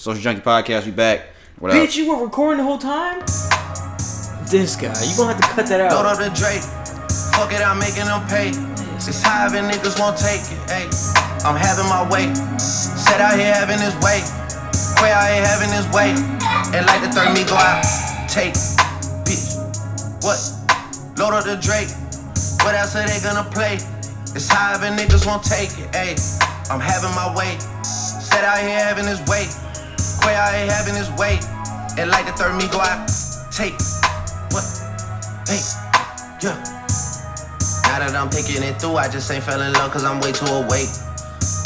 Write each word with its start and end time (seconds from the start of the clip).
Social 0.00 0.22
Junkie 0.22 0.40
Podcast, 0.40 0.86
we 0.86 0.92
back. 0.92 1.28
What 1.58 1.72
up? 1.72 1.76
Bitch, 1.76 1.94
you 1.94 2.08
were 2.08 2.24
recording 2.24 2.56
the 2.56 2.64
whole 2.64 2.80
time? 2.80 3.20
This 4.48 4.72
guy, 4.72 4.96
you 5.04 5.12
gonna 5.12 5.36
have 5.36 5.44
to 5.44 5.48
cut 5.52 5.68
that 5.68 5.76
out. 5.76 5.92
Load 5.92 6.08
out. 6.08 6.16
up 6.16 6.24
the 6.24 6.32
Drake. 6.32 6.64
Fuck 7.36 7.52
it, 7.52 7.60
I'm 7.60 7.76
making 7.76 8.08
them 8.08 8.24
pay. 8.24 8.48
It's 8.96 9.20
high 9.20 9.52
and 9.52 9.68
niggas 9.68 10.00
won't 10.00 10.16
take 10.16 10.40
it. 10.40 10.56
Hey, 10.72 10.88
I'm 11.44 11.52
having 11.52 11.84
my 11.92 12.08
way. 12.08 12.32
Set 12.56 13.20
out 13.20 13.36
here 13.36 13.52
having 13.52 13.76
his 13.76 13.92
way. 14.00 14.24
Way 15.04 15.12
out 15.12 15.28
here 15.36 15.44
having 15.44 15.68
his 15.68 15.84
way. 15.92 16.16
And 16.72 16.88
like 16.88 17.04
the 17.04 17.12
third 17.12 17.36
me 17.36 17.44
go 17.44 17.60
out. 17.60 17.84
Take. 18.24 18.56
Bitch. 19.28 19.60
What? 20.24 20.40
Load 21.20 21.36
up 21.36 21.44
the 21.44 21.60
Drake. 21.60 21.92
What 22.64 22.72
else 22.72 22.96
are 22.96 23.04
they 23.04 23.20
gonna 23.20 23.44
play? 23.52 23.76
It's 24.32 24.48
high 24.48 24.80
and 24.80 24.96
niggas 24.96 25.28
won't 25.28 25.44
take 25.44 25.76
it. 25.76 25.92
Hey, 25.92 26.16
I'm 26.72 26.80
having 26.80 27.12
my 27.12 27.36
way. 27.36 27.60
Set 27.84 28.48
out 28.48 28.64
here 28.64 28.80
having 28.80 29.04
his 29.04 29.20
way. 29.28 29.44
Quay 30.22 30.34
out 30.36 30.54
here 30.54 30.70
having 30.70 30.94
his 30.94 31.10
way. 31.18 31.38
And 31.98 32.10
like 32.10 32.26
the 32.26 32.32
third 32.32 32.56
me 32.56 32.68
go 32.68 32.80
out. 32.80 33.08
Take. 33.52 33.74
What? 34.52 34.64
Hey. 35.48 35.60
Yeah. 36.42 36.56
Now 37.88 37.98
that 38.00 38.14
I'm 38.14 38.30
thinking 38.30 38.62
it 38.62 38.80
through, 38.80 38.96
I 38.96 39.08
just 39.08 39.30
ain't 39.30 39.44
fell 39.44 39.60
in 39.60 39.72
love 39.74 39.90
cause 39.92 40.04
I'm 40.04 40.20
way 40.20 40.32
too 40.32 40.46
awake. 40.46 40.88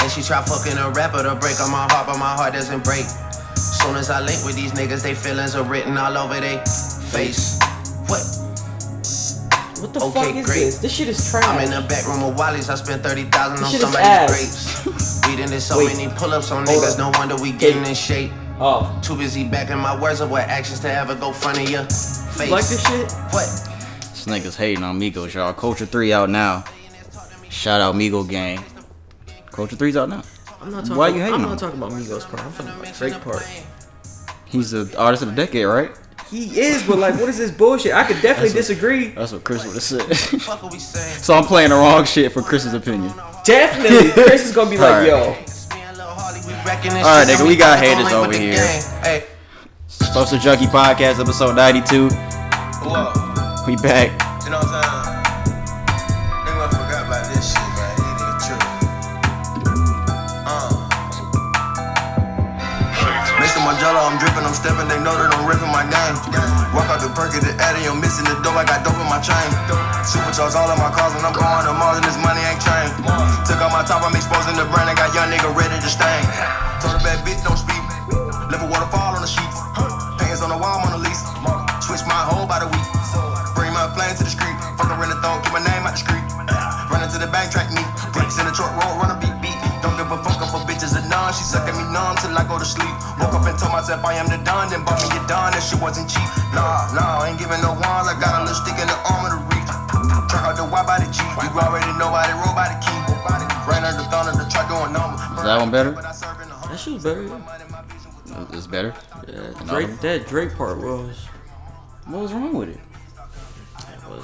And 0.00 0.10
she 0.10 0.22
try 0.22 0.42
fucking 0.42 0.78
a 0.78 0.90
rapper 0.90 1.22
to 1.22 1.34
break 1.36 1.60
on 1.60 1.70
my 1.70 1.86
heart, 1.90 2.06
but 2.06 2.18
my 2.18 2.32
heart 2.34 2.54
doesn't 2.54 2.84
break. 2.84 3.04
Soon 3.56 3.96
as 3.96 4.10
I 4.10 4.20
link 4.20 4.45
with 4.45 4.56
these 4.56 4.73
niggas, 4.73 5.02
they 5.02 5.14
feelings 5.14 5.54
are 5.54 5.64
written 5.64 5.96
all 5.98 6.16
over 6.16 6.40
they 6.40 6.59
face. 7.12 7.59
What? 8.09 8.23
What 9.80 9.92
the 9.92 10.00
Okay, 10.00 10.24
fuck 10.32 10.36
is 10.36 10.46
great. 10.46 10.60
this? 10.64 10.78
This 10.78 10.92
shit 10.95 11.09
is 11.09 11.30
trash. 11.30 11.45
I'm 11.45 11.60
in 11.62 11.70
the 11.70 11.86
back 11.88 12.06
room 12.09 12.23
of 12.23 12.36
Wally's, 12.38 12.70
I 12.70 12.76
spent 12.76 13.02
30,000 13.02 13.56
This 13.59 13.64
on 13.64 13.70
somebody's 13.92 14.30
grapes. 14.30 15.12
We 15.27 15.37
done 15.37 15.48
did 15.51 15.60
so 15.60 15.78
Wait. 15.78 15.96
many 15.96 16.12
pull-ups 16.14 16.51
on 16.51 16.66
Hold 16.66 16.83
niggas, 16.83 16.92
up. 16.92 16.98
no 17.12 17.19
wonder 17.19 17.37
we 17.37 17.52
getting 17.52 17.84
in 17.87 17.95
shape. 17.95 18.30
Oh, 18.60 18.96
Too 19.02 19.16
busy 19.16 19.45
backing 19.48 19.78
my 19.78 20.01
words 20.01 20.20
up 20.20 20.30
with 20.30 20.42
actions 20.42 20.80
to 20.80 20.92
ever 20.92 21.15
go 21.15 21.32
front 21.32 21.59
of 21.59 21.69
your 21.69 21.84
face. 21.84 22.46
you 22.46 22.52
like 22.52 22.65
this 22.66 22.82
shit? 22.87 23.10
What? 23.32 23.48
This 24.01 24.26
niggas 24.26 24.57
hating 24.57 24.85
on 24.85 24.98
Migos, 25.01 25.32
y'all. 25.35 25.52
Culture 25.52 25.87
3 25.87 26.13
out 26.13 26.30
now. 26.30 26.65
Shout 27.48 27.80
out 27.80 27.95
Migo 27.95 28.29
Gang. 28.29 28.63
Culture 29.51 29.76
3's 29.76 29.96
out 29.96 30.09
now. 30.09 30.23
I'm 30.60 30.71
not 30.71 30.82
talking. 30.82 30.96
Why 30.96 31.09
you 31.09 31.21
hating 31.21 31.35
I'm 31.35 31.41
on 31.41 31.43
not 31.43 31.52
him? 31.52 31.59
talking 31.59 31.79
about 31.82 31.93
Migos 31.93 32.29
part. 32.29 32.43
I'm 32.45 32.52
talking 32.52 32.80
about 32.82 32.95
Drake 32.95 33.20
part. 33.23 33.43
He's 34.46 34.70
the 34.70 34.95
artist 34.98 35.23
of 35.23 35.30
the 35.30 35.35
decade, 35.35 35.66
right? 35.66 35.91
He 36.30 36.60
is, 36.60 36.82
but 36.86 36.98
like, 36.98 37.14
what 37.14 37.28
is 37.28 37.38
this 37.38 37.50
bullshit? 37.50 37.92
I 37.92 38.04
could 38.04 38.20
definitely 38.22 38.50
That's 38.50 38.68
disagree. 38.68 39.08
That's 39.08 39.32
what 39.32 39.44
Chris 39.44 39.64
would 39.64 39.74
have 39.74 39.82
said. 39.82 40.40
Fuck 40.42 40.62
what 40.62 40.72
we 40.72 40.78
saying? 40.78 41.18
so 41.18 41.34
I'm 41.34 41.44
playing 41.44 41.70
the 41.70 41.76
wrong 41.76 42.04
shit 42.04 42.32
for 42.32 42.42
Chris's 42.42 42.74
opinion. 42.74 43.12
Definitely, 43.44 44.10
Chris 44.12 44.46
is 44.46 44.54
gonna 44.54 44.70
be 44.70 44.78
like, 44.78 45.08
Alright. 45.08 45.08
yo, 45.08 45.36
Alright, 47.04 47.28
nigga, 47.28 47.46
we 47.46 47.56
got 47.56 47.78
haters 47.78 48.12
over 48.12 48.32
here. 48.32 48.56
Hey, 49.02 49.24
Social 49.88 50.38
Junkie 50.38 50.66
Podcast, 50.66 51.20
episode 51.20 51.54
92. 51.56 52.08
whoa. 52.08 53.64
We 53.66 53.76
back. 53.76 54.10
You 54.45 54.50
know 54.50 54.60
I'm 64.15 64.22
dripping, 64.22 64.47
I'm 64.47 64.54
stepping, 64.54 64.87
they 64.87 65.03
know 65.03 65.10
that 65.10 65.26
I'm 65.34 65.43
ripping 65.43 65.75
my 65.75 65.82
game. 65.91 66.15
Walk 66.70 66.87
out 66.87 67.03
the 67.03 67.10
perk 67.19 67.34
at 67.34 67.43
the 67.43 67.50
Addy, 67.59 67.82
I'm 67.91 67.98
missing 67.98 68.22
the 68.31 68.38
dough, 68.47 68.54
I 68.54 68.62
got 68.62 68.87
dope 68.87 68.94
in 68.94 69.10
my 69.10 69.19
chain. 69.19 69.50
Supercharged 70.06 70.54
all 70.54 70.70
of 70.70 70.78
my 70.78 70.87
cars 70.94 71.19
when 71.19 71.26
I'm 71.26 71.34
going 71.34 71.66
to 71.66 71.75
Mars 71.75 71.98
and 71.98 72.06
this 72.06 72.15
money 72.22 72.38
ain't 72.47 72.62
chain. 72.62 72.94
Took 73.42 73.59
out 73.59 73.75
my 73.75 73.82
top, 73.82 74.06
I'm 74.06 74.15
exposing 74.15 74.54
the 74.54 74.70
brand, 74.70 74.87
I 74.87 74.94
got 74.94 75.10
young 75.19 75.34
nigga 75.34 75.50
ready 75.50 75.75
to 75.82 75.91
stain. 75.91 76.22
Told 76.78 76.94
a 76.94 77.03
bad 77.03 77.26
bitch 77.26 77.42
don't 77.42 77.59
speak, 77.59 77.82
left 78.54 78.62
a 78.62 78.70
waterfall 78.70 79.19
on 79.19 79.22
the 79.26 79.26
sheets. 79.26 79.59
Pants 80.22 80.47
on 80.47 80.54
the 80.54 80.60
wall, 80.62 80.78
I'm 80.78 80.94
on 80.94 81.03
the 81.03 81.03
lease. 81.03 81.26
Switch 81.82 82.06
my 82.06 82.22
whole 82.22 82.47
by 82.47 82.62
the 82.62 82.70
week. 82.70 82.87
Bring 83.59 83.75
my 83.75 83.91
flame 83.98 84.15
to 84.15 84.22
the 84.22 84.31
street, 84.31 84.54
fuck 84.78 84.94
her 84.94 84.98
in 85.03 85.10
the 85.10 85.19
throat, 85.26 85.42
get 85.42 85.50
my 85.50 85.59
name 85.59 85.91
out 85.91 85.98
the 85.98 86.03
street. 86.06 86.22
Run 86.86 87.02
into 87.02 87.19
the 87.19 87.26
bank, 87.34 87.50
track 87.50 87.66
me. 87.75 87.82
Bricks 88.14 88.38
in 88.38 88.46
the 88.46 88.54
truck, 88.54 88.70
roll, 88.78 88.94
run 88.94 89.10
a 89.10 89.19
beat, 89.19 89.34
beat. 89.42 89.58
Don't 89.82 89.98
give 89.98 90.06
a 90.06 90.22
fuck 90.22 90.38
up 90.38 90.54
for 90.54 90.62
bitches 90.70 90.94
and 90.94 91.10
none. 91.10 91.34
She 91.34 91.42
sucking 91.42 91.75
me 91.75 91.82
numb 91.91 92.14
till 92.22 92.31
I 92.31 92.46
go 92.46 92.62
to 92.62 92.64
sleep. 92.64 92.94
Woke 93.44 93.53
up 93.53 93.60
and 93.60 93.60
told 93.60 93.72
myself 93.77 94.05
I 94.05 94.15
am 94.16 94.27
the 94.32 94.41
done, 94.41 94.71
then 94.72 94.84
bought 94.88 94.97
me 95.05 95.12
a 95.12 95.21
done. 95.28 95.53
That 95.53 95.60
shit 95.60 95.77
wasn't 95.77 96.09
cheap. 96.09 96.25
Nah, 96.56 96.88
nah, 96.97 97.28
ain't 97.28 97.37
giving 97.37 97.60
no 97.60 97.77
wands. 97.77 98.09
I 98.09 98.16
got 98.16 98.41
a 98.41 98.49
little 98.49 98.56
stick 98.56 98.72
in 98.81 98.88
the 98.88 98.97
arm 99.05 99.28
of 99.28 99.37
the 99.37 99.41
reach. 99.53 99.69
Truck 100.32 100.49
out 100.49 100.56
the 100.56 100.65
Y 100.65 100.81
by 100.88 100.97
the 101.05 101.09
G. 101.12 101.21
You 101.21 101.53
already 101.53 101.93
know 102.00 102.09
how 102.09 102.25
they 102.25 102.32
roll 102.41 102.56
by 102.56 102.72
the 102.72 102.78
key. 102.81 102.97
Ran 103.69 103.84
under 103.84 104.00
the 104.00 104.09
thunder, 104.09 104.32
the 104.32 104.49
truck 104.49 104.69
going 104.72 104.93
number. 104.97 105.21
Is 105.21 105.44
that 105.44 105.60
one 105.60 105.71
better? 105.71 105.93
that 105.93 106.81
shit 106.81 106.94
was 106.94 107.05
better. 107.05 107.22
Yeah. 107.25 108.56
It's 108.56 108.66
better. 108.66 108.94
Yeah, 109.28 109.53
Drake, 109.69 110.00
that 110.00 110.26
Drake 110.26 110.56
part 110.56 110.78
was. 110.78 111.28
What 112.06 112.22
was 112.22 112.32
wrong 112.32 112.55
with 112.55 112.71
it? 112.71 112.81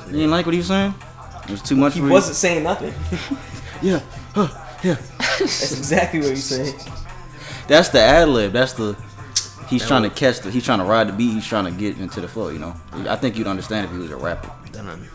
You 0.08 0.12
didn't 0.12 0.30
like 0.30 0.46
what 0.46 0.52
he 0.52 0.58
was 0.58 0.68
saying? 0.68 0.94
It 1.44 1.50
was 1.50 1.62
too 1.62 1.76
much 1.76 1.94
He 1.94 2.00
for 2.00 2.06
you? 2.06 2.12
wasn't 2.12 2.36
saying 2.36 2.64
nothing. 2.64 2.94
Yeah. 3.82 4.00
Huh. 4.34 4.48
Yeah. 4.84 4.96
That's 5.18 5.72
exactly 5.72 6.20
what 6.20 6.28
he's 6.30 6.44
saying. 6.44 6.74
That's 7.66 7.88
the 7.88 8.00
ad 8.00 8.28
lib. 8.28 8.52
That's 8.52 8.74
the. 8.74 8.94
He's 9.70 9.86
trying 9.86 10.02
to 10.02 10.10
catch 10.10 10.40
the. 10.40 10.50
He's 10.50 10.64
trying 10.64 10.80
to 10.80 10.84
ride 10.84 11.08
the 11.08 11.12
beat. 11.12 11.32
He's 11.32 11.46
trying 11.46 11.64
to 11.64 11.70
get 11.70 11.98
into 11.98 12.20
the 12.20 12.26
flow. 12.26 12.48
You 12.48 12.58
know. 12.58 12.74
I 12.92 13.14
think 13.14 13.38
you'd 13.38 13.46
understand 13.46 13.86
if 13.86 13.92
he 13.92 13.98
was 13.98 14.10
a 14.10 14.16
rapper, 14.16 14.50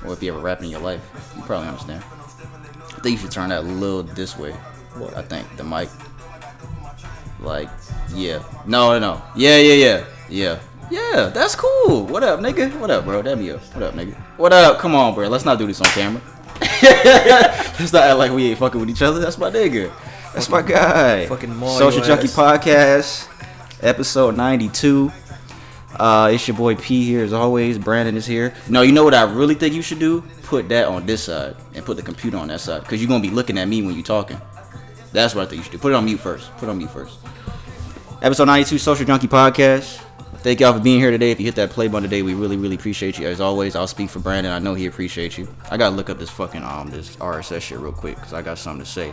or 0.06 0.14
if 0.14 0.24
you 0.24 0.32
ever 0.34 0.42
rapped 0.42 0.64
in 0.64 0.70
your 0.70 0.80
life. 0.80 1.02
You 1.36 1.44
probably 1.44 1.68
understand. 1.68 2.02
I 2.02 3.00
think 3.02 3.12
you 3.12 3.18
should 3.18 3.32
turn 3.32 3.50
that 3.50 3.60
a 3.60 3.68
little 3.68 4.04
this 4.04 4.38
way. 4.38 4.54
What? 4.98 5.16
I 5.18 5.22
think 5.22 5.46
the 5.58 5.64
mic. 5.66 5.90
Like, 7.42 7.70
yeah. 8.14 8.42
No, 8.66 8.98
no. 8.98 9.22
Yeah, 9.36 9.58
yeah, 9.58 9.74
yeah, 9.74 10.06
yeah. 10.30 10.60
Yeah, 10.90 11.32
that's 11.34 11.56
cool. 11.56 12.06
What 12.06 12.24
up, 12.24 12.40
nigga? 12.40 12.80
What 12.80 12.92
up, 12.92 13.06
bro? 13.06 13.22
That 13.22 13.38
me 13.38 13.52
up. 13.52 13.62
What 13.74 13.84
up, 13.84 13.94
nigga? 13.96 14.16
What 14.38 14.54
up? 14.54 14.80
Come 14.80 14.96
on, 14.96 15.16
bro. 15.16 15.28
Let's 15.28 15.44
not 15.44 15.58
do 15.58 15.68
this 15.68 15.82
on 15.82 15.88
camera. 15.88 16.22
Let's 16.62 17.92
not 17.92 18.04
act 18.04 18.18
like 18.18 18.32
we 18.32 18.50
ain't 18.50 18.60
fucking 18.60 18.80
with 18.80 18.90
each 18.90 19.02
other. 19.02 19.20
That's 19.20 19.38
my 19.38 19.50
nigga. 19.50 19.92
That's 20.34 20.50
my 20.50 20.62
guy. 20.62 21.28
fucking 21.28 21.60
Social 21.60 22.02
Junkie. 22.02 22.28
Podcast, 22.28 23.28
episode 23.82 24.36
92. 24.38 25.12
Uh, 25.98 26.30
it's 26.34 26.48
your 26.48 26.58
boy 26.58 26.76
P 26.76 27.06
here 27.06 27.24
as 27.24 27.34
always. 27.34 27.78
Brandon 27.78 28.18
is 28.18 28.26
here. 28.26 28.54
No, 28.70 28.82
you 28.82 28.92
know 28.92 29.04
what 29.04 29.14
I 29.14 29.24
really 29.24 29.56
think 29.56 29.74
you 29.74 29.82
should 29.82 30.00
do? 30.00 30.22
Put 30.44 30.68
that 30.70 30.88
on 30.88 31.06
this 31.06 31.24
side 31.24 31.56
and 31.74 31.86
put 31.86 31.98
the 31.98 32.04
computer 32.04 32.38
on 32.38 32.50
that 32.50 32.60
side 32.62 32.82
because 32.82 33.02
you're 33.02 33.08
gonna 33.08 33.22
be 33.22 33.30
looking 33.30 33.58
at 33.58 33.68
me 33.68 33.82
when 33.82 33.96
you're 33.96 34.04
talking. 34.04 34.40
That's 35.14 35.34
what 35.34 35.48
I 35.48 35.50
think 35.50 35.60
you 35.60 35.64
should 35.64 35.72
do. 35.72 35.78
Put 35.78 35.94
it 35.94 35.96
on 35.96 36.06
mute 36.06 36.20
first. 36.20 36.52
Put 36.58 36.68
it 36.68 36.72
on 36.72 36.78
mute 36.78 36.92
first. 36.92 37.20
Episode 38.22 38.46
92, 38.46 38.78
Social 38.78 39.06
Junkie 39.06 39.28
Podcast. 39.28 40.05
Thank 40.46 40.60
y'all 40.60 40.74
for 40.74 40.80
being 40.80 41.00
here 41.00 41.10
today. 41.10 41.32
If 41.32 41.40
you 41.40 41.48
hit 41.48 41.56
that 41.56 41.72
play 41.72 41.88
button 41.88 42.04
today, 42.08 42.22
we 42.22 42.36
really, 42.36 42.56
really 42.56 42.76
appreciate 42.76 43.18
you. 43.18 43.26
As 43.26 43.42
always, 43.42 43.76
I'll 43.76 43.88
speak 43.88 44.12
for 44.12 44.20
Brandon. 44.20 44.54
I 44.54 44.60
know 44.60 44.76
he 44.76 44.86
appreciates 44.86 45.40
you. 45.40 45.48
I 45.72 45.78
gotta 45.78 45.96
look 45.96 46.12
up 46.12 46.20
this 46.20 46.30
fucking 46.30 46.64
um 46.64 46.92
this 46.92 47.16
RSS 47.16 47.62
shit 47.62 47.80
real 47.80 47.92
quick 47.92 48.14
because 48.14 48.32
I 48.32 48.44
got 48.44 48.60
something 48.60 48.86
to 48.86 48.92
say. 48.92 49.12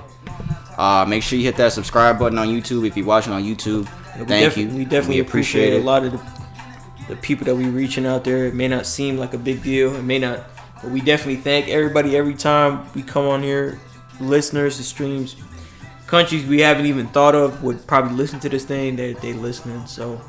Uh, 0.77 1.07
make 1.09 1.23
sure 1.23 1.39
you 1.39 1.47
hit 1.47 1.57
that 1.57 1.73
subscribe 1.73 2.19
button 2.19 2.37
on 2.37 2.49
YouTube 2.49 2.87
if 2.87 2.99
you're 2.99 3.07
watching 3.07 3.33
on 3.33 3.43
YouTube. 3.43 3.89
We 4.19 4.27
Thank 4.27 4.45
defi- 4.45 4.61
you. 4.61 4.69
We 4.77 4.85
definitely 4.85 5.23
We 5.23 5.27
appreciate, 5.27 5.73
it. 5.73 5.81
a 5.81 5.83
lot 5.83 6.05
of 6.05 6.13
the, 6.13 6.21
the 7.09 7.17
people 7.17 7.47
that 7.47 7.57
we 7.57 7.65
reaching 7.65 8.05
out 8.05 8.25
there. 8.25 8.45
It 8.45 8.55
may 8.55 8.69
not 8.69 8.85
seem 8.85 9.17
like 9.17 9.33
a 9.33 9.39
big 9.39 9.63
deal. 9.63 9.97
It 9.97 10.03
may 10.03 10.19
not, 10.19 10.45
but 10.83 10.91
we 10.91 11.01
definitely 11.01 11.37
thank 11.37 11.67
everybody 11.69 12.15
every 12.15 12.35
time 12.35 12.85
we 12.95 13.03
come 13.03 13.25
on 13.25 13.43
here. 13.43 13.81
Listeners, 14.21 14.77
the 14.77 14.85
streams, 14.85 15.37
countries 16.07 16.45
we 16.45 16.61
haven't 16.61 16.85
even 16.85 17.07
thought 17.07 17.35
of 17.35 17.63
would 17.63 17.87
probably 17.87 18.13
listen 18.19 18.39
to 18.41 18.51
this 18.51 18.67
thing. 18.67 18.97
They 18.97 19.15
they 19.15 19.33
listening. 19.33 19.87
So 19.87 20.21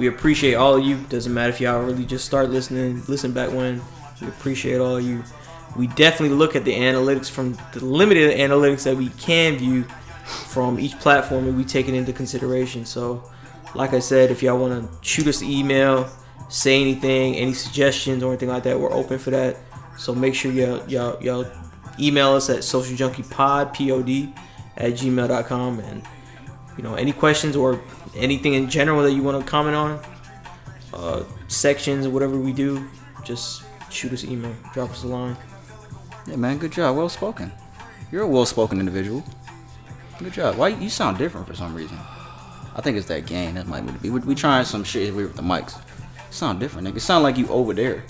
we 0.00 0.06
appreciate 0.06 0.54
all 0.54 0.76
of 0.78 0.82
you. 0.82 0.96
Doesn't 1.10 1.34
matter 1.34 1.50
if 1.50 1.60
y'all 1.60 1.82
really 1.82 2.06
just 2.06 2.24
start 2.24 2.48
listening, 2.48 3.02
listen 3.06 3.32
back 3.32 3.52
when. 3.52 3.82
We 4.22 4.28
appreciate 4.28 4.78
all 4.80 4.96
of 4.96 5.04
you. 5.04 5.22
We 5.76 5.88
definitely 5.88 6.36
look 6.36 6.56
at 6.56 6.64
the 6.64 6.72
analytics 6.72 7.30
from 7.30 7.58
the 7.74 7.84
limited 7.84 8.38
analytics 8.38 8.84
that 8.84 8.96
we 8.96 9.10
can 9.10 9.58
view 9.58 9.84
from 10.24 10.80
each 10.80 10.98
platform 10.98 11.46
and 11.48 11.56
we 11.56 11.64
take 11.64 11.86
it 11.86 11.92
into 11.92 12.14
consideration. 12.14 12.86
So, 12.86 13.30
like 13.74 13.92
I 13.92 13.98
said, 13.98 14.30
if 14.30 14.42
y'all 14.42 14.58
want 14.58 14.90
to 14.90 15.06
shoot 15.06 15.26
us 15.26 15.42
an 15.42 15.48
email, 15.50 16.08
say 16.48 16.80
anything, 16.80 17.34
any 17.36 17.52
suggestions 17.52 18.22
or 18.22 18.30
anything 18.32 18.48
like 18.48 18.62
that, 18.62 18.80
we're 18.80 18.92
open 18.92 19.18
for 19.18 19.30
that. 19.30 19.58
So 19.98 20.14
make 20.14 20.34
sure 20.34 20.50
y'all 20.50 20.82
y'all, 20.88 21.22
y'all 21.22 21.46
email 21.98 22.30
us 22.32 22.48
at 22.48 22.60
socialjunkiepod 22.60 23.30
pod 23.30 24.34
at 24.78 24.92
gmail.com 24.94 25.80
and 25.80 26.02
you 26.78 26.82
know 26.82 26.94
any 26.94 27.12
questions 27.12 27.54
or 27.54 27.82
anything 28.14 28.54
in 28.54 28.68
general 28.68 29.02
that 29.02 29.12
you 29.12 29.22
want 29.22 29.42
to 29.42 29.50
comment 29.50 29.76
on, 29.76 30.00
uh, 30.92 31.22
sections 31.48 32.06
or 32.06 32.10
whatever 32.10 32.38
we 32.38 32.52
do, 32.52 32.86
just 33.24 33.62
shoot 33.90 34.12
us 34.12 34.22
an 34.22 34.32
email, 34.32 34.54
drop 34.72 34.90
us 34.90 35.04
a 35.04 35.06
line. 35.06 35.36
Yeah, 36.26 36.36
man, 36.36 36.58
good 36.58 36.72
job. 36.72 36.96
Well 36.96 37.08
spoken. 37.08 37.52
You're 38.12 38.22
a 38.22 38.28
well 38.28 38.46
spoken 38.46 38.78
individual. 38.80 39.24
Good 40.18 40.32
job. 40.32 40.56
Why 40.56 40.68
you 40.68 40.90
sound 40.90 41.18
different 41.18 41.46
for 41.46 41.54
some 41.54 41.74
reason? 41.74 41.96
I 42.76 42.82
think 42.82 42.96
it's 42.96 43.08
that 43.08 43.26
game. 43.26 43.54
That 43.54 43.66
might 43.66 44.02
be. 44.02 44.10
We, 44.10 44.20
we 44.20 44.34
trying 44.34 44.64
some 44.64 44.84
shit 44.84 45.12
here 45.12 45.14
with 45.14 45.36
the 45.36 45.42
mics. 45.42 45.80
sound 46.30 46.60
different, 46.60 46.86
nigga. 46.86 46.96
It 46.96 47.00
sound 47.00 47.22
like 47.22 47.36
you 47.36 47.48
over 47.48 47.72
there. 47.72 48.04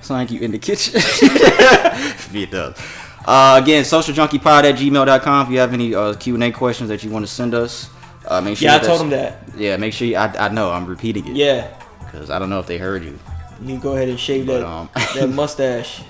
Sound 0.00 0.20
like 0.20 0.30
you 0.30 0.40
in 0.40 0.52
the 0.52 0.58
kitchen. 0.58 0.94
Be 2.32 2.44
it 2.44 2.50
does. 2.50 2.76
Uh, 3.24 3.58
again, 3.62 3.84
socialjunkiepod 3.84 4.64
at 4.64 4.74
gmail.com 4.76 5.46
if 5.46 5.52
you 5.52 5.58
have 5.58 5.72
any 5.72 5.94
uh, 5.94 6.14
Q&A 6.14 6.52
questions 6.52 6.88
that 6.90 7.02
you 7.02 7.10
want 7.10 7.26
to 7.26 7.30
send 7.30 7.54
us. 7.54 7.88
Uh, 8.26 8.40
make 8.40 8.56
sure 8.56 8.66
Yeah, 8.68 8.76
I 8.76 8.78
told 8.78 9.00
him 9.02 9.10
that. 9.10 9.42
Yeah, 9.56 9.76
make 9.76 9.92
sure 9.92 10.06
you, 10.08 10.16
I 10.16 10.46
I 10.46 10.48
know 10.48 10.70
I'm 10.70 10.86
repeating 10.86 11.26
it. 11.28 11.36
Yeah, 11.36 11.68
Because 12.00 12.30
I 12.30 12.38
don't 12.38 12.50
know 12.50 12.58
if 12.60 12.66
they 12.66 12.78
heard 12.78 13.04
you. 13.04 13.18
you 13.62 13.78
go 13.78 13.94
ahead 13.94 14.08
and 14.08 14.18
shave 14.18 14.46
But, 14.46 14.60
that 14.60 14.66
um, 14.66 14.88
that 15.14 15.28
mustache. 15.34 16.02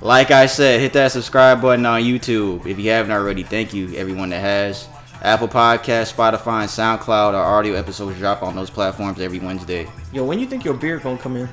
Like 0.00 0.30
I 0.30 0.46
said, 0.46 0.80
hit 0.80 0.92
that 0.92 1.10
subscribe 1.12 1.60
button 1.60 1.84
on 1.84 2.02
YouTube 2.02 2.66
if 2.66 2.78
you 2.78 2.90
haven't 2.90 3.10
already. 3.12 3.42
Thank 3.42 3.74
you, 3.74 3.94
everyone 3.96 4.30
that 4.30 4.40
has. 4.40 4.88
Apple 5.20 5.48
Podcast, 5.48 6.14
Spotify, 6.14 6.60
and 6.62 6.70
SoundCloud. 6.70 7.34
Our 7.34 7.58
audio 7.58 7.74
episodes 7.74 8.16
drop 8.18 8.42
on 8.44 8.54
those 8.54 8.70
platforms 8.70 9.20
every 9.20 9.40
Wednesday. 9.40 9.88
Yo, 10.12 10.24
when 10.24 10.38
you 10.38 10.46
think 10.46 10.64
your 10.64 10.74
beard 10.74 11.02
gonna 11.02 11.18
come 11.18 11.36
in? 11.36 11.48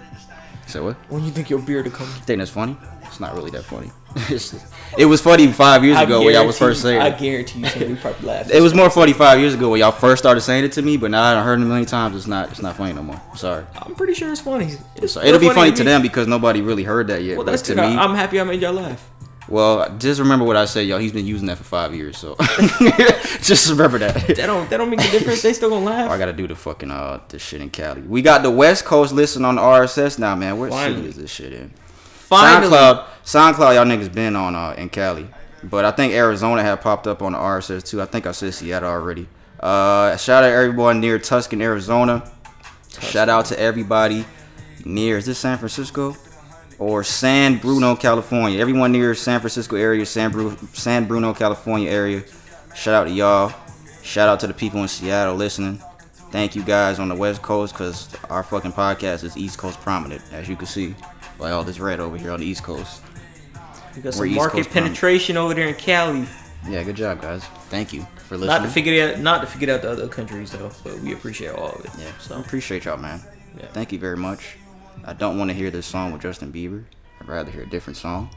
Say 0.67 0.79
what? 0.79 0.95
When 1.09 1.23
you 1.25 1.31
think 1.31 1.49
your 1.49 1.59
beard 1.59 1.85
will 1.85 1.91
come 1.91 2.07
in? 2.07 2.13
think 2.21 2.37
that's 2.37 2.51
funny? 2.51 2.77
It's 3.03 3.19
not 3.19 3.33
really 3.33 3.49
that 3.51 3.63
funny. 3.63 3.91
It 4.97 5.05
was 5.07 5.19
funny 5.19 5.51
five 5.51 5.83
years 5.83 5.99
ago 5.99 6.23
when 6.23 6.33
y'all 6.33 6.45
was 6.47 6.57
first 6.57 6.81
saying 6.81 7.01
it 7.01 7.03
I 7.03 7.09
guarantee 7.09 7.59
you 7.59 7.67
somebody 7.67 7.95
probably 7.95 8.27
laughed. 8.29 8.49
It 8.49 8.61
was 8.61 8.73
more 8.73 8.89
funny 8.89 9.11
five 9.11 9.41
years 9.41 9.53
ago 9.53 9.69
when 9.71 9.81
y'all 9.81 9.91
first 9.91 10.23
started 10.23 10.39
saying 10.39 10.63
it 10.63 10.71
to 10.73 10.81
me, 10.81 10.95
but 10.95 11.11
now 11.11 11.37
I've 11.37 11.43
heard 11.43 11.59
it 11.59 11.63
a 11.63 11.65
million 11.65 11.85
times. 11.85 12.15
It's 12.15 12.27
not. 12.27 12.49
It's 12.51 12.61
not 12.61 12.77
funny 12.77 12.93
no 12.93 13.03
more. 13.03 13.21
Sorry. 13.35 13.65
I'm 13.81 13.93
pretty 13.93 14.13
sure 14.13 14.31
it's 14.31 14.39
funny. 14.39 14.71
It's 14.95 15.11
So 15.13 15.21
it'll 15.21 15.39
be 15.41 15.49
funny 15.49 15.73
to 15.73 15.79
me. 15.83 15.85
them 15.85 16.01
because 16.01 16.27
nobody 16.27 16.61
really 16.61 16.83
heard 16.83 17.07
that 17.07 17.23
yet. 17.23 17.35
Well, 17.35 17.45
that's 17.45 17.61
to 17.63 17.75
me, 17.75 17.81
I- 17.81 18.03
I'm 18.05 18.15
happy 18.15 18.39
I 18.39 18.45
made 18.45 18.61
y'all 18.61 18.71
laugh. 18.71 19.05
well, 19.49 19.93
just 19.97 20.21
remember 20.21 20.45
what 20.45 20.55
I 20.55 20.63
said, 20.63 20.87
y'all. 20.87 20.97
He's 20.99 21.11
been 21.11 21.25
using 21.27 21.47
that 21.47 21.57
for 21.57 21.65
five 21.65 21.93
years, 21.93 22.17
so 22.17 22.35
just 23.41 23.69
remember 23.69 23.97
that. 23.99 24.13
That 24.27 24.37
don't 24.47 24.69
that 24.69 24.77
don't 24.77 24.89
make 24.89 25.01
a 25.01 25.11
difference. 25.11 25.41
They 25.41 25.51
still 25.51 25.69
gonna 25.71 25.85
laugh. 25.85 26.09
Oh, 26.09 26.13
I 26.13 26.17
gotta 26.17 26.31
do 26.33 26.47
the 26.47 26.55
fucking 26.55 26.89
uh 26.89 27.19
the 27.27 27.37
shit 27.37 27.59
in 27.61 27.69
Cali. 27.69 28.01
We 28.01 28.21
got 28.21 28.43
the 28.43 28.51
West 28.51 28.85
Coast 28.85 29.13
listing 29.13 29.43
on 29.43 29.55
the 29.55 29.61
RSS 29.61 30.17
now, 30.19 30.35
man. 30.35 30.57
Where 30.57 30.69
Finally. 30.69 30.95
city 30.95 31.09
is 31.09 31.15
this 31.17 31.31
shit 31.31 31.51
in? 31.53 31.69
Finally. 32.29 32.71
SoundCloud, 32.71 33.05
SoundCloud, 33.25 33.73
y'all 33.73 33.85
niggas 33.85 34.13
been 34.13 34.35
on 34.35 34.53
uh 34.55 34.75
in 34.77 34.87
Cali, 34.89 35.27
but 35.63 35.83
I 35.83 35.89
think 35.89 36.13
Arizona 36.13 36.61
had 36.61 36.79
popped 36.81 37.07
up 37.07 37.23
on 37.23 37.31
the 37.31 37.39
RSS 37.39 37.83
too. 37.83 37.99
I 37.99 38.05
think 38.05 38.27
I 38.27 38.31
said 38.31 38.53
Seattle 38.53 38.87
already. 38.89 39.27
Uh, 39.59 40.15
shout 40.15 40.43
out 40.43 40.47
to 40.49 40.53
everyone 40.53 40.99
near 40.99 41.17
Tucson, 41.17 41.59
Arizona. 41.59 42.31
Shout 43.01 43.27
out 43.27 43.45
to 43.47 43.59
everybody 43.59 44.25
near 44.85 45.17
is 45.17 45.25
this 45.25 45.39
San 45.39 45.57
Francisco 45.57 46.15
or 46.77 47.03
San 47.03 47.57
Bruno, 47.57 47.95
California. 47.95 48.59
Everyone 48.59 48.91
near 48.91 49.15
San 49.15 49.39
Francisco 49.39 49.75
area, 49.75 50.05
San 50.05 50.31
Bru- 50.31 50.55
San 50.73 51.05
Bruno, 51.05 51.33
California 51.33 51.89
area. 51.89 52.23
Shout 52.75 52.93
out 52.93 53.03
to 53.05 53.11
y'all. 53.11 53.51
Shout 54.03 54.29
out 54.29 54.39
to 54.41 54.47
the 54.47 54.53
people 54.53 54.83
in 54.83 54.87
Seattle 54.87 55.33
listening. 55.33 55.81
Thank 56.29 56.55
you 56.55 56.61
guys 56.61 56.99
on 56.99 57.09
the 57.09 57.15
West 57.15 57.41
Coast 57.41 57.73
because 57.73 58.07
our 58.29 58.43
fucking 58.43 58.73
podcast 58.73 59.23
is 59.23 59.35
East 59.35 59.57
Coast 59.57 59.81
prominent, 59.81 60.21
as 60.31 60.47
you 60.47 60.55
can 60.55 60.67
see 60.67 60.93
by 61.39 61.49
all 61.51 61.63
this 61.63 61.79
red 61.79 61.99
over 61.99 62.17
here 62.17 62.31
on 62.31 62.39
the 62.39 62.45
East 62.45 62.61
Coast. 62.63 63.01
We 63.95 64.01
got 64.01 64.13
some 64.13 64.33
market 64.33 64.69
penetration 64.69 65.37
over 65.37 65.53
there 65.53 65.67
in 65.67 65.75
Cali. 65.75 66.25
Yeah, 66.67 66.83
good 66.83 66.95
job, 66.95 67.21
guys. 67.21 67.43
Thank 67.69 67.93
you 67.93 68.01
for 68.17 68.37
listening. 68.37 68.47
Not 68.47 68.63
to 68.63 68.69
figure 68.69 69.07
out 69.07 69.19
not 69.19 69.41
to 69.41 69.47
figure 69.47 69.73
out 69.73 69.81
the 69.81 69.91
other 69.91 70.07
countries 70.07 70.51
though, 70.51 70.71
but 70.83 70.99
we 70.99 71.13
appreciate 71.13 71.53
all 71.53 71.69
of 71.69 71.85
it. 71.85 71.91
Yeah, 71.97 72.11
so 72.19 72.39
appreciate 72.39 72.85
y'all, 72.85 72.97
man. 72.97 73.21
Yeah. 73.57 73.67
Thank 73.67 73.91
you 73.91 73.99
very 73.99 74.17
much. 74.17 74.57
I 75.05 75.13
don't 75.13 75.37
want 75.37 75.49
to 75.51 75.55
hear 75.55 75.69
this 75.69 75.85
song 75.85 76.11
with 76.11 76.21
Justin 76.21 76.51
Bieber. 76.51 76.83
I'd 77.21 77.27
rather 77.27 77.51
hear 77.51 77.61
a 77.61 77.69
different 77.69 77.97
song. 77.97 78.29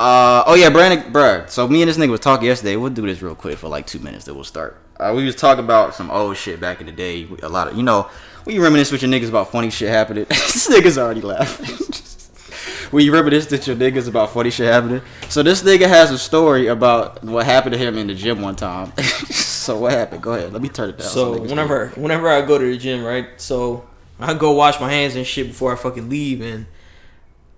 Uh 0.00 0.42
oh 0.46 0.54
yeah, 0.54 0.70
Brandon, 0.70 1.12
bruh. 1.12 1.48
So 1.48 1.66
me 1.66 1.82
and 1.82 1.88
this 1.88 1.96
nigga 1.96 2.10
was 2.10 2.20
talking 2.20 2.46
yesterday. 2.46 2.76
We'll 2.76 2.90
do 2.90 3.02
this 3.06 3.22
real 3.22 3.34
quick 3.34 3.58
for 3.58 3.68
like 3.68 3.86
two 3.86 4.00
minutes. 4.00 4.24
Then 4.24 4.34
we'll 4.34 4.44
start. 4.44 4.80
Uh, 4.98 5.12
we 5.14 5.24
was 5.24 5.36
talking 5.36 5.64
about 5.64 5.94
some 5.94 6.10
old 6.10 6.36
shit 6.36 6.60
back 6.60 6.80
in 6.80 6.86
the 6.86 6.92
day. 6.92 7.26
A 7.42 7.48
lot 7.48 7.68
of 7.68 7.76
you 7.76 7.82
know, 7.84 8.10
we 8.44 8.58
reminisce 8.58 8.90
with 8.90 9.02
your 9.02 9.10
niggas 9.10 9.28
about 9.28 9.50
funny 9.52 9.70
shit 9.70 9.88
happening. 9.88 10.24
this 10.28 10.68
nigga's 10.68 10.98
already 10.98 11.20
laughing. 11.20 11.88
when 12.90 13.04
you 13.04 13.12
reminisce 13.12 13.50
with 13.50 13.66
your 13.66 13.76
niggas 13.76 14.08
about 14.08 14.30
funny 14.30 14.50
shit 14.50 14.66
happening. 14.72 15.02
So 15.28 15.42
this 15.42 15.62
nigga 15.62 15.86
has 15.88 16.10
a 16.10 16.18
story 16.18 16.68
about 16.68 17.22
what 17.24 17.44
happened 17.46 17.72
to 17.74 17.78
him 17.78 17.98
in 17.98 18.06
the 18.06 18.14
gym 18.14 18.40
one 18.40 18.56
time. 18.56 18.92
so 19.30 19.78
what 19.78 19.92
happened? 19.92 20.22
Go 20.22 20.34
ahead. 20.34 20.52
Let 20.52 20.62
me 20.62 20.68
turn 20.68 20.90
it 20.90 20.98
down. 20.98 21.08
So 21.08 21.34
can- 21.34 21.48
whenever 21.48 21.88
whenever 21.96 22.28
I 22.28 22.42
go 22.42 22.58
to 22.58 22.64
the 22.64 22.76
gym, 22.78 23.04
right? 23.04 23.28
So 23.40 23.86
I 24.18 24.34
go 24.34 24.52
wash 24.52 24.80
my 24.80 24.90
hands 24.90 25.14
and 25.16 25.26
shit 25.26 25.48
before 25.48 25.72
I 25.72 25.76
fucking 25.76 26.08
leave, 26.08 26.40
and 26.40 26.66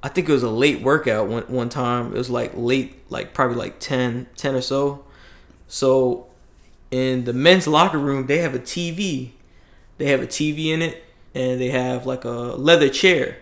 I 0.03 0.09
think 0.09 0.29
it 0.29 0.33
was 0.33 0.43
a 0.43 0.51
late 0.51 0.83
workout 0.83 1.29
one 1.29 1.45
one 1.45 1.69
time. 1.69 2.09
It 2.15 2.19
was 2.19 2.31
like 2.31 2.53
late, 2.55 3.03
like 3.11 3.33
probably 3.35 3.57
like 3.57 3.81
10, 3.81 4.27
10 4.37 4.55
or 4.55 4.61
so. 4.61 5.05
So 5.69 6.27
in 6.91 7.25
the 7.25 7.33
men's 7.33 7.67
locker 7.67 7.99
room, 7.99 8.27
they 8.27 8.39
have 8.39 8.55
a 8.55 8.59
TV. 8.59 9.31
They 9.99 10.07
have 10.07 10.23
a 10.23 10.27
TV 10.27 10.67
in 10.67 10.83
it, 10.83 11.05
and 11.35 11.61
they 11.61 11.69
have 11.71 12.07
like 12.07 12.25
a 12.25 12.29
leather 12.31 12.89
chair. 12.89 13.37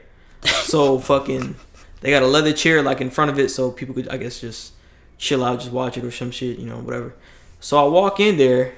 So 0.45 0.99
fucking, 0.99 1.57
they 2.01 2.11
got 2.11 2.23
a 2.23 2.27
leather 2.27 2.53
chair 2.53 2.83
like 2.83 3.01
in 3.01 3.11
front 3.11 3.31
of 3.31 3.39
it, 3.39 3.51
so 3.51 3.71
people 3.71 3.95
could, 3.95 4.09
I 4.09 4.17
guess, 4.17 4.41
just 4.41 4.73
chill 5.19 5.45
out, 5.45 5.61
just 5.61 5.73
watch 5.73 5.97
it 5.97 6.05
or 6.05 6.11
some 6.11 6.31
shit, 6.31 6.59
you 6.59 6.67
know, 6.67 6.79
whatever. 6.79 7.15
So 7.61 7.85
I 7.85 7.89
walk 7.89 8.21
in 8.21 8.37
there, 8.37 8.75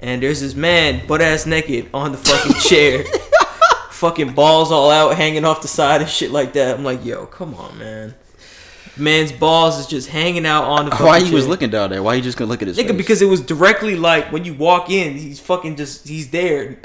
and 0.00 0.22
there's 0.22 0.40
this 0.40 0.54
man 0.54 1.06
butt 1.06 1.22
ass 1.22 1.46
naked 1.46 1.90
on 1.94 2.12
the 2.12 2.18
fucking 2.18 2.60
chair, 2.68 3.04
fucking 3.90 4.32
balls 4.32 4.72
all 4.72 4.90
out, 4.90 5.16
hanging 5.16 5.44
off 5.44 5.62
the 5.62 5.68
side 5.68 6.00
and 6.00 6.10
shit 6.10 6.30
like 6.30 6.52
that. 6.54 6.76
I'm 6.76 6.84
like, 6.84 7.04
yo, 7.04 7.26
come 7.26 7.54
on, 7.54 7.78
man. 7.78 8.14
Man's 9.00 9.32
balls 9.32 9.78
is 9.78 9.86
just 9.86 10.08
hanging 10.08 10.46
out 10.46 10.64
on 10.64 10.88
the. 10.90 10.96
Why 11.04 11.20
he 11.20 11.32
was 11.34 11.44
chair. 11.44 11.50
looking 11.50 11.70
down 11.70 11.90
there? 11.90 12.02
Why 12.02 12.16
he 12.16 12.22
just 12.22 12.36
gonna 12.38 12.48
look 12.50 12.62
at 12.62 12.68
his 12.68 12.78
Nigga, 12.78 12.88
face? 12.88 12.96
because 12.96 13.22
it 13.22 13.26
was 13.26 13.40
directly 13.40 13.96
like 13.96 14.30
when 14.32 14.44
you 14.44 14.54
walk 14.54 14.90
in, 14.90 15.14
he's 15.16 15.40
fucking 15.40 15.76
just 15.76 16.06
he's 16.06 16.30
there. 16.30 16.74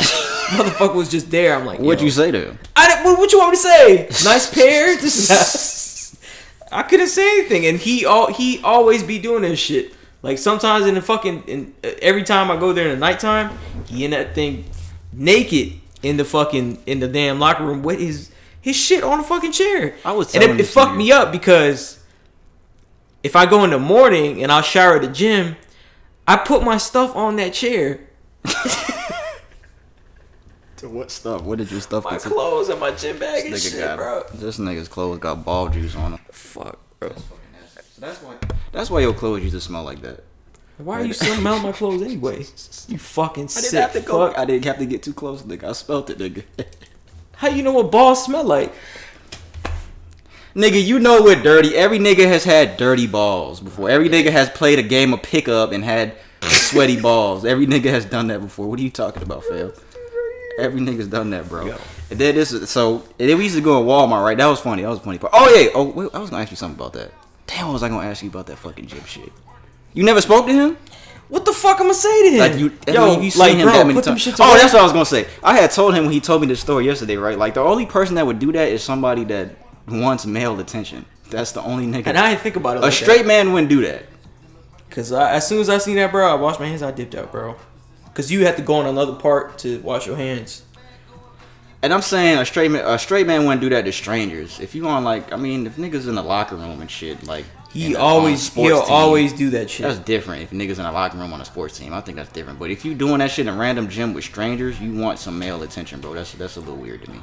Motherfucker 0.49 0.95
was 0.95 1.09
just 1.09 1.31
there. 1.31 1.55
I'm 1.55 1.65
like, 1.65 1.79
What'd 1.79 2.01
yo. 2.01 2.05
you 2.05 2.11
say 2.11 2.31
to 2.31 2.45
him? 2.49 2.59
I 2.75 2.87
didn't, 2.87 3.03
what, 3.05 3.17
what 3.19 3.31
you 3.31 3.39
want 3.39 3.51
me 3.51 3.57
to 3.57 3.61
say? 3.63 4.07
Nice 4.29 4.51
pair. 4.53 4.95
This 4.95 5.29
is- 5.29 6.17
I 6.71 6.83
couldn't 6.83 7.07
say 7.07 7.39
anything, 7.39 7.65
and 7.67 7.79
he 7.79 8.05
all 8.05 8.31
he 8.31 8.61
always 8.63 9.03
be 9.03 9.17
doing 9.19 9.43
this 9.43 9.59
shit. 9.59 9.93
Like 10.21 10.37
sometimes 10.39 10.85
in 10.87 10.95
the 10.95 11.01
fucking 11.01 11.43
in, 11.47 11.73
uh, 11.83 11.89
every 12.01 12.23
time 12.23 12.49
I 12.51 12.57
go 12.57 12.73
there 12.73 12.85
in 12.85 12.91
the 12.91 12.99
nighttime, 12.99 13.57
he 13.87 14.03
in 14.05 14.11
that 14.11 14.33
thing 14.35 14.65
naked 15.13 15.73
in 16.03 16.17
the 16.17 16.25
fucking 16.25 16.81
in 16.85 16.99
the 16.99 17.07
damn 17.07 17.39
locker 17.39 17.63
room 17.63 17.81
with 17.83 17.99
his 17.99 18.31
his 18.61 18.75
shit 18.75 19.03
on 19.03 19.19
the 19.19 19.23
fucking 19.23 19.51
chair. 19.51 19.95
I 20.03 20.11
was 20.13 20.33
and 20.35 20.43
it, 20.43 20.59
it 20.59 20.63
fucked 20.65 20.93
nigga- 20.93 20.97
me 20.97 21.11
up 21.11 21.31
because 21.31 21.99
if 23.25 23.35
I 23.35 23.47
go 23.47 23.63
in 23.63 23.71
the 23.71 23.79
morning 23.79 24.43
and 24.43 24.51
I'll 24.51 24.61
shower 24.61 24.97
at 24.97 25.01
the 25.01 25.07
gym, 25.07 25.55
I 26.27 26.37
put 26.37 26.63
my 26.63 26.77
stuff 26.77 27.15
on 27.15 27.35
that 27.37 27.53
chair. 27.53 28.01
To 30.77 30.89
what 30.89 31.09
stuff? 31.09 31.41
What 31.41 31.57
did 31.59 31.71
your 31.71 31.79
stuff 31.79 32.03
My 32.03 32.17
clothes 32.17 32.67
and 32.67 32.81
my 32.81 32.91
gym 32.91 33.17
bag 33.17 33.45
and 33.45 33.57
shit, 33.57 33.79
got 33.79 33.97
bro. 33.97 34.23
this 34.33 34.59
nigga's 34.59 34.89
clothes 34.89 35.19
got 35.19 35.45
ball 35.45 35.69
juice 35.69 35.95
on 35.95 36.11
them. 36.11 36.19
Fuck, 36.31 36.77
bro. 36.99 37.13
That's 37.97 38.21
why. 38.21 38.35
That's 38.73 38.89
why 38.89 38.99
your 38.99 39.13
clothes 39.13 39.41
used 39.41 39.55
to 39.55 39.61
smell 39.61 39.83
like 39.85 40.01
that. 40.01 40.25
Why 40.77 40.99
are 40.99 41.05
you 41.05 41.13
still 41.13 41.33
smelling 41.35 41.63
my 41.63 41.71
clothes 41.71 42.01
anyway? 42.01 42.39
You 42.89 42.97
fucking 42.97 43.45
I 43.45 43.47
sick 43.47 43.71
didn't 43.71 43.81
have 43.83 43.93
to 43.93 44.01
go. 44.01 44.27
fuck. 44.27 44.37
I 44.37 44.43
didn't 44.43 44.65
have 44.65 44.77
to 44.79 44.85
get 44.85 45.01
too 45.01 45.13
close, 45.13 45.43
nigga. 45.43 45.63
I 45.63 45.71
smelt 45.71 46.09
it, 46.09 46.17
nigga. 46.17 46.43
How 47.37 47.47
you 47.47 47.63
know 47.63 47.71
what 47.71 47.89
balls 47.89 48.25
smell 48.25 48.43
like? 48.43 48.73
Nigga, 50.55 50.83
you 50.83 50.99
know 50.99 51.21
what 51.21 51.43
dirty? 51.43 51.75
Every 51.75 51.99
nigga 51.99 52.25
has 52.27 52.43
had 52.43 52.77
dirty 52.77 53.07
balls 53.07 53.59
before. 53.59 53.89
Every 53.89 54.09
nigga 54.09 54.31
has 54.31 54.49
played 54.49 54.79
a 54.79 54.83
game 54.83 55.13
of 55.13 55.21
pickup 55.21 55.71
and 55.71 55.83
had 55.83 56.15
sweaty 56.41 56.99
balls. 56.99 57.45
Every 57.45 57.67
nigga 57.67 57.85
has 57.85 58.05
done 58.05 58.27
that 58.27 58.41
before. 58.41 58.67
What 58.67 58.79
are 58.79 58.83
you 58.83 58.89
talking 58.91 59.23
about, 59.23 59.43
Phil? 59.43 59.73
Every 60.59 60.79
nigga's 60.81 61.07
done 61.07 61.31
that, 61.31 61.49
bro. 61.49 61.65
Yo. 61.65 61.77
And 62.09 62.19
then 62.19 62.35
this, 62.35 62.51
is- 62.51 62.69
so 62.69 63.03
and 63.19 63.29
then 63.29 63.37
we 63.37 63.43
used 63.45 63.55
to 63.55 63.61
go 63.61 63.81
to 63.81 63.85
Walmart, 63.87 64.23
right? 64.23 64.37
That 64.37 64.45
was 64.47 64.59
funny. 64.61 64.83
That 64.83 64.89
was 64.89 64.99
a 64.99 65.01
funny 65.01 65.17
part. 65.17 65.33
Oh 65.35 65.49
yeah. 65.53 65.69
Oh, 65.73 65.83
wait, 65.89 66.09
I 66.13 66.19
was 66.19 66.29
gonna 66.29 66.41
ask 66.41 66.51
you 66.51 66.57
something 66.57 66.79
about 66.79 66.93
that. 66.93 67.11
Damn, 67.47 67.67
what 67.67 67.73
was 67.73 67.83
I 67.83 67.89
gonna 67.89 68.07
ask 68.07 68.23
you 68.23 68.29
about 68.29 68.47
that 68.47 68.57
fucking 68.57 68.87
gym 68.87 69.03
shit? 69.05 69.31
You 69.93 70.03
never 70.03 70.21
spoke 70.21 70.45
to 70.47 70.53
him? 70.53 70.77
What 71.27 71.43
the 71.43 71.53
fuck 71.53 71.77
am 71.77 71.83
I'm 71.83 71.87
gonna 71.87 71.93
say 71.95 72.29
to 72.29 72.35
him? 72.35 72.39
Like 72.39 72.55
you, 72.59 72.71
Yo, 72.93 73.19
you 73.19 73.31
seen 73.31 73.39
like 73.39 73.55
him 73.55 73.63
bro, 73.63 73.73
that 73.73 73.87
many 73.87 74.01
times. 74.01 74.27
Oh, 74.39 74.49
away. 74.51 74.59
that's 74.59 74.73
what 74.73 74.81
I 74.81 74.83
was 74.83 74.93
gonna 74.93 75.05
say. 75.05 75.27
I 75.43 75.55
had 75.57 75.71
told 75.71 75.95
him 75.95 76.03
when 76.05 76.13
he 76.13 76.19
told 76.21 76.41
me 76.41 76.47
this 76.47 76.59
story 76.59 76.85
yesterday, 76.85 77.17
right? 77.17 77.37
Like 77.37 77.55
the 77.55 77.61
only 77.61 77.85
person 77.87 78.15
that 78.15 78.25
would 78.27 78.37
do 78.39 78.51
that 78.51 78.69
is 78.69 78.83
somebody 78.83 79.23
that 79.25 79.64
wants 79.87 80.25
male 80.25 80.59
attention. 80.59 81.05
That's 81.29 81.51
the 81.51 81.61
only 81.61 81.85
nigga. 81.85 82.07
And 82.07 82.17
I 82.17 82.29
didn't 82.29 82.41
think 82.41 82.55
about 82.55 82.77
it. 82.77 82.79
a 82.79 82.83
Like 82.83 82.93
straight 82.93 83.25
man 83.25 83.51
wouldn't 83.53 83.69
do 83.69 83.81
that. 83.81 84.03
Cause 84.89 85.11
I, 85.11 85.33
as 85.33 85.47
soon 85.47 85.59
as 85.59 85.69
I 85.69 85.77
seen 85.77 85.97
that, 85.97 86.11
bro, 86.11 86.25
I 86.29 86.35
washed 86.35 86.59
my 86.59 86.67
hands. 86.67 86.81
I 86.81 86.91
dipped 86.91 87.15
out, 87.15 87.31
bro. 87.31 87.55
Cause 88.13 88.31
you 88.31 88.45
had 88.45 88.55
to 88.57 88.63
go 88.63 88.75
on 88.75 88.85
another 88.85 89.13
part 89.13 89.57
to 89.59 89.79
wash 89.81 90.07
your 90.07 90.15
hands. 90.15 90.63
And 91.81 91.93
I'm 91.93 92.01
saying 92.01 92.37
a 92.37 92.45
straight 92.45 92.71
man, 92.71 92.85
a 92.85 92.97
straight 92.97 93.27
man 93.27 93.45
wouldn't 93.45 93.61
do 93.61 93.69
that 93.69 93.85
to 93.85 93.91
strangers. 93.91 94.59
If 94.59 94.73
you 94.73 94.87
on 94.87 95.03
like, 95.03 95.31
I 95.33 95.35
mean, 95.35 95.67
if 95.67 95.75
niggas 95.75 96.07
in 96.07 96.15
the 96.15 96.23
locker 96.23 96.55
room 96.55 96.81
and 96.81 96.89
shit, 96.89 97.23
like 97.25 97.45
He 97.73 97.95
uh, 97.95 97.99
always, 97.99 98.41
sports 98.41 98.69
he'll 98.69 98.81
team, 98.83 98.93
always 98.93 99.33
do 99.33 99.49
that 99.51 99.69
shit. 99.69 99.85
That's 99.85 99.99
different. 99.99 100.43
If 100.43 100.51
niggas 100.51 100.79
in 100.79 100.85
a 100.85 100.91
locker 100.91 101.17
room 101.17 101.33
on 101.33 101.41
a 101.41 101.45
sports 101.45 101.77
team, 101.77 101.93
I 101.93 102.01
think 102.01 102.15
that's 102.15 102.31
different. 102.31 102.57
But 102.57 102.71
if 102.71 102.85
you 102.85 102.95
doing 102.95 103.19
that 103.19 103.29
shit 103.31 103.47
in 103.47 103.53
a 103.53 103.57
random 103.57 103.89
gym 103.89 104.13
with 104.13 104.23
strangers, 104.23 104.79
you 104.79 104.93
want 104.93 105.19
some 105.19 105.37
male 105.37 105.61
attention, 105.61 105.99
bro. 105.99 106.13
That's 106.13 106.31
that's 106.33 106.55
a 106.55 106.61
little 106.61 106.77
weird 106.77 107.03
to 107.03 107.11
me. 107.11 107.19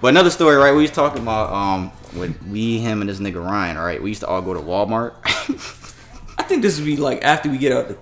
But 0.00 0.08
another 0.08 0.30
story, 0.30 0.56
right? 0.56 0.72
We 0.74 0.82
was 0.82 0.90
talking 0.90 1.22
about 1.22 1.52
um 1.52 1.90
when 2.14 2.34
we, 2.50 2.78
him, 2.78 3.00
and 3.00 3.10
this 3.10 3.18
nigga 3.18 3.44
Ryan, 3.44 3.76
right? 3.78 4.02
We 4.02 4.10
used 4.10 4.20
to 4.22 4.26
all 4.26 4.40
go 4.42 4.54
to 4.54 4.60
Walmart. 4.60 5.14
I 6.38 6.42
think 6.42 6.62
this 6.62 6.78
would 6.78 6.86
be 6.86 6.96
like 6.96 7.22
after 7.24 7.50
we 7.50 7.58
get 7.58 7.72
out 7.72 7.88
the 7.88 7.98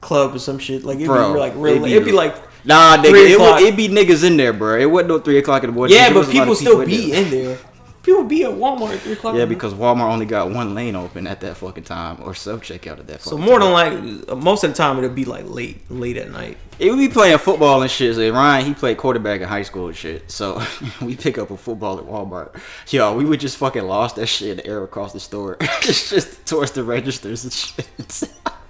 club 0.00 0.34
or 0.34 0.38
some 0.38 0.58
shit. 0.58 0.84
Like 0.84 0.96
it'd 0.96 1.06
Bro, 1.08 1.34
be 1.34 1.38
like 1.38 1.52
real. 1.56 1.76
it'd 1.84 1.88
It'd 1.88 2.04
be- 2.04 2.10
be, 2.10 2.16
like 2.16 2.36
nah, 2.64 2.96
nigga, 2.96 3.30
it 3.30 3.38
would 3.38 3.62
it 3.62 3.76
be 3.76 3.88
niggas 3.88 4.24
in 4.24 4.36
there, 4.36 4.52
bro. 4.52 4.78
It 4.78 4.86
wasn't 4.86 5.08
no 5.08 5.18
three 5.18 5.38
o'clock 5.38 5.62
in 5.64 5.70
the 5.70 5.74
morning. 5.74 5.96
yeah, 5.96 6.08
but 6.12 6.26
lot 6.26 6.32
people 6.32 6.54
still 6.54 6.80
in 6.80 6.88
be 6.88 7.10
there. 7.10 7.22
in 7.24 7.30
there. 7.30 7.58
People 8.04 8.24
be 8.24 8.44
at 8.44 8.50
Walmart 8.50 8.92
at 8.94 9.00
three 9.00 9.12
o'clock. 9.14 9.34
Yeah, 9.34 9.46
because 9.46 9.72
Walmart 9.72 10.12
only 10.12 10.26
got 10.26 10.50
one 10.50 10.74
lane 10.74 10.94
open 10.94 11.26
at 11.26 11.40
that 11.40 11.56
fucking 11.56 11.84
time, 11.84 12.18
or 12.22 12.34
self 12.34 12.60
checkout 12.60 12.98
at 12.98 13.06
that. 13.06 13.20
Fucking 13.22 13.30
So 13.30 13.38
more 13.38 13.58
time. 13.58 14.04
than 14.06 14.20
like 14.26 14.36
most 14.38 14.62
of 14.62 14.70
the 14.70 14.76
time 14.76 14.98
it'll 14.98 15.10
be 15.10 15.24
like 15.24 15.48
late, 15.48 15.90
late 15.90 16.16
at 16.18 16.30
night. 16.30 16.58
It 16.78 16.90
would 16.90 16.98
be 16.98 17.08
playing 17.08 17.38
football 17.38 17.80
and 17.82 17.90
shit. 17.90 18.14
So 18.14 18.30
Ryan, 18.30 18.66
he 18.66 18.74
played 18.74 18.98
quarterback 18.98 19.40
in 19.40 19.48
high 19.48 19.62
school 19.62 19.86
and 19.88 19.96
shit. 19.96 20.30
So 20.30 20.62
we 21.02 21.16
pick 21.16 21.38
up 21.38 21.50
a 21.50 21.56
football 21.56 21.98
at 21.98 22.04
Walmart. 22.04 22.60
Yo, 22.90 23.16
we 23.16 23.24
would 23.24 23.40
just 23.40 23.56
fucking 23.56 23.84
lost 23.84 24.16
that 24.16 24.26
shit 24.26 24.48
in 24.50 24.56
the 24.58 24.66
air 24.66 24.82
across 24.84 25.12
the 25.12 25.20
store. 25.20 25.56
it's 25.60 26.10
just 26.10 26.46
towards 26.46 26.72
the 26.72 26.84
registers 26.84 27.44
and 27.44 27.52
shit. 27.52 27.88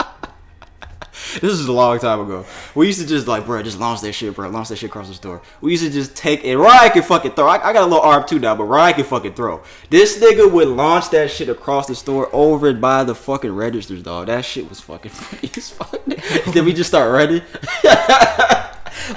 this 1.41 1.53
is 1.53 1.67
a 1.67 1.73
long 1.73 1.99
time 1.99 2.21
ago. 2.21 2.45
We 2.75 2.87
used 2.87 3.01
to 3.01 3.07
just 3.07 3.27
like, 3.27 3.47
bro, 3.47 3.63
just 3.63 3.81
launch 3.81 4.01
that 4.03 4.13
shit, 4.13 4.35
bro. 4.35 4.49
Launch 4.49 4.69
that 4.69 4.77
shit 4.77 4.91
across 4.91 5.09
the 5.09 5.15
store. 5.15 5.43
We 5.61 5.73
used 5.73 5.85
to 5.85 5.91
just 5.91 6.15
take 6.15 6.45
it. 6.45 6.57
Ryan 6.57 6.93
can 6.93 7.03
fucking 7.03 7.33
throw. 7.33 7.47
I, 7.47 7.55
I 7.55 7.73
got 7.73 7.83
a 7.83 7.87
little 7.87 8.01
arm 8.01 8.25
too 8.27 8.39
now, 8.39 8.55
but 8.55 8.65
Ryan 8.65 8.95
can 8.95 9.05
fucking 9.05 9.35
throw. 9.35 9.63
This 9.91 10.19
nigga 10.19 10.51
would 10.51 10.69
launch 10.69 11.11
that 11.11 11.31
shit 11.31 11.49
across 11.49 11.87
the 11.89 11.95
store 11.95 12.29
over 12.33 12.69
and 12.69 12.81
by 12.81 13.05
the 13.05 13.15
fucking 13.15 13.53
registers, 13.53 14.03
dog. 14.03 14.27
That 14.27 14.45
shit 14.45 14.69
was 14.69 14.81
fucking 14.81 15.11
funny 15.13 15.51
as 15.57 15.71
fuck. 15.71 16.05
then 16.53 16.65
we 16.65 16.73
just 16.73 16.89
start 16.89 17.11
running. 17.13 17.43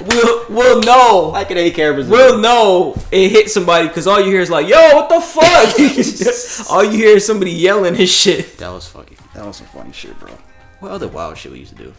We'll 0.02 0.44
we'll 0.50 0.80
know. 0.80 1.30
Like 1.32 1.50
it 1.50 1.56
ain't 1.56 1.74
cameras. 1.74 2.08
We'll 2.08 2.38
know 2.38 2.96
it 3.10 3.30
hit 3.30 3.50
somebody 3.50 3.88
because 3.88 4.06
all 4.06 4.20
you 4.20 4.26
hear 4.26 4.40
is 4.40 4.50
like, 4.50 4.68
"Yo, 4.68 4.76
what 4.76 5.08
the 5.08 5.20
fuck?" 5.20 6.70
all 6.70 6.84
you 6.84 6.98
hear 6.98 7.16
is 7.16 7.24
somebody 7.24 7.52
yelling 7.52 7.94
his 7.94 8.10
shit. 8.10 8.58
That 8.58 8.70
was 8.70 8.86
funny. 8.86 9.16
That 9.34 9.46
was 9.46 9.56
some 9.56 9.66
funny 9.68 9.92
shit, 9.92 10.18
bro. 10.18 10.30
What 10.80 10.92
other 10.92 11.08
wild 11.08 11.38
shit 11.38 11.52
we 11.52 11.60
used 11.60 11.76
to 11.76 11.82
do? 11.82 11.94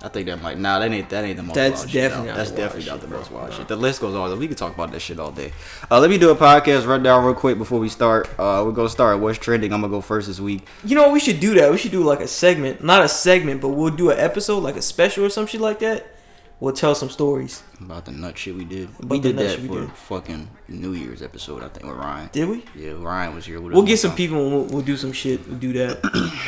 I 0.00 0.08
think 0.08 0.26
that 0.26 0.40
might. 0.40 0.58
Nah, 0.58 0.78
that 0.78 0.92
ain't 0.92 1.10
that 1.10 1.24
ain't 1.24 1.36
the 1.36 1.42
most. 1.42 1.56
That's 1.56 1.84
definitely 1.84 2.32
That's 2.32 2.52
definitely 2.52 2.88
not 2.88 3.00
the 3.00 3.08
most 3.08 3.32
wild 3.32 3.52
shit. 3.52 3.66
The 3.66 3.74
list 3.74 4.00
goes 4.00 4.14
on. 4.14 4.38
We 4.38 4.46
can 4.46 4.56
talk 4.56 4.72
about 4.72 4.92
this 4.92 5.02
shit 5.02 5.18
all 5.18 5.32
day. 5.32 5.52
Uh, 5.90 5.98
let 5.98 6.08
me 6.08 6.18
do 6.18 6.30
a 6.30 6.36
podcast 6.36 6.86
rundown 6.86 7.24
real 7.24 7.34
quick 7.34 7.58
before 7.58 7.80
we 7.80 7.88
start. 7.88 8.28
Uh, 8.38 8.62
we're 8.64 8.72
gonna 8.72 8.88
start. 8.88 9.18
What's 9.18 9.38
trending? 9.38 9.72
I'm 9.72 9.80
gonna 9.80 9.90
go 9.90 10.00
first 10.00 10.28
this 10.28 10.38
week. 10.38 10.64
You 10.84 10.94
know, 10.94 11.02
what 11.02 11.12
we 11.12 11.20
should 11.20 11.40
do 11.40 11.54
that. 11.54 11.72
We 11.72 11.78
should 11.78 11.90
do 11.90 12.04
like 12.04 12.20
a 12.20 12.28
segment, 12.28 12.84
not 12.84 13.04
a 13.04 13.08
segment, 13.08 13.60
but 13.60 13.70
we'll 13.70 13.90
do 13.90 14.10
an 14.10 14.18
episode, 14.18 14.60
like 14.60 14.76
a 14.76 14.82
special 14.82 15.24
or 15.24 15.30
some 15.30 15.46
shit 15.46 15.60
like 15.60 15.80
that. 15.80 16.06
We'll 16.60 16.74
tell 16.74 16.94
some 16.96 17.08
stories. 17.08 17.62
About 17.80 18.04
the 18.04 18.10
nut 18.12 18.36
shit 18.36 18.54
we 18.56 18.64
did. 18.64 18.88
About 18.98 19.10
we 19.10 19.20
did 19.20 19.36
that 19.36 19.60
we 19.60 19.68
for 19.68 19.80
did. 19.82 19.92
fucking 19.92 20.48
New 20.68 20.92
Year's 20.92 21.22
episode. 21.22 21.62
I 21.62 21.68
think 21.68 21.86
with 21.86 21.96
Ryan. 21.96 22.28
Did 22.32 22.48
we? 22.48 22.64
Yeah, 22.74 22.94
Ryan 22.98 23.34
was 23.34 23.46
here. 23.46 23.60
We'll 23.60 23.82
get 23.82 23.98
some 23.98 24.14
people 24.16 24.42
and 24.42 24.52
we'll, 24.52 24.64
we'll 24.64 24.82
do 24.82 24.96
some 24.96 25.12
shit. 25.12 25.46
We'll 25.48 25.58
do 25.58 25.72
that. 25.74 25.98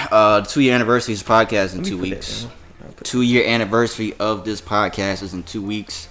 Uh, 0.11 0.41
two 0.41 0.61
year 0.61 0.75
anniversary 0.75 1.15
podcast 1.15 1.77
in 1.77 1.85
two 1.85 1.97
weeks. 1.97 2.49
Two 3.03 3.23
year 3.23 3.47
anniversary 3.47 4.15
of 4.19 4.45
this 4.45 4.61
podcast 4.61 5.23
is 5.23 5.35
in 5.35 5.43
two 5.43 5.63
weeks. 5.63 6.09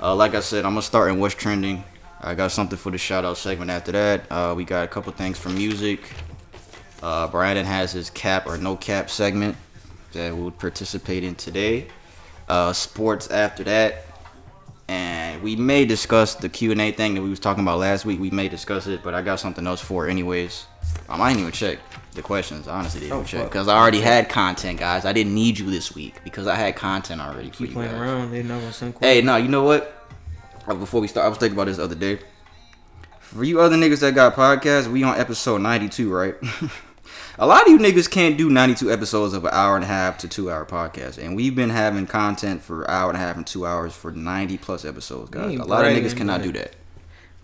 Uh, 0.00 0.14
like 0.14 0.34
I 0.34 0.40
said, 0.40 0.64
I'm 0.64 0.72
gonna 0.72 0.82
start 0.82 1.10
in 1.10 1.18
what's 1.18 1.34
trending. 1.34 1.84
I 2.20 2.34
got 2.34 2.52
something 2.52 2.78
for 2.78 2.90
the 2.90 2.98
shout 2.98 3.24
out 3.24 3.36
segment 3.36 3.70
after 3.70 3.92
that. 3.92 4.30
Uh, 4.30 4.54
we 4.56 4.64
got 4.64 4.84
a 4.84 4.88
couple 4.88 5.12
things 5.12 5.38
for 5.38 5.48
music. 5.48 6.00
Uh, 7.02 7.26
Brandon 7.28 7.66
has 7.66 7.92
his 7.92 8.10
cap 8.10 8.46
or 8.46 8.56
no 8.58 8.76
cap 8.76 9.10
segment 9.10 9.56
that 10.12 10.36
we'll 10.36 10.52
participate 10.52 11.24
in 11.24 11.34
today. 11.34 11.88
Uh, 12.48 12.72
sports 12.72 13.30
after 13.30 13.64
that, 13.64 14.04
and 14.88 15.42
we 15.42 15.56
may 15.56 15.84
discuss 15.84 16.34
the 16.34 16.48
Q 16.48 16.72
and 16.72 16.80
A 16.80 16.92
thing 16.92 17.14
that 17.14 17.22
we 17.22 17.30
was 17.30 17.40
talking 17.40 17.62
about 17.62 17.78
last 17.78 18.04
week. 18.04 18.20
We 18.20 18.30
may 18.30 18.48
discuss 18.48 18.86
it, 18.86 19.02
but 19.02 19.14
I 19.14 19.22
got 19.22 19.40
something 19.40 19.66
else 19.66 19.80
for 19.80 20.06
it 20.06 20.10
anyways. 20.10 20.66
Um, 21.08 21.20
I 21.20 21.28
didn't 21.28 21.40
even 21.40 21.52
check 21.52 21.78
the 22.14 22.22
questions. 22.22 22.68
I 22.68 22.78
honestly 22.78 23.00
didn't 23.00 23.16
Oh, 23.18 23.24
check 23.24 23.44
because 23.44 23.68
I 23.68 23.76
already 23.78 24.00
had 24.00 24.28
content, 24.28 24.78
guys. 24.78 25.04
I 25.04 25.12
didn't 25.12 25.34
need 25.34 25.58
you 25.58 25.70
this 25.70 25.94
week 25.94 26.16
because 26.24 26.46
I 26.46 26.54
had 26.54 26.76
content 26.76 27.20
already. 27.20 27.50
Keep 27.50 27.72
playing 27.72 27.90
guys. 27.92 28.00
around. 28.00 28.30
They 28.32 28.42
never 28.42 28.70
send 28.72 28.94
Hey, 29.00 29.22
no, 29.22 29.36
you 29.36 29.48
know 29.48 29.62
what? 29.62 30.06
Uh, 30.66 30.74
Before 30.74 31.00
we 31.00 31.08
start, 31.08 31.26
I 31.26 31.28
was 31.28 31.38
thinking 31.38 31.56
about 31.56 31.66
this 31.66 31.78
the 31.78 31.84
other 31.84 31.94
day. 31.94 32.18
For 33.20 33.44
you 33.44 33.60
other 33.60 33.76
niggas 33.76 34.00
that 34.00 34.14
got 34.14 34.34
podcasts, 34.34 34.88
we 34.90 35.02
on 35.02 35.18
episode 35.18 35.62
92, 35.62 36.12
right? 36.12 36.34
a 37.38 37.46
lot 37.46 37.62
of 37.62 37.68
you 37.68 37.78
niggas 37.78 38.10
can't 38.10 38.36
do 38.36 38.50
92 38.50 38.92
episodes 38.92 39.32
of 39.32 39.44
an 39.46 39.50
hour 39.54 39.74
and 39.74 39.84
a 39.84 39.88
half 39.88 40.18
to 40.18 40.28
two 40.28 40.50
hour 40.50 40.66
podcast. 40.66 41.16
And 41.16 41.34
we've 41.34 41.54
been 41.56 41.70
having 41.70 42.06
content 42.06 42.60
for 42.62 42.88
hour 42.90 43.08
and 43.08 43.16
a 43.16 43.20
half 43.20 43.36
and 43.36 43.46
two 43.46 43.66
hours 43.66 43.94
for 43.94 44.10
90 44.12 44.58
plus 44.58 44.84
episodes, 44.84 45.30
guys. 45.30 45.58
A 45.58 45.64
lot 45.64 45.84
of 45.86 45.92
niggas 45.92 46.14
cannot 46.16 46.42
do 46.42 46.52
that. 46.52 46.74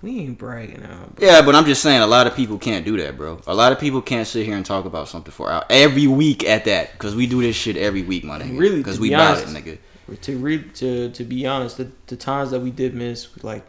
We 0.00 0.21
ain't 0.21 0.38
bragging 0.38 0.85
out. 0.85 1.17
Bro. 1.17 1.26
Yeah, 1.26 1.43
but 1.43 1.55
I'm 1.57 1.64
just 1.64 1.83
saying, 1.83 2.00
a 2.02 2.07
lot 2.07 2.26
of 2.28 2.37
people 2.37 2.57
can't 2.59 2.85
do 2.85 2.97
that, 2.99 3.17
bro. 3.17 3.40
A 3.49 3.55
lot 3.55 3.73
of 3.73 3.81
people 3.81 4.00
can't 4.00 4.28
sit 4.28 4.47
here 4.47 4.57
and 4.57 4.64
talk 4.64 4.85
about 4.85 5.09
something 5.09 5.33
for 5.33 5.50
hour 5.50 5.64
every 5.69 6.07
week 6.07 6.45
at 6.45 6.67
that, 6.67 6.93
because 6.93 7.17
we 7.17 7.26
do 7.26 7.43
this 7.43 7.57
shit 7.57 7.76
every 7.76 8.02
week, 8.02 8.23
my 8.23 8.38
nigga. 8.38 8.57
Really, 8.59 8.76
because 8.78 9.00
we 9.00 9.09
be 9.09 9.14
about 9.14 9.38
it, 9.38 9.49
nigga. 9.49 9.78
To 10.23 10.38
read 10.38 10.75
to 10.76 11.11
to 11.11 11.25
be 11.25 11.47
honest, 11.47 11.76
the, 11.78 11.90
the 12.07 12.17
times 12.17 12.50
that 12.52 12.61
we 12.61 12.71
did 12.71 12.95
miss, 12.95 13.28
like 13.43 13.67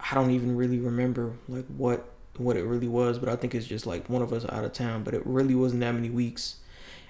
I 0.00 0.14
don't 0.14 0.30
even 0.30 0.56
really 0.56 0.78
remember 0.78 1.32
like 1.48 1.66
what 1.66 2.08
what 2.38 2.56
it 2.56 2.64
really 2.64 2.88
was, 2.88 3.18
but 3.18 3.28
I 3.28 3.36
think 3.36 3.54
it's 3.54 3.66
just 3.66 3.84
like 3.86 4.08
one 4.08 4.22
of 4.22 4.32
us 4.32 4.46
out 4.48 4.64
of 4.64 4.72
town. 4.72 5.02
But 5.02 5.12
it 5.14 5.22
really 5.26 5.54
wasn't 5.54 5.80
that 5.80 5.92
many 5.92 6.08
weeks, 6.08 6.56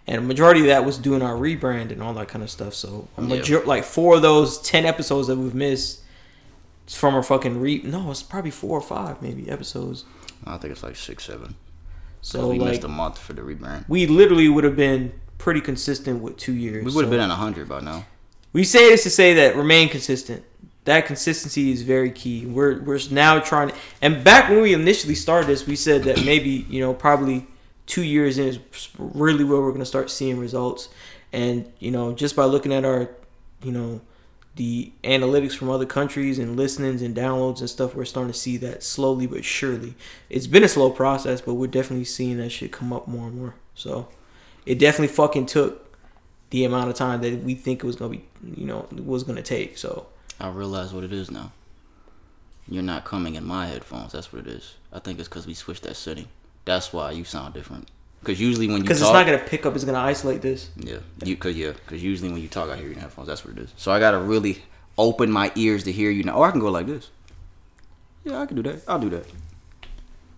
and 0.08 0.18
a 0.18 0.20
majority 0.22 0.60
of 0.62 0.66
that 0.66 0.84
was 0.84 0.98
doing 0.98 1.22
our 1.22 1.34
rebrand 1.36 1.92
and 1.92 2.02
all 2.02 2.14
that 2.14 2.28
kind 2.28 2.42
of 2.42 2.50
stuff. 2.50 2.74
So 2.74 3.06
a 3.16 3.22
Yeah. 3.22 3.28
major- 3.28 3.64
like 3.64 3.84
four 3.84 4.16
of 4.16 4.22
those 4.22 4.58
ten 4.62 4.86
episodes 4.86 5.28
that 5.28 5.36
we've 5.36 5.54
missed 5.54 6.00
it's 6.84 6.96
from 6.96 7.14
our 7.14 7.22
fucking 7.22 7.60
re. 7.60 7.80
No, 7.84 8.10
it's 8.10 8.22
probably 8.22 8.50
four 8.50 8.78
or 8.78 8.82
five 8.82 9.22
maybe 9.22 9.48
episodes. 9.50 10.04
I 10.44 10.56
think 10.58 10.72
it's 10.72 10.82
like 10.82 10.96
six, 10.96 11.24
seven. 11.24 11.54
So 12.20 12.48
we 12.48 12.58
like 12.58 12.70
missed 12.70 12.84
a 12.84 12.88
month 12.88 13.18
for 13.18 13.32
the 13.32 13.42
rebrand. 13.42 13.84
we 13.88 14.06
literally 14.06 14.48
would 14.48 14.64
have 14.64 14.76
been 14.76 15.12
pretty 15.38 15.60
consistent 15.60 16.22
with 16.22 16.36
two 16.36 16.52
years. 16.52 16.84
We 16.84 16.92
would 16.92 17.04
have 17.04 17.08
So- 17.12 17.16
been 17.16 17.20
at 17.20 17.30
100 17.30 17.68
by 17.68 17.80
now. 17.80 18.06
We 18.52 18.64
say 18.64 18.90
this 18.90 19.02
to 19.04 19.10
say 19.10 19.34
that 19.34 19.56
remain 19.56 19.88
consistent. 19.88 20.44
That 20.84 21.06
consistency 21.06 21.70
is 21.72 21.82
very 21.82 22.10
key. 22.10 22.44
We're 22.44 22.80
we're 22.82 22.98
now 23.10 23.38
trying 23.38 23.68
to, 23.70 23.74
and 24.02 24.22
back 24.24 24.50
when 24.50 24.60
we 24.62 24.74
initially 24.74 25.14
started 25.14 25.46
this, 25.48 25.66
we 25.66 25.76
said 25.76 26.02
that 26.04 26.24
maybe 26.24 26.66
you 26.68 26.80
know 26.80 26.92
probably 26.92 27.46
two 27.86 28.02
years 28.02 28.36
in 28.38 28.46
is 28.48 28.58
really 28.98 29.44
where 29.44 29.60
we're 29.60 29.72
gonna 29.72 29.84
start 29.84 30.10
seeing 30.10 30.38
results. 30.38 30.88
And 31.32 31.72
you 31.78 31.90
know 31.92 32.12
just 32.12 32.36
by 32.36 32.44
looking 32.44 32.72
at 32.72 32.84
our, 32.84 33.08
you 33.62 33.72
know, 33.72 34.00
the 34.56 34.92
analytics 35.02 35.56
from 35.56 35.70
other 35.70 35.86
countries 35.86 36.38
and 36.38 36.56
listenings 36.56 37.00
and 37.00 37.16
downloads 37.16 37.60
and 37.60 37.70
stuff, 37.70 37.94
we're 37.94 38.04
starting 38.04 38.32
to 38.32 38.38
see 38.38 38.56
that 38.58 38.82
slowly 38.82 39.26
but 39.26 39.44
surely. 39.44 39.94
It's 40.28 40.46
been 40.46 40.62
a 40.64 40.68
slow 40.68 40.90
process, 40.90 41.40
but 41.40 41.54
we're 41.54 41.68
definitely 41.68 42.04
seeing 42.04 42.36
that 42.38 42.50
shit 42.50 42.72
come 42.72 42.92
up 42.92 43.08
more 43.08 43.28
and 43.28 43.38
more. 43.38 43.54
So 43.74 44.08
it 44.66 44.78
definitely 44.78 45.14
fucking 45.14 45.46
took 45.46 45.96
the 46.50 46.64
amount 46.64 46.90
of 46.90 46.96
time 46.96 47.22
that 47.22 47.42
we 47.42 47.54
think 47.54 47.82
it 47.82 47.86
was 47.86 47.96
gonna 47.96 48.10
be, 48.10 48.24
you 48.56 48.66
know, 48.66 48.86
was 48.92 49.24
gonna 49.24 49.42
take. 49.42 49.78
So 49.78 50.06
I 50.38 50.48
realize 50.48 50.92
what 50.92 51.04
it 51.04 51.12
is 51.12 51.30
now. 51.30 51.52
You're 52.68 52.82
not 52.82 53.04
coming 53.04 53.34
in 53.34 53.44
my 53.44 53.66
headphones. 53.66 54.12
That's 54.12 54.32
what 54.32 54.46
it 54.46 54.52
is. 54.52 54.74
I 54.92 54.98
think 54.98 55.18
it's 55.18 55.28
because 55.28 55.46
we 55.46 55.54
switched 55.54 55.82
that 55.84 55.96
setting. 55.96 56.28
That's 56.64 56.92
why 56.92 57.10
you 57.12 57.24
sound 57.24 57.54
different. 57.54 57.90
Because 58.22 58.40
usually 58.40 58.68
when 58.68 58.76
you 58.76 58.82
because 58.82 59.02
it's 59.02 59.10
not 59.10 59.26
gonna 59.26 59.38
pick 59.38 59.66
up, 59.66 59.74
it's 59.74 59.84
gonna 59.84 59.98
isolate 59.98 60.42
this. 60.42 60.70
yeah, 60.76 60.98
you 61.24 61.36
cause 61.36 61.56
yeah, 61.56 61.72
because 61.72 62.02
usually 62.02 62.30
when 62.30 62.40
you 62.40 62.46
talk, 62.46 62.70
I 62.70 62.76
hear 62.76 62.86
you 62.86 62.92
in 62.92 63.00
headphones. 63.00 63.26
That's 63.26 63.44
what 63.44 63.56
it 63.58 63.60
is. 63.60 63.72
So 63.76 63.90
I 63.90 63.98
gotta 63.98 64.18
really 64.18 64.62
open 64.96 65.28
my 65.30 65.50
ears 65.56 65.82
to 65.84 65.92
hear 65.92 66.08
you 66.10 66.22
now. 66.22 66.34
Or 66.34 66.46
I 66.46 66.52
can 66.52 66.60
go 66.60 66.70
like 66.70 66.86
this. 66.86 67.10
Yeah, 68.24 68.38
I 68.38 68.46
can 68.46 68.54
do 68.54 68.62
that. 68.62 68.82
I'll 68.86 69.00
do 69.00 69.10
that. 69.10 69.26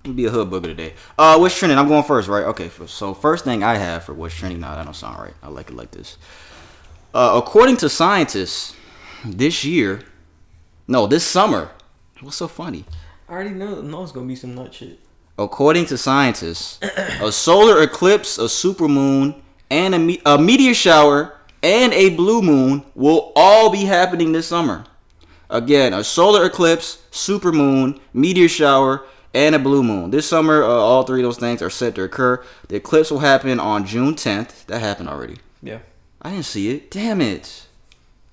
Gonna 0.03 0.17
be 0.17 0.25
a 0.25 0.31
hood 0.31 0.49
booger 0.49 0.65
today. 0.65 0.95
Uh, 1.19 1.37
what's 1.37 1.59
trending? 1.59 1.79
I'm 1.79 1.89
going 1.89 2.05
first, 2.05 2.27
right? 2.29 2.45
Okay. 2.45 2.71
So 2.87 3.13
first 3.13 3.45
thing 3.45 3.63
I 3.63 3.77
have 3.77 4.05
for 4.05 4.15
what's 4.15 4.35
trending. 4.35 4.61
Nah, 4.61 4.77
that 4.77 4.85
don't 4.87 4.97
sound 4.97 5.19
right. 5.19 5.35
I 5.43 5.49
like 5.49 5.69
it 5.69 5.77
like 5.77 5.91
this. 5.91 6.17
Uh, 7.13 7.41
according 7.43 7.77
to 7.79 7.89
scientists, 7.91 8.75
this 9.25 9.63
year, 9.63 10.01
no, 10.89 11.07
this 11.07 11.25
summer. 11.27 11.71
What's 12.21 12.37
so 12.37 12.49
funny? 12.49 12.87
I 13.29 13.33
already 13.33 13.51
know, 13.51 13.83
know 13.83 14.03
it's 14.03 14.13
gonna 14.13 14.27
be 14.27 14.37
some 14.37 14.55
nut 14.55 14.73
shit. 14.73 15.01
According 15.39 15.87
to 15.87 15.99
scientists, 15.99 16.79
a 17.21 17.33
solar 17.33 17.83
eclipse, 17.83 18.39
a 18.39 18.43
supermoon, 18.43 19.35
and 19.71 19.95
a, 19.95 19.99
me- 19.99 20.23
a 20.25 20.39
meteor 20.39 20.75
shower 20.75 21.37
and 21.63 21.93
a 21.93 22.11
blue 22.11 22.41
moon 22.43 22.85
will 22.95 23.33
all 23.35 23.71
be 23.71 23.85
happening 23.85 24.33
this 24.33 24.47
summer. 24.47 24.85
Again, 25.51 25.93
a 25.93 26.05
solar 26.05 26.45
eclipse, 26.45 27.03
supermoon, 27.11 27.99
meteor 28.13 28.49
shower, 28.49 29.07
and 29.33 29.55
a 29.55 29.59
blue 29.59 29.83
moon. 29.83 30.11
This 30.11 30.29
summer, 30.29 30.63
uh, 30.63 30.69
all 30.69 31.03
three 31.03 31.21
of 31.21 31.25
those 31.25 31.39
things 31.39 31.61
are 31.63 31.71
set 31.71 31.97
to 31.97 32.03
occur. 32.05 32.45
The 32.69 32.77
eclipse 32.77 33.11
will 33.11 33.19
happen 33.19 33.59
on 33.59 33.85
June 33.85 34.15
10th. 34.15 34.67
That 34.67 34.79
happened 34.81 35.09
already. 35.09 35.39
Yeah, 35.63 35.79
I 36.23 36.31
didn't 36.31 36.45
see 36.45 36.71
it. 36.71 36.91
Damn 36.93 37.21
it. 37.21 37.67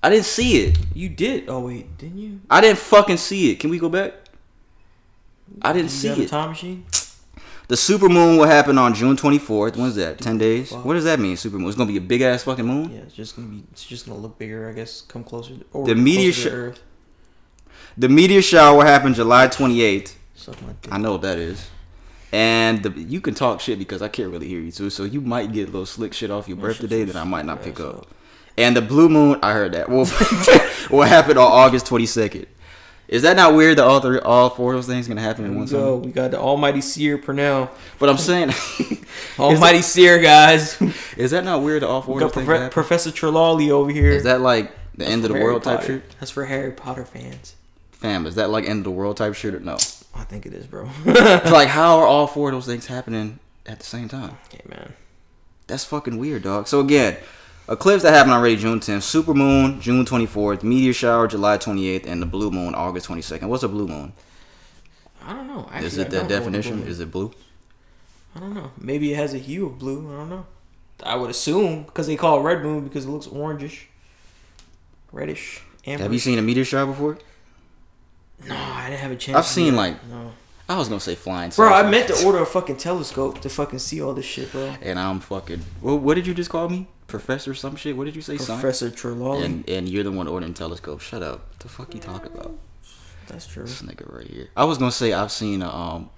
I 0.04 0.10
didn't 0.10 0.24
see 0.26 0.62
it. 0.64 0.78
you 0.94 1.08
did. 1.08 1.48
Oh 1.48 1.60
wait, 1.60 1.96
didn't 1.98 2.18
you? 2.18 2.40
I 2.50 2.60
didn't 2.60 2.78
fucking 2.78 3.16
see 3.18 3.50
it. 3.50 3.60
Can 3.60 3.70
we 3.70 3.78
go 3.78 3.88
back? 3.88 4.14
I 5.60 5.72
didn't 5.72 5.90
see 5.90 6.08
it. 6.08 6.28
time 6.28 6.50
machine. 6.50 6.86
The 7.68 7.76
super 7.76 8.08
moon 8.08 8.36
will 8.36 8.46
happen 8.46 8.76
on 8.76 8.92
June 8.94 9.16
24th. 9.16 9.76
When's 9.76 9.94
that? 9.94 10.18
10 10.18 10.36
days? 10.36 10.70
Fuck. 10.70 10.84
What 10.84 10.94
does 10.94 11.04
that 11.04 11.18
mean, 11.20 11.36
super 11.36 11.58
moon? 11.58 11.68
It's 11.68 11.76
going 11.76 11.88
to 11.88 11.92
be 11.92 11.98
a 11.98 12.06
big 12.06 12.20
ass 12.20 12.42
fucking 12.44 12.66
moon? 12.66 12.90
Yeah, 12.92 13.00
it's 13.00 13.14
just 13.14 13.34
gonna 13.36 13.48
be. 13.48 13.62
It's 13.72 13.84
just 13.84 14.06
gonna 14.06 14.18
look 14.18 14.38
bigger, 14.38 14.68
I 14.68 14.72
guess. 14.72 15.00
Come 15.02 15.24
closer. 15.24 15.54
To, 15.56 15.64
or 15.72 15.86
The 15.86 15.94
meteor 15.94 16.32
closer 16.32 16.50
to 16.50 16.56
Earth. 16.56 16.82
The 17.96 18.08
meteor 18.08 18.42
shower 18.42 18.76
will 18.76 18.84
happen 18.84 19.14
July 19.14 19.48
28th. 19.48 20.14
Something 20.34 20.66
like 20.68 20.82
that. 20.82 20.92
I 20.92 20.98
know 20.98 21.12
what 21.12 21.22
that 21.22 21.38
is. 21.38 21.68
And 22.32 22.82
the, 22.82 22.90
you 23.00 23.20
can 23.20 23.34
talk 23.34 23.60
shit 23.60 23.78
because 23.78 24.00
I 24.02 24.08
can't 24.08 24.30
really 24.30 24.48
hear 24.48 24.60
you 24.60 24.72
too. 24.72 24.88
So 24.90 25.04
you 25.04 25.20
might 25.20 25.52
get 25.52 25.64
a 25.68 25.70
little 25.70 25.86
slick 25.86 26.14
shit 26.14 26.30
off 26.30 26.48
your 26.48 26.56
Yeah, 26.56 26.62
birthday 26.64 27.04
shut 27.04 27.14
that 27.14 27.16
I 27.20 27.24
might 27.24 27.44
not 27.44 27.62
pick 27.62 27.78
up. 27.78 27.98
up. 27.98 28.06
And 28.56 28.76
the 28.76 28.82
blue 28.82 29.08
moon, 29.08 29.38
I 29.42 29.52
heard 29.52 29.72
that, 29.72 29.88
will, 29.88 30.06
will 30.90 31.06
happen 31.06 31.36
on 31.38 31.44
August 31.50 31.86
22nd. 31.86 32.46
Is 33.12 33.20
that 33.22 33.36
not 33.36 33.54
weird 33.54 33.76
that 33.76 33.84
all 33.84 34.00
three, 34.00 34.18
all 34.20 34.48
four 34.48 34.72
of 34.72 34.78
those 34.78 34.86
things 34.86 35.06
gonna 35.06 35.20
happen 35.20 35.44
in 35.44 35.54
one 35.54 35.66
go. 35.66 36.00
time? 36.00 36.06
We 36.06 36.12
got 36.12 36.30
the 36.30 36.38
Almighty 36.38 36.80
Seer 36.80 37.18
Purnell. 37.18 37.70
But 37.98 38.08
I'm 38.08 38.16
saying, 38.16 38.54
Almighty 39.38 39.82
Seer, 39.82 40.18
guys. 40.18 40.80
is 41.18 41.32
that 41.32 41.44
not 41.44 41.62
weird 41.62 41.82
that 41.82 41.88
all 41.88 42.00
four 42.00 42.22
of 42.22 42.32
those 42.32 42.44
things 42.46 42.72
Professor 42.72 43.10
Trelawney 43.10 43.70
over 43.70 43.90
here. 43.90 44.10
Is 44.10 44.22
that 44.24 44.40
like 44.40 44.72
the 44.96 45.06
end 45.06 45.24
of 45.24 45.28
the 45.28 45.34
Harry 45.34 45.44
world 45.44 45.62
type 45.62 45.80
Potter. 45.80 46.00
shit? 46.00 46.16
That's 46.20 46.30
for 46.30 46.46
Harry 46.46 46.72
Potter 46.72 47.04
fans. 47.04 47.54
Fam, 47.90 48.24
is 48.24 48.34
that 48.36 48.48
like 48.48 48.66
end 48.66 48.78
of 48.78 48.84
the 48.84 48.90
world 48.90 49.18
type 49.18 49.34
shit 49.34 49.54
or 49.54 49.60
no? 49.60 49.74
I 50.14 50.24
think 50.24 50.46
it 50.46 50.54
is, 50.54 50.66
bro. 50.66 50.88
Like 51.04 51.68
how 51.68 51.98
are 51.98 52.06
all 52.06 52.26
four 52.26 52.48
of 52.48 52.54
those 52.54 52.64
things 52.64 52.86
happening 52.86 53.40
at 53.66 53.78
the 53.78 53.84
same 53.84 54.08
time? 54.08 54.38
hey, 54.50 54.62
man. 54.66 54.94
That's 55.66 55.84
fucking 55.84 56.16
weird, 56.16 56.44
dog. 56.44 56.66
So 56.66 56.80
again, 56.80 57.18
eclipse 57.68 58.02
that 58.02 58.12
happened 58.12 58.34
already 58.34 58.56
June 58.56 58.80
10th, 58.80 59.02
super 59.02 59.34
moon 59.34 59.80
June 59.80 60.04
24th, 60.04 60.62
meteor 60.62 60.92
shower 60.92 61.26
July 61.26 61.58
28th, 61.58 62.06
and 62.06 62.20
the 62.20 62.26
blue 62.26 62.50
moon 62.50 62.74
August 62.74 63.08
22nd. 63.08 63.48
What's 63.48 63.62
a 63.62 63.68
blue 63.68 63.86
moon? 63.86 64.12
I 65.24 65.32
don't 65.32 65.46
know. 65.46 65.68
Actually, 65.70 65.86
Is 65.86 65.98
it 65.98 66.10
that 66.10 66.28
the 66.28 66.28
definition? 66.28 66.82
Is 66.82 67.00
it 67.00 67.10
blue? 67.10 67.32
I 68.34 68.40
don't 68.40 68.54
know. 68.54 68.72
Maybe 68.78 69.12
it 69.12 69.16
has 69.16 69.34
a 69.34 69.38
hue 69.38 69.66
of 69.66 69.78
blue. 69.78 70.12
I 70.12 70.16
don't 70.16 70.30
know. 70.30 70.46
I 71.04 71.16
would 71.16 71.30
assume 71.30 71.84
because 71.84 72.06
they 72.06 72.16
call 72.16 72.40
it 72.40 72.42
red 72.42 72.62
moon 72.62 72.84
because 72.84 73.04
it 73.04 73.10
looks 73.10 73.26
orangish, 73.26 73.84
reddish. 75.10 75.62
Amber. 75.84 76.04
Have 76.04 76.12
you 76.12 76.18
seen 76.18 76.38
a 76.38 76.42
meteor 76.42 76.64
shower 76.64 76.86
before? 76.86 77.18
No, 78.46 78.54
I 78.56 78.88
didn't 78.88 79.00
have 79.00 79.10
a 79.10 79.16
chance. 79.16 79.36
I've 79.36 79.46
seen, 79.46 79.74
like, 79.76 79.96
no. 80.08 80.32
I 80.68 80.78
was 80.78 80.88
gonna 80.88 81.00
say 81.00 81.16
flying. 81.16 81.50
Bro, 81.50 81.72
I 81.72 81.88
meant 81.88 82.08
to 82.08 82.24
order 82.24 82.38
a 82.38 82.46
fucking 82.46 82.76
telescope 82.76 83.40
to 83.40 83.48
fucking 83.48 83.80
see 83.80 84.00
all 84.00 84.14
this 84.14 84.24
shit, 84.24 84.50
bro. 84.52 84.74
And 84.80 84.98
I'm 84.98 85.20
fucking. 85.20 85.58
What 85.80 86.14
did 86.14 86.26
you 86.26 86.34
just 86.34 86.50
call 86.50 86.68
me? 86.68 86.86
Professor 87.12 87.52
some 87.52 87.76
shit? 87.76 87.94
What 87.94 88.04
did 88.06 88.16
you 88.16 88.22
say? 88.22 88.38
Science? 88.38 88.62
Professor 88.62 88.90
Trelawney. 88.90 89.44
And 89.44 89.68
and 89.68 89.86
you're 89.86 90.02
the 90.02 90.10
one 90.10 90.26
ordering 90.26 90.54
telescope. 90.54 91.00
Shut 91.00 91.22
up. 91.22 91.40
What 91.50 91.58
the 91.58 91.68
fuck 91.68 91.94
you 91.94 92.00
talking 92.00 92.32
about? 92.32 92.56
That's 93.26 93.46
true. 93.46 93.64
This 93.64 93.82
nigga 93.82 94.10
right 94.10 94.26
here. 94.26 94.48
I 94.56 94.64
was 94.64 94.78
gonna 94.78 94.90
say 94.90 95.12
I've 95.12 95.30
seen 95.30 95.60
a 95.60 95.68
um. 95.68 96.08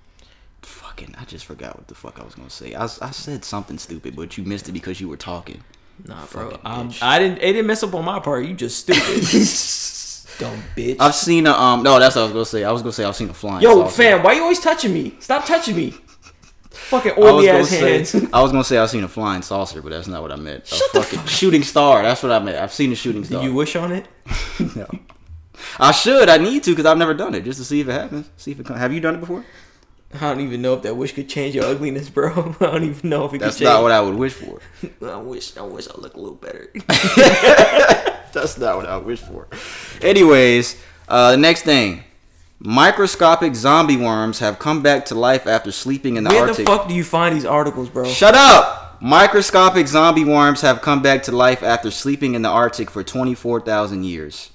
Fucking, 0.63 1.15
I 1.19 1.25
just 1.25 1.45
forgot 1.45 1.77
what 1.77 1.89
the 1.89 1.95
fuck 1.97 2.19
I 2.21 2.25
was 2.25 2.37
gonna 2.37 2.49
say. 2.49 2.75
I, 2.75 2.85
I 2.85 3.11
said 3.11 3.45
something 3.45 3.77
stupid, 3.77 4.15
but 4.15 4.39
you 4.39 4.45
missed 4.45 4.69
it 4.69 4.73
because 4.73 5.01
you 5.01 5.09
were 5.09 5.17
talking. 5.17 5.63
Nah, 6.07 6.25
bro. 6.27 6.59
Um. 6.65 6.93
I 7.03 7.19
didn't. 7.19 7.39
It 7.39 7.55
didn't 7.55 7.67
mess 7.67 7.83
up 7.83 7.93
on 7.93 8.05
my 8.05 8.21
part. 8.21 8.47
You 8.47 8.55
just 8.55 8.79
stupid, 8.79 9.03
dumb 10.39 10.63
bitch. 10.77 10.97
I've 11.01 11.17
seen 11.17 11.49
a 11.49 11.53
um. 11.53 11.83
No, 11.83 11.99
that's 11.99 12.15
what 12.15 12.23
I 12.23 12.25
was 12.27 12.33
gonna 12.33 12.45
say. 12.45 12.63
I 12.63 12.71
was 12.71 12.83
gonna 12.83 12.93
say 12.93 13.05
I've 13.05 13.17
seen 13.17 13.31
a 13.31 13.35
flying. 13.35 13.63
Yo, 13.63 13.83
saucer. 13.83 13.97
fam, 13.97 14.23
why 14.23 14.35
you 14.35 14.43
always 14.43 14.61
touching 14.61 14.95
me? 14.95 15.17
Stop 15.19 15.45
touching 15.45 15.75
me. 15.75 15.93
Fucking 16.88 17.12
oily 17.19 17.49
ass 17.49 17.69
say 17.71 17.97
hands. 17.99 18.14
I 18.33 18.43
was 18.43 18.53
gonna 18.53 18.64
say 18.64 18.79
I've 18.79 18.91
seen 18.91 19.05
a 19.05 19.09
flying 19.09 19.43
saucer, 19.43 19.81
but 19.83 19.91
that's 19.91 20.07
not 20.09 20.23
what 20.23 20.31
I 20.33 20.37
meant. 20.37 20.64
A 20.64 20.75
Shut 20.75 20.93
the 20.93 21.03
fucking 21.03 21.19
fuck- 21.21 21.29
shooting 21.29 21.62
star. 21.62 22.03
That's 22.03 22.23
what 22.23 22.33
I 22.33 22.38
meant. 22.38 22.59
I've 22.59 22.73
seen 22.73 22.93
a 22.93 22.95
shooting 22.95 23.25
star. 23.25 23.43
you 23.43 23.55
wish 23.55 23.75
on 23.76 23.93
it? 23.93 24.07
no. 24.76 24.87
I 25.79 25.93
should. 25.93 26.29
I 26.29 26.37
need 26.38 26.62
to 26.64 26.71
because 26.73 26.87
I've 26.87 26.99
never 26.99 27.14
done 27.14 27.35
it 27.35 27.45
just 27.45 27.59
to 27.59 27.64
see 27.64 27.81
if 27.81 27.88
it 27.88 27.93
happens. 27.93 28.29
See 28.37 28.50
if 28.53 28.61
it 28.61 28.67
comes. 28.67 28.79
Have 28.79 28.93
you 28.93 29.00
done 29.00 29.14
it 29.14 29.21
before? 29.21 29.45
I 30.14 30.21
don't 30.21 30.41
even 30.41 30.62
know 30.62 30.75
if 30.75 30.83
that 30.83 30.95
wish 30.97 31.12
could 31.12 31.29
change 31.29 31.55
your 31.57 31.64
ugliness, 31.64 32.09
bro. 32.09 32.55
I 32.61 32.67
don't 32.67 32.85
even 32.85 33.11
know 33.11 33.25
if 33.25 33.35
it 33.35 33.38
That's 33.38 33.59
could 33.59 33.64
not 33.64 33.83
what 33.83 33.91
I 33.91 34.00
would 34.00 34.14
wish 34.14 34.35
for. 34.35 34.61
I 35.03 35.17
wish. 35.17 35.57
I 35.57 35.62
wish 35.62 35.88
I 35.88 35.99
look 36.00 36.14
a 36.14 36.21
little 36.21 36.37
better. 36.37 36.71
That's 38.33 38.59
not 38.59 38.76
what 38.76 38.87
I 38.87 38.97
wish 38.99 39.21
for. 39.21 39.49
Anyways, 40.03 40.81
uh, 41.09 41.33
the 41.33 41.37
next 41.37 41.62
thing. 41.62 42.05
Microscopic 42.66 43.54
zombie 43.54 43.99
worms 43.99 44.38
have 44.38 44.59
come 44.59 44.83
back 44.83 45.04
to 45.04 45.14
life 45.14 45.47
after 45.47 45.71
sleeping 45.71 46.16
in 46.16 46.25
the 46.25 46.30
Where 46.30 46.49
Arctic. 46.49 46.66
Where 46.66 46.76
the 46.76 46.80
fuck 46.80 46.88
do 46.88 46.94
you 46.94 47.04
find 47.04 47.37
these 47.37 47.44
articles, 47.44 47.90
bro? 47.90 48.06
Shut 48.06 48.35
up! 48.35 48.97
Microscopic 49.02 49.87
zombie 49.87 50.25
worms 50.25 50.62
have 50.62 50.80
come 50.80 51.02
back 51.02 51.25
to 51.25 51.33
life 51.33 51.62
after 51.62 51.90
sleeping 51.90 52.35
in 52.35 52.40
the 52.40 52.49
Arctic 52.49 52.90
for 52.90 53.04
24,000 53.04 54.04
years. 54.04 54.50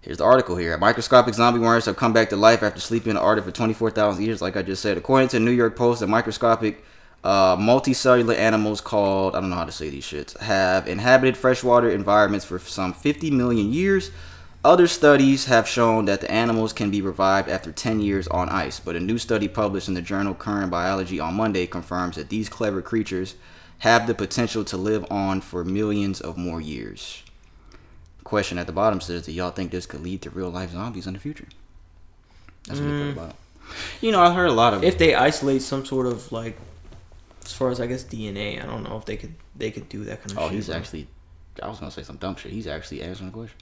Here's 0.00 0.16
the 0.16 0.24
article 0.24 0.56
here. 0.56 0.78
Microscopic 0.78 1.34
zombie 1.34 1.60
worms 1.60 1.84
have 1.84 1.98
come 1.98 2.14
back 2.14 2.30
to 2.30 2.36
life 2.36 2.62
after 2.62 2.80
sleeping 2.80 3.10
in 3.10 3.16
the 3.16 3.20
Arctic 3.20 3.44
for 3.44 3.50
24,000 3.50 4.24
years, 4.24 4.40
like 4.40 4.56
I 4.56 4.62
just 4.62 4.80
said. 4.80 4.96
According 4.96 5.28
to 5.28 5.38
the 5.38 5.44
New 5.44 5.50
York 5.50 5.76
Post, 5.76 6.00
the 6.00 6.06
microscopic 6.06 6.82
uh, 7.22 7.58
multicellular 7.58 8.36
animals 8.36 8.80
called, 8.80 9.36
I 9.36 9.42
don't 9.42 9.50
know 9.50 9.56
how 9.56 9.66
to 9.66 9.72
say 9.72 9.90
these 9.90 10.06
shits, 10.06 10.38
have 10.38 10.88
inhabited 10.88 11.36
freshwater 11.36 11.90
environments 11.90 12.46
for 12.46 12.58
some 12.58 12.94
50 12.94 13.30
million 13.32 13.70
years. 13.70 14.10
Other 14.62 14.86
studies 14.86 15.46
have 15.46 15.66
shown 15.66 16.04
that 16.04 16.20
the 16.20 16.30
animals 16.30 16.74
can 16.74 16.90
be 16.90 17.00
revived 17.00 17.48
after 17.48 17.72
10 17.72 18.00
years 18.00 18.28
on 18.28 18.50
ice, 18.50 18.78
but 18.78 18.94
a 18.94 19.00
new 19.00 19.16
study 19.16 19.48
published 19.48 19.88
in 19.88 19.94
the 19.94 20.02
journal 20.02 20.34
Current 20.34 20.70
Biology 20.70 21.18
on 21.18 21.34
Monday 21.34 21.66
confirms 21.66 22.16
that 22.16 22.28
these 22.28 22.50
clever 22.50 22.82
creatures 22.82 23.36
have 23.78 24.06
the 24.06 24.14
potential 24.14 24.62
to 24.66 24.76
live 24.76 25.10
on 25.10 25.40
for 25.40 25.64
millions 25.64 26.20
of 26.20 26.36
more 26.36 26.60
years. 26.60 27.22
Question 28.22 28.58
at 28.58 28.66
the 28.66 28.72
bottom 28.72 29.00
says, 29.00 29.24
Do 29.24 29.32
y'all 29.32 29.50
think 29.50 29.70
this 29.70 29.86
could 29.86 30.02
lead 30.02 30.20
to 30.22 30.30
real 30.30 30.50
life 30.50 30.72
zombies 30.72 31.06
in 31.06 31.14
the 31.14 31.20
future? 31.20 31.48
That's 32.66 32.80
what 32.80 32.86
they 32.86 32.92
put 32.92 33.00
at 33.00 33.14
the 33.14 33.20
bottom. 33.20 33.36
You 34.02 34.12
know, 34.12 34.20
I 34.20 34.34
heard 34.34 34.50
a 34.50 34.52
lot 34.52 34.74
of 34.74 34.84
If 34.84 34.98
they 34.98 35.14
isolate 35.14 35.62
some 35.62 35.86
sort 35.86 36.06
of 36.06 36.30
like, 36.32 36.58
as 37.46 37.54
far 37.54 37.70
as 37.70 37.80
I 37.80 37.86
guess 37.86 38.04
DNA, 38.04 38.62
I 38.62 38.66
don't 38.66 38.82
know 38.82 38.98
if 38.98 39.06
they 39.06 39.16
could 39.16 39.34
they 39.56 39.70
could 39.70 39.88
do 39.88 40.04
that 40.04 40.20
kind 40.20 40.32
of. 40.32 40.38
Oh, 40.38 40.46
shit, 40.48 40.56
he's 40.56 40.68
actually. 40.68 41.06
I 41.62 41.68
was 41.68 41.78
gonna 41.78 41.90
say 41.90 42.02
some 42.02 42.16
dumb 42.16 42.36
shit. 42.36 42.52
He's 42.52 42.66
actually 42.66 43.02
answering 43.02 43.30
the 43.30 43.36
question. 43.36 43.56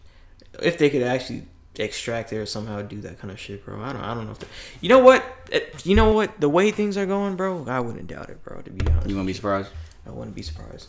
If 0.62 0.78
they 0.78 0.90
could 0.90 1.02
actually 1.02 1.44
extract 1.76 2.32
it 2.32 2.36
or 2.38 2.46
somehow 2.46 2.82
do 2.82 3.00
that 3.02 3.18
kind 3.20 3.30
of 3.30 3.38
shit, 3.38 3.64
bro. 3.64 3.80
I 3.80 3.92
don't. 3.92 4.02
I 4.02 4.14
don't 4.14 4.24
know 4.26 4.32
if. 4.32 4.38
They, 4.40 4.46
you 4.80 4.88
know 4.88 4.98
what? 5.00 5.24
Eh, 5.52 5.60
You 5.84 5.94
know 5.96 6.12
what? 6.12 6.40
The 6.40 6.48
way 6.48 6.70
things 6.70 6.96
are 6.96 7.06
going, 7.06 7.36
bro. 7.36 7.64
I 7.68 7.80
wouldn't 7.80 8.06
doubt 8.08 8.30
it, 8.30 8.42
bro. 8.44 8.60
To 8.62 8.70
be 8.70 8.86
honest, 8.90 9.08
You 9.08 9.14
gonna 9.14 9.26
be 9.26 9.32
surprised? 9.32 9.70
I 10.06 10.10
wouldn't 10.10 10.34
be 10.34 10.42
surprised. 10.42 10.88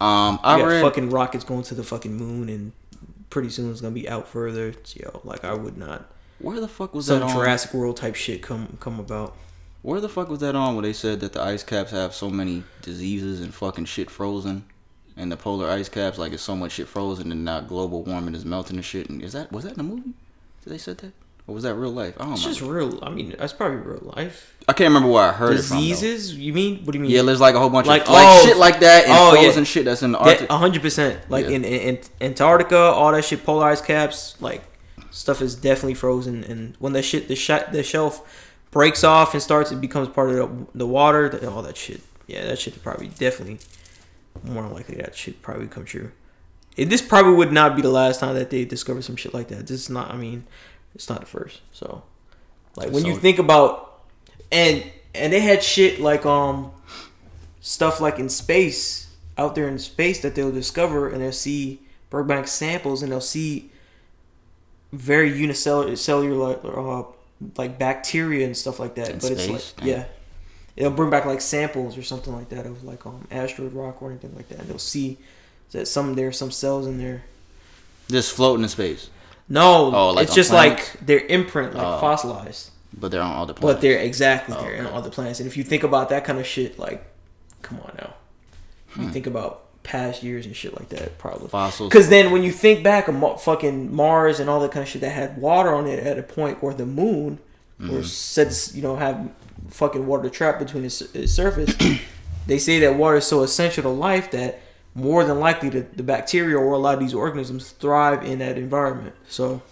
Um, 0.00 0.40
I 0.42 0.60
read. 0.62 0.82
fucking 0.82 1.10
rockets 1.10 1.44
going 1.44 1.62
to 1.64 1.74
the 1.74 1.84
fucking 1.84 2.12
moon, 2.14 2.48
and 2.48 2.72
pretty 3.30 3.48
soon 3.50 3.70
it's 3.70 3.80
gonna 3.80 3.94
be 3.94 4.08
out 4.08 4.26
further. 4.28 4.74
Yo, 4.94 5.20
like 5.24 5.44
I 5.44 5.54
would 5.54 5.76
not. 5.78 6.10
where 6.40 6.58
the 6.60 6.68
fuck 6.68 6.94
was 6.94 7.06
Some 7.06 7.20
that 7.20 7.26
on? 7.26 7.32
Jurassic 7.32 7.72
World 7.74 7.96
type 7.96 8.14
shit 8.16 8.42
come 8.42 8.76
come 8.80 8.98
about. 8.98 9.36
Where 9.82 10.00
the 10.00 10.08
fuck 10.08 10.28
was 10.30 10.40
that 10.40 10.56
on? 10.56 10.74
Where 10.74 10.82
they 10.82 10.94
said 10.94 11.20
that 11.20 11.34
the 11.34 11.42
ice 11.42 11.62
caps 11.62 11.90
have 11.92 12.14
so 12.14 12.28
many 12.30 12.64
diseases 12.82 13.40
and 13.40 13.54
fucking 13.54 13.84
shit 13.84 14.10
frozen, 14.10 14.64
and 15.16 15.30
the 15.30 15.36
polar 15.36 15.70
ice 15.70 15.88
caps 15.88 16.18
like 16.18 16.32
it's 16.32 16.42
so 16.42 16.56
much 16.56 16.72
shit 16.72 16.88
frozen, 16.88 17.30
and 17.32 17.44
now 17.44 17.60
global 17.60 18.02
warming 18.02 18.34
is 18.34 18.44
melting 18.44 18.76
and 18.76 18.84
shit. 18.84 19.08
And 19.08 19.22
is 19.22 19.32
that 19.32 19.52
was 19.52 19.64
that 19.64 19.72
in 19.72 19.78
the 19.78 19.82
movie? 19.84 20.12
Did 20.64 20.72
they 20.72 20.78
said 20.78 20.98
that? 20.98 21.12
Or 21.46 21.54
was 21.54 21.64
that 21.64 21.74
real 21.74 21.90
life? 21.90 22.14
I 22.18 22.24
don't 22.24 22.32
It's 22.34 22.42
know. 22.42 22.48
just 22.48 22.62
real. 22.62 22.98
I 23.04 23.10
mean, 23.10 23.34
that's 23.38 23.52
probably 23.52 23.76
real 23.76 24.00
life. 24.16 24.56
I 24.66 24.72
can't 24.72 24.88
remember 24.88 25.10
where 25.10 25.24
I 25.24 25.32
heard 25.32 25.56
it 25.56 25.62
from. 25.62 25.76
Diseases? 25.76 26.34
You 26.34 26.54
mean? 26.54 26.78
What 26.86 26.92
do 26.92 26.98
you 26.98 27.02
mean? 27.02 27.10
Yeah, 27.10 27.20
there's 27.20 27.40
like 27.40 27.54
a 27.54 27.58
whole 27.58 27.68
bunch 27.68 27.86
Like, 27.86 28.02
of 28.02 28.08
like 28.08 28.24
oh, 28.26 28.46
shit 28.46 28.56
like 28.56 28.80
that 28.80 29.04
and 29.04 29.12
oh, 29.12 29.34
yeah. 29.34 29.42
frozen 29.42 29.64
shit 29.64 29.84
that's 29.84 30.02
in 30.02 30.12
the 30.12 30.18
Arctic. 30.18 30.48
a 30.48 30.56
hundred 30.56 30.80
percent. 30.80 31.20
Like 31.28 31.44
Yeah. 31.44 31.56
in, 31.56 31.64
in, 31.64 31.98
Antarctica, 32.22 32.78
all 32.78 33.12
that 33.12 33.26
shit, 33.26 33.44
polar 33.44 33.66
ice 33.66 33.82
caps, 33.82 34.40
like 34.40 34.62
stuff 35.10 35.42
is 35.42 35.54
definitely 35.54 35.94
frozen. 35.94 36.44
And 36.44 36.76
when 36.78 36.94
that 36.94 37.02
shit, 37.02 37.28
the 37.28 37.36
shot, 37.36 37.72
the 37.72 37.82
shelf 37.82 38.50
breaks 38.70 39.04
off 39.04 39.34
and 39.34 39.42
starts, 39.42 39.70
it 39.70 39.82
becomes 39.82 40.08
part 40.08 40.30
of 40.30 40.36
the, 40.36 40.66
the 40.78 40.86
water. 40.86 41.38
all 41.46 41.60
that 41.62 41.76
shit. 41.76 42.00
Yeah, 42.26 42.46
that 42.46 42.58
shit 42.58 42.82
probably 42.82 43.08
definitely 43.08 43.58
more 44.44 44.66
likely 44.68 44.96
that 44.96 45.14
should 45.16 45.40
probably 45.42 45.66
come 45.66 45.84
true. 45.84 46.12
It, 46.76 46.90
this 46.90 47.02
probably 47.02 47.34
would 47.34 47.52
not 47.52 47.76
be 47.76 47.82
the 47.82 47.90
last 47.90 48.20
time 48.20 48.34
that 48.34 48.50
they 48.50 48.64
discover 48.64 49.00
some 49.02 49.16
shit 49.16 49.32
like 49.32 49.48
that. 49.48 49.66
This 49.66 49.82
is 49.82 49.90
not. 49.90 50.10
I 50.12 50.16
mean, 50.16 50.44
it's 50.94 51.08
not 51.08 51.20
the 51.20 51.26
first. 51.26 51.60
So, 51.72 52.02
like 52.76 52.90
when 52.90 53.04
you 53.04 53.16
think 53.16 53.38
about 53.38 54.02
and 54.50 54.84
and 55.14 55.32
they 55.32 55.40
had 55.40 55.62
shit 55.62 56.00
like 56.00 56.26
um 56.26 56.72
stuff 57.60 58.00
like 58.00 58.18
in 58.18 58.28
space 58.28 59.14
out 59.38 59.54
there 59.54 59.68
in 59.68 59.78
space 59.78 60.20
that 60.20 60.34
they'll 60.34 60.52
discover 60.52 61.08
and 61.08 61.22
they'll 61.22 61.32
see 61.32 61.80
Burbank 62.10 62.46
samples 62.46 63.02
and 63.02 63.10
they'll 63.10 63.20
see 63.20 63.70
very 64.92 65.36
unicellular 65.36 65.96
cellular 65.96 66.58
uh, 66.64 67.04
like 67.56 67.78
bacteria 67.78 68.46
and 68.46 68.56
stuff 68.56 68.78
like 68.78 68.94
that. 68.94 69.10
In 69.10 69.18
but 69.18 69.32
it's 69.32 69.44
space? 69.44 69.74
like 69.78 69.86
yeah. 69.86 70.04
They'll 70.76 70.90
bring 70.90 71.10
back 71.10 71.24
like 71.24 71.40
samples 71.40 71.96
or 71.96 72.02
something 72.02 72.32
like 72.34 72.48
that 72.48 72.66
of 72.66 72.82
like 72.84 73.06
um 73.06 73.26
asteroid 73.30 73.72
rock 73.72 74.02
or 74.02 74.10
anything 74.10 74.34
like 74.34 74.48
that. 74.48 74.58
And 74.60 74.68
they'll 74.68 74.78
see 74.78 75.18
that 75.72 75.86
some 75.86 76.14
there's 76.14 76.36
some 76.38 76.50
cells 76.50 76.86
in 76.86 76.98
there. 76.98 77.24
Just 78.08 78.34
floating 78.34 78.62
in 78.64 78.68
space, 78.68 79.08
No, 79.48 79.94
Oh, 79.94 80.10
like 80.10 80.24
it's 80.26 80.34
just 80.34 80.50
planets? 80.50 80.94
like 80.94 81.06
their 81.06 81.20
imprint, 81.20 81.74
like 81.74 81.86
Oh. 81.86 81.98
fossilized. 82.00 82.70
but 82.96 83.10
they're 83.10 83.22
on 83.22 83.36
other 83.36 83.52
planets. 83.54 83.76
But 83.76 83.80
they're 83.82 83.98
exactly 83.98 84.54
Oh, 84.56 84.60
they're 84.62 84.74
in 84.74 84.86
okay. 84.86 84.94
other 84.94 85.10
planets. 85.10 85.40
And 85.40 85.46
if 85.46 85.56
you 85.56 85.64
think 85.64 85.82
about 85.84 86.10
that 86.10 86.24
kind 86.24 86.38
of 86.38 86.46
shit, 86.46 86.78
like, 86.78 87.04
come 87.62 87.78
on 87.80 87.92
now. 87.98 88.14
Hmm. 88.90 89.02
You 89.04 89.08
think 89.10 89.26
about 89.26 89.62
past 89.82 90.22
years 90.22 90.46
and 90.46 90.54
shit 90.54 90.74
like 90.78 90.88
that, 90.90 91.18
probably. 91.18 91.48
fossils. 91.48 91.88
Because 91.90 92.08
then 92.08 92.30
when 92.30 92.42
you 92.42 92.52
think 92.52 92.82
back 92.84 93.08
of 93.08 93.42
fucking 93.42 93.94
Mars 93.94 94.38
and 94.40 94.48
all 94.50 94.60
that 94.60 94.70
kind 94.70 94.82
of 94.82 94.88
shit 94.88 95.00
that 95.00 95.10
had 95.10 95.38
water 95.38 95.74
on 95.74 95.86
it 95.86 95.98
at 96.06 96.18
a 96.18 96.22
point, 96.22 96.58
or 96.62 96.74
the 96.74 96.86
moon, 96.86 97.38
Mm-hmm. 97.80 97.96
or 97.96 98.02
said 98.04 98.54
you 98.76 98.82
know 98.82 98.94
have 98.94 99.28
fucking 99.68 100.06
water 100.06 100.28
trapped 100.28 100.58
between 100.58 100.84
its, 100.84 101.00
its 101.00 101.32
surface, 101.32 101.74
they 102.46 102.58
say 102.58 102.78
that 102.80 102.96
water 102.96 103.18
is 103.18 103.26
so 103.26 103.42
essential 103.42 103.82
to 103.82 103.88
life 103.88 104.30
that 104.32 104.60
more 104.94 105.24
than 105.24 105.40
likely 105.40 105.68
the, 105.68 105.80
the 105.80 106.02
bacteria 106.02 106.56
or 106.56 106.72
a 106.72 106.78
lot 106.78 106.94
of 106.94 107.00
these 107.00 107.14
organisms 107.14 107.72
thrive 107.72 108.24
in 108.24 108.38
that 108.38 108.56
environment. 108.56 109.14
So 109.28 109.62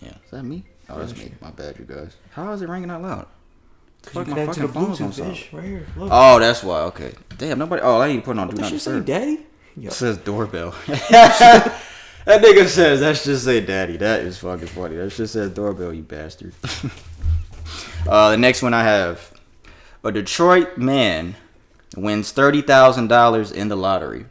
yeah, 0.00 0.16
is 0.24 0.30
that 0.30 0.42
me? 0.42 0.64
Oh, 0.88 0.98
that's 0.98 1.16
me. 1.16 1.32
My 1.40 1.50
bad, 1.50 1.78
you 1.78 1.84
guys. 1.84 2.16
How 2.32 2.52
is 2.52 2.60
it 2.62 2.68
ringing 2.68 2.90
out 2.90 3.02
loud? 3.02 3.26
Fuck, 4.02 4.26
my 4.26 4.34
connect 4.34 4.54
to 4.54 4.60
the 4.60 4.68
fucking 4.68 4.96
phone's 4.96 5.00
on 5.00 5.10
Bluetooth, 5.10 5.14
silent. 5.14 5.36
bitch, 5.36 5.52
right 5.52 5.64
here. 5.64 5.86
Look. 5.96 6.08
Oh, 6.12 6.38
that's 6.38 6.62
why. 6.62 6.80
Okay. 6.80 7.12
Damn, 7.38 7.58
nobody. 7.58 7.82
Oh, 7.82 8.00
I 8.00 8.08
need 8.08 8.16
to 8.16 8.22
put 8.22 8.36
it 8.36 8.40
on 8.40 8.48
do 8.48 8.54
What 8.54 8.62
not 8.62 8.70
that 8.72 8.76
shit 8.76 8.80
say, 8.80 9.00
daddy? 9.00 9.40
Yo. 9.76 9.86
It 9.88 9.92
says 9.92 10.18
doorbell. 10.18 10.74
That 12.24 12.40
nigga 12.40 12.68
says 12.68 13.00
that 13.00 13.16
should 13.16 13.38
say 13.38 13.60
daddy. 13.60 13.96
That 13.96 14.20
is 14.20 14.38
fucking 14.38 14.68
funny. 14.68 14.96
That 14.96 15.10
should 15.10 15.28
says 15.28 15.50
doorbell, 15.50 15.92
you 15.92 16.02
bastard. 16.02 16.54
uh, 18.08 18.30
the 18.30 18.36
next 18.36 18.62
one 18.62 18.74
I 18.74 18.84
have. 18.84 19.32
A 20.04 20.10
Detroit 20.10 20.76
man 20.76 21.36
wins 21.96 22.32
thirty 22.32 22.62
thousand 22.62 23.08
dollars 23.08 23.52
in 23.52 23.68
the 23.68 23.76
lottery. 23.76 24.26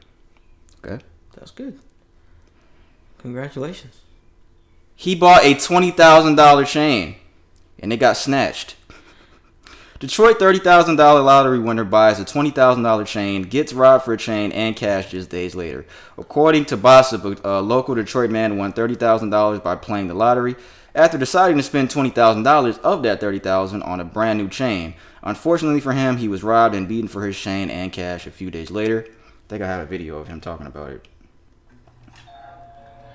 Okay. 0.84 1.04
That's 1.36 1.52
good. 1.52 1.80
Congratulations. 3.20 4.00
He 4.96 5.16
bought 5.16 5.44
a 5.46 5.54
twenty 5.54 5.92
thousand 5.92 6.36
dollar 6.36 6.66
chain 6.66 7.16
and 7.80 7.92
it 7.92 7.98
got 7.98 8.18
snatched. 8.18 8.76
Detroit 10.00 10.40
$30,000 10.40 10.98
lottery 10.98 11.60
winner 11.60 11.84
buys 11.84 12.20
a 12.20 12.26
$20,000 12.26 13.06
chain, 13.06 13.44
gets 13.44 13.72
robbed 13.72 14.04
for 14.04 14.14
a 14.14 14.18
chain 14.18 14.52
and 14.52 14.76
cash 14.76 15.12
just 15.12 15.30
days 15.30 15.54
later. 15.54 15.86
According 16.18 16.66
to 16.66 16.78
Bossip, 16.78 17.24
a, 17.44 17.60
a 17.60 17.62
local 17.62 17.94
Detroit 17.94 18.32
man 18.32 18.58
won 18.58 18.74
$30,000 18.74 19.64
by 19.64 19.76
playing 19.76 20.08
the 20.08 20.16
lottery 20.16 20.56
after 20.94 21.18
deciding 21.18 21.58
to 21.58 21.64
spend 21.64 21.90
$20,000 21.90 22.80
of 22.80 23.04
that 23.04 23.22
$30,000 23.22 23.86
on 23.88 24.00
a 24.00 24.06
brand 24.06 24.40
new 24.40 24.50
chain. 24.50 24.94
Unfortunately 25.24 25.80
for 25.80 25.94
him, 25.94 26.18
he 26.18 26.28
was 26.28 26.44
robbed 26.44 26.76
and 26.76 26.88
beaten 26.88 27.08
for 27.08 27.26
his 27.26 27.38
chain 27.38 27.70
and 27.70 27.92
cash 27.92 28.26
a 28.26 28.32
few 28.32 28.52
days 28.52 28.72
later. 28.72 29.06
I 29.08 29.50
think 29.50 29.62
I 29.62 29.68
have 29.68 29.82
a 29.82 29.86
video 29.86 30.18
of 30.18 30.28
him 30.28 30.42
talking 30.42 30.68
about 30.68 30.92
it. 30.92 31.08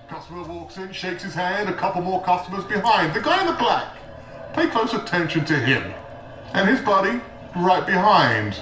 Customer 0.08 0.44
walks 0.44 0.76
in, 0.76 0.92
shakes 0.92 1.24
his 1.24 1.34
hand, 1.34 1.68
a 1.68 1.74
couple 1.74 2.00
more 2.00 2.22
customers 2.22 2.64
behind. 2.64 3.12
The 3.12 3.20
guy 3.20 3.40
in 3.40 3.46
the 3.46 3.54
black. 3.54 3.96
Pay 4.54 4.68
close 4.68 4.94
attention 4.94 5.44
to 5.46 5.58
him. 5.58 5.92
And 6.54 6.68
his 6.68 6.80
buddy, 6.80 7.20
right 7.56 7.84
behind. 7.84 8.54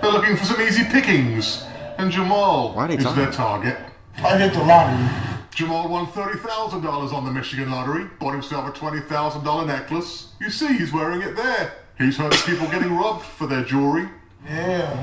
They're 0.00 0.10
looking 0.10 0.36
for 0.36 0.44
some 0.44 0.60
easy 0.62 0.84
pickings. 0.84 1.64
And 1.98 2.10
Jamal 2.10 2.72
Why 2.72 2.88
is 2.88 3.14
their 3.14 3.30
target. 3.30 3.76
I 4.16 4.38
hit 4.38 4.54
the 4.54 4.64
lottery. 4.64 5.31
Jamal 5.54 5.88
won 5.88 6.06
$30,000 6.06 7.12
on 7.12 7.24
the 7.26 7.30
Michigan 7.30 7.70
lottery, 7.70 8.06
bought 8.18 8.32
himself 8.32 8.66
a 8.68 8.72
$20,000 8.78 9.66
necklace. 9.66 10.28
You 10.40 10.48
see, 10.50 10.78
he's 10.78 10.92
wearing 10.92 11.20
it 11.20 11.36
there. 11.36 11.74
He's 11.98 12.16
heard 12.16 12.32
of 12.32 12.44
people 12.46 12.66
getting 12.68 12.96
robbed 12.96 13.24
for 13.24 13.46
their 13.46 13.62
jewelry. 13.62 14.08
Yeah, 14.46 14.58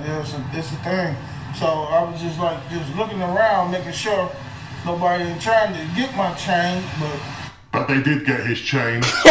yeah, 0.05 0.21
it's 0.21 0.33
a, 0.33 0.49
it's 0.53 0.71
a 0.71 0.75
thing. 0.77 1.15
So 1.55 1.67
I 1.67 2.03
was 2.03 2.19
just 2.19 2.39
like, 2.39 2.57
just 2.69 2.93
looking 2.95 3.21
around, 3.21 3.71
making 3.71 3.91
sure 3.93 4.31
nobody 4.85 5.23
trying 5.39 5.73
to 5.73 5.95
get 5.95 6.15
my 6.15 6.33
chain, 6.33 6.83
but 6.99 7.19
But 7.71 7.87
they 7.87 8.01
did 8.01 8.25
get 8.25 8.39
his 8.45 8.59
chain. 8.59 9.01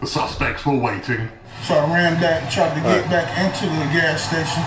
the 0.00 0.06
suspects 0.06 0.64
were 0.64 0.78
waiting. 0.78 1.28
so 1.62 1.74
I 1.74 1.92
ran 1.92 2.20
back 2.20 2.42
and 2.42 2.50
tried 2.50 2.74
to 2.74 2.80
get 2.80 3.08
back 3.10 3.28
into 3.38 3.66
the 3.66 3.84
gas 3.92 4.24
station. 4.26 4.64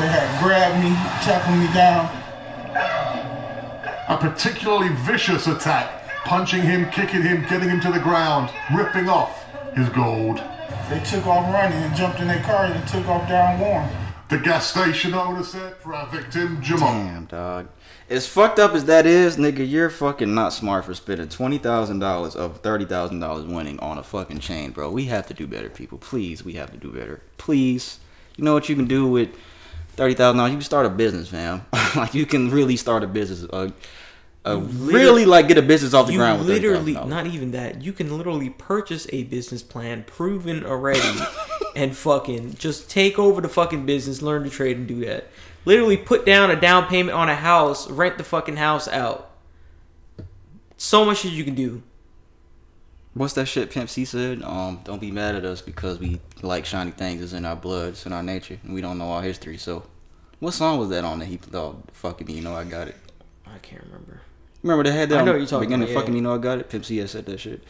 They 0.00 0.08
had 0.08 0.42
grabbed 0.42 0.82
me, 0.82 0.90
tackled 1.22 1.58
me 1.58 1.68
down. 1.74 2.08
A 4.08 4.16
particularly 4.16 4.88
vicious 4.88 5.46
attack, 5.46 6.08
punching 6.24 6.62
him, 6.62 6.90
kicking 6.90 7.20
him, 7.20 7.42
getting 7.42 7.68
him 7.68 7.80
to 7.80 7.92
the 7.92 7.98
ground, 7.98 8.50
ripping 8.74 9.06
off 9.06 9.44
his 9.74 9.88
gold. 9.90 10.42
They 10.88 10.98
took 11.00 11.26
off 11.26 11.52
running 11.52 11.76
and 11.82 11.94
jumped 11.94 12.18
in 12.18 12.26
their 12.26 12.42
car 12.42 12.64
and 12.64 12.88
took 12.88 13.06
off 13.06 13.28
down 13.28 13.60
Warren. 13.60 13.88
The 14.30 14.38
gas 14.38 14.70
station 14.70 15.12
owner 15.12 15.42
said 15.42 15.76
for 15.76 15.94
our 15.94 16.06
victim, 16.06 16.62
Jamal. 16.62 16.92
Damn, 16.92 17.26
dog. 17.26 17.68
As 18.08 18.26
fucked 18.26 18.58
up 18.58 18.72
as 18.72 18.86
that 18.86 19.04
is, 19.04 19.36
nigga, 19.36 19.68
you're 19.68 19.90
fucking 19.90 20.34
not 20.34 20.54
smart 20.54 20.86
for 20.86 20.94
spending 20.94 21.28
twenty 21.28 21.58
thousand 21.58 21.98
dollars 21.98 22.34
of 22.34 22.60
thirty 22.60 22.86
thousand 22.86 23.20
dollars 23.20 23.44
winning 23.44 23.78
on 23.80 23.98
a 23.98 24.02
fucking 24.02 24.38
chain, 24.38 24.70
bro. 24.70 24.90
We 24.90 25.04
have 25.06 25.26
to 25.26 25.34
do 25.34 25.46
better, 25.46 25.68
people. 25.68 25.98
Please, 25.98 26.44
we 26.44 26.54
have 26.54 26.70
to 26.70 26.78
do 26.78 26.90
better. 26.90 27.20
Please. 27.36 28.00
You 28.36 28.44
know 28.44 28.54
what 28.54 28.70
you 28.70 28.76
can 28.76 28.86
do 28.86 29.06
with 29.06 29.28
thirty 29.96 30.14
thousand 30.14 30.38
dollars? 30.38 30.52
You 30.52 30.58
can 30.58 30.64
start 30.64 30.86
a 30.86 30.90
business, 30.90 31.28
fam. 31.28 31.66
like 31.96 32.14
you 32.14 32.26
can 32.26 32.50
really 32.50 32.76
start 32.76 33.02
a 33.02 33.06
business. 33.06 33.44
Uh, 33.50 33.70
uh, 34.48 34.58
really 34.58 35.24
like 35.24 35.48
get 35.48 35.58
a 35.58 35.62
business 35.62 35.94
off 35.94 36.06
the 36.06 36.12
You 36.12 36.18
ground 36.18 36.40
with 36.40 36.48
literally, 36.48 36.94
not 36.94 37.26
even 37.26 37.50
that. 37.52 37.82
You 37.82 37.92
can 37.92 38.16
literally 38.16 38.50
purchase 38.50 39.06
a 39.12 39.24
business 39.24 39.62
plan 39.62 40.04
proven 40.04 40.64
already 40.64 41.20
and 41.76 41.96
fucking 41.96 42.54
just 42.54 42.90
take 42.90 43.18
over 43.18 43.40
the 43.40 43.48
fucking 43.48 43.86
business, 43.86 44.22
learn 44.22 44.44
to 44.44 44.50
trade 44.50 44.76
and 44.76 44.86
do 44.86 45.04
that. 45.04 45.28
Literally 45.64 45.96
put 45.96 46.24
down 46.24 46.50
a 46.50 46.60
down 46.60 46.86
payment 46.86 47.16
on 47.16 47.28
a 47.28 47.34
house, 47.34 47.90
rent 47.90 48.16
the 48.16 48.24
fucking 48.24 48.56
house 48.56 48.88
out. 48.88 49.30
So 50.76 51.04
much 51.04 51.18
shit 51.18 51.32
you 51.32 51.44
can 51.44 51.54
do. 51.54 51.82
What's 53.14 53.34
that 53.34 53.46
shit 53.46 53.70
Pimp 53.70 53.90
C 53.90 54.04
said? 54.04 54.42
Um, 54.42 54.80
don't 54.84 55.00
be 55.00 55.10
mad 55.10 55.34
at 55.34 55.44
us 55.44 55.60
because 55.60 55.98
we 55.98 56.20
like 56.40 56.64
shiny 56.64 56.92
things. 56.92 57.20
It's 57.20 57.32
in 57.32 57.44
our 57.44 57.56
blood. 57.56 57.90
It's 57.90 58.06
in 58.06 58.12
our 58.12 58.22
nature. 58.22 58.58
And 58.62 58.72
we 58.72 58.80
don't 58.80 58.96
know 58.96 59.10
our 59.10 59.22
history. 59.22 59.56
So, 59.56 59.82
what 60.38 60.54
song 60.54 60.78
was 60.78 60.88
that 60.90 61.04
on 61.04 61.18
that 61.18 61.24
he 61.26 61.36
thought, 61.36 61.90
fucking 61.92 62.28
me, 62.28 62.34
you 62.34 62.42
know 62.42 62.54
I 62.54 62.62
got 62.62 62.86
it. 62.86 62.96
I 63.44 63.58
can't 63.58 63.82
remember. 63.82 64.20
Remember 64.62 64.84
they 64.84 64.92
had 64.92 65.08
that 65.10 65.20
I 65.20 65.24
know 65.24 65.36
you're 65.36 65.46
talking 65.46 65.68
beginning 65.68 65.88
about, 65.88 66.00
fucking 66.00 66.14
yeah. 66.14 66.18
you 66.18 66.22
know 66.22 66.34
I 66.34 66.38
got 66.38 66.58
it. 66.58 66.68
Pimp 66.68 66.84
C 66.84 67.04
said 67.06 67.26
that 67.26 67.38
shit. 67.38 67.62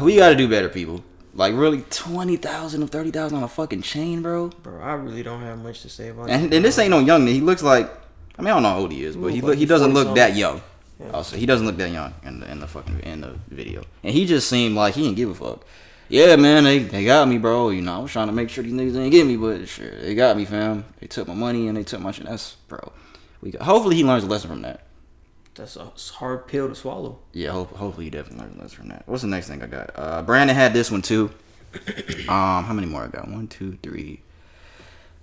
We 0.00 0.16
gotta 0.16 0.36
do 0.36 0.48
better, 0.48 0.68
people. 0.68 1.04
Like 1.34 1.54
really 1.54 1.82
twenty 1.90 2.36
thousand 2.36 2.82
or 2.82 2.86
thirty 2.86 3.10
thousand 3.10 3.38
on 3.38 3.44
a 3.44 3.48
fucking 3.48 3.82
chain, 3.82 4.22
bro. 4.22 4.48
Bro, 4.48 4.80
I 4.80 4.94
really 4.94 5.22
don't 5.22 5.42
have 5.42 5.62
much 5.62 5.82
to 5.82 5.88
say 5.88 6.08
about 6.08 6.28
And, 6.28 6.52
and 6.52 6.64
this 6.64 6.78
ain't 6.78 6.90
no 6.90 6.98
young. 6.98 7.26
He 7.26 7.40
looks 7.40 7.62
like 7.62 7.90
I 8.38 8.42
mean 8.42 8.48
I 8.48 8.54
don't 8.54 8.62
know 8.62 8.70
how 8.70 8.78
old 8.80 8.92
he 8.92 9.04
is, 9.04 9.16
but 9.16 9.32
he 9.32 9.40
look, 9.40 9.56
he 9.56 9.66
doesn't 9.66 9.92
40 9.92 10.04
look 10.06 10.16
that 10.16 10.34
young. 10.34 10.60
Also, 11.12 11.36
he 11.36 11.46
doesn't 11.46 11.66
look 11.66 11.76
that 11.78 11.90
young 11.90 12.12
in 12.24 12.40
the 12.40 12.50
in 12.50 12.60
the 12.60 12.66
fucking 12.66 13.00
in 13.00 13.20
the 13.22 13.38
video. 13.48 13.82
And 14.02 14.12
he 14.12 14.26
just 14.26 14.48
seemed 14.48 14.74
like 14.74 14.94
he 14.94 15.02
didn't 15.02 15.16
give 15.16 15.30
a 15.30 15.34
fuck. 15.34 15.64
Yeah, 16.08 16.34
man, 16.36 16.64
they, 16.64 16.80
they 16.80 17.04
got 17.04 17.28
me, 17.28 17.38
bro. 17.38 17.70
You 17.70 17.82
know, 17.82 17.94
I 17.94 17.98
was 17.98 18.10
trying 18.10 18.26
to 18.26 18.32
make 18.32 18.50
sure 18.50 18.64
these 18.64 18.72
niggas 18.72 18.94
didn't 18.94 19.10
get 19.10 19.26
me, 19.26 19.36
but 19.36 19.68
sure, 19.68 19.90
they 20.00 20.16
got 20.16 20.36
me, 20.36 20.44
fam. 20.44 20.84
They 20.98 21.06
took 21.06 21.28
my 21.28 21.34
money 21.34 21.68
and 21.68 21.76
they 21.76 21.84
took 21.84 22.00
my 22.00 22.10
shit. 22.10 22.26
That's 22.26 22.56
bro. 22.66 22.92
We 23.40 23.52
got, 23.52 23.62
hopefully 23.62 23.94
he 23.94 24.04
learns 24.04 24.24
a 24.24 24.26
lesson 24.26 24.50
from 24.50 24.62
that. 24.62 24.82
That's 25.54 25.76
a 25.76 25.92
hard 26.14 26.46
pill 26.46 26.68
to 26.68 26.74
swallow. 26.74 27.18
Yeah, 27.32 27.50
hope, 27.50 27.74
hopefully 27.76 28.04
he 28.06 28.10
definitely 28.10 28.44
learns 28.44 28.56
a 28.56 28.62
lesson 28.62 28.76
from 28.78 28.88
that. 28.88 29.02
What's 29.06 29.22
the 29.22 29.28
next 29.28 29.48
thing 29.48 29.62
I 29.62 29.66
got? 29.66 29.90
Uh, 29.94 30.22
Brandon 30.22 30.54
had 30.54 30.72
this 30.72 30.90
one 30.90 31.02
too. 31.02 31.30
Um, 32.28 32.64
how 32.64 32.72
many 32.72 32.86
more 32.86 33.04
I 33.04 33.08
got? 33.08 33.28
One, 33.28 33.48
two, 33.48 33.78
three. 33.82 34.20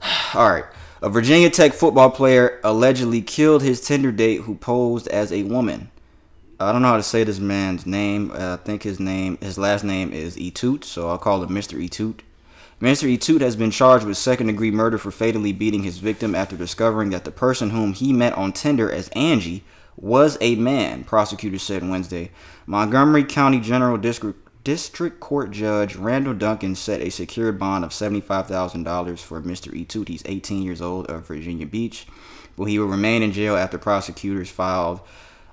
All 0.34 0.50
right. 0.50 0.66
A 1.02 1.10
Virginia 1.10 1.50
Tech 1.50 1.74
football 1.74 2.10
player 2.10 2.60
allegedly 2.63 3.22
killed 3.22 3.62
his 3.62 3.80
Tinder 3.80 4.12
date 4.12 4.42
who 4.42 4.56
posed 4.56 5.08
as 5.08 5.32
a 5.32 5.44
woman. 5.44 5.90
I 6.60 6.72
don't 6.72 6.82
know 6.82 6.90
how 6.90 6.98
to 6.98 7.04
say 7.04 7.24
this 7.24 7.40
man's 7.40 7.86
name. 7.86 8.32
Uh, 8.32 8.56
I 8.56 8.58
think 8.58 8.84
his 8.84 9.00
name, 9.00 9.38
his 9.38 9.58
last 9.58 9.84
name 9.84 10.12
is 10.12 10.36
Etute, 10.38 10.84
so 10.84 11.08
I'll 11.08 11.18
call 11.18 11.44
him 11.44 11.50
Mr. 11.50 11.82
Etute. 11.82 12.22
Mr. 12.82 13.08
Etute 13.16 13.42
has 13.42 13.56
been 13.56 13.72
charged 13.72 14.06
with 14.06 14.18
second 14.18 14.48
degree 14.48 14.72
murder 14.72 14.98
for 14.98 15.12
fatally 15.12 15.54
beating 15.54 15.84
his 15.84 16.00
victim 16.00 16.36
after 16.36 16.58
discovering 16.58 17.12
that 17.12 17.26
the 17.26 17.32
person 17.32 17.70
whom 17.70 17.94
he 17.94 18.12
met 18.12 18.34
on 18.34 18.52
Tinder 18.52 18.92
as 18.92 19.10
Angie 19.10 19.63
was 19.98 20.38
a 20.40 20.56
man, 20.56 21.04
prosecutors 21.04 21.64
said 21.64 21.88
Wednesday. 21.88 22.32
Montgomery 22.66 23.24
County 23.24 23.60
General 23.60 23.98
District 23.98 24.40
District 24.64 25.22
Court 25.22 25.52
Judge 25.52 25.96
Randall 25.96 26.34
Duncan 26.34 26.76
set 26.76 27.00
a 27.00 27.10
secured 27.10 27.58
bond 27.58 27.86
of 27.86 27.92
$75,000 27.92 29.18
for 29.20 29.42
Mr. 29.42 29.72
Etute. 29.72 30.10
He's 30.10 30.24
18 30.26 30.62
years 30.62 30.82
old 30.82 31.10
of 31.10 31.26
Virginia 31.26 31.66
Beach. 31.66 32.06
But 32.58 32.66
he 32.66 32.78
will 32.78 32.88
remain 32.88 33.24
in 33.24 33.32
jail 33.32 33.56
after 33.56 33.78
prosecutors 33.78 34.50
filed 34.50 35.00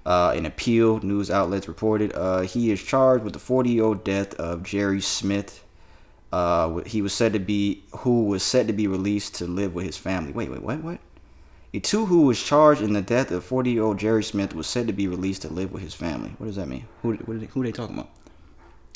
uh, 0.05 0.33
an 0.35 0.47
appeal, 0.47 0.99
news 1.01 1.31
outlets 1.31 1.69
reported. 1.69 2.13
Uh, 2.13 2.41
he 2.41 2.73
is 2.73 2.83
charged 2.83 3.23
with 3.23 3.35
the 3.35 3.39
40 3.39 3.71
year 3.71 3.85
old 3.85 4.03
death 4.03 4.35
of 4.35 4.65
Jerry 4.65 5.01
Smith. 5.01 5.65
Uh, 6.33 6.79
he 6.79 7.01
was 7.01 7.13
said 7.13 7.33
to 7.35 7.39
be, 7.39 7.85
who 7.99 8.25
was 8.25 8.43
said 8.43 8.67
to 8.67 8.73
be 8.73 8.89
released 8.89 9.37
to 9.37 9.47
live 9.47 9.75
with 9.77 9.87
his 9.87 9.97
family. 9.97 10.33
Wait, 10.33 10.51
wait, 10.51 10.63
what, 10.63 10.83
what? 10.83 10.99
Etute, 11.75 12.07
who 12.07 12.23
was 12.23 12.41
charged 12.41 12.81
in 12.81 12.93
the 12.93 13.03
death 13.03 13.31
of 13.33 13.45
40 13.45 13.71
year 13.73 13.83
old 13.83 13.99
Jerry 13.99 14.23
Smith, 14.23 14.55
was 14.55 14.67
said 14.67 14.87
to 14.87 14.93
be 14.93 15.09
released 15.09 15.43
to 15.43 15.49
live 15.53 15.73
with 15.73 15.83
his 15.83 15.93
family. 15.95 16.35
What 16.39 16.47
does 16.47 16.57
that 16.57 16.69
mean? 16.69 16.87
Who, 17.03 17.15
what 17.15 17.37
are 17.37 17.39
they, 17.41 17.47
who 17.47 17.63
are 17.63 17.65
they 17.65 17.73
talking 17.73 17.97
about? 17.99 18.11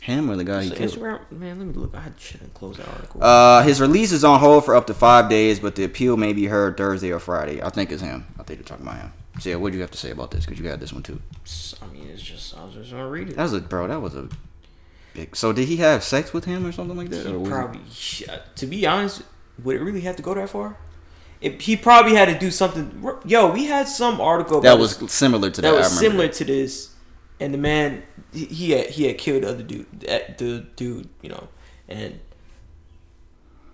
Him 0.01 0.31
or 0.31 0.37
the 0.37 0.45
guy 0.45 0.62
he 0.62 0.71
killed? 0.71 0.93
Instagram, 0.93 1.21
man, 1.33 1.59
let 1.59 1.67
me 1.67 1.75
look. 1.75 1.93
I 1.95 2.05
shouldn't 2.19 2.55
close 2.55 2.77
that 2.77 2.87
article. 2.88 3.23
Uh, 3.23 3.62
his 3.62 3.81
release 3.81 4.12
is 4.12 4.23
on 4.23 4.38
hold 4.38 4.64
for 4.64 4.77
up 4.77 4.87
to 4.87 4.95
five 4.95 5.29
days, 5.29 5.59
but 5.59 5.75
the 5.75 5.83
appeal 5.83 6.17
may 6.17 6.33
be 6.33 6.47
heard 6.47 6.77
Thursday 6.77 7.11
or 7.11 7.19
Friday. 7.19 7.61
I 7.61 7.69
think 7.71 7.91
it's 7.91 8.01
him. 8.01 8.25
I 8.38 8.45
think 8.45 8.61
they're 8.61 8.69
talking 8.69 8.87
about 8.87 9.01
him. 9.01 9.12
So 9.41 9.51
yeah, 9.51 9.57
what 9.57 9.73
do 9.73 9.77
you 9.77 9.83
have 9.83 9.91
to 9.91 9.99
say 9.99 10.11
about 10.12 10.31
this? 10.31 10.45
Because 10.47 10.61
you 10.61 10.64
got 10.64 10.79
this 10.79 10.93
one 10.93 11.03
too. 11.03 11.21
I 11.83 11.87
mean, 11.93 12.09
it's 12.12 12.23
just 12.23 12.57
I 12.57 12.64
was 12.64 12.75
just 12.75 12.93
gonna 12.93 13.09
read 13.09 13.31
it. 13.31 13.37
That 13.37 13.43
was 13.43 13.53
a 13.55 13.61
bro. 13.61 13.88
That 13.88 14.01
was 14.01 14.14
a 14.14 14.29
big. 15.14 15.35
So 15.35 15.53
did 15.53 15.67
he 15.67 15.79
have 15.79 16.05
sex 16.05 16.33
with 16.33 16.45
him 16.45 16.64
or 16.64 16.71
something 16.73 16.97
like 16.97 17.11
that? 17.11 17.27
He 17.27 17.33
Or 17.33 17.38
was 17.41 17.49
it- 17.49 17.51
probably, 17.51 17.81
to 18.55 18.67
be 18.67 18.87
honest, 18.87 19.23
would 19.64 19.77
it 19.77 19.81
really 19.83 20.01
have 20.03 20.14
to 20.17 20.23
go 20.23 20.33
that 20.35 20.49
far? 20.51 20.77
It, 21.40 21.62
he 21.62 21.77
probably 21.77 22.14
had 22.14 22.29
to 22.29 22.38
do 22.38 22.51
something. 22.51 23.05
Yo, 23.24 23.51
we 23.53 23.66
had 23.66 23.87
some 23.87 24.20
article 24.20 24.61
that 24.61 24.79
was 24.79 24.96
this- 24.96 25.12
similar 25.12 25.51
to 25.51 25.61
that. 25.62 25.70
that 25.70 25.77
was 25.79 25.98
similar 25.98 26.27
that. 26.27 26.33
to 26.35 26.44
this, 26.44 26.94
and 27.38 27.55
the 27.55 27.59
man 27.59 28.03
he- 28.33 28.46
he 28.46 28.70
had 28.72 28.87
he 28.90 29.05
had 29.07 29.18
killed 29.18 29.42
the 29.44 29.51
other 29.51 29.62
dude, 29.62 29.87
the 30.01 30.66
dude, 30.77 31.09
you 31.22 31.29
know, 31.29 31.48
and 31.88 32.18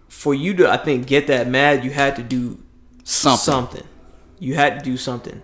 for 0.09 0.35
you 0.35 0.55
to 0.55 0.70
I 0.70 0.77
think 0.77 1.07
get 1.07 1.27
that 1.29 1.48
mad, 1.48 1.85
you 1.85 1.90
had 1.90 2.16
to 2.16 2.22
do 2.22 2.59
something. 3.03 3.38
something. 3.42 3.85
You 4.38 4.55
had 4.57 4.79
to 4.79 4.85
do 4.85 4.96
something 4.96 5.42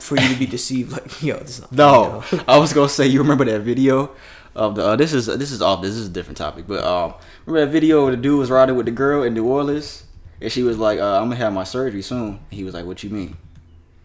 for 0.00 0.16
you 0.16 0.28
to 0.28 0.34
be 0.38 0.46
deceived. 0.46 0.92
Like 0.92 1.22
yo, 1.22 1.36
this 1.38 1.58
is 1.58 1.60
not 1.60 1.72
No, 1.72 2.20
funny, 2.22 2.42
I 2.48 2.58
was 2.58 2.72
gonna 2.72 2.88
say 2.88 3.06
you 3.06 3.20
remember 3.20 3.44
that 3.44 3.60
video 3.60 4.10
of 4.56 4.74
the. 4.74 4.84
Uh, 4.84 4.96
this 4.96 5.12
is 5.12 5.26
this 5.26 5.52
is 5.52 5.62
off. 5.62 5.82
This 5.82 5.92
is 5.94 6.06
a 6.08 6.10
different 6.10 6.36
topic, 6.38 6.66
but 6.66 6.82
um, 6.84 7.14
remember 7.46 7.66
that 7.66 7.72
video 7.72 8.02
where 8.04 8.16
the 8.16 8.20
dude 8.20 8.38
was 8.38 8.50
riding 8.50 8.76
with 8.76 8.86
the 8.86 8.92
girl 8.92 9.22
in 9.22 9.34
New 9.34 9.44
Orleans, 9.46 10.04
and 10.40 10.50
she 10.52 10.62
was 10.62 10.78
like, 10.78 10.98
uh, 10.98 11.16
"I'm 11.20 11.24
gonna 11.24 11.36
have 11.36 11.52
my 11.52 11.64
surgery 11.64 12.02
soon." 12.02 12.40
He 12.50 12.64
was 12.64 12.74
like, 12.74 12.84
"What 12.86 13.02
you 13.02 13.10
mean?" 13.10 13.36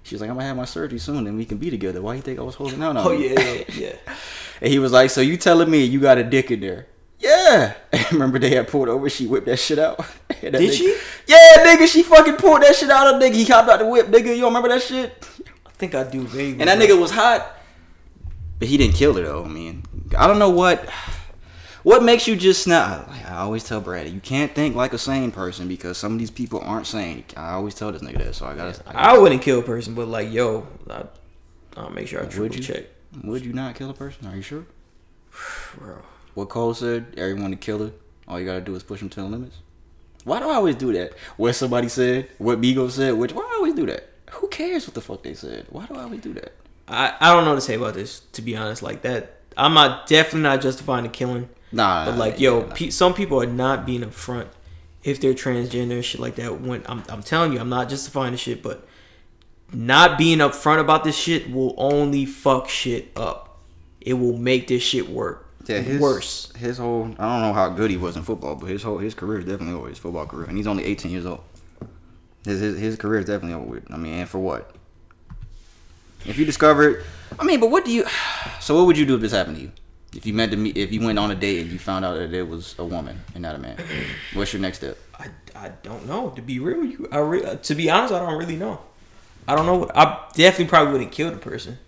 She 0.05 0.15
was 0.15 0.21
like, 0.21 0.29
I'm 0.29 0.35
gonna 0.35 0.47
have 0.47 0.57
my 0.57 0.65
surgery 0.65 0.99
soon, 0.99 1.27
and 1.27 1.37
we 1.37 1.45
can 1.45 1.57
be 1.57 1.69
together. 1.69 2.01
Why 2.01 2.15
you 2.15 2.21
think 2.21 2.37
I 2.37 2.41
was 2.43 2.55
holding 2.55 2.83
out 2.83 2.97
on 2.97 3.07
Oh 3.07 3.11
you?" 3.11 3.29
yeah, 3.29 3.39
yeah, 3.41 3.63
yeah. 3.73 3.95
And 4.61 4.69
he 4.71 4.79
was 4.79 4.91
like, 4.91 5.09
"So 5.09 5.21
you 5.21 5.37
telling 5.37 5.69
me 5.71 5.83
you 5.85 5.99
got 5.99 6.17
a 6.17 6.23
dick 6.23 6.51
in 6.51 6.59
there?" 6.59 6.87
Yeah. 7.19 7.75
Remember 8.11 8.37
they 8.37 8.49
had 8.53 8.67
pulled 8.67 8.89
over. 8.89 9.09
She 9.09 9.27
whipped 9.27 9.45
that 9.45 9.57
shit 9.57 9.79
out. 9.79 9.99
And 10.43 10.53
that 10.53 10.59
Did 10.59 10.71
nigga- 10.71 10.77
she? 10.77 10.97
Yeah, 11.25 11.37
nigga. 11.65 11.87
She 11.87 12.03
fucking 12.03 12.35
pulled 12.35 12.63
that 12.63 12.75
shit 12.75 12.89
out 12.89 13.13
of 13.15 13.21
nigga. 13.21 13.33
He 13.35 13.45
hopped 13.45 13.69
out 13.69 13.79
the 13.79 13.85
whip, 13.87 14.07
nigga. 14.07 14.25
You 14.35 14.41
don't 14.41 14.53
remember 14.53 14.67
that 14.67 14.81
shit? 14.81 15.25
I 15.65 15.69
think 15.71 15.95
I 15.95 16.03
do 16.03 16.23
vaguely. 16.27 16.59
And 16.59 16.67
that 16.67 16.77
nigga 16.77 16.99
was 16.99 17.11
hot, 17.11 17.57
but 18.59 18.67
he 18.67 18.75
didn't 18.75 18.95
kill 18.95 19.13
her 19.13 19.21
though. 19.23 19.45
I 19.45 19.47
mean, 19.47 19.83
I 20.17 20.27
don't 20.27 20.37
know 20.39 20.49
what. 20.49 20.85
What 21.83 22.01
makes 22.01 22.27
you 22.27 22.35
just 22.37 22.63
snap? 22.63 23.09
Like 23.09 23.29
I 23.29 23.37
always 23.39 23.63
tell 23.63 23.81
Brady, 23.81 24.09
you 24.09 24.21
can't 24.21 24.55
think 24.55 24.73
like 24.75 24.93
a 24.93 24.97
sane 24.97 25.31
person 25.31 25.67
because 25.67 25.97
some 25.97 26.13
of 26.13 26.19
these 26.19 26.31
people 26.31 26.61
aren't 26.61 26.87
sane. 26.87 27.25
I 27.35 27.51
always 27.51 27.75
tell 27.75 27.91
this 27.91 28.01
nigga 28.01 28.19
that, 28.19 28.35
so 28.35 28.45
I 28.45 28.55
gotta. 28.55 28.81
I 28.87 28.93
gotta 28.93 28.99
I 28.99 29.17
wouldn't 29.17 29.41
kill 29.41 29.59
a 29.59 29.63
person, 29.63 29.93
but 29.93 30.07
like, 30.07 30.31
yo, 30.31 30.65
I, 30.89 31.03
I'll 31.75 31.89
make 31.89 32.07
sure 32.07 32.21
I 32.21 32.23
triple 32.23 32.43
Would 32.43 32.55
you? 32.55 32.63
check, 32.63 32.85
Would 33.23 33.45
you 33.45 33.51
not 33.51 33.75
kill 33.75 33.89
a 33.89 33.93
person? 33.93 34.27
Are 34.27 34.35
you 34.35 34.41
sure? 34.41 34.65
bro. 35.77 35.97
What 36.35 36.49
Cole 36.49 36.73
said, 36.73 37.13
everyone 37.17 37.51
to 37.51 37.57
kill 37.57 37.83
it. 37.83 37.99
All 38.27 38.39
you 38.39 38.45
gotta 38.45 38.61
do 38.61 38.75
is 38.75 38.83
push 38.83 39.01
them 39.01 39.09
to 39.09 39.21
the 39.21 39.27
limits. 39.27 39.57
Why 40.23 40.39
do 40.39 40.49
I 40.49 40.55
always 40.55 40.75
do 40.75 40.93
that? 40.93 41.13
What 41.35 41.53
somebody 41.53 41.89
said, 41.89 42.29
what 42.37 42.61
Migo 42.61 42.89
said, 42.89 43.13
which 43.15 43.33
why 43.33 43.41
do 43.41 43.47
I 43.47 43.55
always 43.55 43.73
do 43.73 43.85
that? 43.87 44.09
Who 44.31 44.47
cares 44.47 44.87
what 44.87 44.95
the 44.95 45.01
fuck 45.01 45.21
they 45.21 45.33
said? 45.33 45.65
Why 45.69 45.85
do 45.85 45.95
I 45.95 46.03
always 46.03 46.21
do 46.21 46.33
that? 46.35 46.53
I, 46.87 47.13
I 47.19 47.33
don't 47.33 47.43
know 47.43 47.51
what 47.51 47.55
to 47.55 47.61
say 47.61 47.75
about 47.75 47.93
this. 47.93 48.21
To 48.33 48.41
be 48.41 48.55
honest, 48.55 48.81
like 48.81 49.01
that, 49.01 49.41
I'm 49.57 49.73
not 49.73 50.07
definitely 50.07 50.41
not 50.41 50.61
justifying 50.61 51.03
the 51.03 51.09
killing. 51.09 51.49
Nah, 51.73 52.05
But 52.05 52.17
like, 52.17 52.39
yo, 52.39 52.63
pe- 52.63 52.91
some 52.91 53.13
people 53.13 53.41
are 53.41 53.47
not 53.47 53.85
being 53.85 54.01
upfront 54.01 54.47
if 55.03 55.19
they're 55.19 55.33
transgender 55.33 55.93
and 55.93 56.05
shit 56.05 56.21
like 56.21 56.35
that. 56.35 56.61
When 56.61 56.83
I'm, 56.85 57.03
I'm 57.09 57.23
telling 57.23 57.51
you, 57.51 57.59
I'm 57.59 57.69
not 57.69 57.89
justifying 57.89 58.31
the 58.31 58.37
shit, 58.37 58.63
but 58.63 58.87
not 59.73 60.17
being 60.17 60.37
upfront 60.37 60.79
about 60.79 61.03
this 61.03 61.17
shit 61.17 61.51
will 61.51 61.73
only 61.77 62.25
fuck 62.25 62.69
shit 62.69 63.11
up. 63.15 63.57
It 63.99 64.13
will 64.13 64.37
make 64.37 64.67
this 64.67 64.83
shit 64.83 65.09
work 65.09 65.43
yeah, 65.67 65.79
his, 65.79 66.01
worse. 66.01 66.51
His 66.53 66.77
whole 66.77 67.05
I 67.17 67.23
don't 67.23 67.41
know 67.41 67.53
how 67.53 67.69
good 67.69 67.89
he 67.89 67.97
was 67.97 68.17
in 68.17 68.23
football, 68.23 68.55
but 68.55 68.69
his 68.69 68.83
whole 68.83 68.97
his 68.97 69.13
career 69.13 69.39
is 69.39 69.45
definitely 69.45 69.73
over 69.73 69.87
his 69.87 69.97
football 69.97 70.25
career, 70.25 70.45
and 70.45 70.57
he's 70.57 70.67
only 70.67 70.83
18 70.83 71.11
years 71.11 71.25
old. 71.25 71.41
His 72.45 72.59
his, 72.59 72.77
his 72.77 72.95
career 72.97 73.19
is 73.19 73.25
definitely 73.25 73.55
over 73.55 73.65
with. 73.65 73.91
I 73.91 73.97
mean, 73.97 74.13
and 74.13 74.29
for 74.29 74.39
what? 74.39 74.75
If 76.25 76.37
you 76.37 76.45
discover 76.45 76.89
it, 76.89 77.05
I 77.39 77.43
mean, 77.43 77.59
but 77.59 77.69
what 77.69 77.85
do 77.85 77.91
you? 77.91 78.05
So 78.59 78.77
what 78.77 78.85
would 78.85 78.97
you 78.97 79.05
do 79.05 79.15
if 79.15 79.21
this 79.21 79.33
happened 79.33 79.57
to 79.57 79.63
you? 79.63 79.71
If 80.15 80.25
you 80.25 80.33
meant 80.33 80.51
to 80.51 80.57
meet, 80.57 80.77
if 80.77 80.91
you 80.91 81.01
went 81.01 81.17
on 81.17 81.31
a 81.31 81.35
date 81.35 81.61
and 81.61 81.71
you 81.71 81.79
found 81.79 82.05
out 82.05 82.15
that 82.15 82.33
it 82.33 82.47
was 82.47 82.75
a 82.77 82.85
woman 82.85 83.19
and 83.33 83.41
not 83.41 83.55
a 83.55 83.57
man, 83.57 83.77
what's 84.33 84.53
your 84.53 84.61
next 84.61 84.77
step? 84.79 84.97
I, 85.17 85.27
I 85.55 85.69
don't 85.81 86.07
know. 86.07 86.29
To 86.31 86.41
be 86.41 86.59
real 86.59 86.81
with 86.81 86.91
you, 86.91 87.07
I 87.11 87.17
re- 87.19 87.43
uh, 87.43 87.55
to 87.55 87.75
be 87.75 87.89
honest, 87.89 88.13
I 88.13 88.19
don't 88.19 88.37
really 88.37 88.55
know. 88.55 88.79
I 89.47 89.55
don't 89.55 89.65
know. 89.65 89.75
What, 89.75 89.97
I 89.97 90.25
definitely 90.35 90.67
probably 90.69 90.93
wouldn't 90.93 91.11
kill 91.11 91.31
the 91.31 91.37
person. 91.37 91.77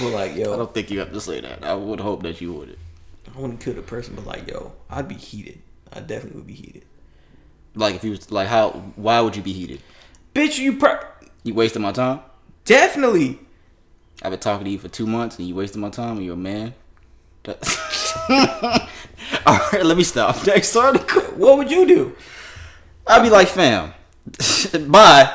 But 0.00 0.10
like, 0.10 0.34
yo, 0.34 0.52
I 0.52 0.56
don't 0.56 0.74
think 0.74 0.90
you 0.90 0.98
have 0.98 1.12
to 1.12 1.20
say 1.20 1.40
that. 1.40 1.62
I 1.64 1.74
would 1.74 2.00
hope 2.00 2.24
that 2.24 2.40
you 2.40 2.52
would. 2.52 2.76
I 3.32 3.38
wouldn't 3.40 3.60
kill 3.60 3.74
the 3.74 3.82
person, 3.82 4.16
but 4.16 4.26
like, 4.26 4.48
yo, 4.50 4.72
I'd 4.90 5.06
be 5.06 5.14
heated. 5.14 5.60
I 5.92 6.00
definitely 6.00 6.38
would 6.38 6.46
be 6.48 6.54
heated. 6.54 6.84
Like 7.76 7.94
if 7.94 8.02
you 8.02 8.10
was 8.10 8.28
like 8.32 8.48
how? 8.48 8.70
Why 8.96 9.20
would 9.20 9.36
you 9.36 9.42
be 9.42 9.52
heated? 9.52 9.80
Bitch, 10.34 10.58
you 10.58 10.76
pro- 10.78 10.98
You 11.44 11.54
wasting 11.54 11.82
my 11.82 11.92
time. 11.92 12.20
definitely. 12.64 13.38
I've 14.22 14.30
been 14.30 14.40
talking 14.40 14.64
to 14.64 14.70
you 14.70 14.78
for 14.78 14.88
two 14.88 15.06
months 15.06 15.38
and 15.38 15.46
you 15.46 15.54
wasting 15.54 15.80
my 15.80 15.90
time 15.90 16.16
and 16.16 16.24
you're 16.24 16.34
a 16.34 16.36
man. 16.36 16.74
All 19.46 19.58
right, 19.72 19.84
let 19.84 19.96
me 19.96 20.04
stop. 20.04 20.46
Next 20.46 20.74
article. 20.76 21.22
What 21.36 21.58
would 21.58 21.70
you 21.70 21.86
do? 21.86 22.16
I'd 23.06 23.22
be 23.22 23.28
like, 23.30 23.48
fam, 23.48 23.92
bye. 24.88 25.30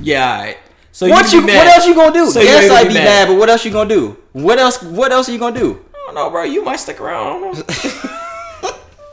Yeah. 0.00 0.28
All 0.28 0.42
right. 0.44 0.58
So 0.90 1.08
What 1.08 1.32
you? 1.32 1.42
What 1.42 1.66
else 1.66 1.86
you 1.86 1.94
gonna 1.94 2.12
do? 2.12 2.30
So 2.30 2.40
yes, 2.40 2.70
I'd 2.70 2.88
be 2.88 2.94
mad. 2.94 3.04
mad. 3.04 3.28
but 3.28 3.38
what 3.38 3.48
else 3.48 3.64
you 3.64 3.70
gonna 3.70 3.88
do? 3.88 4.16
What 4.32 4.58
else? 4.58 4.82
What 4.82 5.12
else 5.12 5.28
are 5.28 5.32
you 5.32 5.38
gonna 5.38 5.58
do? 5.58 5.84
I 5.94 6.06
don't 6.06 6.14
know, 6.14 6.30
bro. 6.30 6.42
You 6.44 6.64
might 6.64 6.76
stick 6.76 7.00
around. 7.00 7.26
I 7.26 7.30
don't 7.30 8.62
know. 8.62 8.70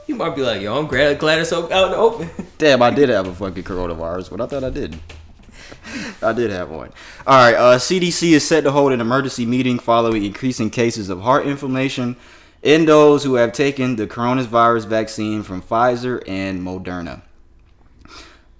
you 0.07 0.15
might 0.15 0.35
be 0.35 0.41
like, 0.41 0.61
yo, 0.61 0.77
I'm 0.77 0.87
glad, 0.87 1.17
glad 1.19 1.39
it's 1.39 1.53
out 1.53 1.63
in 1.65 1.69
the 1.69 1.97
open. 1.97 2.29
Damn, 2.57 2.81
I 2.81 2.91
did 2.91 3.09
have 3.09 3.27
a 3.27 3.33
fucking 3.33 3.63
coronavirus, 3.63 4.29
but 4.29 4.41
I 4.41 4.45
thought 4.47 4.63
I 4.63 4.69
didn't. 4.69 5.01
I 6.21 6.33
did 6.33 6.51
have 6.51 6.69
one. 6.69 6.91
All 7.25 7.37
right, 7.37 7.55
uh, 7.55 7.77
CDC 7.77 8.31
is 8.31 8.47
set 8.47 8.63
to 8.63 8.71
hold 8.71 8.91
an 8.91 9.01
emergency 9.01 9.45
meeting 9.45 9.79
following 9.79 10.23
increasing 10.23 10.69
cases 10.69 11.09
of 11.09 11.21
heart 11.21 11.47
inflammation 11.47 12.15
in 12.61 12.85
those 12.85 13.23
who 13.23 13.35
have 13.35 13.53
taken 13.53 13.95
the 13.95 14.07
coronavirus 14.07 14.85
vaccine 14.85 15.43
from 15.43 15.61
Pfizer 15.61 16.21
and 16.27 16.61
Moderna. 16.61 17.21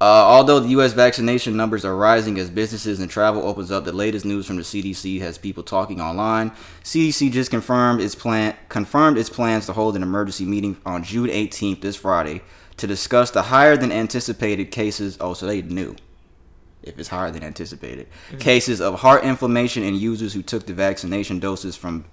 Uh, 0.02 0.26
although 0.26 0.60
the 0.60 0.70
U.S. 0.70 0.94
vaccination 0.94 1.56
numbers 1.56 1.86
are 1.86 1.96
rising 1.96 2.40
as 2.40 2.50
businesses 2.50 3.00
and 3.00 3.08
travel 3.08 3.44
opens 3.44 3.70
up, 3.70 3.86
the 3.86 3.92
latest 3.92 4.26
news 4.26 4.48
from 4.48 4.56
the 4.56 4.64
CDC 4.64 5.22
has 5.22 5.38
people 5.38 5.62
talking 5.62 6.02
online. 6.02 6.50
CDC 6.84 7.32
just 7.32 7.52
confirmed 7.52 8.02
its 8.02 8.16
plan 8.16 8.56
confirmed 8.68 9.20
its 9.20 9.30
plans 9.30 9.68
to 9.68 9.74
hold 9.74 9.96
an 9.96 10.02
emergency 10.02 10.44
meeting 10.44 10.76
on 10.88 11.04
June 11.04 11.28
18th, 11.28 11.82
this 11.82 11.96
Friday, 11.96 12.42
to 12.78 12.88
discuss 12.88 13.30
the 13.30 13.44
higher 13.44 13.78
than 13.78 13.92
anticipated 13.92 14.72
cases. 14.72 15.20
Oh, 15.22 15.36
so 15.36 15.46
they 15.46 15.62
knew 15.62 15.96
if 16.84 16.98
it's 16.98 17.10
higher 17.10 17.32
than 17.32 17.44
anticipated 17.44 18.08
cases 18.40 18.82
of 18.82 19.02
heart 19.02 19.24
inflammation 19.24 19.84
in 19.84 19.96
users 19.96 20.34
who 20.34 20.42
took 20.42 20.66
the 20.66 20.74
vaccination 20.74 21.40
doses 21.40 21.76
from 21.76 22.06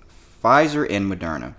Pfizer 0.42 0.86
and 0.88 1.10
Moderna. 1.10 1.54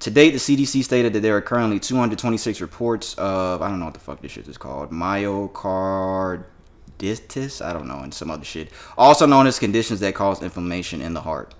To 0.00 0.10
date, 0.10 0.30
the 0.32 0.38
CDC 0.38 0.82
stated 0.82 1.12
that 1.12 1.20
there 1.20 1.36
are 1.36 1.40
currently 1.40 1.78
226 1.78 2.60
reports 2.60 3.14
of 3.14 3.62
I 3.62 3.68
don't 3.68 3.78
know 3.78 3.84
what 3.84 3.94
the 3.94 4.00
fuck 4.00 4.20
this 4.20 4.32
shit 4.32 4.48
is 4.48 4.58
called 4.58 4.90
myocarditis. 4.90 6.44
I 7.64 7.72
don't 7.72 7.86
know, 7.86 8.00
and 8.00 8.12
some 8.12 8.30
other 8.30 8.44
shit, 8.44 8.70
also 8.98 9.26
known 9.26 9.46
as 9.46 9.60
conditions 9.60 10.00
that 10.00 10.14
cause 10.14 10.42
inflammation 10.42 11.00
in 11.00 11.14
the 11.14 11.20
heart. 11.20 11.54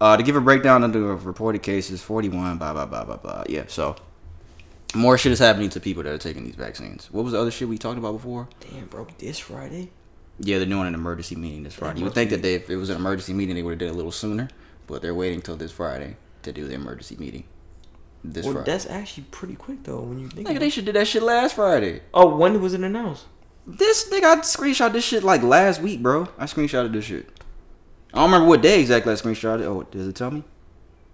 Uh, 0.00 0.16
to 0.16 0.22
give 0.22 0.36
a 0.36 0.40
breakdown 0.40 0.84
of 0.84 0.92
the 0.92 1.00
reported 1.00 1.62
cases, 1.62 2.02
41, 2.02 2.58
blah 2.58 2.72
blah 2.74 2.84
blah 2.84 3.04
blah 3.04 3.16
blah. 3.16 3.44
Yeah, 3.48 3.64
so 3.68 3.96
more 4.94 5.16
shit 5.16 5.32
is 5.32 5.38
happening 5.38 5.70
to 5.70 5.80
people 5.80 6.02
that 6.02 6.12
are 6.12 6.18
taking 6.18 6.44
these 6.44 6.56
vaccines. 6.56 7.08
What 7.10 7.24
was 7.24 7.32
the 7.32 7.40
other 7.40 7.50
shit 7.50 7.68
we 7.68 7.78
talked 7.78 7.98
about 7.98 8.12
before? 8.12 8.48
Damn, 8.60 8.86
bro. 8.86 9.06
This 9.18 9.38
Friday. 9.38 9.90
Yeah, 10.40 10.58
they're 10.58 10.66
doing 10.66 10.88
an 10.88 10.94
emergency 10.94 11.36
meeting 11.36 11.62
this 11.62 11.74
Friday. 11.74 12.00
You 12.00 12.04
would 12.06 12.14
think 12.14 12.30
that 12.30 12.42
they, 12.42 12.54
if 12.54 12.68
it 12.68 12.76
was 12.76 12.90
an 12.90 12.96
emergency 12.96 13.32
meeting, 13.32 13.54
they 13.54 13.62
would 13.62 13.72
have 13.72 13.78
did 13.78 13.88
it 13.88 13.92
a 13.92 13.94
little 13.94 14.10
sooner, 14.12 14.48
but 14.86 15.00
they're 15.00 15.14
waiting 15.14 15.40
till 15.40 15.56
this 15.56 15.70
Friday 15.72 16.16
to 16.42 16.52
do 16.52 16.66
the 16.66 16.74
emergency 16.74 17.16
meeting. 17.16 17.44
This 18.24 18.44
Well, 18.44 18.54
Friday. 18.54 18.70
that's 18.70 18.86
actually 18.86 19.24
pretty 19.30 19.54
quick 19.54 19.84
though 19.84 20.00
when 20.00 20.18
you 20.18 20.28
think. 20.28 20.48
About 20.48 20.58
they 20.60 20.70
should 20.70 20.86
do 20.86 20.92
that 20.92 21.06
shit 21.06 21.22
last 21.22 21.54
Friday. 21.56 22.00
Oh, 22.12 22.36
when 22.36 22.60
was 22.60 22.74
it 22.74 22.80
announced? 22.82 23.26
This 23.66 24.08
nigga, 24.10 24.24
I 24.24 24.36
screenshot 24.40 24.92
this 24.92 25.04
shit 25.04 25.22
like 25.22 25.42
last 25.42 25.80
week, 25.80 26.02
bro. 26.02 26.28
I 26.38 26.46
screenshotted 26.46 26.92
this 26.92 27.04
shit. 27.04 27.28
I 28.12 28.18
don't 28.18 28.26
remember 28.30 28.48
what 28.48 28.62
day 28.62 28.80
exactly 28.80 29.12
I 29.12 29.16
screenshotted. 29.16 29.62
Oh, 29.62 29.82
does 29.84 30.06
it 30.08 30.14
tell 30.16 30.30
me? 30.30 30.42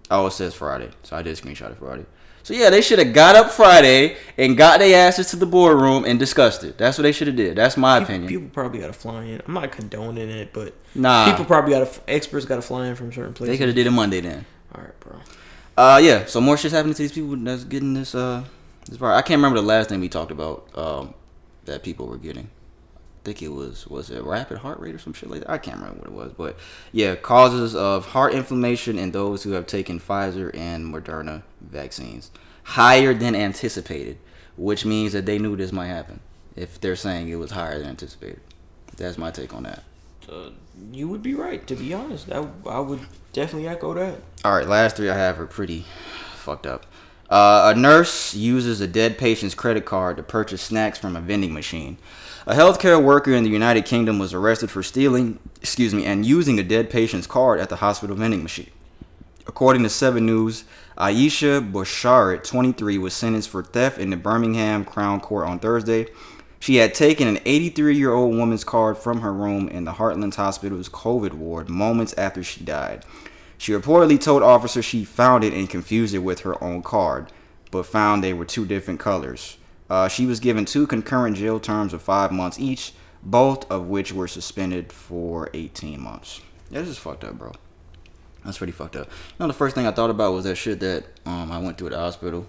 Oh, 0.09 0.27
it 0.27 0.31
says 0.31 0.53
Friday, 0.53 0.89
so 1.03 1.15
I 1.15 1.21
did 1.21 1.37
screenshot 1.37 1.71
it 1.71 1.77
Friday. 1.77 2.05
So 2.43 2.53
yeah, 2.53 2.69
they 2.69 2.81
should 2.81 2.99
have 2.99 3.13
got 3.13 3.35
up 3.35 3.51
Friday 3.51 4.17
and 4.37 4.57
got 4.57 4.79
their 4.79 5.07
asses 5.07 5.27
to 5.31 5.35
the 5.35 5.45
boardroom 5.45 6.05
and 6.05 6.17
discussed 6.17 6.63
it. 6.63 6.77
That's 6.77 6.97
what 6.97 7.03
they 7.03 7.11
should 7.11 7.27
have 7.27 7.35
did. 7.35 7.55
That's 7.55 7.77
my 7.77 7.99
People, 7.99 8.13
opinion. 8.15 8.27
people 8.29 8.49
probably 8.51 8.79
got 8.79 8.87
to 8.87 8.93
fly 8.93 9.23
in. 9.25 9.41
I'm 9.47 9.53
not 9.53 9.71
condoning 9.71 10.29
it, 10.29 10.51
but 10.53 10.73
Nah. 10.95 11.29
people 11.29 11.45
probably 11.45 11.71
got 11.73 11.91
to. 11.93 12.01
Experts 12.09 12.45
got 12.45 12.55
to 12.55 12.61
fly 12.61 12.87
in 12.87 12.95
from 12.95 13.13
certain 13.13 13.33
places. 13.33 13.53
they 13.53 13.57
could 13.57 13.67
have 13.67 13.75
did 13.75 13.85
it 13.87 13.91
Monday 13.91 14.21
then. 14.21 14.45
All 14.73 14.81
right, 14.81 14.99
bro. 14.99 15.17
Uh, 15.77 15.99
yeah. 16.03 16.25
So 16.25 16.41
more 16.41 16.57
shit's 16.57 16.73
happening 16.73 16.95
to 16.95 17.01
these 17.01 17.11
people 17.11 17.35
that's 17.37 17.63
getting 17.63 17.93
this. 17.93 18.15
Uh, 18.15 18.43
this 18.87 18.97
part. 18.97 19.15
I 19.15 19.21
can't 19.21 19.37
remember 19.37 19.59
the 19.61 19.67
last 19.67 19.89
thing 19.89 19.99
we 19.99 20.09
talked 20.09 20.31
about. 20.31 20.67
Um, 20.75 21.13
that 21.65 21.83
people 21.83 22.07
were 22.07 22.17
getting. 22.17 22.49
Think 23.23 23.43
it 23.43 23.49
was 23.49 23.85
was 23.85 24.09
it 24.09 24.23
rapid 24.23 24.57
heart 24.57 24.79
rate 24.79 24.95
or 24.95 24.99
some 24.99 25.13
shit 25.13 25.29
like 25.29 25.41
that. 25.41 25.49
I 25.49 25.59
can't 25.59 25.77
remember 25.77 25.99
what 25.99 26.07
it 26.07 26.13
was, 26.13 26.31
but 26.33 26.57
yeah, 26.91 27.15
causes 27.15 27.75
of 27.75 28.07
heart 28.07 28.33
inflammation 28.33 28.97
in 28.97 29.11
those 29.11 29.43
who 29.43 29.51
have 29.51 29.67
taken 29.67 29.99
Pfizer 29.99 30.49
and 30.55 30.91
Moderna 30.91 31.43
vaccines 31.61 32.31
higher 32.63 33.13
than 33.13 33.35
anticipated, 33.35 34.17
which 34.57 34.85
means 34.85 35.13
that 35.13 35.27
they 35.27 35.37
knew 35.37 35.55
this 35.55 35.71
might 35.71 35.87
happen. 35.87 36.19
If 36.55 36.81
they're 36.81 36.95
saying 36.95 37.29
it 37.29 37.35
was 37.35 37.51
higher 37.51 37.77
than 37.77 37.89
anticipated, 37.89 38.41
that's 38.97 39.17
my 39.17 39.29
take 39.29 39.53
on 39.53 39.63
that. 39.63 39.83
Uh, 40.27 40.49
you 40.91 41.07
would 41.07 41.21
be 41.21 41.33
right. 41.35 41.65
To 41.67 41.75
be 41.75 41.93
honest, 41.93 42.31
I, 42.31 42.47
I 42.67 42.79
would 42.79 43.01
definitely 43.33 43.67
echo 43.67 43.93
that. 43.93 44.19
All 44.43 44.55
right, 44.55 44.67
last 44.67 44.97
three 44.97 45.09
I 45.09 45.17
have 45.17 45.39
are 45.39 45.45
pretty 45.45 45.85
fucked 46.35 46.65
up. 46.65 46.85
Uh, 47.29 47.71
a 47.73 47.79
nurse 47.79 48.33
uses 48.33 48.81
a 48.81 48.87
dead 48.87 49.17
patient's 49.17 49.55
credit 49.55 49.85
card 49.85 50.17
to 50.17 50.23
purchase 50.23 50.61
snacks 50.61 50.99
from 50.99 51.15
a 51.15 51.21
vending 51.21 51.53
machine. 51.53 51.97
A 52.47 52.55
healthcare 52.55 53.01
worker 53.01 53.33
in 53.33 53.43
the 53.43 53.51
United 53.51 53.85
Kingdom 53.85 54.17
was 54.17 54.33
arrested 54.33 54.71
for 54.71 54.81
stealing, 54.81 55.37
excuse 55.61 55.93
me, 55.93 56.05
and 56.05 56.25
using 56.25 56.57
a 56.59 56.63
dead 56.63 56.89
patient's 56.89 57.27
card 57.27 57.59
at 57.59 57.69
the 57.69 57.75
hospital 57.75 58.15
vending 58.15 58.41
machine. 58.41 58.71
According 59.45 59.83
to 59.83 59.89
7 59.89 60.25
News, 60.25 60.63
Aisha 60.97 61.61
Bouchard, 61.71 62.43
23, 62.43 62.97
was 62.97 63.13
sentenced 63.13 63.49
for 63.49 63.61
theft 63.61 63.99
in 63.99 64.09
the 64.09 64.17
Birmingham 64.17 64.85
Crown 64.85 65.19
Court 65.19 65.45
on 65.45 65.59
Thursday. 65.59 66.07
She 66.59 66.77
had 66.77 66.95
taken 66.95 67.27
an 67.27 67.37
83 67.45 67.95
year 67.95 68.11
old 68.11 68.35
woman's 68.35 68.63
card 68.63 68.97
from 68.97 69.21
her 69.21 69.31
room 69.31 69.67
in 69.67 69.85
the 69.85 69.93
Heartlands 69.93 70.35
Hospital's 70.35 70.89
COVID 70.89 71.33
ward 71.33 71.69
moments 71.69 72.13
after 72.13 72.41
she 72.43 72.63
died. 72.63 73.05
She 73.59 73.71
reportedly 73.71 74.19
told 74.19 74.41
officers 74.41 74.83
she 74.83 75.05
found 75.05 75.43
it 75.43 75.53
and 75.53 75.69
confused 75.69 76.15
it 76.15 76.19
with 76.19 76.39
her 76.39 76.61
own 76.63 76.81
card, 76.81 77.31
but 77.69 77.85
found 77.85 78.23
they 78.23 78.33
were 78.33 78.45
two 78.45 78.65
different 78.65 78.99
colors. 78.99 79.57
Uh, 79.91 80.07
she 80.07 80.25
was 80.25 80.39
given 80.39 80.63
two 80.65 80.87
concurrent 80.87 81.35
jail 81.35 81.59
terms 81.59 81.91
of 81.93 82.01
five 82.01 82.31
months 82.31 82.57
each. 82.59 82.93
both 83.23 83.69
of 83.69 83.81
which 83.87 84.11
were 84.13 84.27
suspended 84.27 84.91
for 84.91 85.49
18 85.53 85.99
months. 86.01 86.41
Yeah, 86.71 86.79
this 86.81 86.89
is 86.89 86.97
fucked 86.97 87.23
up, 87.23 87.37
bro. 87.37 87.51
That's 88.43 88.57
pretty 88.57 88.73
fucked 88.73 88.95
up. 88.95 89.07
You 89.07 89.35
know, 89.39 89.47
the 89.47 89.53
first 89.53 89.75
thing 89.75 89.85
I 89.85 89.91
thought 89.91 90.09
about 90.09 90.33
was 90.33 90.45
that 90.45 90.55
shit 90.55 90.79
that 90.79 91.03
um 91.25 91.51
I 91.51 91.59
went 91.59 91.77
through 91.77 91.87
at 91.89 91.93
the 91.93 91.99
hospital, 91.99 92.47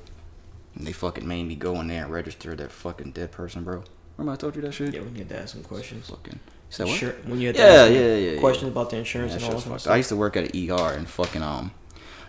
and 0.74 0.86
they 0.86 0.92
fucking 0.92 1.26
made 1.28 1.44
me 1.46 1.56
go 1.56 1.78
in 1.80 1.88
there 1.88 2.04
and 2.04 2.12
register 2.12 2.54
that 2.54 2.70
fucking 2.72 3.10
dead 3.12 3.32
person, 3.32 3.64
bro. 3.64 3.82
Remember 4.16 4.32
I 4.32 4.36
told 4.36 4.56
you 4.56 4.62
that 4.62 4.72
shit? 4.72 4.94
Yeah, 4.94 5.00
when 5.00 5.12
you 5.14 5.18
had 5.24 5.28
to 5.30 5.38
ask 5.40 5.52
some 5.54 5.62
questions. 5.64 6.08
Fucking. 6.08 6.38
Said 6.70 6.86
what? 6.86 6.96
Sure, 6.96 7.12
when 7.26 7.38
you 7.40 7.48
had 7.48 7.56
to 7.56 7.60
Yeah, 7.62 7.68
ask 7.84 7.92
yeah, 7.92 8.00
yeah, 8.00 8.30
yeah. 8.30 8.40
questions 8.40 8.70
about 8.72 8.88
the 8.88 8.96
insurance 8.96 9.32
Yeah, 9.32 9.36
and 9.36 9.44
all 9.44 9.50
that 9.50 9.56
kind 9.56 9.66
of 9.66 9.72
fucked. 9.72 9.80
stuff. 9.82 9.92
I 9.92 9.96
used 9.98 10.08
to 10.08 10.16
work 10.16 10.36
at 10.38 10.44
an 10.54 10.70
ER 10.70 10.92
and 10.96 11.06
fucking 11.06 11.42
um, 11.42 11.72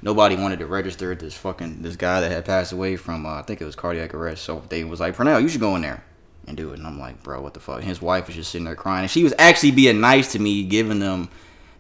nobody 0.04 0.36
wanted 0.36 0.60
to 0.60 0.68
register 0.68 1.16
this 1.16 1.34
fucking 1.34 1.82
this 1.82 1.96
guy 1.96 2.22
that 2.22 2.32
had 2.32 2.46
passed 2.46 2.72
away 2.72 2.96
from 2.96 3.26
uh, 3.26 3.40
I 3.40 3.42
think 3.42 3.62
it 3.62 3.66
was 3.66 3.76
cardiac 3.76 4.14
arrest. 4.14 4.44
So 4.44 4.62
they 4.70 4.84
was 4.84 5.00
like, 5.00 5.16
Pernell, 5.16 5.42
you 5.42 5.50
should 5.50 5.62
go 5.62 5.76
in 5.76 5.82
there 5.82 6.04
and 6.46 6.56
do 6.56 6.72
it. 6.72 6.80
And 6.80 6.88
I'm 6.88 7.00
like, 7.00 7.24
bro, 7.24 7.42
what 7.42 7.54
the 7.54 7.60
fuck? 7.60 7.78
And 7.78 7.86
his 7.86 8.02
wife 8.02 8.28
was 8.28 8.36
just 8.36 8.52
sitting 8.52 8.66
there 8.66 8.76
crying, 8.76 9.02
and 9.04 9.12
she 9.12 9.24
was 9.24 9.34
actually 9.40 9.72
being 9.72 10.00
nice 10.00 10.32
to 10.34 10.40
me, 10.40 10.64
giving 10.64 11.00
them. 11.00 11.30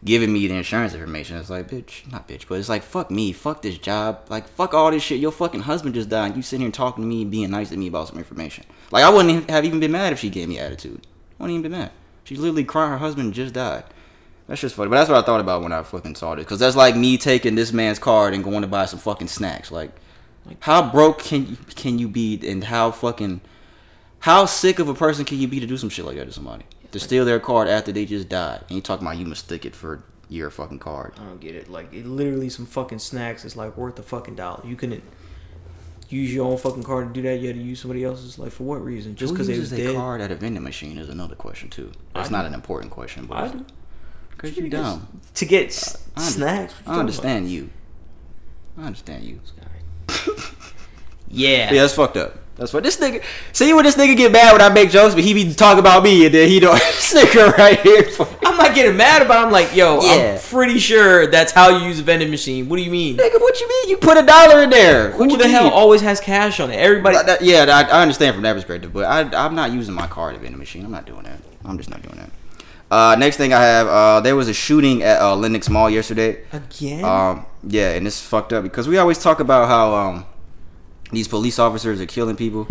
Giving 0.06 0.34
me 0.34 0.46
the 0.48 0.56
insurance 0.56 0.94
information. 0.94 1.38
It's 1.38 1.50
like, 1.50 1.70
bitch, 1.70 2.12
not 2.12 2.28
bitch, 2.28 2.50
but 2.50 2.60
it's 2.60 2.68
like, 2.68 2.84
fuck 2.84 3.10
me, 3.10 3.32
fuck 3.32 3.62
this 3.62 3.78
job, 3.78 4.26
like, 4.28 4.50
fuck 4.50 4.74
all 4.74 4.92
this 4.92 5.02
shit. 5.02 5.22
Your 5.22 5.32
fucking 5.32 5.62
husband 5.62 5.96
just 5.96 6.10
died. 6.10 6.36
You 6.36 6.42
sitting 6.42 6.66
here 6.66 6.72
talking 6.74 7.06
to 7.06 7.08
me, 7.08 7.24
being 7.24 7.52
nice 7.52 7.70
to 7.70 7.78
me 7.78 7.88
about 7.88 8.10
some 8.10 8.18
information. 8.18 8.66
Like, 8.92 9.06
I 9.06 9.10
wouldn't 9.10 9.50
have 9.50 9.64
even 9.64 9.80
been 9.80 9.94
mad 9.94 10.12
if 10.12 10.20
she 10.20 10.30
gave 10.30 10.50
me 10.50 10.60
attitude. 10.60 11.08
I 11.40 11.44
wouldn't 11.44 11.58
even 11.58 11.72
be 11.72 11.78
mad. 11.78 11.92
She's 12.26 12.38
literally 12.38 12.66
crying. 12.66 12.92
Her 12.92 12.98
husband 12.98 13.34
just 13.34 13.54
died. 13.54 13.86
That's 14.48 14.62
just 14.62 14.76
funny. 14.76 14.90
But 14.90 14.98
that's 14.98 15.10
what 15.10 15.24
I 15.24 15.26
thought 15.26 15.40
about 15.40 15.64
when 15.64 15.72
I 15.72 15.84
fucking 15.84 16.16
saw 16.16 16.36
this. 16.36 16.46
Because 16.46 16.60
that's 16.60 16.76
like 16.76 16.96
me 16.96 17.18
taking 17.18 17.56
this 17.56 17.72
man's 17.72 18.00
card 18.00 18.34
and 18.34 18.44
going 18.44 18.62
to 18.62 18.68
buy 18.68 18.86
some 18.86 19.00
fucking 19.00 19.30
snacks. 19.30 19.72
Like, 19.72 19.92
how 20.60 20.92
broke 20.92 21.20
can 21.20 21.48
you, 21.48 21.58
can 21.76 22.00
you 22.00 22.08
be 22.08 22.40
and 22.48 22.64
how 22.64 22.92
fucking, 22.92 23.42
how 24.20 24.46
sick 24.46 24.80
of 24.80 24.90
a 24.90 24.94
person 24.94 25.24
can 25.24 25.40
you 25.40 25.48
be 25.48 25.60
to 25.60 25.66
do 25.66 25.78
some 25.78 25.90
shit 25.90 26.06
like 26.06 26.18
that 26.18 26.26
to 26.26 26.34
somebody? 26.34 26.66
To 26.92 27.00
steal 27.00 27.26
their 27.26 27.40
card 27.40 27.68
after 27.68 27.92
they 27.92 28.06
just 28.06 28.30
died. 28.30 28.62
And 28.68 28.72
you 28.72 28.82
talking 28.82 29.08
about 29.08 29.18
you 29.18 29.26
mistake 29.26 29.66
it 29.66 29.76
for 29.76 30.04
your 30.30 30.50
fucking 30.50 30.80
card. 30.80 31.14
I 31.18 31.24
don't 31.24 31.40
get 31.40 31.56
it. 31.56 31.70
Like, 31.70 31.94
it 31.94 32.06
literally 32.06 32.50
some 32.50 32.66
fucking 32.66 33.00
snacks 33.00 33.46
is 33.46 33.56
like 33.56 33.78
worth 33.78 33.98
a 33.98 34.04
fucking 34.04 34.36
dollar. 34.36 34.62
You 34.66 34.76
couldn't 34.76 35.04
use 36.10 36.34
your 36.34 36.46
own 36.46 36.58
fucking 36.58 36.84
card 36.84 37.08
to 37.08 37.22
do 37.22 37.28
that. 37.28 37.40
You 37.40 37.48
had 37.48 37.56
to 37.56 37.62
use 37.62 37.80
somebody 37.80 38.04
else's. 38.04 38.38
Like, 38.38 38.52
for 38.52 38.64
what 38.64 38.84
reason? 38.84 39.16
Just 39.16 39.34
because 39.34 39.48
they 39.48 39.58
was 39.58 39.72
their 39.72 39.88
dead. 39.88 39.96
card 39.96 40.22
at 40.22 40.32
a 40.32 40.36
vending 40.36 40.64
machine 40.64 40.98
is 40.98 41.10
another 41.10 41.36
question 41.36 41.70
too. 41.70 41.92
That's 42.14 42.30
not 42.30 42.46
an 42.46 42.54
important 42.54 42.92
question, 42.92 43.26
but 43.26 43.38
I 43.38 43.48
do. 43.48 43.66
Because 44.44 44.58
you 44.58 44.70
dumb. 44.70 45.08
To 45.36 45.46
get 45.46 45.68
s- 45.68 45.98
I 46.16 46.20
under- 46.22 46.32
snacks. 46.32 46.74
I 46.86 47.00
understand 47.00 47.50
you. 47.50 47.70
I 48.78 48.84
understand 48.84 49.24
you. 49.24 49.40
Yeah. 51.36 51.74
Yeah, 51.74 51.82
that's 51.82 51.96
fucked 51.96 52.16
up. 52.18 52.38
That's 52.58 52.72
what 52.72 52.84
this 52.84 52.98
nigga. 52.98 53.24
See 53.54 53.74
when 53.74 53.84
this 53.84 53.96
nigga 53.96 54.16
get 54.16 54.32
mad 54.32 54.52
when 54.52 54.62
I 54.62 54.70
make 54.72 54.92
jokes, 54.92 55.16
but 55.16 55.24
he 55.24 55.34
be 55.34 55.52
talking 55.56 55.80
about 55.80 56.04
me, 56.04 56.28
and 56.28 56.36
then 56.36 56.48
he 56.48 56.60
don't. 56.60 56.74
this 56.80 57.12
nigga 57.12 57.58
right 57.58 57.80
here. 57.82 58.04
I'm 58.46 58.56
not 58.56 58.76
getting 58.76 58.96
mad 58.96 59.24
about. 59.24 59.42
it. 59.42 59.46
I'm 59.48 59.52
like, 59.52 59.76
yo, 59.76 60.00
Yeah. 60.04 60.36
I'm 60.36 60.40
pretty 60.40 60.78
sure 60.78 61.26
that's 61.26 61.52
how 61.52 61.70
you 61.76 61.88
use 61.88 62.00
a 62.00 62.04
vending 62.04 62.30
machine. 62.30 62.70
What 62.70 62.76
do 62.78 62.84
you 62.84 62.92
mean? 62.92 63.18
Nigga, 63.18 63.42
what 63.42 63.60
you 63.60 63.68
mean? 63.68 63.90
You 63.90 63.98
put 63.98 64.18
a 64.20 64.22
dollar 64.24 64.62
in 64.62 64.70
there. 64.70 65.10
What 65.14 65.26
Who 65.26 65.32
you 65.32 65.38
the 65.42 65.48
hell 65.48 65.64
mean? 65.64 65.74
always 65.74 66.02
has 66.02 66.20
cash 66.20 66.60
on 66.60 66.70
it? 66.70 66.76
Everybody. 66.76 67.16
That- 67.18 67.26
that- 67.26 67.42
yeah, 67.42 67.66
I, 67.68 67.98
I 67.98 68.02
understand 68.04 68.36
from 68.36 68.44
that 68.44 68.54
perspective, 68.54 68.94
but 68.94 69.06
I, 69.06 69.22
I'm 69.46 69.56
not 69.56 69.72
using 69.72 69.96
my 69.96 70.06
card 70.06 70.36
at 70.36 70.42
vending 70.42 70.60
machine. 70.60 70.86
I'm 70.86 70.92
not 70.92 71.08
doing 71.08 71.24
that. 71.24 71.40
I'm 71.66 71.78
just 71.80 71.90
not 71.90 72.04
doing 72.04 72.18
that. 72.18 72.30
Uh, 72.94 73.16
next 73.16 73.38
thing 73.38 73.54
I 73.54 73.64
have, 73.64 73.88
uh, 73.88 74.22
there 74.22 74.36
was 74.36 74.48
a 74.48 74.54
shooting 74.54 75.02
at 75.02 75.20
uh, 75.20 75.36
Lenox 75.36 75.68
Mall 75.68 75.90
yesterday. 75.90 76.44
Again? 76.52 77.04
Um, 77.04 77.48
yeah, 77.68 77.90
and 77.94 78.06
it's 78.06 78.22
fucked 78.22 78.54
up 78.54 78.62
because 78.62 78.88
we 78.88 79.00
always 79.00 79.18
talk 79.18 79.40
about 79.40 79.68
how 79.68 79.96
um, 79.96 80.26
these 81.12 81.28
police 81.28 81.58
officers 81.58 82.00
are 82.00 82.06
killing 82.06 82.36
people. 82.36 82.68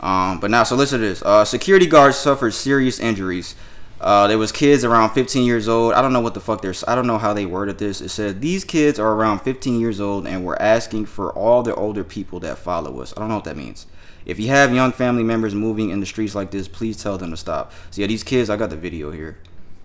Um, 0.00 0.40
but 0.40 0.50
now, 0.50 0.62
so 0.62 0.76
listen 0.76 1.00
to 1.00 1.06
this. 1.06 1.20
Uh, 1.20 1.44
security 1.44 1.84
guards 1.84 2.16
suffered 2.16 2.52
serious 2.52 2.98
injuries. 2.98 3.54
Uh, 4.00 4.26
there 4.26 4.38
was 4.38 4.50
kids 4.50 4.82
around 4.82 5.10
15 5.10 5.44
years 5.44 5.68
old. 5.68 5.92
I 5.92 6.00
don't 6.00 6.14
know 6.14 6.22
what 6.22 6.32
the 6.32 6.40
fuck 6.40 6.62
they're. 6.62 6.72
I 6.88 6.94
don't 6.94 7.06
know 7.06 7.18
how 7.18 7.34
they 7.34 7.44
worded 7.44 7.76
this. 7.76 8.00
It 8.00 8.08
said 8.08 8.40
these 8.40 8.64
kids 8.64 8.98
are 8.98 9.12
around 9.12 9.40
15 9.40 9.78
years 9.78 10.00
old 10.00 10.26
and 10.26 10.42
we're 10.42 10.56
asking 10.56 11.04
for 11.04 11.34
all 11.34 11.62
the 11.62 11.74
older 11.74 12.02
people 12.02 12.40
that 12.40 12.56
follow 12.56 13.02
us. 13.02 13.12
I 13.14 13.20
don't 13.20 13.28
know 13.28 13.34
what 13.34 13.44
that 13.44 13.58
means. 13.58 13.86
If 14.24 14.40
you 14.40 14.48
have 14.48 14.74
young 14.74 14.92
family 14.92 15.22
members 15.22 15.54
moving 15.54 15.90
in 15.90 16.00
the 16.00 16.06
streets 16.06 16.34
like 16.34 16.50
this, 16.50 16.66
please 16.66 16.96
tell 16.96 17.18
them 17.18 17.30
to 17.30 17.36
stop. 17.36 17.72
So 17.90 18.00
yeah, 18.00 18.06
these 18.06 18.24
kids. 18.24 18.48
I 18.48 18.56
got 18.56 18.70
the 18.70 18.76
video 18.76 19.10
here. 19.10 19.36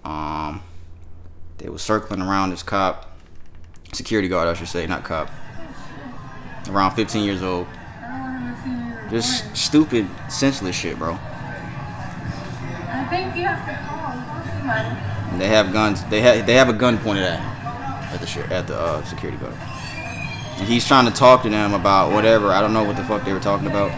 Um, 0.04 0.64
they 1.58 1.70
were 1.70 1.78
circling 1.78 2.22
around 2.22 2.50
this 2.50 2.64
cop 2.64 3.12
security 3.94 4.28
guard, 4.28 4.48
I 4.48 4.54
should 4.54 4.68
say, 4.68 4.88
not 4.88 5.04
cop. 5.04 5.30
Around 6.70 6.96
15 6.96 7.24
years 7.24 7.44
old. 7.44 7.68
Just 9.10 9.56
stupid, 9.56 10.08
senseless 10.30 10.76
shit, 10.76 10.98
bro. 10.98 11.14
I 11.14 13.06
think 13.10 13.36
you 13.36 13.44
have 13.44 13.66
to 13.68 13.76
call. 13.88 15.38
They 15.38 15.48
have 15.48 15.74
guns. 15.74 16.04
They 16.06 16.22
have 16.22 16.46
they 16.46 16.54
have 16.54 16.70
a 16.70 16.74
gun 16.74 16.98
pointed 16.98 17.24
at 17.24 17.40
at 18.14 18.22
the 18.22 18.54
at 18.54 18.68
the 18.68 18.80
uh, 18.80 19.04
security 19.04 19.38
guard. 19.38 19.56
And 20.58 20.68
he's 20.68 20.88
trying 20.88 21.06
to 21.06 21.12
talk 21.12 21.44
to 21.44 21.50
them 21.50 21.74
about 21.74 22.12
whatever. 22.12 22.50
I 22.50 22.62
don't 22.62 22.74
know 22.74 22.84
what 22.84 22.96
the 22.96 23.04
fuck 23.04 23.26
they 23.26 23.34
were 23.34 23.40
talking 23.40 23.68
about. 23.68 23.92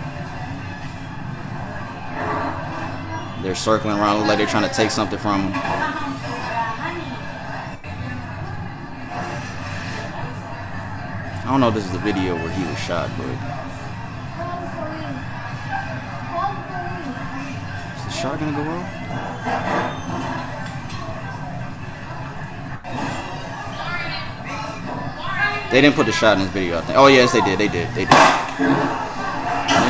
They're 3.43 3.55
circling 3.55 3.97
around 3.97 4.25
like 4.25 4.37
they're 4.37 4.47
trying 4.47 4.69
to 4.69 4.73
take 4.73 4.89
something 4.89 5.19
from 5.19 5.51
him. 5.51 5.51
I 11.43 11.47
don't 11.49 11.59
know 11.59 11.67
if 11.67 11.73
this 11.73 11.85
is 11.85 11.91
the 11.91 11.99
video 11.99 12.35
where 12.35 12.49
he 12.49 12.63
was 12.63 12.79
shot, 12.79 13.09
but 13.17 13.25
is 17.97 18.05
the 18.05 18.11
shot 18.11 18.39
gonna 18.39 18.53
go 18.53 18.63
off? 18.71 18.87
They 25.69 25.81
didn't 25.81 25.95
put 25.95 26.05
the 26.05 26.13
shot 26.13 26.37
in 26.37 26.43
this 26.43 26.51
video, 26.51 26.77
I 26.77 26.81
think. 26.81 26.97
Oh 26.97 27.07
yes, 27.07 27.33
they 27.33 27.41
did. 27.41 27.59
They 27.59 27.67
did. 27.67 27.89
They 27.89 28.05
did. 28.05 28.09
They 28.09 28.15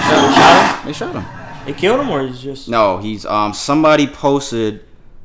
shot 0.10 0.24
him. 0.80 0.86
They 0.88 0.94
shot 0.94 1.14
him. 1.14 1.43
They 1.66 1.74
killed 1.74 2.00
him, 2.00 2.10
or 2.10 2.22
is 2.22 2.42
just 2.42 2.68
No, 2.70 2.98
he's 2.98 3.26
um. 3.26 3.54
Somebody 3.54 4.08
posted 4.08 4.84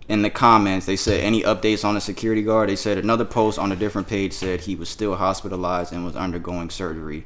in 0.08 0.22
the 0.22 0.30
comments. 0.30 0.86
They 0.86 0.96
said 0.96 1.20
any 1.20 1.42
updates 1.42 1.84
on 1.84 1.94
the 1.94 2.00
security 2.00 2.42
guard. 2.42 2.68
They 2.68 2.76
said 2.76 2.98
another 2.98 3.24
post 3.24 3.58
on 3.58 3.72
a 3.72 3.76
different 3.76 4.08
page 4.08 4.32
said 4.32 4.62
he 4.62 4.74
was 4.74 4.88
still 4.88 5.16
hospitalized 5.16 5.92
and 5.92 6.04
was 6.04 6.16
undergoing 6.16 6.70
surgery 6.70 7.24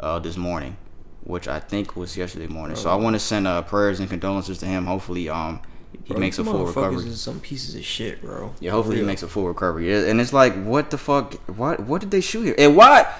uh, 0.00 0.18
this 0.18 0.36
morning, 0.36 0.76
which 1.22 1.46
I 1.48 1.60
think 1.60 1.96
was 1.96 2.16
yesterday 2.16 2.46
morning. 2.46 2.76
So 2.76 2.90
I 2.90 2.96
want 2.96 3.14
to 3.14 3.20
send 3.20 3.46
uh, 3.46 3.62
prayers 3.62 4.00
and 4.00 4.08
condolences 4.08 4.58
to 4.58 4.66
him. 4.66 4.86
Hopefully, 4.86 5.28
um, 5.28 5.60
he 6.04 6.14
Bro, 6.14 6.20
makes 6.20 6.38
a 6.38 6.44
full 6.44 6.66
recovery. 6.66 7.10
Some 7.10 7.40
pieces 7.40 7.74
of 7.74 7.84
shit, 7.84 8.20
bro. 8.20 8.52
Yeah, 8.60 8.72
hopefully 8.72 8.96
he 8.96 9.02
makes 9.02 9.22
a 9.22 9.28
full 9.28 9.46
recovery. 9.46 9.90
Yeah, 9.90 10.08
And 10.08 10.20
it's 10.20 10.32
like, 10.32 10.54
what 10.64 10.90
the 10.90 10.98
fuck? 10.98 11.34
What 11.48 11.80
what 11.80 12.00
did 12.00 12.10
they 12.10 12.20
shoot 12.20 12.42
here? 12.42 12.54
And 12.58 12.76
why? 12.76 13.12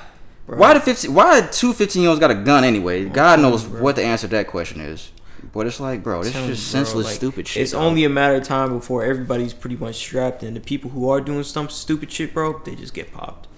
Why 0.47 0.75
the 0.75 0.81
15? 0.81 1.15
Why 1.15 1.41
two 1.41 1.73
15 1.73 2.03
year 2.03 2.11
olds 2.11 2.21
got 2.21 2.31
a 2.31 2.35
gun 2.35 2.65
anyway? 2.65 3.07
God 3.07 3.41
knows 3.41 3.65
bro. 3.65 3.83
what 3.83 3.97
the 3.97 4.03
answer 4.03 4.27
to 4.27 4.31
that 4.33 4.47
question 4.47 4.81
is. 4.81 5.11
But 5.53 5.67
it's 5.67 5.81
like, 5.81 6.03
bro, 6.03 6.23
this 6.23 6.35
is 6.35 6.47
just 6.47 6.73
bro, 6.73 6.81
senseless, 6.81 7.07
like, 7.07 7.15
stupid 7.15 7.49
shit. 7.49 7.63
It's 7.63 7.73
dog. 7.73 7.83
only 7.83 8.05
a 8.05 8.09
matter 8.09 8.37
of 8.37 8.45
time 8.45 8.73
before 8.73 9.05
everybody's 9.05 9.53
pretty 9.53 9.77
much 9.77 9.97
strapped, 9.97 10.43
and 10.43 10.57
the 10.57 10.61
people 10.61 10.91
who 10.91 11.09
are 11.09 11.21
doing 11.21 11.43
some 11.43 11.69
stupid 11.69 12.11
shit, 12.11 12.35
bro, 12.35 12.61
they 12.65 12.75
just 12.75 12.95
get 12.95 13.13
popped. 13.13 13.49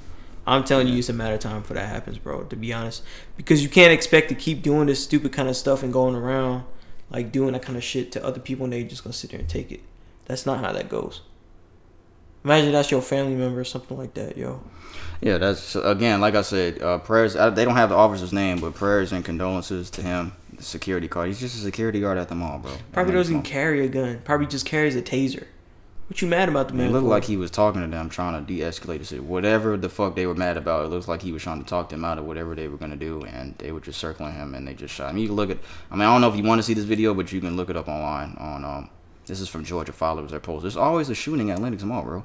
I'm 0.47 0.65
telling 0.65 0.89
you, 0.89 0.99
it's 0.99 1.09
a 1.09 1.13
matter 1.13 1.35
of 1.35 1.41
time 1.41 1.63
for 1.63 1.75
that 1.75 1.89
happens, 1.89 2.19
bro. 2.19 2.45
To 2.45 2.57
be 2.57 2.73
honest, 2.73 3.03
because 3.37 3.63
you 3.63 3.69
can't 3.69 3.93
expect 3.93 4.29
to 4.29 4.35
keep 4.35 4.63
doing 4.63 4.87
this 4.87 5.03
stupid 5.03 5.33
kind 5.33 5.49
of 5.49 5.57
stuff 5.57 5.83
and 5.83 5.93
going 5.93 6.15
around 6.15 6.65
like 7.11 7.33
doing 7.33 7.53
that 7.53 7.63
kind 7.63 7.77
of 7.77 7.85
shit 7.85 8.13
to 8.13 8.25
other 8.25 8.41
people, 8.41 8.65
and 8.65 8.73
they 8.73 8.85
just 8.85 9.05
gonna 9.05 9.13
sit 9.13 9.31
there 9.31 9.41
and 9.41 9.49
take 9.49 9.71
it. 9.71 9.81
That's 10.27 10.47
not 10.47 10.61
how 10.61 10.73
that 10.73 10.89
goes. 10.89 11.23
Imagine 12.45 12.73
that's 12.73 12.91
your 12.91 13.03
family 13.03 13.35
member 13.35 13.61
or 13.61 13.65
something 13.65 13.97
like 13.97 14.15
that, 14.15 14.37
yo. 14.37 14.63
Yeah, 15.21 15.39
that's 15.39 15.75
again, 15.77 16.21
like 16.21 16.35
I 16.35 16.43
said, 16.43 16.83
uh, 16.83 16.99
prayers. 16.99 17.37
I, 17.37 17.51
they 17.51 17.65
don't 17.65 17.77
have 17.77 17.91
the 17.91 17.97
officer's 17.97 18.33
name, 18.33 18.59
but 18.59 18.75
prayers 18.75 19.13
and 19.13 19.25
condolences 19.25 19.91
to 19.91 20.03
him. 20.03 20.33
Security 20.59 21.09
guard. 21.09 21.29
He's 21.29 21.41
just 21.41 21.57
a 21.57 21.61
security 21.61 22.01
guard 22.01 22.19
at 22.19 22.29
the 22.29 22.35
mall, 22.35 22.59
bro. 22.59 22.73
Probably 22.93 23.13
doesn't 23.13 23.35
mall. 23.35 23.43
carry 23.43 23.85
a 23.85 23.89
gun. 23.89 24.21
Probably 24.25 24.47
just 24.47 24.67
carries 24.67 24.97
a 24.97 25.03
taser. 25.03 25.47
What 26.09 26.23
you 26.23 26.29
mad 26.29 26.49
about 26.49 26.69
the 26.69 26.75
man? 26.75 26.87
It 26.87 26.93
looked 26.93 27.05
for? 27.05 27.11
like 27.11 27.25
he 27.25 27.37
was 27.37 27.51
talking 27.51 27.81
to 27.81 27.89
them, 27.89 28.09
trying 28.09 28.41
to 28.41 28.47
de-escalate 28.47 28.99
the 28.99 29.05
situation. 29.05 29.29
Whatever 29.29 29.77
the 29.77 29.89
fuck 29.89 30.15
they 30.15 30.25
were 30.27 30.37
mad 30.37 30.57
about, 30.57 30.85
it 30.85 30.89
looks 30.89 31.09
like 31.09 31.21
he 31.21 31.33
was 31.33 31.43
trying 31.43 31.61
to 31.61 31.69
talk 31.69 31.89
them 31.89 32.05
out 32.05 32.17
of 32.17 32.25
whatever 32.25 32.55
they 32.55 32.69
were 32.69 32.77
gonna 32.77 32.97
do, 32.97 33.23
and 33.23 33.57
they 33.59 33.73
were 33.73 33.81
just 33.81 33.99
circling 33.99 34.33
him, 34.35 34.55
and 34.55 34.69
they 34.69 34.75
just 34.75 34.95
shot 34.95 35.11
him. 35.11 35.19
You 35.19 35.27
can 35.27 35.37
look 35.37 35.51
at. 35.51 35.59
I 35.91 35.97
mean, 35.97 36.03
I 36.03 36.13
don't 36.13 36.21
know 36.21 36.29
if 36.29 36.37
you 36.37 36.45
want 36.45 36.61
to 36.61 36.63
see 36.63 36.75
this 36.75 36.85
video, 36.85 37.13
but 37.13 37.33
you 37.33 37.41
can 37.41 37.57
look 37.57 37.71
it 37.71 37.77
up 37.77 37.89
online. 37.89 38.37
On 38.39 38.65
um, 38.65 38.91
this 39.27 39.41
is 39.41 39.49
from 39.49 39.65
Georgia 39.65 39.93
followers 39.93 40.31
that 40.31 40.45
post. 40.45 40.63
There's 40.63 40.77
always 40.77 41.11
a 41.11 41.15
shooting 41.15 41.51
at 41.51 41.61
Lenox 41.61 41.83
Mall, 41.83 42.03
bro. 42.03 42.25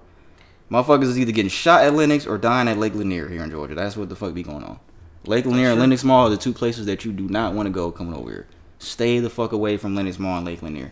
Motherfuckers 0.69 1.03
is 1.03 1.19
either 1.19 1.31
getting 1.31 1.49
shot 1.49 1.83
at 1.83 1.95
Lenox 1.95 2.27
or 2.27 2.37
dying 2.37 2.67
at 2.67 2.77
Lake 2.77 2.93
Lanier 2.93 3.27
here 3.27 3.43
in 3.43 3.49
Georgia. 3.49 3.73
That's 3.73 3.97
what 3.97 4.09
the 4.09 4.15
fuck 4.15 4.35
be 4.35 4.43
going 4.43 4.63
on. 4.63 4.79
Lake 5.25 5.45
Lanier 5.45 5.71
and 5.71 5.79
Lenox 5.79 6.03
Mall 6.03 6.27
are 6.27 6.29
the 6.29 6.37
two 6.37 6.53
places 6.53 6.85
that 6.87 7.05
you 7.05 7.11
do 7.11 7.27
not 7.27 7.53
want 7.53 7.67
to 7.67 7.71
go 7.71 7.91
coming 7.91 8.13
over 8.13 8.29
here. 8.29 8.47
Stay 8.79 9.19
the 9.19 9.29
fuck 9.29 9.51
away 9.51 9.77
from 9.77 9.95
Lenox 9.95 10.17
Mall 10.17 10.37
and 10.37 10.45
Lake 10.45 10.61
Lanier. 10.63 10.91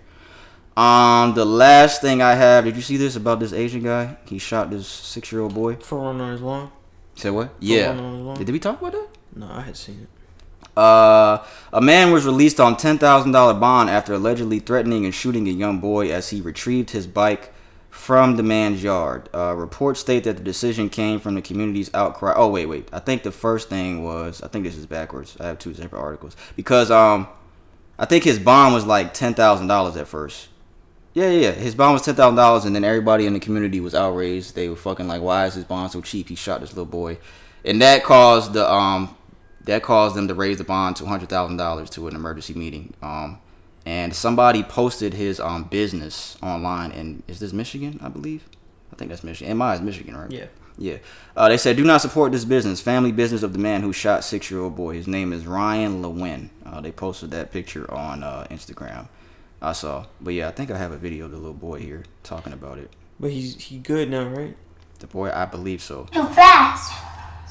Um, 0.77 1.33
the 1.33 1.45
last 1.45 2.01
thing 2.01 2.21
I 2.21 2.35
have, 2.35 2.63
did 2.63 2.75
you 2.75 2.81
see 2.81 2.95
this 2.95 3.15
about 3.15 3.39
this 3.39 3.51
Asian 3.51 3.83
guy? 3.83 4.17
He 4.25 4.37
shot 4.37 4.69
this 4.69 4.87
six 4.87 5.31
year 5.31 5.41
old 5.41 5.53
boy. 5.53 5.75
for 5.75 5.99
one 5.99 6.21
on 6.21 6.31
his 6.31 6.41
lawn. 6.41 6.71
Said 7.15 7.31
what? 7.31 7.53
Yeah. 7.59 7.93
Did 8.37 8.49
we 8.51 8.59
talk 8.59 8.79
about 8.79 8.93
that? 8.93 9.07
No, 9.35 9.49
I 9.51 9.61
had 9.61 9.75
seen 9.75 10.03
it. 10.03 10.77
Uh, 10.77 11.43
a 11.73 11.81
man 11.81 12.11
was 12.11 12.25
released 12.25 12.59
on 12.59 12.77
ten 12.77 12.97
thousand 12.97 13.33
dollar 13.33 13.53
bond 13.53 13.89
after 13.89 14.13
allegedly 14.13 14.59
threatening 14.59 15.03
and 15.03 15.13
shooting 15.13 15.47
a 15.47 15.51
young 15.51 15.79
boy 15.79 16.09
as 16.11 16.29
he 16.29 16.39
retrieved 16.39 16.91
his 16.91 17.07
bike 17.07 17.51
from 17.89 18.35
the 18.35 18.43
man's 18.43 18.83
yard. 18.83 19.29
Uh, 19.33 19.53
reports 19.55 19.99
state 19.99 20.23
that 20.23 20.37
the 20.37 20.43
decision 20.43 20.89
came 20.89 21.19
from 21.19 21.35
the 21.35 21.41
community's 21.41 21.93
outcry. 21.93 22.33
Oh 22.35 22.49
wait, 22.49 22.67
wait. 22.67 22.87
I 22.93 22.99
think 22.99 23.23
the 23.23 23.31
first 23.31 23.69
thing 23.69 24.03
was 24.03 24.41
I 24.41 24.47
think 24.47 24.65
this 24.65 24.75
is 24.75 24.85
backwards. 24.85 25.35
I 25.39 25.47
have 25.47 25.59
two 25.59 25.73
separate 25.73 25.99
articles 25.99 26.35
because 26.55 26.91
um, 26.91 27.27
I 27.97 28.05
think 28.05 28.23
his 28.23 28.39
bond 28.39 28.73
was 28.73 28.85
like 28.85 29.13
ten 29.13 29.33
thousand 29.33 29.67
dollars 29.67 29.97
at 29.97 30.07
first. 30.07 30.49
Yeah, 31.13 31.29
yeah. 31.31 31.51
His 31.51 31.75
bond 31.75 31.93
was 31.93 32.03
ten 32.03 32.15
thousand 32.15 32.35
dollars, 32.35 32.65
and 32.65 32.75
then 32.75 32.83
everybody 32.83 33.25
in 33.25 33.33
the 33.33 33.39
community 33.39 33.79
was 33.79 33.95
outraged. 33.95 34.55
They 34.55 34.69
were 34.69 34.75
fucking 34.75 35.07
like, 35.07 35.21
"Why 35.21 35.45
is 35.47 35.55
his 35.55 35.65
bond 35.65 35.91
so 35.91 36.01
cheap? 36.01 36.29
He 36.29 36.35
shot 36.35 36.61
this 36.61 36.71
little 36.71 36.85
boy," 36.85 37.17
and 37.65 37.81
that 37.81 38.03
caused 38.03 38.53
the 38.53 38.71
um, 38.71 39.15
that 39.65 39.83
caused 39.83 40.15
them 40.15 40.27
to 40.27 40.33
raise 40.33 40.59
the 40.59 40.63
bond 40.63 40.95
to 40.97 41.05
hundred 41.05 41.29
thousand 41.29 41.57
dollars 41.57 41.89
to 41.91 42.07
an 42.07 42.15
emergency 42.15 42.53
meeting. 42.53 42.93
Um, 43.01 43.39
and 43.89 44.13
somebody 44.13 44.61
posted 44.61 45.15
his 45.15 45.39
um 45.39 45.63
business 45.63 46.37
online, 46.43 46.91
and 46.91 47.23
is 47.27 47.39
this 47.39 47.51
Michigan? 47.53 47.99
I 48.03 48.09
believe. 48.09 48.47
I 48.93 48.95
think 48.95 49.09
that's 49.09 49.23
Michigan. 49.23 49.57
MI 49.57 49.73
is 49.73 49.81
Michigan, 49.81 50.15
right? 50.15 50.29
Yeah. 50.31 50.45
Yeah. 50.77 50.97
Uh, 51.35 51.49
they 51.49 51.57
said, 51.57 51.75
do 51.75 51.83
not 51.83 51.99
support 51.99 52.31
this 52.31 52.45
business. 52.45 52.79
Family 52.79 53.11
business 53.11 53.43
of 53.43 53.51
the 53.51 53.59
man 53.59 53.81
who 53.81 53.91
shot 53.91 54.23
six 54.23 54.49
year 54.51 54.61
old 54.61 54.75
boy. 54.75 54.93
His 54.93 55.07
name 55.07 55.33
is 55.33 55.45
Ryan 55.47 56.01
Lewin. 56.03 56.51
Uh, 56.65 56.79
they 56.81 56.91
posted 56.91 57.31
that 57.31 57.51
picture 57.51 57.91
on 57.91 58.23
uh, 58.23 58.45
Instagram. 58.51 59.07
I 59.61 59.73
saw. 59.73 60.05
But 60.21 60.35
yeah, 60.35 60.47
I 60.47 60.51
think 60.51 60.69
I 60.71 60.77
have 60.77 60.91
a 60.91 60.97
video 60.97 61.25
of 61.25 61.31
the 61.31 61.37
little 61.37 61.53
boy 61.53 61.79
here 61.79 62.03
talking 62.23 62.53
about 62.53 62.77
it. 62.77 62.91
But 63.19 63.31
he's 63.31 63.59
he 63.59 63.79
good 63.79 64.09
now, 64.09 64.27
right? 64.29 64.55
The 64.99 65.07
boy, 65.07 65.31
I 65.31 65.45
believe 65.45 65.81
so. 65.81 66.05
too 66.13 66.27
fast. 66.27 66.93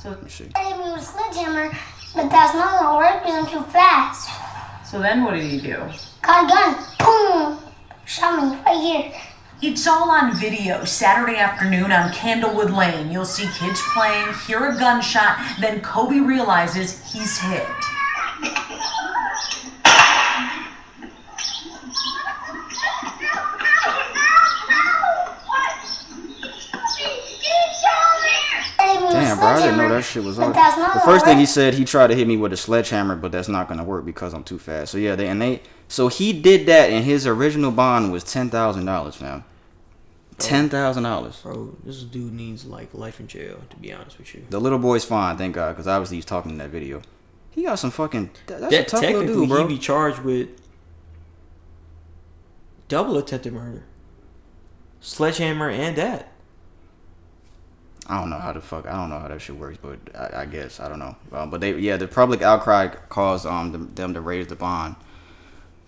So, 0.00 0.10
Let 0.10 0.22
me 0.22 0.30
see. 0.30 0.48
I 0.54 0.68
hit 0.68 0.78
me 0.78 0.92
with 0.92 1.02
a 1.02 1.04
sledgehammer, 1.04 1.76
but 2.14 2.30
that's 2.30 2.54
not 2.54 2.80
gonna 2.80 2.96
work 2.96 3.22
because 3.24 3.44
I'm 3.44 3.50
too 3.52 3.70
fast. 3.72 4.30
so 4.88 5.00
then 5.00 5.24
what 5.24 5.34
did 5.34 5.42
he 5.44 5.60
do? 5.60 5.82
Got 6.22 6.44
a 6.44 6.48
gun, 6.48 6.74
boom, 6.98 7.58
shot 8.04 8.42
me 8.42 8.56
right 8.66 8.80
here. 8.80 9.12
It's 9.60 9.86
all 9.86 10.10
on 10.10 10.34
video 10.36 10.84
Saturday 10.84 11.36
afternoon 11.36 11.90
on 11.90 12.12
Candlewood 12.12 12.76
Lane. 12.76 13.10
You'll 13.10 13.24
see 13.24 13.48
kids 13.58 13.80
playing, 13.92 14.26
hear 14.46 14.70
a 14.70 14.78
gunshot, 14.78 15.38
then 15.60 15.80
Kobe 15.80 16.20
realizes 16.20 17.12
he's 17.12 17.38
hit. 17.38 17.66
I 28.80 28.92
hit 28.92 29.00
me 29.00 29.06
with 29.06 29.14
a 29.14 29.20
Damn, 29.20 29.38
bro, 29.38 29.46
I 29.48 29.60
didn't 29.60 29.78
know 29.78 29.88
that 29.88 30.04
shit 30.04 30.22
was 30.22 30.38
on. 30.38 30.52
The 30.52 31.02
first 31.04 31.24
thing 31.24 31.38
he 31.38 31.46
said, 31.46 31.74
he 31.74 31.84
tried 31.84 32.08
to 32.08 32.14
hit 32.14 32.28
me 32.28 32.36
with 32.36 32.52
a 32.52 32.56
sledgehammer, 32.56 33.16
but 33.16 33.32
that's 33.32 33.48
not 33.48 33.68
gonna 33.68 33.84
work 33.84 34.04
because 34.04 34.34
I'm 34.34 34.44
too 34.44 34.58
fast. 34.58 34.92
So 34.92 34.98
yeah, 34.98 35.16
they 35.16 35.28
and 35.28 35.42
they 35.42 35.62
so 35.88 36.08
he 36.08 36.32
did 36.32 36.66
that, 36.66 36.90
and 36.90 37.04
his 37.04 37.26
original 37.26 37.70
bond 37.70 38.12
was 38.12 38.22
ten 38.24 38.50
thousand 38.50 38.84
dollars, 38.84 39.16
fam. 39.16 39.44
Ten 40.38 40.68
thousand 40.68 41.02
dollars. 41.02 41.40
Bro, 41.42 41.76
this 41.84 42.02
dude 42.04 42.32
needs 42.32 42.64
like 42.64 42.94
life 42.94 43.18
in 43.18 43.26
jail. 43.26 43.60
To 43.70 43.76
be 43.76 43.92
honest 43.92 44.18
with 44.18 44.34
you. 44.34 44.44
The 44.50 44.60
little 44.60 44.78
boy's 44.78 45.04
fine, 45.04 45.36
thank 45.36 45.54
God, 45.54 45.70
because 45.72 45.88
obviously 45.88 46.18
he's 46.18 46.24
talking 46.24 46.52
in 46.52 46.58
that 46.58 46.70
video. 46.70 47.02
He 47.50 47.64
got 47.64 47.76
some 47.80 47.90
fucking. 47.90 48.30
that- 48.46 48.60
That's 48.60 48.70
That 48.72 48.80
a 48.86 48.90
tough 48.90 49.02
little 49.02 49.26
dude, 49.26 49.48
bro. 49.48 49.66
he 49.66 49.74
be 49.74 49.78
charged 49.80 50.20
with 50.20 50.48
double 52.88 53.16
attempted 53.18 53.52
murder, 53.52 53.84
sledgehammer, 55.00 55.68
and 55.68 55.96
that. 55.96 56.32
I 58.06 58.20
don't 58.20 58.30
know 58.30 58.38
how 58.38 58.52
the 58.52 58.60
fuck. 58.60 58.86
I 58.86 58.92
don't 58.92 59.10
know 59.10 59.18
how 59.18 59.28
that 59.28 59.40
shit 59.40 59.56
works, 59.56 59.76
but 59.82 59.98
I, 60.16 60.42
I 60.42 60.46
guess 60.46 60.80
I 60.80 60.88
don't 60.88 60.98
know. 60.98 61.16
Um, 61.32 61.50
but 61.50 61.60
they, 61.60 61.74
yeah, 61.78 61.96
the 61.98 62.08
public 62.08 62.40
outcry 62.42 62.88
caused 63.08 63.44
um 63.44 63.72
them, 63.72 63.92
them 63.94 64.14
to 64.14 64.20
raise 64.20 64.46
the 64.46 64.56
bond 64.56 64.96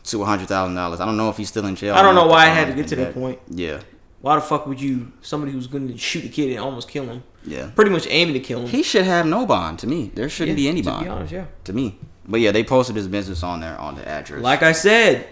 to 0.05 0.23
a 0.23 0.25
hundred 0.27 0.49
thousand 0.49 0.75
dollars. 0.75 1.01
I 1.01 1.05
don't 1.05 1.17
know 1.17 1.29
if 1.31 1.37
he's 1.37 1.49
still 1.49 1.67
in 1.67 1.77
jail. 1.77 1.95
I 1.95 2.03
don't 2.03 2.15
know 2.15 2.27
why 2.27 2.45
I 2.45 2.49
had 2.49 2.69
to 2.69 2.75
get 2.75 2.89
to 2.89 2.97
that 2.97 3.05
that- 3.07 3.15
point. 3.15 3.39
Yeah, 3.49 3.81
Why 4.21 4.35
the 4.37 4.41
fuck 4.43 4.67
would 4.67 4.81
you 4.81 5.13
somebody 5.21 5.53
who's 5.53 5.67
going 5.67 5.89
to 5.89 5.97
shoot 5.99 6.25
a 6.25 6.29
kid 6.29 6.51
and 6.51 6.59
almost 6.61 6.89
kill 6.89 7.05
him? 7.05 7.23
yeah. 7.45 7.71
Pretty 7.75 7.91
much 7.91 8.07
aiming 8.11 8.35
to 8.35 8.41
kill 8.41 8.61
him. 8.63 8.69
He 8.69 8.83
should 8.83 9.05
have 9.05 9.27
no 9.27 9.47
bond. 9.47 9.79
To 9.81 9.87
me, 9.87 10.11
there 10.15 10.29
shouldn't 10.29 10.59
Yeah, 10.59 10.65
be 10.65 10.69
any 10.69 10.83
to 10.83 10.91
bond. 10.91 11.05
be 11.05 11.11
honest, 11.11 11.33
yeah. 11.33 11.47
To 11.65 11.73
me, 11.73 11.99
but 12.27 12.41
yeah, 12.41 12.53
they 12.53 12.63
posted 12.65 12.97
his 12.97 13.09
business 13.09 13.43
on 13.43 13.61
there 13.61 13.79
on 13.79 13.95
the 13.95 14.07
address. 14.07 14.43
Like 14.43 14.63
I 14.63 14.73
said, 14.73 15.27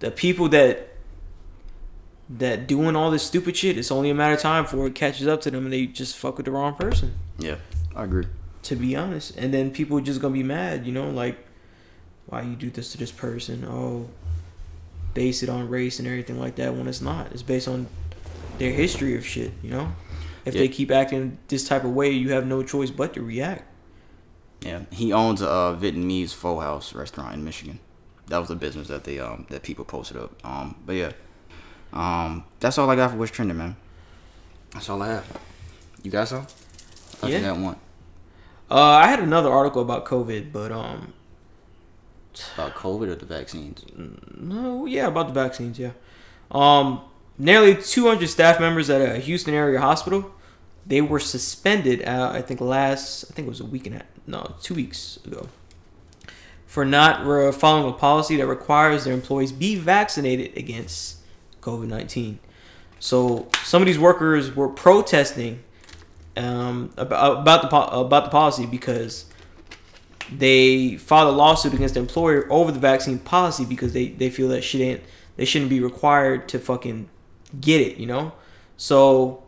the 0.00 0.10
people 0.10 0.48
that 0.50 0.88
that 2.38 2.66
doing 2.68 2.94
all 2.94 3.10
this 3.10 3.22
stupid 3.24 3.56
shit, 3.56 3.76
it's 3.76 3.90
only 3.90 4.08
a 4.10 4.14
matter 4.14 4.34
of 4.34 4.40
time 4.40 4.62
before 4.64 4.86
it 4.86 4.94
catches 4.94 5.26
up 5.26 5.40
to 5.42 5.50
them 5.50 5.64
and 5.64 5.72
they 5.72 5.86
just 5.86 6.16
fuck 6.16 6.36
with 6.36 6.46
the 6.46 6.52
wrong 6.52 6.74
person. 6.74 7.14
yeah, 7.38 7.56
I 7.96 8.04
agree. 8.04 8.26
To 8.64 8.76
be 8.76 8.94
honest, 8.94 9.36
and 9.36 9.52
then 9.52 9.70
people 9.70 9.98
are 9.98 10.02
just 10.02 10.20
gonna 10.20 10.34
be 10.34 10.42
mad, 10.42 10.86
you 10.86 10.92
know, 10.92 11.08
like 11.10 11.38
why 12.26 12.42
you 12.42 12.54
do 12.56 12.70
this 12.70 12.92
to 12.92 12.98
this 12.98 13.10
person? 13.12 13.64
Oh, 13.68 14.08
base 15.14 15.42
it 15.42 15.48
on 15.48 15.68
race 15.68 15.98
and 15.98 16.06
everything 16.06 16.38
like 16.38 16.56
that 16.56 16.74
when 16.74 16.86
it's 16.86 17.00
not. 17.00 17.32
It's 17.32 17.42
based 17.42 17.66
on 17.68 17.88
their 18.58 18.72
history 18.72 19.16
of 19.16 19.26
shit, 19.26 19.52
you 19.62 19.70
know. 19.70 19.92
If 20.44 20.54
Yeah. 20.54 20.60
they 20.62 20.68
keep 20.68 20.90
acting 20.90 21.38
this 21.48 21.66
type 21.66 21.84
of 21.84 21.90
way, 21.90 22.10
you 22.10 22.30
have 22.32 22.46
no 22.46 22.62
choice 22.62 22.90
but 22.90 23.14
to 23.14 23.22
react. 23.22 23.64
Yeah, 24.62 24.80
he 24.90 25.12
owns 25.12 25.40
a 25.42 25.48
uh, 25.48 25.76
Vietnamese 25.76 26.32
Pho 26.34 26.60
House 26.60 26.94
restaurant 26.94 27.34
in 27.34 27.44
Michigan. 27.44 27.78
That 28.28 28.38
was 28.38 28.48
the 28.48 28.54
business 28.56 28.88
that 28.88 29.04
they 29.04 29.18
um 29.18 29.46
that 29.50 29.62
people 29.62 29.84
posted 29.84 30.16
up. 30.16 30.32
Um, 30.44 30.76
but 30.86 30.94
yeah, 30.94 31.12
um, 31.92 32.44
that's 32.60 32.78
all 32.78 32.88
I 32.88 32.94
got 32.96 33.10
for 33.10 33.16
what's 33.16 33.32
trending, 33.32 33.56
man. 33.56 33.76
That's 34.72 34.88
all 34.88 35.02
I 35.02 35.08
have. 35.08 35.26
You 36.02 36.10
got 36.10 36.28
some? 36.28 36.42
I 36.42 36.44
thought 37.16 37.30
Yeah. 37.30 37.38
you 37.38 37.44
got 37.44 37.58
one 37.58 37.76
Uh, 38.70 38.74
I 39.04 39.08
had 39.08 39.18
another 39.18 39.50
article 39.50 39.82
about 39.82 40.04
COVID, 40.04 40.52
but 40.52 40.70
um, 40.70 41.12
about 42.54 42.74
COVID 42.74 43.08
or 43.08 43.14
the 43.14 43.26
vaccines. 43.26 43.84
No, 44.36 44.86
yeah, 44.86 45.06
about 45.06 45.28
the 45.28 45.32
vaccines, 45.32 45.78
yeah. 45.78 45.92
Um, 46.50 47.02
nearly 47.38 47.76
200 47.76 48.28
staff 48.28 48.60
members 48.60 48.90
at 48.90 49.00
a 49.00 49.18
Houston 49.18 49.54
area 49.54 49.80
hospital, 49.80 50.32
they 50.86 51.00
were 51.00 51.20
suspended. 51.20 52.02
Uh, 52.02 52.30
I 52.32 52.42
think 52.42 52.60
last, 52.60 53.24
I 53.30 53.34
think 53.34 53.46
it 53.46 53.48
was 53.48 53.60
a 53.60 53.66
week 53.66 53.86
and 53.86 53.96
a 53.96 53.98
half, 53.98 54.06
no, 54.26 54.54
two 54.62 54.74
weeks 54.74 55.18
ago, 55.24 55.48
for 56.66 56.84
not 56.84 57.26
re- 57.26 57.52
following 57.52 57.92
a 57.92 57.96
policy 57.96 58.36
that 58.36 58.46
requires 58.46 59.04
their 59.04 59.14
employees 59.14 59.52
be 59.52 59.76
vaccinated 59.76 60.56
against 60.56 61.18
COVID 61.60 61.88
19. 61.88 62.38
So 62.98 63.48
some 63.64 63.82
of 63.82 63.86
these 63.86 63.98
workers 63.98 64.54
were 64.54 64.68
protesting 64.68 65.62
um, 66.36 66.92
about 66.96 67.40
about 67.40 67.62
the 67.62 67.76
about 67.76 68.24
the 68.24 68.30
policy 68.30 68.66
because 68.66 69.26
they 70.32 70.96
filed 70.96 71.28
a 71.34 71.36
lawsuit 71.36 71.74
against 71.74 71.94
the 71.94 72.00
employer 72.00 72.46
over 72.50 72.70
the 72.72 72.78
vaccine 72.78 73.18
policy 73.18 73.64
because 73.64 73.92
they, 73.92 74.08
they 74.08 74.30
feel 74.30 74.48
that 74.48 74.62
shit 74.62 74.80
ain't 74.80 75.00
they 75.36 75.44
shouldn't 75.46 75.70
be 75.70 75.80
required 75.80 76.48
to 76.50 76.58
fucking 76.58 77.08
get 77.60 77.80
it, 77.80 77.96
you 77.96 78.06
know. 78.06 78.32
So, 78.76 79.42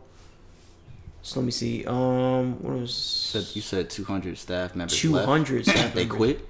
so 1.21 1.39
let 1.39 1.45
me 1.45 1.51
see. 1.51 1.85
Um, 1.85 2.61
what 2.63 2.79
was 2.79 2.93
Said 2.93 3.45
you 3.55 3.61
said 3.61 3.89
200 3.91 4.37
staff 4.37 4.75
members. 4.75 4.97
Two 4.97 5.15
hundred 5.15 5.67
hundred? 5.67 5.93
They 5.93 6.05
quit. 6.07 6.47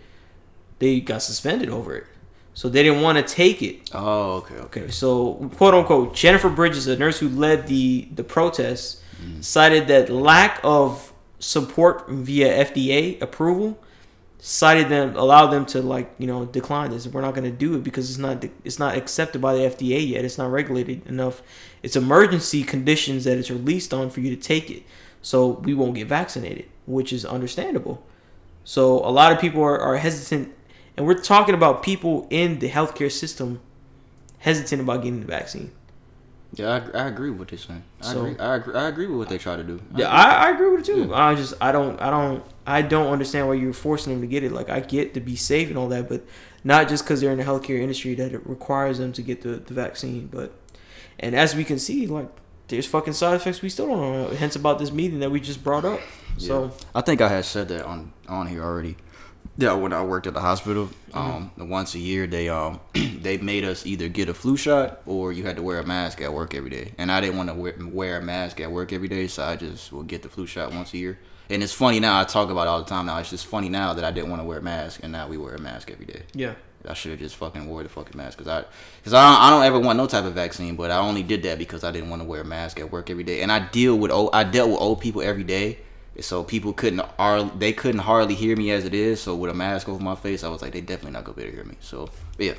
They 0.80 1.00
got 1.02 1.22
suspended 1.22 1.70
over 1.70 1.96
it, 1.96 2.06
so 2.54 2.70
they 2.70 2.84
didn't 2.84 3.02
want 3.02 3.18
to 3.18 3.34
take 3.34 3.62
it. 3.62 3.90
Oh, 3.94 4.38
okay, 4.38 4.56
okay. 4.56 4.82
Okay, 4.84 4.92
so 4.92 5.34
quote 5.58 5.74
unquote, 5.74 6.16
Jennifer 6.16 6.50
Bridges, 6.50 6.88
a 6.88 6.98
nurse 6.98 7.20
who 7.20 7.30
led 7.30 7.68
the 7.68 8.08
the 8.14 8.24
protests, 8.24 9.02
cited 9.42 9.88
that 9.88 10.10
lack 10.10 10.60
of 10.64 11.14
support 11.40 12.10
via 12.10 12.66
FDA 12.66 13.22
approval, 13.22 13.78
cited 14.46 14.90
them 14.90 15.16
allowed 15.16 15.52
them 15.52 15.66
to 15.66 15.82
like 15.82 16.14
you 16.18 16.28
know 16.28 16.46
decline 16.46 16.92
this. 16.92 17.08
We're 17.08 17.22
not 17.22 17.34
going 17.34 17.50
to 17.50 17.58
do 17.58 17.76
it 17.76 17.84
because 17.84 18.10
it's 18.10 18.20
not 18.20 18.44
it's 18.66 18.78
not 18.78 18.98
accepted 18.98 19.42
by 19.42 19.56
the 19.56 19.62
FDA 19.62 20.06
yet. 20.06 20.26
It's 20.26 20.38
not 20.38 20.52
regulated 20.52 21.08
enough. 21.08 21.42
It's 21.82 21.96
emergency 21.96 22.64
conditions 22.64 23.24
that 23.24 23.38
it's 23.38 23.50
released 23.50 23.94
on 23.94 24.10
for 24.10 24.20
you 24.20 24.36
to 24.36 24.42
take 24.42 24.70
it. 24.70 24.84
So 25.22 25.48
we 25.48 25.74
won't 25.74 25.96
get 25.96 26.10
vaccinated, 26.10 26.66
which 26.86 27.14
is 27.14 27.24
understandable. 27.24 28.06
So 28.66 29.00
a 29.00 29.12
lot 29.12 29.32
of 29.32 29.40
people 29.40 29.64
are, 29.64 29.80
are 29.80 29.96
hesitant, 29.96 30.54
and 30.98 31.08
we're 31.08 31.22
talking 31.22 31.56
about 31.56 31.82
people 31.82 32.28
in 32.30 32.60
the 32.60 32.70
healthcare 32.70 33.12
system 33.12 33.62
hesitant 34.40 34.82
about 34.82 35.04
getting 35.04 35.22
the 35.22 35.26
vaccine. 35.26 35.72
Yeah, 36.56 36.82
I, 36.94 37.06
I 37.06 37.08
agree 37.08 37.30
with 37.32 37.40
what 37.40 37.48
they're 37.48 37.58
saying. 37.60 37.84
I 38.02 38.06
So- 38.14 38.26
agree. 38.26 38.40
I 38.40 38.56
agree. 38.56 38.76
I 38.76 38.88
agree 38.88 39.08
with 39.08 39.18
what 39.18 39.30
they 39.30 39.38
try 39.38 39.56
to 39.56 39.64
do. 39.64 39.82
Yeah, 39.96 40.08
I, 40.10 40.48
I 40.48 40.50
agree 40.52 40.70
with 40.70 40.82
it 40.82 40.86
too. 40.86 41.14
I 41.14 41.34
just 41.36 41.54
I 41.60 41.72
don't 41.72 42.00
I 42.02 42.10
don't 42.12 42.44
I 42.68 42.82
don't 42.84 43.12
understand 43.12 43.48
why 43.48 43.56
you're 43.56 43.74
forcing 43.74 44.14
them 44.14 44.22
to 44.22 44.28
get 44.28 44.44
it. 44.44 44.52
Like 44.52 44.70
I 44.70 44.80
get 44.80 45.14
to 45.16 45.20
be 45.20 45.36
safe 45.36 45.70
and 45.70 45.78
all 45.78 45.88
that, 45.90 46.08
but 46.10 46.24
not 46.64 46.88
just 46.90 47.04
because 47.04 47.22
they're 47.22 47.32
in 47.32 47.38
the 47.40 47.44
healthcare 47.44 47.80
industry 47.82 48.14
that 48.16 48.34
it 48.34 48.46
requires 48.48 48.98
them 49.00 49.12
to 49.14 49.22
get 49.22 49.42
the, 49.42 49.58
the 49.58 49.74
vaccine. 49.74 50.28
But 50.28 50.54
and 51.20 51.36
as 51.36 51.56
we 51.56 51.64
can 51.64 51.80
see, 51.80 52.06
like 52.08 52.30
there's 52.68 52.86
fucking 52.86 53.14
side 53.14 53.34
effects 53.36 53.62
we 53.62 53.70
still 53.70 53.88
don't 53.88 54.00
know. 54.00 54.28
Hence 54.36 54.56
about 54.56 54.78
this 54.80 54.92
meeting 54.92 55.20
that 55.22 55.32
we 55.32 55.40
just 55.40 55.64
brought 55.64 55.86
up. 55.86 56.00
So 56.38 56.72
I 56.96 57.02
think 57.02 57.22
I 57.22 57.30
had 57.30 57.46
said 57.46 57.68
that 57.70 57.86
on 57.86 58.14
on 58.28 58.48
here 58.48 58.64
already. 58.64 58.96
Yeah, 59.58 59.74
when 59.74 59.94
I 59.94 60.04
worked 60.04 60.26
at 60.26 60.34
the 60.34 60.40
hospital, 60.40 60.90
um, 61.14 61.52
once 61.58 61.94
a 61.94 62.00
year 62.00 62.26
they 62.26 62.50
um 62.50 62.80
they 62.94 63.38
made 63.38 63.64
us 63.64 63.86
either 63.86 64.10
get 64.10 64.30
a 64.30 64.34
flu 64.34 64.58
shot 64.58 65.02
or 65.06 65.32
you 65.32 65.44
had 65.44 65.58
to 65.58 65.62
wear 65.62 65.80
a 65.80 65.86
mask 65.86 66.22
at 66.22 66.34
work 66.34 66.56
every 66.56 66.72
day. 66.72 66.94
And 66.98 67.12
I 67.12 67.22
didn't 67.22 67.38
want 67.38 67.50
to 67.50 67.56
wear, 67.56 67.76
wear 67.80 68.18
a 68.18 68.22
mask 68.22 68.60
at 68.60 68.72
work 68.72 68.92
every 68.92 69.08
day, 69.08 69.28
so 69.28 69.44
I 69.44 69.56
just 69.56 69.92
would 69.92 70.08
get 70.08 70.24
the 70.24 70.30
flu 70.30 70.48
shot 70.48 70.74
once 70.74 70.94
a 70.94 70.98
year. 70.98 71.20
And 71.50 71.62
it's 71.62 71.74
funny 71.74 72.00
now. 72.00 72.20
I 72.20 72.24
talk 72.24 72.50
about 72.50 72.64
it 72.64 72.68
all 72.70 72.80
the 72.80 72.90
time 72.90 73.06
now. 73.06 73.20
It's 73.20 73.30
just 73.30 73.46
funny 73.46 73.70
now 73.70 73.94
that 73.94 74.04
I 74.04 74.12
didn't 74.12 74.30
want 74.30 74.42
to 74.42 74.48
wear 74.48 74.60
a 74.60 74.62
mask, 74.62 75.02
and 75.04 75.12
now 75.12 75.28
we 75.28 75.38
wear 75.38 75.54
a 75.54 75.60
mask 75.60 75.92
every 75.92 76.06
day. 76.06 76.24
Yeah. 76.34 76.56
I 76.88 76.94
should 76.94 77.12
have 77.12 77.20
just 77.20 77.36
fucking 77.36 77.68
wore 77.68 77.84
the 77.84 77.90
fucking 77.90 78.18
mask 78.18 78.38
because 78.38 78.52
I, 78.52 78.66
cause 79.04 79.14
I, 79.14 79.30
don't, 79.30 79.42
I 79.42 79.50
don't 79.52 79.64
ever 79.64 79.80
want 79.80 79.98
no 79.98 80.06
type 80.08 80.26
of 80.26 80.34
vaccine, 80.34 80.76
but 80.76 80.92
I 80.92 80.98
only 80.98 81.24
did 81.24 81.44
that 81.44 81.58
because 81.58 81.84
I 81.84 81.92
didn't 81.92 82.10
want 82.10 82.22
to 82.22 82.28
wear 82.28 82.42
a 82.42 82.46
mask 82.46 82.80
at 82.80 82.92
work 82.92 83.10
every 83.10 83.24
day. 83.24 83.42
And 83.42 83.52
I 83.52 83.60
deal 83.60 83.98
with 83.98 84.12
old, 84.12 84.32
I 84.34 84.44
dealt 84.44 84.70
with 84.70 84.80
old 84.80 85.00
people 85.00 85.22
every 85.22 85.44
day, 85.44 85.80
so 86.22 86.44
people 86.44 86.74
couldn't 86.74 87.02
ar- 87.18 87.44
they 87.44 87.74
couldn't 87.74 88.02
hardly 88.02 88.36
hear 88.36 88.56
me 88.56 88.72
as 88.72 88.86
it 88.86 88.94
is. 88.94 89.22
So 89.22 89.36
with 89.36 89.50
a 89.50 89.54
mask 89.54 89.90
over 89.90 90.04
my 90.04 90.16
face, 90.16 90.44
I 90.44 90.50
was 90.50 90.62
like, 90.62 90.74
they 90.74 90.82
definitely 90.82 91.12
not 91.12 91.24
gonna 91.24 91.36
be 91.36 91.44
able 91.44 91.52
to 91.52 91.58
hear 91.58 91.66
me. 91.66 91.76
So 91.82 92.10
yeah, 92.38 92.54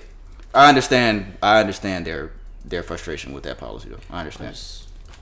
I 0.55 0.69
understand. 0.69 1.37
I 1.43 1.61
understand 1.61 2.07
their 2.07 2.33
their 2.65 2.83
frustration 2.83 3.33
with 3.33 3.45
that 3.45 3.59
policy 3.59 3.91
though. 3.91 4.01
I 4.11 4.21
understand. 4.21 4.59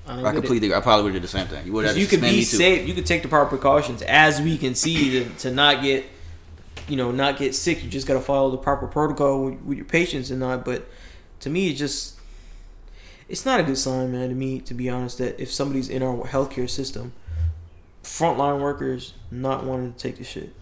I, 0.07 0.25
I 0.25 0.33
completely. 0.33 0.75
I 0.75 0.81
probably 0.81 1.05
would 1.05 1.15
have 1.15 1.23
did 1.23 1.29
the 1.29 1.39
same 1.39 1.47
thing. 1.47 1.65
You 1.67 1.73
would 1.75 1.87
have 1.87 1.97
you 1.97 2.07
could 2.07 2.21
be 2.21 2.29
me 2.29 2.37
too. 2.39 2.57
safe. 2.57 2.89
You 2.89 2.95
could 2.95 3.07
take 3.07 3.23
the 3.23 3.29
proper 3.29 3.51
precautions 3.51 4.03
as 4.03 4.41
we 4.41 4.59
can 4.59 4.75
see 4.75 5.11
to, 5.11 5.29
to 5.41 5.51
not 5.53 5.83
get, 5.83 6.05
you 6.89 6.97
know, 6.97 7.13
not 7.13 7.37
get 7.37 7.55
sick. 7.55 7.85
You 7.85 7.91
just 7.91 8.07
got 8.07 8.15
to 8.15 8.21
follow 8.21 8.51
the 8.51 8.57
proper 8.57 8.87
protocol 8.89 9.45
with, 9.45 9.61
with 9.63 9.79
your 9.79 9.85
patients 9.85 10.31
and 10.31 10.41
not. 10.41 10.65
But 10.65 10.89
to 11.41 11.51
me, 11.51 11.71
it 11.71 11.75
just, 11.75 12.19
it's 13.29 13.47
not 13.47 13.61
a 13.61 13.63
good 13.63 13.79
sign, 13.79 14.11
man. 14.11 14.31
To 14.31 14.35
me, 14.35 14.61
to 14.63 14.75
be 14.75 14.91
honest, 14.91 15.19
that 15.19 15.41
if 15.41 15.53
somebody's 15.53 15.89
in 15.89 16.03
our 16.03 16.27
healthcare 16.27 16.69
system, 16.69 17.13
frontline 18.03 18.61
workers 18.61 19.15
not 19.31 19.65
wanting 19.65 19.93
to 19.93 19.99
take 19.99 20.19
the 20.19 20.25
shit, 20.25 20.55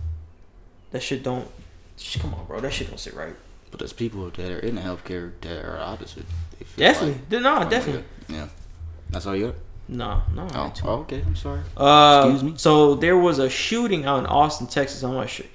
that 0.90 1.02
shit 1.02 1.22
don't. 1.22 1.48
sh- 1.96 2.18
Come 2.18 2.34
on, 2.34 2.46
bro. 2.46 2.60
That 2.60 2.72
shit 2.72 2.88
don't 2.88 2.98
sit 2.98 3.14
right. 3.14 3.34
But 3.70 3.78
there's 3.78 3.92
people 3.92 4.28
that 4.30 4.50
are 4.52 4.58
in 4.58 4.74
the 4.74 4.80
healthcare 4.80 5.32
that 5.42 5.64
are 5.64 5.78
opposite. 5.78 6.24
Definitely. 6.76 7.20
like- 7.30 7.42
No, 7.42 7.68
definitely. 7.70 8.04
Yeah. 8.28 8.48
That's 9.10 9.26
all 9.26 9.36
you 9.36 9.46
got? 9.46 9.54
No, 9.88 10.22
no. 10.34 10.46
Oh, 10.54 10.72
oh, 10.84 10.88
okay. 11.00 11.22
I'm 11.26 11.34
sorry. 11.36 11.60
Uh, 11.76 12.22
Excuse 12.30 12.42
me? 12.52 12.58
So 12.58 12.94
there 12.94 13.16
was 13.18 13.38
a 13.38 13.48
shooting 13.50 14.04
out 14.04 14.20
in 14.20 14.26
Austin, 14.26 14.66
Texas. 14.68 15.02
I'm 15.02 15.14
not 15.14 15.28
sure. 15.30 15.46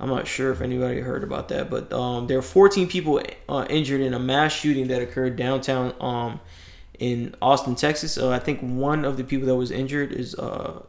I'm 0.00 0.08
not 0.08 0.26
sure 0.26 0.50
if 0.50 0.60
anybody 0.60 0.98
heard 1.00 1.22
about 1.22 1.48
that, 1.50 1.70
but 1.70 1.92
um, 1.92 2.26
there 2.26 2.36
were 2.38 2.42
14 2.42 2.88
people 2.88 3.20
uh, 3.48 3.64
injured 3.70 4.00
in 4.00 4.12
a 4.12 4.18
mass 4.18 4.52
shooting 4.52 4.88
that 4.88 5.00
occurred 5.00 5.36
downtown 5.36 5.94
um, 6.00 6.40
in 6.98 7.34
Austin, 7.40 7.76
Texas. 7.76 8.18
Uh, 8.18 8.30
I 8.30 8.40
think 8.40 8.58
one 8.60 9.04
of 9.04 9.16
the 9.16 9.22
people 9.22 9.46
that 9.46 9.54
was 9.54 9.70
injured 9.70 10.10
is 10.12 10.34
uh, 10.34 10.82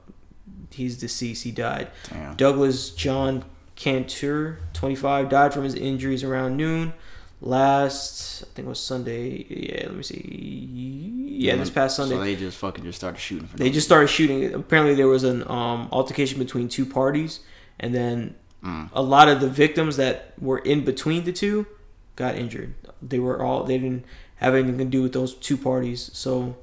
he's 0.76 0.97
deceased. 0.97 1.43
He 1.43 1.51
died. 1.51 1.89
Damn. 2.09 2.36
Douglas 2.36 2.89
John 2.91 3.43
Kantor, 3.76 4.59
25, 4.73 5.30
died 5.30 5.53
from 5.53 5.63
his 5.63 5.76
injuries 5.76 6.23
around 6.23 6.55
noon. 6.57 6.93
Last, 7.41 8.43
I 8.43 8.45
think 8.55 8.65
it 8.65 8.69
was 8.69 8.80
Sunday. 8.80 9.45
Yeah, 9.49 9.88
let 9.88 9.95
me 9.95 10.03
see. 10.03 11.11
Yeah, 11.38 11.55
this 11.57 11.69
past 11.69 11.95
Sunday. 11.97 12.15
So 12.15 12.21
they 12.21 12.36
just 12.36 12.57
fucking 12.57 12.84
just 12.84 12.97
started 12.97 13.19
shooting. 13.19 13.47
For 13.47 13.57
They 13.57 13.69
just 13.69 13.86
started 13.86 14.07
shooting. 14.07 14.53
Apparently, 14.53 14.95
there 14.95 15.07
was 15.07 15.23
an 15.23 15.43
um, 15.49 15.89
altercation 15.91 16.39
between 16.39 16.69
two 16.69 16.86
parties, 16.86 17.39
and 17.80 17.93
then 17.93 18.36
Mm. 18.63 18.89
a 18.93 19.01
lot 19.03 19.28
of 19.30 19.41
the 19.41 19.47
victims 19.49 19.95
that 19.97 20.34
were 20.41 20.57
in 20.57 20.84
between 20.84 21.23
the 21.26 21.32
two 21.32 21.67
got 22.15 22.34
injured. 22.36 22.73
They 22.99 23.19
were 23.19 23.39
all 23.43 23.63
they 23.63 23.78
didn't 23.78 24.05
have 24.38 24.55
anything 24.55 24.80
to 24.80 24.86
do 24.86 25.03
with 25.03 25.13
those 25.13 25.36
two 25.36 25.55
parties. 25.55 26.09
So, 26.13 26.55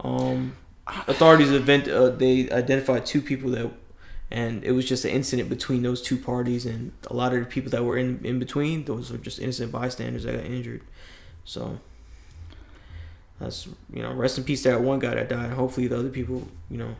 um, 0.00 0.56
authorities 0.86 1.50
event 1.50 1.88
uh, 1.88 2.10
they 2.10 2.50
identified 2.50 3.06
two 3.06 3.20
people 3.20 3.50
that, 3.50 3.70
and 4.30 4.64
it 4.64 4.72
was 4.72 4.84
just 4.84 5.04
an 5.04 5.10
incident 5.10 5.48
between 5.48 5.82
those 5.82 6.02
two 6.02 6.16
parties, 6.16 6.66
and 6.66 6.92
a 7.08 7.14
lot 7.14 7.32
of 7.32 7.40
the 7.40 7.46
people 7.46 7.70
that 7.70 7.84
were 7.84 7.96
in 7.96 8.20
in 8.24 8.38
between, 8.38 8.84
those 8.84 9.10
were 9.10 9.18
just 9.18 9.38
innocent 9.38 9.72
bystanders 9.72 10.24
that 10.24 10.36
got 10.36 10.44
injured. 10.44 10.82
So. 11.44 11.78
That's 13.40 13.66
you 13.92 14.00
know, 14.00 14.12
rest 14.12 14.38
in 14.38 14.44
peace 14.44 14.62
to 14.62 14.70
that 14.70 14.80
one 14.80 15.00
guy 15.00 15.14
that 15.14 15.28
died. 15.28 15.50
Hopefully 15.50 15.88
the 15.88 15.98
other 15.98 16.08
people, 16.08 16.46
you 16.70 16.78
know, 16.78 16.94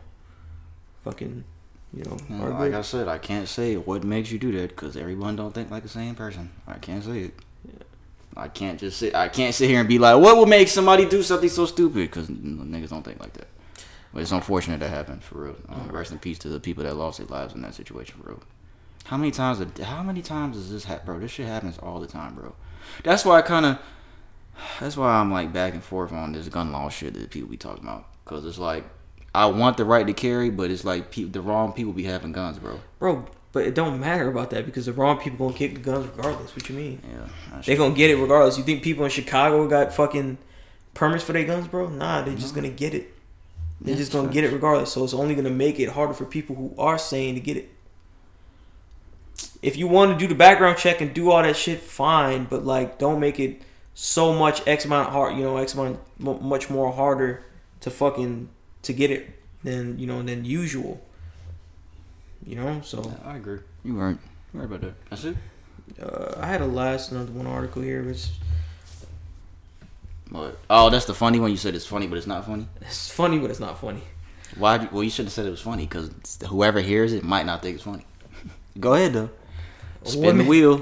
fucking, 1.05 1.45
you 1.93 2.03
know, 2.03 2.17
Well, 2.29 2.51
like. 2.51 2.73
I 2.73 2.81
said, 2.81 3.07
I 3.07 3.17
can't 3.17 3.47
say 3.47 3.77
what 3.77 4.03
makes 4.03 4.31
you 4.31 4.37
do 4.37 4.51
that 4.51 4.69
because 4.69 4.97
everyone 4.97 5.37
don't 5.37 5.53
think 5.53 5.71
like 5.71 5.83
the 5.83 5.89
same 5.89 6.13
person. 6.13 6.51
I 6.67 6.73
can't 6.73 7.03
say 7.03 7.19
it. 7.19 7.33
I 8.35 8.49
can't 8.49 8.77
just 8.77 8.99
sit. 8.99 9.15
I 9.15 9.29
can't 9.29 9.55
sit 9.55 9.69
here 9.69 9.79
and 9.79 9.87
be 9.87 9.97
like, 9.97 10.21
what 10.21 10.37
would 10.37 10.49
make 10.49 10.67
somebody 10.67 11.05
do 11.05 11.23
something 11.23 11.47
so 11.47 11.65
stupid? 11.65 12.09
Because 12.09 12.27
niggas 12.27 12.89
don't 12.89 13.03
think 13.03 13.21
like 13.21 13.33
that. 13.33 13.47
But 14.15 14.21
it's 14.23 14.31
unfortunate 14.31 14.79
that 14.79 14.89
happened 14.89 15.23
for 15.23 15.43
real. 15.43 15.55
Uh, 15.69 15.91
rest 15.91 16.11
in 16.13 16.19
peace 16.19 16.39
to 16.39 16.47
the 16.49 16.59
people 16.59 16.83
that 16.85 16.95
lost 16.95 17.17
their 17.19 17.27
lives 17.27 17.53
in 17.53 17.61
that 17.63 17.75
situation 17.75 18.17
for 18.23 18.29
real. 18.29 18.39
How 19.03 19.17
many 19.17 19.29
times? 19.29 19.59
a- 19.59 19.83
How 19.83 20.01
many 20.01 20.21
times 20.23 20.55
does 20.55 20.71
this 20.71 20.85
happen, 20.85 21.05
bro? 21.05 21.19
This 21.19 21.31
shit 21.31 21.45
happens 21.47 21.77
all 21.79 21.99
the 21.99 22.07
time, 22.07 22.33
bro. 22.33 22.55
That's 23.03 23.25
why 23.25 23.37
I 23.39 23.41
kind 23.43 23.65
of. 23.65 23.77
That's 24.79 24.95
why 24.95 25.11
I'm 25.15 25.31
like 25.31 25.51
back 25.51 25.73
and 25.73 25.83
forth 25.83 26.13
on 26.13 26.31
this 26.31 26.47
gun 26.47 26.71
law 26.71 26.87
shit 26.89 27.13
that 27.15 27.29
people 27.29 27.49
be 27.49 27.57
talking 27.57 27.83
about. 27.83 28.05
Cause 28.23 28.45
it's 28.45 28.57
like 28.57 28.85
I 29.35 29.47
want 29.47 29.75
the 29.75 29.83
right 29.85 30.07
to 30.07 30.13
carry, 30.13 30.49
but 30.49 30.71
it's 30.71 30.85
like 30.85 31.11
pe- 31.11 31.25
the 31.25 31.41
wrong 31.41 31.73
people 31.73 31.91
be 31.91 32.05
having 32.05 32.31
guns, 32.31 32.57
bro. 32.57 32.79
Bro, 32.99 33.25
but 33.51 33.65
it 33.65 33.75
don't 33.75 33.99
matter 33.99 34.29
about 34.29 34.49
that 34.51 34.65
because 34.65 34.85
the 34.85 34.93
wrong 34.93 35.17
people 35.19 35.45
gonna 35.47 35.57
kick 35.57 35.73
the 35.73 35.81
guns 35.81 36.07
regardless. 36.15 36.55
What 36.55 36.69
you 36.69 36.75
mean? 36.75 37.01
Yeah, 37.05 37.61
They 37.65 37.75
gonna 37.75 37.93
get 37.93 38.11
it 38.11 38.15
regardless. 38.15 38.57
You 38.57 38.63
think 38.63 38.81
people 38.81 39.03
in 39.03 39.11
Chicago 39.11 39.67
got 39.67 39.93
fucking 39.93 40.37
permits 40.93 41.25
for 41.25 41.33
their 41.33 41.43
guns, 41.43 41.67
bro? 41.67 41.89
Nah, 41.89 42.21
they 42.21 42.33
just 42.35 42.55
gonna 42.55 42.69
get 42.69 42.93
it. 42.93 43.13
They're 43.81 43.93
Yeah, 43.93 43.97
just 43.99 44.11
gonna 44.11 44.31
get 44.31 44.43
it 44.43 44.51
regardless. 44.53 44.91
So 44.93 45.03
it's 45.03 45.13
only 45.13 45.35
gonna 45.35 45.49
make 45.49 45.79
it 45.79 45.89
harder 45.89 46.13
for 46.13 46.25
people 46.25 46.55
who 46.55 46.73
are 46.77 46.97
saying 46.97 47.35
to 47.35 47.41
get 47.41 47.57
it. 47.57 47.69
If 49.61 49.77
you 49.77 49.87
want 49.87 50.11
to 50.13 50.17
do 50.17 50.27
the 50.27 50.35
background 50.35 50.77
check 50.77 51.01
and 51.01 51.13
do 51.13 51.31
all 51.31 51.41
that 51.41 51.55
shit, 51.55 51.79
fine. 51.81 52.45
But 52.49 52.65
like, 52.65 52.97
don't 52.99 53.19
make 53.19 53.39
it 53.39 53.61
so 53.93 54.33
much 54.33 54.65
X 54.67 54.85
amount 54.85 55.09
hard. 55.09 55.35
You 55.37 55.43
know, 55.43 55.57
X 55.57 55.73
amount 55.73 55.99
mu- 56.19 56.39
much 56.39 56.69
more 56.69 56.91
harder 56.93 57.43
to 57.81 57.89
fucking 57.91 58.49
to 58.83 58.93
get 58.93 59.11
it 59.11 59.29
than 59.63 59.97
you 59.99 60.07
know 60.07 60.21
than 60.21 60.45
usual. 60.45 61.01
You 62.45 62.55
know, 62.55 62.81
so 62.83 63.11
I 63.25 63.37
agree. 63.37 63.59
You 63.83 63.95
weren't. 63.95 64.19
You 64.53 64.59
right 64.59 64.65
about 64.67 64.81
that. 64.81 64.93
That's 65.09 65.23
it. 65.25 65.35
uh, 66.01 66.33
I 66.37 66.47
had 66.47 66.61
a 66.61 66.65
last 66.67 67.11
another 67.11 67.31
one 67.31 67.47
article 67.47 67.81
here. 67.81 68.07
It's 68.09 68.31
What? 70.35 70.57
Oh, 70.69 70.89
that's 70.89 71.05
the 71.05 71.13
funny 71.13 71.39
one. 71.39 71.51
You 71.51 71.57
said 71.57 71.75
it's 71.75 71.85
funny, 71.85 72.07
but 72.07 72.17
it's 72.17 72.27
not 72.27 72.45
funny. 72.45 72.67
it's 72.81 73.09
funny, 73.09 73.39
but 73.39 73.49
it's 73.49 73.59
not 73.59 73.79
funny. 73.79 74.01
Why? 74.57 74.87
Well, 74.91 75.03
you 75.03 75.09
should 75.09 75.25
have 75.25 75.33
said 75.33 75.45
it 75.45 75.49
was 75.51 75.61
funny 75.61 75.83
because 75.85 76.11
whoever 76.49 76.79
hears 76.81 77.13
it 77.13 77.23
might 77.23 77.45
not 77.45 77.61
think 77.61 77.75
it's 77.75 77.83
funny. 77.83 78.05
Go 78.79 78.93
ahead 78.93 79.13
though. 79.13 79.29
Spin 80.03 80.21
Women- 80.21 80.45
the 80.45 80.49
wheel. 80.49 80.81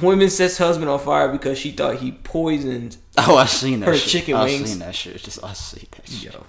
Woman 0.00 0.30
sets 0.30 0.58
husband 0.58 0.88
on 0.88 1.00
fire 1.00 1.28
because 1.32 1.58
she 1.58 1.72
thought 1.72 1.96
he 1.96 2.12
poisoned. 2.12 2.96
Oh, 3.18 3.36
I 3.36 3.44
seen 3.46 3.80
that. 3.80 3.86
Her 3.88 3.96
shit. 3.96 4.08
chicken 4.08 4.34
I 4.36 4.44
wings. 4.44 4.70
seen 4.70 4.78
that 4.78 4.94
shit. 4.94 5.16
Just 5.22 5.42
I 5.44 5.52
seen 5.52 5.86
that 5.90 6.08
shit. 6.08 6.32
Yo, 6.32 6.44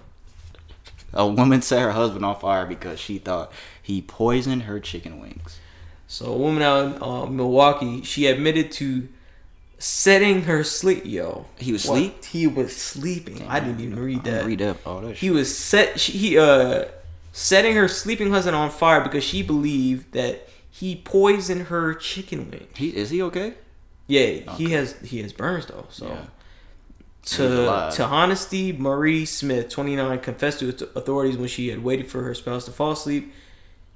A 1.14 1.28
woman 1.28 1.62
set 1.62 1.82
her 1.82 1.91
husband 1.91 2.24
on 2.24 2.39
fire 2.39 2.66
because 2.66 2.99
she 2.99 3.18
thought 3.18 3.51
he 3.82 4.01
poisoned 4.01 4.64
her 4.64 4.80
chicken 4.80 5.20
wings. 5.20 5.60
so 6.08 6.28
a 6.28 6.38
woman 6.38 6.62
out 6.64 6.95
in 6.95 7.04
uh, 7.04 7.26
Milwaukee, 7.26 8.01
she 8.04 8.28
admitted 8.28 8.72
to 8.74 9.10
setting 9.84 10.43
her 10.43 10.63
sleep. 10.63 11.03
Yo, 11.05 11.45
He 11.57 11.73
was 11.73 11.86
What? 11.86 11.95
asleep? 11.97 12.25
He 12.25 12.47
was 12.47 12.75
sleeping. 12.75 13.45
I 13.47 13.59
didn't 13.59 13.81
even 13.81 13.99
read 13.99 14.23
that. 14.23 14.45
Read 14.45 14.61
up 14.61 14.77
Oh, 14.86 15.01
that 15.01 15.17
He 15.17 15.27
shit. 15.27 15.34
was 15.34 15.57
set. 15.57 15.99
She, 15.99 16.11
he 16.13 16.38
uh 16.38 16.86
setting 17.34 17.75
her 17.75 17.88
sleeping 17.88 18.31
husband 18.31 18.55
on 18.55 18.69
fire 18.69 19.01
because 19.01 19.23
she 19.23 19.43
believed 19.43 20.13
that 20.13 20.47
he 20.71 20.95
poisoned 20.95 21.63
her 21.63 21.93
chicken 21.93 22.49
wing. 22.49 22.67
He 22.75 22.95
is 22.95 23.09
he 23.09 23.21
okay? 23.23 23.55
Yeah, 24.07 24.53
he 24.55 24.71
has 24.71 24.93
he 25.01 25.21
has 25.21 25.34
burns 25.34 25.65
though. 25.65 25.86
So 25.89 26.07
Yeah. 26.07 26.25
To 27.25 27.89
to 27.95 28.03
Honesty 28.05 28.73
Marie 28.73 29.25
Smith, 29.25 29.69
29, 29.69 30.19
confessed 30.19 30.59
to 30.59 30.89
authorities 30.95 31.38
when 31.38 31.47
she 31.47 31.69
had 31.69 31.81
waited 31.84 32.09
for 32.11 32.21
her 32.23 32.34
spouse 32.34 32.65
to 32.65 32.71
fall 32.71 32.91
asleep 32.91 33.34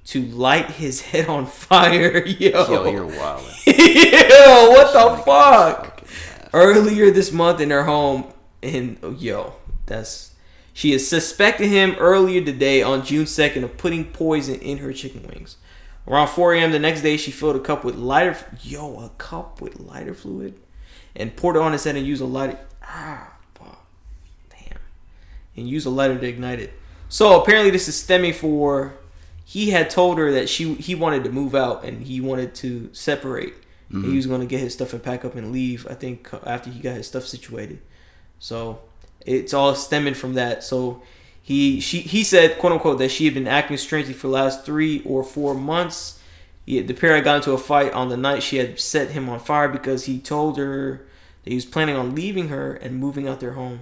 to 0.08 0.24
light 0.24 0.70
his 0.70 1.02
head 1.02 1.28
on 1.28 1.44
fire. 1.44 2.26
Yo, 2.26 2.50
Yo, 2.50 2.90
you're 2.90 3.06
wild. 3.06 3.42
yo, 3.66 4.70
what 4.70 4.92
the 4.92 5.22
fuck? 5.22 6.02
Earlier 6.54 7.10
this 7.10 7.30
month 7.30 7.60
in 7.60 7.68
her 7.68 7.84
home, 7.84 8.32
and 8.62 8.98
oh, 9.02 9.10
yo, 9.10 9.52
that's 9.84 10.32
she 10.72 10.92
has 10.92 11.06
suspected 11.06 11.68
him 11.68 11.94
earlier 11.98 12.42
today 12.42 12.82
on 12.82 13.04
June 13.04 13.26
2nd 13.26 13.64
of 13.64 13.76
putting 13.76 14.06
poison 14.06 14.58
in 14.60 14.78
her 14.78 14.94
chicken 14.94 15.28
wings. 15.28 15.58
Around 16.06 16.28
4 16.28 16.54
a.m. 16.54 16.72
the 16.72 16.78
next 16.78 17.02
day, 17.02 17.18
she 17.18 17.30
filled 17.30 17.56
a 17.56 17.60
cup 17.60 17.84
with 17.84 17.96
lighter, 17.96 18.34
yo, 18.62 18.98
a 19.00 19.10
cup 19.18 19.60
with 19.60 19.78
lighter 19.78 20.14
fluid, 20.14 20.54
and 21.14 21.36
poured 21.36 21.56
it 21.56 21.62
on 21.62 21.72
his 21.72 21.84
head 21.84 21.96
and 21.96 22.06
used 22.06 22.22
a 22.22 22.24
lighter. 22.24 22.58
Ah, 22.82 23.34
fuck, 23.54 23.84
damn, 24.48 24.78
and 25.54 25.68
used 25.68 25.86
a 25.86 25.90
lighter 25.90 26.18
to 26.18 26.26
ignite 26.26 26.60
it. 26.60 26.72
So 27.10 27.42
apparently, 27.42 27.70
this 27.70 27.88
is 27.88 27.96
stemming 28.00 28.32
for 28.32 28.94
he 29.48 29.70
had 29.70 29.88
told 29.88 30.18
her 30.18 30.30
that 30.32 30.46
she 30.46 30.74
he 30.74 30.94
wanted 30.94 31.24
to 31.24 31.32
move 31.32 31.54
out 31.54 31.82
and 31.82 32.02
he 32.02 32.20
wanted 32.20 32.54
to 32.56 32.90
separate. 32.92 33.54
And 33.88 34.02
He 34.02 34.08
mm-hmm. 34.08 34.16
was 34.16 34.26
going 34.26 34.42
to 34.42 34.46
get 34.46 34.60
his 34.60 34.74
stuff 34.74 34.92
and 34.92 35.02
pack 35.02 35.24
up 35.24 35.36
and 35.36 35.52
leave. 35.52 35.86
I 35.88 35.94
think 35.94 36.34
uh, 36.34 36.40
after 36.44 36.68
he 36.68 36.80
got 36.80 36.96
his 36.98 37.06
stuff 37.06 37.24
situated. 37.24 37.80
So 38.38 38.80
it's 39.24 39.54
all 39.54 39.74
stemming 39.74 40.12
from 40.12 40.34
that. 40.34 40.64
So 40.64 41.02
he 41.40 41.80
she 41.80 42.00
he 42.00 42.24
said 42.24 42.58
quote 42.58 42.74
unquote 42.74 42.98
that 42.98 43.10
she 43.10 43.24
had 43.24 43.32
been 43.32 43.48
acting 43.48 43.78
strangely 43.78 44.12
for 44.12 44.26
the 44.26 44.34
last 44.34 44.66
three 44.66 45.00
or 45.06 45.24
four 45.24 45.54
months. 45.54 46.20
he, 46.66 46.82
the 46.82 46.92
pair 46.92 47.14
had 47.14 47.24
got 47.24 47.36
into 47.36 47.52
a 47.52 47.58
fight 47.58 47.94
on 47.94 48.10
the 48.10 48.18
night 48.18 48.42
she 48.42 48.58
had 48.58 48.78
set 48.78 49.12
him 49.12 49.30
on 49.30 49.40
fire 49.40 49.68
because 49.70 50.04
he 50.04 50.18
told 50.18 50.58
her 50.58 51.06
that 51.44 51.48
he 51.50 51.56
was 51.56 51.64
planning 51.64 51.96
on 51.96 52.14
leaving 52.14 52.48
her 52.48 52.74
and 52.74 52.96
moving 52.96 53.26
out 53.26 53.40
their 53.40 53.54
home. 53.54 53.80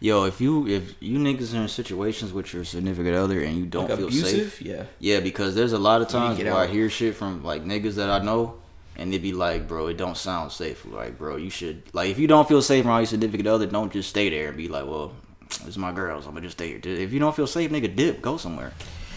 Yo, 0.00 0.24
if 0.24 0.40
you 0.40 0.66
if 0.68 0.94
you 1.00 1.18
niggas 1.18 1.54
are 1.54 1.62
in 1.62 1.68
situations 1.68 2.32
with 2.32 2.52
your 2.54 2.64
significant 2.64 3.16
other 3.16 3.40
and 3.42 3.56
you 3.56 3.66
don't 3.66 3.88
Like 3.88 3.98
feel 3.98 4.06
abusive? 4.08 4.52
safe, 4.52 4.62
Yeah. 4.62 4.84
yeah, 5.00 5.18
because 5.20 5.54
there's 5.56 5.72
a 5.72 5.78
lot 5.78 6.00
of 6.02 6.12
You 6.12 6.20
need 6.20 6.36
to 6.36 6.42
times 6.44 6.44
where 6.44 6.62
I 6.62 6.66
hear 6.68 6.88
shit 6.88 7.14
from 7.16 7.42
like 7.42 7.64
niggas 7.64 7.94
that 7.96 8.08
I 8.08 8.20
know, 8.24 8.54
and 8.96 9.12
they'd 9.12 9.20
be 9.22 9.32
like, 9.32 9.66
bro, 9.66 9.88
it 9.88 9.96
don't 9.96 10.16
sound 10.16 10.52
safe. 10.52 10.84
Like, 10.86 11.18
bro, 11.18 11.34
you 11.36 11.50
should 11.50 11.82
like 11.92 12.10
if 12.10 12.18
you 12.20 12.28
don't 12.28 12.46
feel 12.48 12.62
safe 12.62 12.84
around 12.86 13.00
your 13.00 13.06
significant 13.06 13.48
other, 13.48 13.66
don't 13.66 13.92
just 13.92 14.08
stay 14.08 14.28
there 14.30 14.48
and 14.48 14.56
be 14.56 14.68
like, 14.68 14.86
well, 14.86 15.12
this 15.48 15.68
is 15.68 15.78
my 15.78 15.90
girl, 15.90 16.22
so 16.22 16.28
I'm 16.28 16.34
gonna 16.34 16.46
just 16.46 16.58
stay 16.58 16.68
here. 16.68 16.80
If 16.84 17.12
you 17.12 17.18
don't 17.18 17.34
feel 17.34 17.46
safe, 17.48 17.70
nigga, 17.70 17.94
dip, 17.94 18.22
go 18.22 18.36
somewhere. 18.36 18.72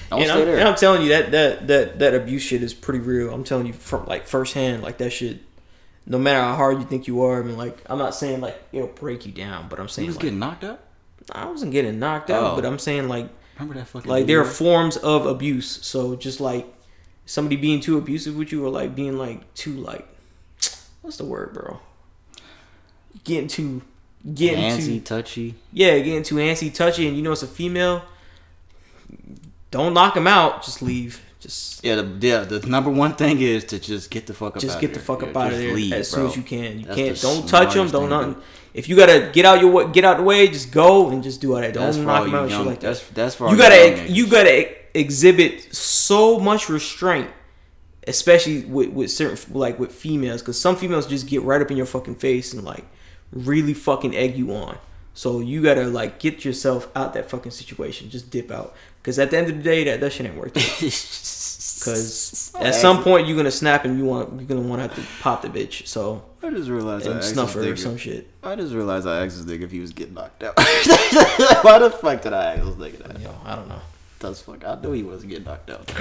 Don't 0.10 0.22
and, 0.22 0.30
stay 0.30 0.40
I'm, 0.40 0.46
there. 0.48 0.58
and 0.58 0.68
I'm 0.68 0.76
telling 0.76 1.04
you 1.04 1.10
that 1.10 1.32
that 1.32 1.68
that 1.68 2.00
that 2.00 2.16
abuse 2.16 2.42
shit 2.42 2.64
is 2.64 2.74
pretty 2.74 3.00
real. 3.00 3.32
I'm 3.34 3.44
telling 3.44 3.68
you 3.68 3.74
from 3.74 4.08
like 4.08 4.28
firsthand, 4.28 4.82
like 4.82 4.98
that 4.98 5.12
shit. 5.12 5.42
No 6.06 6.18
matter 6.18 6.40
how 6.42 6.56
hard 6.56 6.80
you 6.80 6.86
think 6.86 7.08
you 7.08 7.22
are, 7.24 7.42
I 7.42 7.46
mean, 7.46 7.58
like 7.58 7.78
I'm 7.86 7.98
not 8.00 8.16
saying 8.16 8.42
like 8.42 8.62
it'll 8.72 8.88
break 8.88 9.26
you 9.26 9.32
down, 9.32 9.68
but 9.70 9.80
I'm 9.80 9.88
saying 9.88 10.08
was 10.08 10.16
like, 10.16 10.24
getting 10.24 10.40
knocked 10.40 10.64
out. 10.64 10.80
I 11.32 11.46
wasn't 11.46 11.72
getting 11.72 12.00
knocked 12.00 12.30
out, 12.30 12.54
Oh. 12.54 12.56
but 12.56 12.66
I'm 12.66 12.80
saying 12.80 13.08
like 13.08 13.30
Remember 13.56 13.76
that 13.76 13.88
fucking 13.88 14.10
like 14.10 14.26
there 14.26 14.42
are 14.42 14.46
forms 14.46 14.98
of 14.98 15.26
abuse. 15.28 15.86
So 15.86 16.16
just 16.16 16.40
like 16.42 16.66
somebody 17.26 17.56
being 17.56 17.80
too 17.80 17.98
abusive 17.98 18.36
with 18.36 18.52
you, 18.52 18.66
or 18.66 18.70
like 18.70 18.96
being 18.96 19.18
like 19.18 19.54
too 19.54 19.74
like 19.76 20.08
what's 21.02 21.18
the 21.18 21.26
word, 21.26 21.54
bro? 21.54 21.80
Getting 23.24 23.48
too 23.48 23.84
getting 24.34 24.60
Nancy 24.62 25.00
too 25.00 25.06
touchy. 25.06 25.56
yeah, 25.72 25.98
getting 26.00 26.24
too 26.24 26.36
antsy, 26.36 26.74
touchy, 26.74 27.08
and 27.08 27.16
you 27.16 27.22
know 27.22 27.32
it's 27.32 27.44
a 27.44 27.48
female. 27.48 28.04
Don't 29.70 29.94
knock 29.94 30.18
him 30.18 30.28
out. 30.28 30.64
Just 30.64 30.82
leave. 30.82 31.22
Just 31.42 31.84
Yeah, 31.84 31.96
the 31.96 32.28
yeah, 32.28 32.40
the 32.44 32.60
number 32.68 32.90
one 32.92 33.16
thing 33.16 33.42
is 33.42 33.64
to 33.66 33.80
just 33.80 34.10
get 34.12 34.28
the 34.28 34.34
fuck 34.34 34.56
up. 34.56 34.62
just 34.62 34.76
out 34.76 34.82
get 34.82 34.92
of 34.92 34.94
the 34.94 35.00
there. 35.00 35.06
fuck 35.06 35.22
Yeah, 35.24 35.30
up 35.30 35.38
out 35.38 35.52
of 35.54 35.58
there 35.58 35.74
leave, 35.74 35.94
as 35.94 36.10
soon 36.10 36.22
bro. 36.22 36.30
as 36.30 36.38
you 36.38 36.44
can. 36.44 36.80
You 36.80 36.86
That's 36.86 36.96
can't. 36.98 37.22
Don't 37.22 37.50
touch 37.50 37.74
them. 37.74 37.90
Don't 37.90 38.02
thing 38.04 38.10
nothing. 38.10 38.34
do. 38.34 38.42
If 38.74 38.88
you 38.88 38.96
gotta 38.96 39.32
get 39.34 39.44
out 39.46 39.60
your 39.60 39.90
get 39.90 40.06
out 40.06 40.18
the 40.18 40.24
way, 40.24 40.48
just 40.48 40.72
go 40.72 41.10
and 41.10 41.22
just 41.24 41.42
do 41.42 41.56
all 41.56 41.62
that. 41.62 41.74
Don't 41.74 41.86
That's 41.86 41.98
knock 41.98 42.28
you 42.28 42.36
out. 42.36 42.50
young- 42.50 42.60
Shit 42.60 42.68
like 42.68 42.80
that. 42.82 42.88
that's- 42.94 43.04
that's 43.14 43.36
for 43.36 43.50
you 43.50 43.58
gotta 43.58 44.08
you 44.10 44.28
gotta 44.28 44.70
exhibit 44.98 45.74
so 45.76 46.40
much 46.40 46.70
restraint, 46.70 47.30
especially 48.08 48.62
with 48.66 48.90
with 48.90 49.12
certain 49.12 49.38
like 49.58 49.80
with 49.80 49.92
females, 49.92 50.42
because 50.42 50.60
some 50.60 50.76
females 50.76 51.08
just 51.08 51.28
get 51.28 51.42
right 51.42 51.62
up 51.62 51.72
in 51.72 51.78
your 51.78 51.86
fucking 51.86 52.16
face 52.16 52.54
and 52.54 52.64
like 52.64 52.86
really 53.34 53.74
fucking 53.74 54.16
egg 54.16 54.38
you 54.38 54.54
on. 54.54 54.78
So 55.14 55.40
you 55.40 55.62
gotta 55.62 55.86
like 55.86 56.20
get 56.20 56.46
yourself 56.46 56.88
out 56.96 57.14
that 57.14 57.30
fucking 57.30 57.52
situation. 57.52 58.10
Just 58.10 58.30
dip 58.32 58.50
out, 58.52 58.74
because 59.02 59.20
at 59.20 59.32
the 59.32 59.38
end 59.38 59.50
of 59.50 59.58
the 59.58 59.64
day, 59.64 59.84
that 59.86 60.00
that 60.00 60.14
shit 60.14 60.26
ain't 60.26 60.38
worth 60.38 60.54
it. 60.56 61.38
Because 61.82 62.52
at 62.60 62.76
some 62.76 63.02
point 63.04 63.26
you're 63.28 63.36
gonna 63.36 63.50
snap 63.50 63.86
and 63.86 63.98
you 63.98 64.06
want 64.06 64.34
you're 64.36 64.44
gonna 64.44 64.62
want 64.62 64.84
to 64.84 64.88
have 64.88 64.96
to 64.96 65.24
pop 65.24 65.42
the 65.42 65.48
bitch. 65.48 65.88
So 65.88 66.24
I 66.44 66.52
just 66.52 66.70
realized 66.70 67.08
I 67.08 67.12
and 67.12 67.20
asked 67.20 67.34
snuff 67.34 67.56
this 67.56 67.66
her 67.66 67.74
or 67.74 67.76
some 67.76 67.98
shit. 67.98 68.30
I 68.44 68.56
just 68.56 68.74
realized 68.74 69.08
I 69.08 69.26
asked 69.26 69.44
this 69.44 69.46
nigga 69.48 69.64
if 69.64 69.72
he 69.72 69.80
was 69.80 69.92
getting 69.92 70.14
knocked 70.14 70.44
out. 70.44 70.54
Why 71.64 71.80
the 71.80 71.90
fuck 71.90 72.22
did 72.22 72.34
I 72.34 72.54
ask 72.54 72.66
this 72.66 72.76
nigga 72.76 73.08
that? 73.08 73.20
Yo, 73.20 73.34
I 73.44 73.56
don't 73.56 73.68
know. 73.68 73.82
That's 74.20 74.42
fuck. 74.42 74.64
I 74.64 74.80
knew 74.80 74.92
he 74.92 75.02
wasn't 75.02 75.32
getting 75.32 75.46
knocked 75.46 75.72
out. 75.72 75.92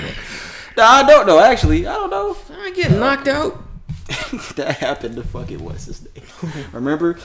no, 0.77 0.85
I 0.85 1.03
don't 1.03 1.27
know. 1.27 1.41
Actually, 1.41 1.87
I 1.87 1.95
don't 1.95 2.11
know. 2.11 2.37
I 2.53 2.73
get 2.73 2.91
knocked 2.91 3.29
out. 3.29 3.63
that 4.57 4.77
happened 4.81 5.17
to 5.17 5.23
fucking 5.23 5.63
what's 5.65 5.87
his 5.87 6.03
name? 6.03 6.53
Remember? 6.73 7.19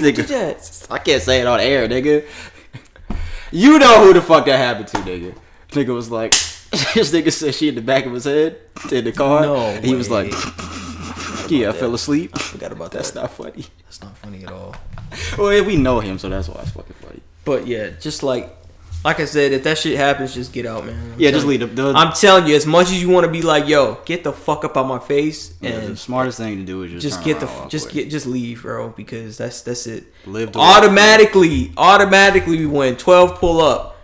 Nigga. 0.00 0.90
I 0.90 0.98
can't 0.98 1.22
say 1.22 1.40
it 1.40 1.46
on 1.46 1.60
air, 1.60 1.88
nigga. 1.88 2.24
You 3.50 3.78
know 3.78 4.04
who 4.04 4.12
the 4.12 4.22
fuck 4.22 4.46
that 4.46 4.58
happened 4.58 4.88
to, 4.88 4.98
nigga. 4.98 5.36
Nigga 5.70 5.94
was 5.94 6.10
like, 6.10 6.32
this 6.70 7.12
nigga 7.12 7.32
said 7.32 7.54
she 7.54 7.68
in 7.68 7.74
the 7.74 7.80
back 7.80 8.06
of 8.06 8.12
his 8.12 8.24
head 8.24 8.58
in 8.90 9.04
the 9.04 9.12
car. 9.12 9.42
No 9.42 9.80
he 9.80 9.94
was 9.94 10.08
way. 10.08 10.30
like, 10.30 10.32
yeah, 11.50 11.70
I 11.70 11.72
fell 11.72 11.94
asleep. 11.94 12.32
I 12.34 12.38
forgot 12.40 12.72
about 12.72 12.90
That's 12.92 13.10
that. 13.12 13.22
not 13.22 13.30
funny. 13.32 13.66
That's 13.84 14.02
not 14.02 14.16
funny 14.18 14.44
at 14.44 14.52
all. 14.52 14.76
Well, 15.38 15.52
yeah, 15.52 15.62
we 15.62 15.76
know 15.76 16.00
him, 16.00 16.18
so 16.18 16.28
that's 16.28 16.48
why 16.48 16.60
it's 16.60 16.70
fucking 16.70 16.94
funny. 17.00 17.20
But 17.44 17.66
yeah, 17.66 17.90
just 18.00 18.22
like 18.22 18.54
like 19.04 19.20
I 19.20 19.24
said, 19.24 19.52
if 19.52 19.62
that 19.62 19.78
shit 19.78 19.96
happens, 19.96 20.34
just 20.34 20.52
get 20.52 20.66
out, 20.66 20.84
man. 20.84 20.94
I'm 21.14 21.20
Yeah, 21.20 21.30
just 21.30 21.46
leave 21.46 21.74
the- 21.76 21.92
I'm 21.96 22.12
telling 22.12 22.46
you, 22.46 22.56
as 22.56 22.66
much 22.66 22.86
as 22.88 23.00
you 23.00 23.08
want 23.08 23.24
to 23.26 23.30
be 23.32 23.42
like, 23.42 23.66
yo, 23.68 23.98
get 24.04 24.24
the 24.24 24.32
fuck 24.32 24.64
up 24.64 24.76
out 24.76 24.86
my 24.86 24.98
face, 24.98 25.54
Yeah, 25.60 25.78
the 25.80 25.86
and 25.86 25.98
smartest 25.98 26.38
thing 26.38 26.56
to 26.58 26.64
do 26.64 26.82
is 26.82 26.92
just, 26.92 27.02
just 27.06 27.24
get 27.24 27.40
the 27.40 27.46
just 27.68 27.86
quick. 27.86 27.94
get 28.04 28.10
just 28.10 28.26
leave, 28.26 28.62
bro, 28.62 28.88
because 28.90 29.38
that's 29.38 29.62
that's 29.62 29.86
it. 29.86 30.04
Live 30.26 30.52
the 30.52 30.58
automatically, 30.58 31.72
automatically, 31.76 32.66
when 32.66 32.96
twelve 32.96 33.36
pull 33.38 33.60
up, 33.60 33.96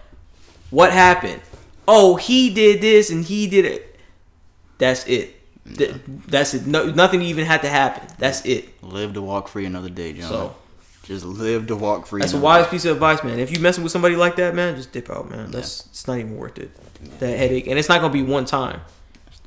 what 0.71 0.93
happened? 0.93 1.41
Oh, 1.87 2.17
he 2.17 2.49
did 2.55 2.81
this 2.81 3.11
and 3.11 3.25
he 3.25 3.47
did 3.47 3.65
it. 3.67 3.99
That's 4.79 5.05
it. 5.07 5.35
Th- 5.77 5.95
That's 6.29 6.55
it. 6.55 6.67
No, 6.67 6.87
nothing 6.91 7.21
even 7.23 7.45
had 7.47 7.63
to 7.63 7.69
happen. 7.69 8.09
That's 8.19 8.45
it. 8.45 8.69
live 8.83 9.15
to 9.15 9.23
walk 9.23 9.49
free 9.49 9.65
another 9.67 9.89
day, 9.91 10.13
John. 10.13 10.29
So 10.29 10.55
just 11.05 11.25
live 11.25 11.67
to 11.69 11.77
walk 11.77 12.07
free. 12.07 12.21
that's 12.21 12.33
a 12.33 12.39
wise 12.39 12.67
piece 12.67 12.85
of 12.85 12.93
advice, 12.93 13.23
man. 13.23 13.39
If 13.39 13.53
you 13.53 13.61
messing 13.61 13.85
with 13.85 13.93
somebody 13.93 14.17
like 14.17 14.37
that, 14.37 14.55
man, 14.55 14.75
just 14.77 14.91
dip 14.93 15.11
out, 15.11 15.31
man. 15.31 15.51
That's 15.51 15.87
it's 15.87 16.07
not 16.07 16.19
even 16.19 16.37
worth 16.37 16.59
it. 16.59 16.71
That 17.21 17.37
headache, 17.39 17.67
and 17.67 17.79
it's 17.79 17.89
not 17.89 18.01
gonna 18.01 18.13
be 18.13 18.23
one 18.23 18.45
time. 18.47 18.81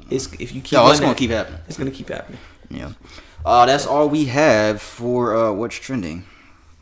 It's 0.10 0.32
if 0.34 0.54
you 0.54 0.62
keep. 0.62 0.74
No, 0.74 0.90
it's 0.90 1.00
gonna 1.00 1.14
that- 1.14 1.18
keep 1.18 1.32
happening. 1.32 1.60
It's 1.68 1.78
gonna 1.78 1.92
keep 1.92 2.10
happening. 2.10 2.40
Yeah. 2.70 2.94
Uh, 3.46 3.66
that's 3.66 3.86
all 3.86 4.10
we 4.10 4.26
have 4.26 4.82
for 4.82 5.36
uh, 5.36 5.52
what's 5.52 5.76
trending. 5.76 6.26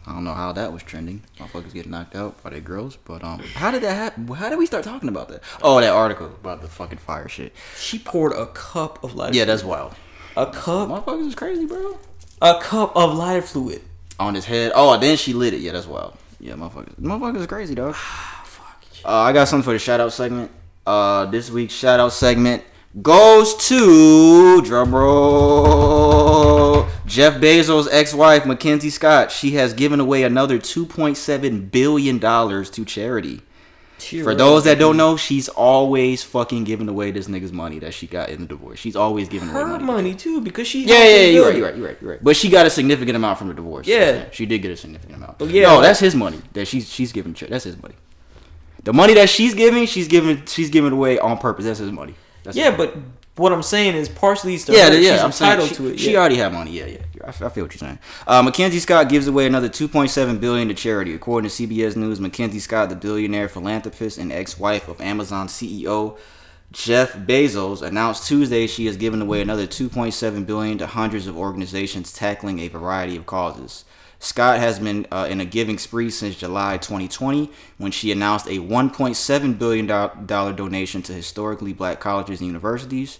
I 0.07 0.13
don't 0.13 0.23
know 0.23 0.33
how 0.33 0.51
that 0.51 0.71
was 0.71 0.83
trending. 0.83 1.23
Motherfuckers 1.39 1.73
getting 1.73 1.91
knocked 1.91 2.15
out 2.15 2.41
by 2.43 2.51
their 2.51 2.59
girls, 2.59 2.95
but 3.05 3.23
um, 3.23 3.39
how 3.39 3.71
did 3.71 3.81
that 3.83 3.93
happen? 3.95 4.27
How 4.27 4.49
did 4.49 4.59
we 4.59 4.65
start 4.67 4.83
talking 4.83 5.09
about 5.09 5.29
that? 5.29 5.41
Oh, 5.63 5.79
that 5.81 5.89
article 5.91 6.27
about 6.27 6.61
the 6.61 6.67
fucking 6.67 6.99
fire 6.99 7.27
shit. 7.27 7.53
She 7.77 7.97
poured 7.97 8.33
a 8.33 8.45
cup 8.47 9.03
of 9.03 9.15
lighter. 9.15 9.35
Yeah, 9.35 9.45
that's 9.45 9.63
wild. 9.63 9.95
a 10.37 10.45
cup. 10.47 10.89
Motherfuckers 10.89 11.27
is 11.29 11.35
crazy, 11.35 11.65
bro. 11.65 11.97
A 12.41 12.59
cup 12.61 12.95
of 12.95 13.15
lighter 13.15 13.41
fluid. 13.41 13.81
On 14.19 14.33
his 14.33 14.45
head. 14.45 14.71
Oh, 14.75 14.97
then 14.97 15.17
she 15.17 15.33
lit 15.33 15.53
it. 15.53 15.59
Yeah, 15.59 15.73
that's 15.73 15.87
wild. 15.87 16.17
Yeah, 16.39 16.53
motherfuckers. 16.53 16.95
Motherfuckers 16.95 17.37
is 17.37 17.47
crazy, 17.47 17.75
dog. 17.75 17.95
Uh, 19.03 19.19
I 19.19 19.33
got 19.33 19.47
something 19.47 19.63
for 19.63 19.73
the 19.73 19.77
shout 19.77 19.99
out 19.99 20.11
segment. 20.13 20.49
Uh, 20.83 21.25
this 21.27 21.51
week's 21.51 21.75
shout 21.75 21.99
out 21.99 22.11
segment 22.11 22.63
goes 23.01 23.55
to 23.67 24.61
drum 24.61 24.95
roll. 24.95 26.87
Jeff 27.05 27.35
Bezos' 27.35 27.87
ex-wife 27.91 28.45
Mackenzie 28.45 28.89
Scott. 28.89 29.31
She 29.31 29.51
has 29.51 29.73
given 29.73 29.99
away 29.99 30.23
another 30.23 30.57
2.7 30.57 31.69
billion 31.71 32.17
dollars 32.17 32.69
to 32.71 32.85
charity. 32.85 33.41
For 34.23 34.35
those 34.35 34.63
that 34.65 34.79
don't 34.79 34.97
know, 34.97 35.17
she's 35.17 35.49
always 35.49 36.23
fucking 36.23 36.63
giving 36.63 36.87
away 36.89 37.11
this 37.11 37.27
nigga's 37.27 37.51
money 37.51 37.79
that 37.79 37.93
she 37.93 38.07
got 38.07 38.29
in 38.29 38.41
the 38.41 38.47
divorce. 38.47 38.79
She's 38.79 38.95
always 38.95 39.27
giving 39.29 39.49
away 39.49 39.59
her 39.61 39.67
money. 39.67 39.83
money 39.83 40.15
too, 40.15 40.41
because 40.41 40.67
she. 40.67 40.85
Yeah, 40.85 41.03
yeah, 41.03 41.03
yeah, 41.03 41.21
you're 41.27 41.45
right, 41.45 41.55
you're 41.57 41.65
right, 41.67 41.75
you're 41.77 41.87
right, 41.87 41.97
you're 42.01 42.11
right. 42.11 42.23
But 42.23 42.35
she 42.35 42.49
got 42.49 42.65
a 42.65 42.69
significant 42.69 43.15
amount 43.15 43.37
from 43.39 43.47
the 43.47 43.53
divorce. 43.53 43.87
Yeah. 43.87 44.25
she 44.31 44.45
did 44.45 44.59
get 44.59 44.71
a 44.71 44.77
significant 44.77 45.17
amount. 45.17 45.37
But 45.39 45.49
yeah, 45.49 45.63
no, 45.63 45.81
that's 45.81 45.99
his 45.99 46.15
money 46.15 46.41
that 46.53 46.67
she's 46.67 46.89
she's 46.91 47.11
giving. 47.11 47.33
That's 47.33 47.63
his 47.63 47.81
money. 47.81 47.95
The 48.83 48.93
money 48.93 49.15
that 49.15 49.29
she's 49.29 49.53
giving, 49.55 49.87
she's 49.87 50.07
giving, 50.07 50.45
she's 50.45 50.69
giving 50.69 50.91
away 50.93 51.17
on 51.17 51.37
purpose. 51.39 51.65
That's 51.65 51.79
his 51.79 51.91
money. 51.91 52.13
That's 52.43 52.55
Yeah, 52.55 52.69
his 52.69 52.77
money. 52.77 52.91
but 52.93 53.01
what 53.41 53.51
I'm 53.51 53.63
saying 53.63 53.95
is 53.95 54.07
partially 54.07 54.57
to 54.59 54.71
yeah, 54.71 54.89
her. 54.89 54.97
yeah, 54.97 55.13
She's 55.15 55.21
I'm 55.23 55.31
saying 55.31 55.51
entitled 55.53 55.69
she, 55.69 55.75
to 55.75 55.87
it. 55.87 55.99
she 55.99 56.13
yeah. 56.13 56.19
already 56.19 56.35
had 56.35 56.53
money. 56.53 56.71
Yeah, 56.71 56.85
yeah. 56.85 56.97
I, 57.25 57.31
feel 57.31 57.47
what 57.47 57.57
you're 57.57 57.71
saying. 57.71 57.99
Uh, 58.27 58.41
Mackenzie 58.43 58.79
Scott 58.79 59.09
gives 59.09 59.27
away 59.27 59.47
another 59.47 59.69
2.7 59.69 60.39
billion 60.39 60.67
to 60.67 60.73
charity, 60.73 61.13
according 61.13 61.49
to 61.49 61.67
CBS 61.67 61.95
News. 61.95 62.19
Mackenzie 62.19 62.59
Scott, 62.59 62.89
the 62.89 62.95
billionaire 62.95 63.49
philanthropist 63.49 64.17
and 64.17 64.31
ex-wife 64.31 64.87
of 64.87 65.01
Amazon 65.01 65.47
CEO 65.47 66.17
Jeff 66.71 67.13
Bezos, 67.13 67.81
announced 67.81 68.27
Tuesday 68.27 68.67
she 68.67 68.85
has 68.85 68.97
given 68.97 69.21
away 69.21 69.41
another 69.41 69.65
2.7 69.65 70.45
billion 70.45 70.77
to 70.77 70.87
hundreds 70.87 71.27
of 71.27 71.37
organizations 71.37 72.11
tackling 72.11 72.59
a 72.59 72.67
variety 72.67 73.15
of 73.15 73.25
causes. 73.25 73.85
Scott 74.19 74.59
has 74.59 74.79
been 74.79 75.05
uh, 75.11 75.27
in 75.29 75.39
a 75.39 75.45
giving 75.45 75.77
spree 75.77 76.09
since 76.09 76.35
July 76.35 76.77
2020 76.77 77.51
when 77.77 77.91
she 77.91 78.11
announced 78.11 78.47
a 78.47 78.59
1.7 78.59 79.59
billion 79.59 79.85
dollar 79.85 80.53
donation 80.53 81.01
to 81.03 81.13
historically 81.13 81.73
black 81.73 81.99
colleges 81.99 82.39
and 82.39 82.47
universities 82.47 83.19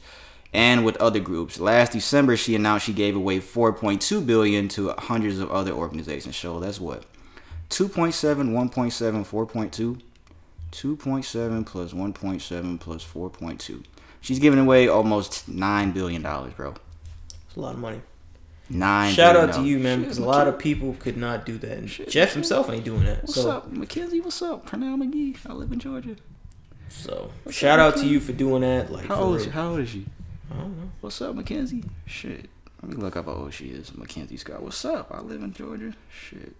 and 0.56 0.86
with 0.86 0.96
other 0.98 1.20
groups. 1.20 1.60
Last 1.60 1.92
December, 1.92 2.38
she 2.38 2.56
announced 2.56 2.86
she 2.86 2.94
gave 2.94 3.16
away 3.16 3.40
4.2 3.40 4.26
billion 4.26 4.70
to 4.70 4.94
hundreds 4.98 5.40
of 5.40 5.52
other 5.52 5.72
organizations. 5.72 6.38
So 6.38 6.60
that's 6.60 6.80
what 6.80 7.04
2.7, 7.70 8.52
1.7, 8.52 9.26
4.2. 9.26 10.02
2.7 10.72 11.66
plus 11.66 11.94
1.7 11.94 12.80
plus 12.80 13.06
4.2. 13.06 13.84
She's 14.20 14.40
giving 14.40 14.60
away 14.60 14.88
almost 14.88 15.48
nine 15.48 15.92
billion 15.92 16.22
dollars, 16.22 16.54
bro. 16.54 16.74
It's 17.48 17.56
a 17.56 17.60
lot 17.60 17.74
of 17.74 17.80
money. 17.80 18.02
Nine. 18.70 19.14
Shout 19.14 19.36
out 19.36 19.54
to 19.54 19.62
you, 19.62 19.78
man, 19.78 20.02
because 20.02 20.18
a 20.18 20.26
lot 20.26 20.48
of 20.48 20.58
people 20.58 20.96
could 21.00 21.18
not 21.18 21.46
do 21.46 21.58
that. 21.60 21.78
And 21.78 21.90
Shit, 21.90 22.10
Jeff 22.10 22.34
himself 22.34 22.70
ain't 22.70 22.84
doing 22.84 23.04
that. 23.06 23.22
What's 23.22 23.36
so, 23.36 23.52
up, 23.52 23.72
Mackenzie? 23.72 24.22
What's 24.22 24.42
up? 24.42 24.68
Pernell 24.68 24.98
McGee. 24.98 25.38
I 25.48 25.54
live 25.54 25.72
in 25.72 25.80
Georgia. 25.80 26.16
so 26.90 27.30
What's 27.44 27.58
shout 27.58 27.80
up, 27.80 27.94
out 27.94 28.00
to 28.02 28.08
you 28.08 28.20
for 28.20 28.34
doing 28.34 28.62
that. 28.62 28.92
Like, 28.92 29.06
How 29.06 29.16
old 29.16 29.38
is. 29.38 29.46
How 29.46 29.70
old 29.70 29.82
is 29.82 29.90
she? 29.90 30.08
I 30.52 30.58
don't 30.58 30.78
know. 30.78 30.90
What's 31.02 31.22
up, 31.22 31.36
Mackenzie? 31.36 31.84
Shit. 32.06 32.50
Let 32.82 32.92
me 32.92 32.98
look 32.98 33.16
up 33.16 33.26
how 33.26 33.34
old 33.34 33.54
she 33.54 33.70
is. 33.70 33.96
Mackenzie 33.96 34.38
Scott. 34.38 34.62
What's 34.62 34.84
up? 34.86 35.12
I 35.12 35.22
live 35.22 35.42
in 35.42 35.54
Georgia. 35.54 35.94
Shit. 36.12 36.56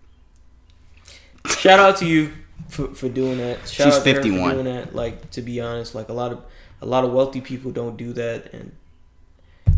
Shout 1.48 1.80
out 1.80 1.98
to 1.98 2.06
you 2.06 2.32
for, 2.70 2.88
for 2.96 3.10
doing 3.10 3.38
that. 3.38 3.68
Shout 3.68 3.88
She's 3.88 3.98
out 3.98 4.04
to 4.04 4.10
her 4.10 4.16
51. 4.16 4.50
For 4.50 4.64
doing 4.64 4.76
that. 4.76 4.96
Like 4.96 5.30
to 5.32 5.42
be 5.42 5.62
honest, 5.62 5.94
like 5.94 6.10
a 6.10 6.14
lot 6.14 6.32
of 6.32 6.44
a 6.82 6.86
lot 6.86 7.04
of 7.04 7.12
wealthy 7.14 7.42
people 7.42 7.72
don't 7.72 7.98
do 7.98 8.14
that, 8.14 8.54
and 8.54 8.72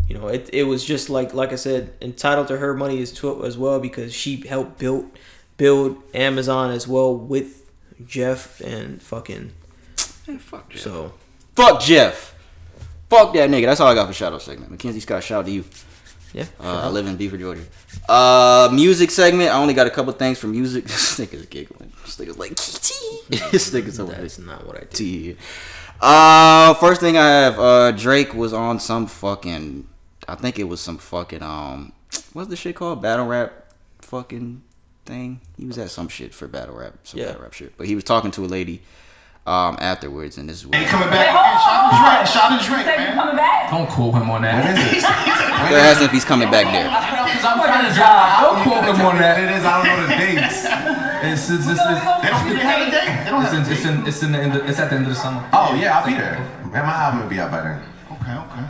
you 0.08 0.16
know 0.16 0.28
it. 0.28 0.48
It 0.52 0.64
was 0.64 0.84
just 0.84 1.10
like 1.10 1.34
like 1.34 1.52
I 1.52 1.56
said, 1.56 1.92
entitled 2.00 2.48
to 2.48 2.58
her 2.58 2.74
money 2.74 3.02
as 3.02 3.12
to 3.12 3.44
as 3.44 3.58
well 3.58 3.80
because 3.80 4.14
she 4.14 4.46
helped 4.46 4.78
build 4.78 5.10
build 5.58 6.02
Amazon 6.14 6.70
as 6.70 6.88
well 6.88 7.14
with 7.14 7.70
Jeff 8.06 8.60
and 8.60 9.02
fucking. 9.02 9.52
fuck 10.38 10.70
Jeff. 10.70 10.80
So 10.80 11.12
Fuck 11.58 11.80
Jeff. 11.80 12.36
Fuck 13.10 13.32
that 13.34 13.48
nigga. 13.50 13.66
That's 13.66 13.80
all 13.80 13.88
I 13.88 13.94
got 13.94 14.06
for 14.06 14.12
shout 14.12 14.32
out 14.32 14.42
segment. 14.42 14.70
Mackenzie 14.70 15.00
Scott, 15.00 15.22
shout 15.24 15.40
out 15.40 15.46
to 15.46 15.52
you. 15.52 15.64
yeah, 16.34 16.44
Uh, 16.60 16.82
I 16.84 16.88
live 16.88 17.06
in 17.06 17.16
Beaver, 17.16 17.38
Georgia. 17.38 17.62
Uh, 18.08 18.68
music 18.72 19.10
segment. 19.10 19.50
I 19.50 19.54
only 19.58 19.74
got 19.74 19.86
a 19.86 19.90
couple 19.90 20.12
things 20.12 20.38
for 20.38 20.46
music. 20.46 20.84
this 20.86 21.18
nigga's 21.18 21.46
giggling. 21.46 21.92
This 22.04 22.16
nigga's 22.18 22.38
like, 22.38 22.50
this 23.50 23.70
nigga's 23.72 23.98
over 23.98 24.12
that's 24.12 24.38
not 24.38 24.66
what 24.66 24.76
I 24.76 24.80
did. 24.80 24.90
T. 24.90 25.36
Uh, 26.00 26.74
first 26.74 27.00
thing 27.00 27.16
I 27.16 27.26
have, 27.26 27.58
uh, 27.58 27.92
Drake 27.92 28.34
was 28.34 28.52
on 28.52 28.78
some 28.78 29.06
fucking, 29.06 29.88
I 30.28 30.34
think 30.36 30.58
it 30.58 30.64
was 30.64 30.80
some 30.80 30.98
fucking, 30.98 31.42
um, 31.42 31.92
what's 32.34 32.48
the 32.50 32.56
shit 32.56 32.76
called? 32.76 33.02
Battle 33.02 33.26
rap 33.26 33.52
fucking 34.02 34.62
thing. 35.06 35.40
He 35.56 35.64
was 35.66 35.76
at 35.78 35.90
some 35.90 36.08
shit 36.08 36.32
for 36.34 36.46
battle 36.46 36.76
rap, 36.76 36.94
some 37.04 37.18
Yeah. 37.20 37.26
battle 37.28 37.42
rap 37.42 37.52
shit. 37.54 37.76
But 37.76 37.86
he 37.88 37.94
was 37.94 38.04
talking 38.04 38.30
to 38.32 38.44
a 38.44 38.46
lady, 38.46 38.82
um, 39.48 39.76
afterwards, 39.80 40.36
and 40.36 40.44
this 40.48 40.58
is 40.60 40.66
what. 40.66 40.76
He 40.76 40.84
coming 40.84 41.08
back 41.08 41.32
again. 41.32 41.56
Shout 41.64 41.80
out 41.80 41.88
to 41.88 41.96
Drake. 42.04 42.26
Shout 42.28 42.52
out 42.52 42.60
to 42.60 42.66
Drake, 42.68 42.84
Say 42.84 42.92
you 43.00 43.08
man. 43.08 43.16
coming 43.16 43.36
back? 43.36 43.70
Don't 43.72 43.88
quote 43.88 44.14
him 44.20 44.28
on 44.30 44.42
that. 44.42 44.60
They're 45.72 45.80
asking 45.80 46.06
if 46.06 46.12
he's 46.12 46.24
coming 46.28 46.50
back 46.50 46.66
there. 46.68 46.88
I'm 46.88 47.56
trying 47.64 47.88
to 47.88 47.94
drop. 47.96 48.44
Don't 48.44 48.60
quote 48.62 48.84
him 48.84 49.00
on 49.06 49.16
that. 49.18 49.40
It 49.40 49.50
is. 49.56 49.64
I 49.64 49.80
don't 49.80 49.88
know 49.88 50.04
the 50.04 50.12
dates. 50.20 50.68
It's, 51.18 51.50
it's, 51.50 51.66
it's, 51.66 51.80
it's, 51.80 52.02
They 52.22 52.28
don't 52.28 52.44
really 52.46 52.60
have 52.60 52.86
a 52.86 52.90
date. 52.92 53.24
They 53.24 53.30
don't 53.30 53.42
it's, 53.42 53.52
have 53.52 53.66
in, 53.66 53.72
a 53.72 53.74
it's, 53.74 53.84
in, 53.84 54.06
it's, 54.06 54.22
in 54.22 54.32
the, 54.32 54.38
end 54.38 54.54
of- 54.54 54.68
it's 54.68 54.78
at 54.78 54.90
the 54.90 54.96
end 54.96 55.06
of 55.06 55.10
the 55.10 55.18
summer. 55.18 55.42
Oh 55.52 55.74
yeah, 55.74 55.98
I'll 55.98 56.06
be 56.06 56.12
there. 56.14 56.38
Man, 56.70 56.84
my 56.86 56.92
album 56.94 57.22
will 57.22 57.28
be 57.32 57.40
out 57.40 57.50
by 57.50 57.60
then. 57.62 57.82
Okay, 58.12 58.32
okay. 58.36 58.64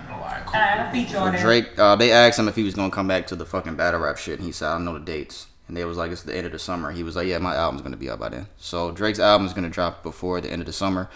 I 0.55 0.59
have 0.59 0.89
a 0.89 0.93
feature 0.93 1.18
on 1.18 1.37
So. 1.37 1.43
Drake, 1.43 1.79
uh, 1.79 1.95
they 1.97 2.11
asked 2.11 2.39
him 2.39 2.49
if 2.49 2.57
he 2.57 2.62
was 2.62 2.74
gonna 2.74 2.91
come 2.91 3.07
back 3.07 3.26
to 3.29 3.37
the 3.37 3.45
fucking 3.45 3.74
battle 3.76 4.01
rap 4.01 4.16
shit, 4.16 4.39
and 4.39 4.47
he 4.47 4.53
said, 4.53 4.68
"I 4.68 4.72
don't 4.74 4.85
know 4.87 4.95
the 4.95 5.05
dates." 5.05 5.47
And 5.69 5.77
they 5.77 5.85
was 5.85 5.97
like, 5.97 6.11
"It's 6.11 6.23
the 6.23 6.35
end 6.35 6.47
of 6.47 6.53
the 6.53 6.59
summer." 6.59 6.91
He 6.91 7.03
was 7.03 7.14
like, 7.14 7.27
"Yeah, 7.27 7.39
my 7.39 7.55
album's 7.55 7.83
gonna 7.83 7.97
be 7.97 8.11
out 8.11 8.19
by 8.19 8.31
then." 8.31 8.49
So 8.57 8.91
Drake's 8.91 9.19
album 9.19 9.47
is 9.47 9.53
gonna 9.53 9.71
drop 9.71 10.03
before 10.03 10.41
the 10.41 10.51
end 10.51 10.62
of 10.62 10.66
the 10.66 10.73
summer. 10.73 11.09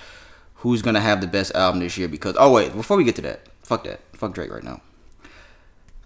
Who's 0.57 0.83
gonna 0.83 1.01
have 1.01 1.21
the 1.21 1.27
best 1.27 1.55
album 1.55 1.81
this 1.81 1.99
year? 1.99 2.09
Because 2.09 2.37
oh 2.39 2.53
wait, 2.53 2.75
before 2.75 2.97
we 2.97 3.05
get 3.05 3.17
to 3.17 3.23
that, 3.23 3.49
fuck 3.63 3.85
that, 3.85 4.01
fuck 4.13 4.35
Drake 4.35 4.53
right 4.53 4.63
now. 4.63 4.81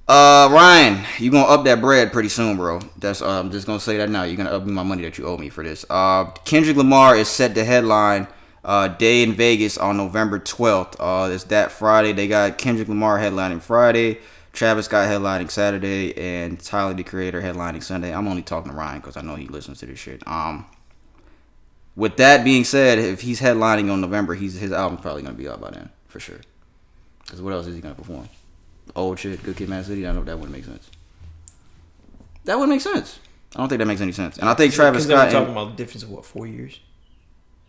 Uh, 0.08 0.48
Ryan, 0.52 1.04
you 1.18 1.32
gonna 1.32 1.48
up 1.48 1.64
that 1.64 1.80
bread 1.80 2.12
pretty 2.12 2.28
soon, 2.28 2.56
bro. 2.56 2.80
That's 2.96 3.20
uh, 3.20 3.40
I'm 3.40 3.50
just 3.50 3.66
gonna 3.66 3.80
say 3.80 3.96
that 3.96 4.08
now. 4.08 4.22
You're 4.22 4.36
gonna 4.36 4.50
up 4.50 4.64
my 4.64 4.84
money 4.84 5.02
that 5.02 5.18
you 5.18 5.26
owe 5.26 5.36
me 5.36 5.48
for 5.48 5.64
this. 5.64 5.84
Uh, 5.90 6.26
Kendrick 6.44 6.76
Lamar 6.76 7.16
is 7.16 7.28
set 7.28 7.54
to 7.56 7.64
headline 7.64 8.28
uh 8.64 8.86
Day 8.88 9.22
N 9.22 9.32
Vegas 9.32 9.76
on 9.76 9.96
November 9.96 10.38
12th. 10.38 10.94
Uh, 11.00 11.30
it's 11.32 11.44
that 11.44 11.72
Friday. 11.72 12.12
They 12.12 12.28
got 12.28 12.56
Kendrick 12.56 12.86
Lamar 12.88 13.18
headlining 13.18 13.60
Friday, 13.60 14.18
Travis 14.56 14.86
Scott 14.86 15.06
headlining 15.08 15.50
Saturday, 15.50 16.16
and 16.16 16.58
Tyler 16.58 16.94
the 16.94 17.04
Creator 17.04 17.42
headlining 17.42 17.82
Sunday. 17.82 18.12
I'm 18.12 18.26
only 18.26 18.42
talking 18.42 18.72
to 18.72 18.76
Ryan 18.76 19.00
because 19.00 19.16
I 19.16 19.20
know 19.20 19.36
he 19.36 19.46
listens 19.46 19.78
to 19.80 19.86
this 19.86 19.98
shit. 19.98 20.26
Um, 20.26 20.64
with 21.94 22.16
that 22.16 22.42
being 22.42 22.64
said, 22.64 22.98
if 22.98 23.20
he's 23.20 23.40
headlining 23.40 23.92
on 23.92 24.00
November, 24.00 24.34
he's 24.34 24.54
his 24.54 24.72
album's 24.72 25.02
probably 25.02 25.22
gonna 25.22 25.34
be 25.34 25.48
out 25.48 25.60
by 25.60 25.70
then 25.70 25.90
for 26.08 26.20
sure. 26.20 26.40
Cause 27.28 27.42
what 27.42 27.52
else 27.52 27.66
is 27.66 27.74
he 27.74 27.80
gonna 27.80 27.94
perform? 27.94 28.28
Old 28.94 29.18
shit, 29.18 29.42
Good 29.42 29.56
Kid, 29.56 29.68
Mad 29.68 29.84
City. 29.84 30.06
I 30.06 30.08
don't 30.08 30.16
know 30.16 30.24
that 30.24 30.38
wouldn't 30.38 30.56
make 30.56 30.64
sense. 30.64 30.90
That 32.44 32.58
wouldn't 32.58 32.70
make 32.74 32.80
sense. 32.80 33.18
I 33.54 33.58
don't 33.58 33.68
think 33.68 33.80
that 33.80 33.86
makes 33.86 34.00
any 34.00 34.12
sense. 34.12 34.38
And 34.38 34.48
I 34.48 34.54
think 34.54 34.72
Travis 34.72 35.04
Scott. 35.04 35.30
talking 35.30 35.48
and- 35.48 35.56
about 35.56 35.70
the 35.70 35.76
difference 35.76 36.02
of 36.02 36.10
what 36.10 36.24
four 36.24 36.46
years. 36.46 36.80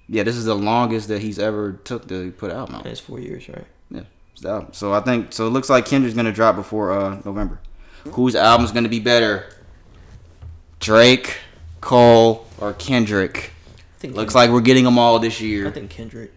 yeah, 0.08 0.24
this 0.24 0.36
is 0.38 0.46
the 0.46 0.56
longest 0.56 1.10
that 1.10 1.22
he's 1.22 1.38
ever 1.40 1.74
took 1.84 2.08
to 2.08 2.32
put 2.32 2.52
out. 2.52 2.70
And 2.70 2.86
it's 2.86 3.00
four 3.00 3.20
years, 3.20 3.50
right? 3.50 3.66
Yeah, 3.90 4.04
album. 4.46 4.74
So 4.74 4.94
I 4.94 5.02
think 5.02 5.34
so. 5.34 5.48
It 5.48 5.52
looks 5.52 5.70
like 5.70 5.86
Kendrick's 5.86 6.16
gonna 6.16 6.32
drop 6.32 6.56
before 6.56 6.92
uh, 6.92 7.22
November. 7.26 7.60
Whose 8.12 8.36
album's 8.36 8.72
gonna 8.72 8.90
be 8.90 9.00
better? 9.00 9.46
Drake, 10.80 11.38
Cole, 11.82 12.46
or 12.60 12.74
Kendrick? 12.74 13.52
I 13.98 14.00
think 14.00 14.16
Looks 14.16 14.36
like 14.36 14.52
we're 14.52 14.62
getting 14.62 14.84
them 14.84 15.00
all 15.00 15.18
this 15.20 15.42
year. 15.42 15.68
I 15.68 15.72
think 15.72 15.90
Kendrick. 15.90 16.32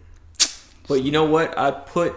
But 0.87 1.03
you 1.03 1.11
know 1.11 1.25
what? 1.25 1.57
I 1.57 1.71
put 1.71 2.15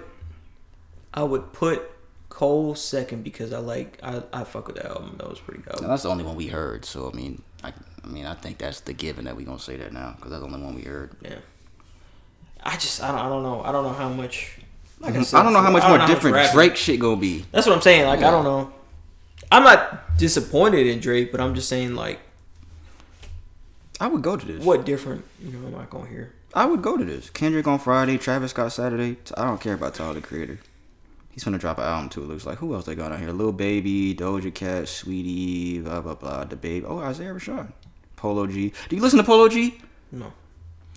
I 1.13 1.23
would 1.23 1.53
put 1.53 1.91
Cole 2.29 2.75
second 2.75 3.23
because 3.23 3.53
I 3.53 3.59
like 3.59 3.99
I, 4.03 4.23
I 4.33 4.45
fuck 4.45 4.67
with 4.67 4.77
that 4.77 4.87
album. 4.87 5.17
That 5.19 5.29
was 5.29 5.39
pretty 5.39 5.63
good. 5.63 5.81
Now, 5.81 5.89
that's 5.89 6.03
the 6.03 6.09
only 6.09 6.25
one 6.25 6.35
we 6.35 6.49
heard. 6.49 6.85
So 6.85 7.11
I 7.13 7.17
mean, 7.17 7.43
I, 7.63 7.73
I 8.03 8.07
mean, 8.07 8.27
I 8.27 8.35
think 8.35 8.59
that's 8.59 8.81
the 8.81 8.93
given 8.93 9.27
that 9.27 9.37
we 9.37 9.45
gonna 9.45 9.59
say 9.59 9.77
that 9.77 9.93
now 9.93 10.15
because 10.17 10.31
that's 10.31 10.41
the 10.41 10.47
only 10.47 10.63
one 10.63 10.75
we 10.75 10.83
heard. 10.83 11.11
Yeah. 11.21 11.37
I 12.63 12.73
just 12.77 13.03
I 13.03 13.09
don't, 13.09 13.21
I 13.21 13.29
don't 13.29 13.43
know. 13.43 13.63
I 13.63 13.71
don't 13.71 13.85
know 13.85 13.93
how 13.93 14.09
much 14.09 14.59
like 15.01 15.15
mhm. 15.15 15.35
I 15.35 15.43
don't 15.43 15.53
know 15.53 15.61
how 15.61 15.71
much 15.71 15.87
more 15.87 16.07
different 16.07 16.53
Drake 16.53 16.77
shit 16.77 17.01
gonna 17.01 17.21
be. 17.21 17.45
That's 17.53 17.67
what 17.67 17.75
I'm 17.77 17.83
saying. 17.83 18.07
Like 18.07 18.21
Yeah. 18.21 18.29
I 18.29 18.31
don't 18.31 18.45
know. 18.45 18.73
I'm 19.53 19.63
not 19.63 20.17
disappointed 20.19 20.87
in 20.87 21.01
Drake, 21.01 21.31
but 21.31 21.41
I'm 21.41 21.55
just 21.55 21.69
saying 21.69 21.95
like 21.95 22.21
I 24.01 24.07
would 24.09 24.23
go 24.23 24.37
to 24.37 24.45
this. 24.45 24.65
what 24.65 24.85
different, 24.85 25.25
you 25.41 25.53
know, 25.53 25.67
am 25.67 25.75
I 25.77 25.85
gonna 25.85 26.09
hear? 26.09 26.33
I 26.53 26.67
would 26.67 26.83
go 26.83 26.97
to 26.97 27.05
this. 27.05 27.31
Kendrick 27.31 27.67
on 27.67 27.79
Friday, 27.79 28.19
Travis 28.19 28.51
Scott 28.51 28.73
Saturday. 28.73 29.17
I 29.37 29.45
don't 29.45 29.61
care 29.61 29.75
about 29.75 29.95
Tyler 29.95 30.15
the 30.15 30.21
Creator. 30.21 30.59
He's 31.31 31.43
gonna 31.43 31.59
drop 31.59 31.79
an 31.79 31.85
album 31.85 32.09
too. 32.09 32.23
It 32.23 32.29
looks 32.29 32.47
like 32.47 32.59
who 32.59 32.75
else 32.75 32.87
they 32.87 32.95
got 32.95 33.11
on 33.13 33.19
here? 33.21 33.33
Lil 33.33 33.53
Baby, 33.53 34.15
Doja 34.15 34.55
Cat, 34.55 34.85
Saweetie, 34.85 35.83
blah 35.83 36.01
blah 36.01 36.15
blah. 36.15 36.45
The 36.45 36.57
Baby. 36.57 36.87
Oh, 36.87 36.99
Isaiah 36.99 37.35
Rashad, 37.35 37.73
Polo 38.17 38.47
G. 38.47 38.73
Do 38.89 38.97
you 38.97 39.03
listen 39.03 39.19
to 39.19 39.25
Polo 39.25 39.49
G? 39.49 39.81
No. 40.13 40.33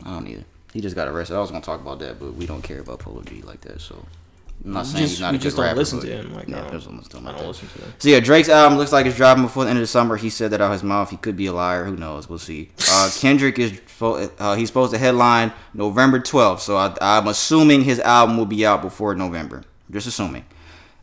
I 0.05 0.11
don't 0.11 0.27
either. 0.27 0.45
He 0.73 0.81
just 0.81 0.95
got 0.95 1.07
arrested. 1.07 1.35
I 1.35 1.39
was 1.39 1.49
gonna 1.51 1.63
talk 1.63 1.81
about 1.81 1.99
that, 1.99 2.19
but 2.19 2.35
we 2.35 2.45
don't 2.45 2.61
care 2.61 2.79
about 2.81 2.99
Polo 2.99 3.21
G 3.23 3.41
like 3.41 3.61
that. 3.61 3.79
So 3.81 4.05
I'm 4.65 4.73
not 4.73 4.85
We 4.85 4.91
saying 4.91 5.01
just- 5.03 5.11
he's 5.13 5.21
not 5.21 5.31
we 5.31 5.35
a 5.35 5.39
good 5.39 5.43
just 5.43 5.57
don't 5.57 5.75
listen 5.77 5.99
to 6.01 6.07
him, 6.07 6.33
like, 6.33 6.47
don't- 6.47 6.71
just 6.71 6.87
don't 6.87 6.97
listen 6.97 7.11
to 7.11 7.17
him 7.17 7.27
I 7.27 7.31
don't 7.31 7.41
that. 7.41 7.47
listen 7.47 7.67
to 7.69 7.77
them. 7.79 7.93
So 7.99 8.09
yeah, 8.09 8.19
Drake's 8.19 8.49
album 8.49 8.77
looks 8.77 8.91
like 8.91 9.05
it's 9.05 9.15
dropping 9.15 9.43
before 9.43 9.63
the 9.63 9.69
end 9.69 9.79
of 9.79 9.83
the 9.83 9.87
summer. 9.87 10.17
He 10.17 10.29
said 10.29 10.51
that 10.51 10.61
out 10.61 10.71
his 10.71 10.83
mouth. 10.83 11.09
He 11.09 11.17
could 11.17 11.37
be 11.37 11.45
a 11.45 11.53
liar. 11.53 11.85
Who 11.85 11.95
knows? 11.95 12.27
We'll 12.29 12.39
see. 12.39 12.69
Uh, 12.91 13.09
Kendrick 13.19 13.57
is 13.59 13.79
uh, 14.01 14.55
he's 14.55 14.67
supposed 14.69 14.91
to 14.93 14.97
headline 14.97 15.51
November 15.73 16.19
12th. 16.19 16.59
So 16.59 16.75
I, 16.77 16.95
I'm 17.01 17.27
assuming 17.27 17.83
his 17.83 17.99
album 17.99 18.37
will 18.37 18.45
be 18.45 18.65
out 18.65 18.81
before 18.81 19.15
November. 19.15 19.63
Just 19.89 20.05
assuming. 20.07 20.45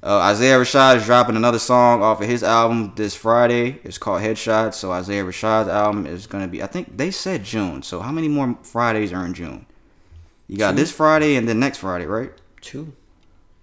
Uh, 0.05 0.19
Isaiah 0.19 0.59
Rashad 0.59 0.97
is 0.97 1.07
dropping 1.07 1.35
another 1.35 1.59
song 1.59 2.03
off 2.03 2.21
of 2.21 2.29
his 2.29 2.43
album 2.43 2.93
this 2.95 3.15
Friday. 3.17 3.81
It's 3.85 3.97
called 3.97 4.21
Headshot. 4.21 4.75
So 4.75 4.93
Isaiah 4.93 5.25
Rashad's 5.25 5.69
album 5.69 6.07
is 6.07 6.27
gonna 6.27 6.47
be. 6.47 6.63
I 6.63 6.67
think 6.67 6.99
they 6.99 7.11
said 7.11 7.43
June. 7.43 7.83
So 7.83 8.01
how 8.01 8.13
many 8.13 8.29
more 8.29 8.59
Fridays 8.63 9.15
are 9.15 9.25
in 9.25 9.33
June? 9.33 9.65
You 10.47 10.59
got 10.59 10.73
Two. 10.73 10.77
this 10.77 10.93
Friday 10.93 11.37
and 11.37 11.49
then 11.49 11.59
next 11.59 11.79
Friday, 11.79 12.05
right? 12.05 12.33
Two. 12.61 12.93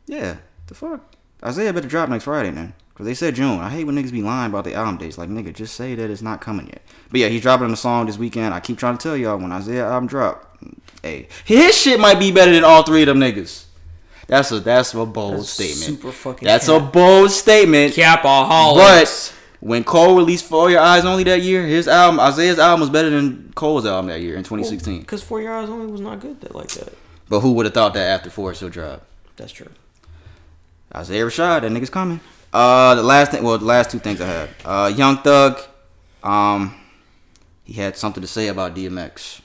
Yeah, 0.08 0.38
the 0.66 0.74
fuck. 0.74 1.14
Isaiah 1.46 1.74
better 1.74 1.88
drop 1.88 2.10
next 2.10 2.24
Friday 2.24 2.50
then. 2.50 2.74
Cause 2.96 3.06
they 3.06 3.14
said 3.14 3.36
June. 3.36 3.60
I 3.60 3.70
hate 3.70 3.84
when 3.84 3.96
niggas 3.96 4.12
be 4.12 4.24
lying 4.24 4.50
about 4.50 4.64
the 4.64 4.74
album 4.74 4.98
dates. 4.98 5.20
Like 5.20 5.30
nigga, 5.30 5.54
just 5.54 5.76
say 5.76 5.94
that 5.94 6.10
it's 6.10 6.24
not 6.24 6.42
coming 6.42 6.66
yet. 6.66 6.82
But 7.12 7.20
yeah, 7.20 7.28
he's 7.28 7.44
dropping 7.44 7.72
a 7.72 7.76
song 7.76 8.08
this 8.08 8.18
weekend. 8.18 8.56
I 8.56 8.60
keep 8.62 8.80
trying 8.80 8.98
to 8.98 9.04
tell 9.04 9.16
y'all 9.16 9.38
when 9.38 9.52
Isaiah 9.52 9.86
album 9.86 10.08
drop, 10.08 10.58
hey, 11.04 11.28
his 11.46 11.80
shit 11.80 12.00
might 12.00 12.20
be 12.20 12.32
better 12.32 12.52
than 12.52 12.64
all 12.64 12.82
three 12.82 13.04
of 13.04 13.08
them 13.08 13.20
niggas. 13.20 13.66
That's 14.32 14.49
a 14.53 14.61
that's 14.61 14.93
a 14.93 15.05
bold 15.05 15.39
That's 15.39 15.49
statement. 15.49 15.99
super 15.99 16.11
fucking 16.13 16.45
That's 16.45 16.67
cap. 16.67 16.82
a 16.82 16.86
bold 16.86 17.32
statement. 17.32 17.93
Capaholics. 17.93 19.34
But 19.34 19.34
when 19.59 19.84
Cole 19.84 20.15
released 20.15 20.45
For 20.45 20.71
Your 20.71 20.79
Eyes 20.79 21.03
Only 21.03 21.25
that 21.25 21.41
year, 21.41 21.65
his 21.65 21.86
album 21.89 22.17
Isaiah's 22.21 22.57
album 22.57 22.79
was 22.79 22.89
better 22.89 23.09
than 23.09 23.51
Cole's 23.55 23.86
album 23.86 24.07
that 24.07 24.21
year 24.21 24.38
in 24.38 24.43
2016. 24.43 25.01
Because 25.01 25.21
Four 25.21 25.41
Your 25.41 25.53
Eyes 25.53 25.69
Only 25.69 25.88
was 25.91 25.99
not 25.99 26.21
good 26.21 26.39
that 26.39 26.55
like 26.55 26.69
that. 26.69 26.93
But 27.27 27.41
who 27.41 27.51
would 27.51 27.65
have 27.65 27.73
thought 27.73 27.93
that 27.95 28.07
after 28.07 28.29
four 28.29 28.53
still 28.53 28.69
dropped? 28.69 29.03
That's 29.36 29.51
true. 29.51 29.67
Isaiah 30.95 31.25
Rashad, 31.25 31.63
that 31.63 31.71
nigga's 31.73 31.89
coming. 31.89 32.21
Uh, 32.53 32.95
the 32.95 33.03
last 33.03 33.32
thing, 33.32 33.43
well, 33.43 33.57
the 33.57 33.65
last 33.65 33.91
two 33.91 33.99
things 33.99 34.21
I 34.21 34.27
had. 34.27 34.49
Uh, 34.63 34.93
Young 34.95 35.17
Thug, 35.17 35.59
um, 36.23 36.73
he 37.65 37.73
had 37.73 37.97
something 37.97 38.21
to 38.21 38.27
say 38.27 38.47
about 38.47 38.75
DMX. 38.75 39.41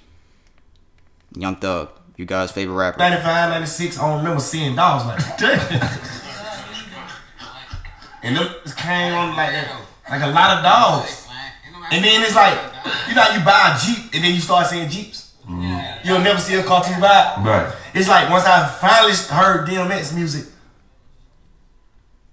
Young 1.37 1.57
Thug, 1.57 1.89
you 2.17 2.25
guys' 2.25 2.51
favorite 2.51 2.75
rapper. 2.75 2.99
95, 2.99 3.51
96, 3.51 3.99
I 3.99 4.09
don't 4.09 4.19
remember 4.19 4.41
seeing 4.41 4.75
dogs 4.75 5.05
like 5.05 5.39
that. 5.39 6.23
and 8.23 8.37
them 8.37 8.49
just 8.63 8.77
came 8.77 9.15
on 9.15 9.37
like 9.37 9.55
like 10.09 10.23
a 10.23 10.29
lot 10.29 10.59
of 10.59 10.65
dogs. 10.65 11.29
And 11.91 12.05
then 12.05 12.23
it's 12.23 12.35
like, 12.35 12.59
you 13.09 13.15
know, 13.15 13.23
how 13.23 13.39
you 13.39 13.45
buy 13.45 13.75
a 13.75 13.79
Jeep 13.79 14.15
and 14.15 14.25
then 14.25 14.35
you 14.35 14.41
start 14.41 14.67
seeing 14.67 14.89
Jeeps. 14.89 15.35
Mm-hmm. 15.49 16.07
You'll 16.07 16.21
never 16.21 16.41
see 16.41 16.57
a 16.57 16.65
cartoon 16.65 16.95
vibe. 16.95 17.45
Right. 17.45 17.73
It's 17.95 18.09
like 18.09 18.29
once 18.31 18.45
I 18.45 18.67
finally 18.67 19.13
heard 19.13 19.69
DMX 19.69 20.15
music, 20.15 20.53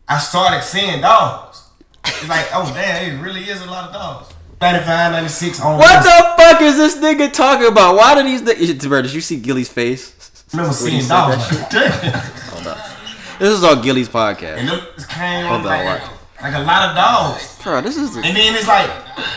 I 0.08 0.18
started 0.18 0.64
seeing 0.64 1.02
dogs. 1.02 1.70
It's 2.06 2.28
like, 2.28 2.48
oh 2.54 2.72
damn, 2.74 3.16
it 3.16 3.24
really 3.24 3.42
is 3.42 3.62
a 3.62 3.66
lot 3.66 3.88
of 3.88 3.94
dogs. 3.94 4.33
95, 4.64 5.12
96, 5.12 5.60
I 5.60 5.78
What 5.78 6.04
the 6.04 6.44
fuck 6.44 6.62
is 6.62 6.78
this 6.78 6.98
nigga 6.98 7.32
talking 7.32 7.68
about? 7.68 7.96
Why 7.96 8.16
do 8.16 8.24
these 8.24 8.42
niggas, 8.42 8.88
bro, 8.88 9.02
did 9.02 9.14
you 9.14 9.22
see 9.22 9.40
Gillie's 9.40 9.70
face? 9.70 10.14
remember 10.54 10.70
When 10.70 10.92
seeing 10.92 11.08
dogs 11.08 11.50
that 11.50 11.72
like. 11.72 12.14
Hold 12.54 12.68
up. 12.68 13.40
This 13.40 13.50
is 13.50 13.64
on 13.64 13.82
Gillie's 13.84 14.10
podcast. 14.10 14.58
And 14.58 14.70
them 14.70 14.80
just 14.96 15.10
came 15.10 15.46
Hold 15.48 15.66
on 15.66 15.68
on, 15.68 15.86
like, 15.86 16.42
like 16.42 16.54
a 16.56 16.60
lot 16.60 16.90
of 16.90 16.96
dogs. 16.96 17.60
Bro, 17.64 17.82
this 17.82 17.98
is. 17.98 18.16
And 18.16 18.26
then 18.26 18.56
it's 18.56 18.68
like, 18.68 18.90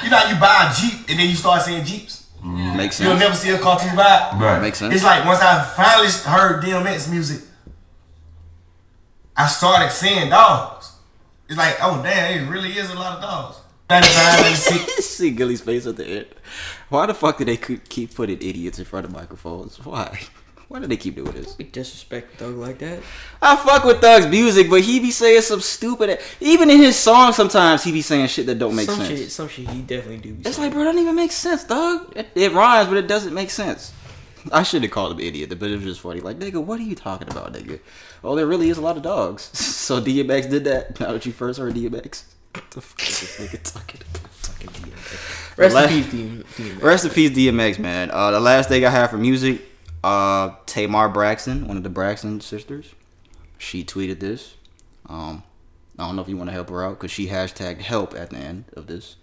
you 0.04 0.10
know, 0.10 0.16
how 0.18 0.32
you 0.32 0.38
buy 0.38 0.70
a 0.70 0.74
Jeep 0.74 1.08
and 1.08 1.18
then 1.18 1.28
you 1.28 1.34
start 1.34 1.62
seeing 1.62 1.84
Jeeps. 1.84 2.26
You'll 2.44 2.74
Makes 2.76 3.00
You'll 3.00 3.16
never 3.16 3.34
see 3.34 3.50
a 3.50 3.58
cartoon 3.58 3.90
vibe. 3.90 4.38
Right. 4.38 4.60
Makes 4.60 4.78
sense. 4.78 4.94
It's 4.94 5.02
like 5.02 5.24
once 5.24 5.40
I 5.40 5.64
finally 5.74 6.08
heard 6.08 6.62
DMX 6.62 7.10
music, 7.10 7.42
I 9.36 9.48
started 9.48 9.90
seeing 9.90 10.30
dogs. 10.30 10.92
It's 11.48 11.58
like, 11.58 11.76
oh 11.82 12.00
damn, 12.02 12.38
it 12.42 12.50
really 12.50 12.70
is 12.70 12.90
a 12.90 12.94
lot 12.94 13.16
of 13.16 13.22
dogs. 13.22 13.56
95, 13.88 14.40
96. 14.40 15.04
See 15.04 15.30
Gillie's 15.30 15.60
face 15.60 15.86
at 15.86 15.96
the 15.96 16.04
end. 16.06 16.26
Why 16.88 17.06
the 17.06 17.14
fuck 17.14 17.38
do 17.38 17.44
they 17.44 17.56
keep 17.56 17.88
keep 17.88 18.14
putting 18.14 18.38
idiots 18.38 18.78
in 18.78 18.84
front 18.84 19.06
of 19.06 19.12
microphones? 19.12 19.84
Why? 19.84 20.18
Why 20.68 20.80
do 20.80 20.88
they 20.88 20.96
keep 20.96 21.14
doing 21.14 21.30
this? 21.30 21.54
Be 21.54 21.62
disrespect 21.62 22.38
Thug 22.38 22.56
like 22.56 22.78
that. 22.78 23.00
I 23.40 23.54
fuck 23.54 23.84
with 23.84 24.00
Thug's 24.00 24.26
music, 24.26 24.68
but 24.68 24.80
he 24.82 24.98
be 24.98 25.12
saying 25.12 25.42
some 25.42 25.60
stupid. 25.60 26.18
Even 26.40 26.70
in 26.70 26.78
his 26.78 26.96
songs, 26.96 27.36
sometimes 27.36 27.84
he 27.84 27.92
be 27.92 28.02
saying 28.02 28.26
shit 28.26 28.46
that 28.46 28.58
don't 28.58 28.74
make 28.74 28.86
some 28.86 28.96
sense. 28.98 29.20
shit, 29.20 29.30
some 29.30 29.48
shit 29.48 29.68
he 29.68 29.82
definitely 29.82 30.18
do. 30.18 30.34
Be 30.34 30.40
It's 30.48 30.56
saying. 30.56 30.66
like, 30.68 30.74
bro, 30.74 30.82
that 30.84 30.92
don't 30.92 31.00
even 31.00 31.14
make 31.14 31.30
sense, 31.30 31.62
dog. 31.62 32.12
It, 32.16 32.28
it 32.34 32.52
rhymes, 32.52 32.88
but 32.88 32.96
it 32.96 33.06
doesn't 33.06 33.32
make 33.32 33.50
sense. 33.50 33.92
I 34.52 34.64
should 34.64 34.82
have 34.82 34.90
called 34.90 35.12
him 35.12 35.20
idiot, 35.20 35.56
but 35.56 35.70
it 35.70 35.76
was 35.76 35.84
just 35.84 36.00
funny. 36.00 36.20
Like, 36.20 36.38
nigga, 36.40 36.62
what 36.62 36.80
are 36.80 36.84
you 36.84 36.96
talking 36.96 37.28
about, 37.30 37.52
nigga? 37.52 37.78
Oh, 38.24 38.34
there 38.34 38.46
really 38.46 38.68
is 38.68 38.78
a 38.78 38.80
lot 38.80 38.96
of 38.96 39.04
dogs. 39.04 39.42
so 39.56 40.00
DMX 40.00 40.50
did 40.50 40.64
that. 40.64 40.98
Now 40.98 41.12
that 41.12 41.26
you 41.26 41.32
first 41.32 41.60
heard 41.60 41.74
DMX, 41.74 42.24
what 42.56 42.70
the 42.70 42.80
fuck 42.80 43.02
is 43.02 43.20
this 43.20 43.38
nigga 43.38 43.72
talking 43.72 44.00
about? 44.00 44.30
fucking 44.30 44.68
DMX. 44.68 45.58
Rest 45.58 45.74
La- 45.74 45.82
in 45.82 45.88
peace, 45.88 46.06
DM, 46.06 46.44
DMX. 46.44 46.82
Rest 46.82 47.04
in 47.04 47.10
peace, 47.10 47.30
DMX, 47.30 47.78
man. 47.78 48.10
Uh, 48.10 48.30
the 48.30 48.40
last 48.40 48.68
thing 48.68 48.84
I 48.84 48.90
have 48.90 49.10
for 49.10 49.18
music, 49.18 49.62
uh, 50.02 50.50
Tamar 50.66 51.08
Braxton, 51.08 51.66
one 51.68 51.76
of 51.76 51.82
the 51.82 51.90
Braxton 51.90 52.40
sisters, 52.40 52.94
she 53.58 53.84
tweeted 53.84 54.20
this. 54.20 54.54
Um, 55.08 55.42
I 55.98 56.06
don't 56.06 56.16
know 56.16 56.22
if 56.22 56.28
you 56.28 56.36
want 56.36 56.48
to 56.48 56.54
help 56.54 56.70
her 56.70 56.84
out 56.84 56.98
because 56.98 57.10
she 57.10 57.28
hashtagged 57.28 57.80
help 57.80 58.14
at 58.14 58.30
the 58.30 58.36
end 58.36 58.64
of 58.74 58.86
this. 58.86 59.16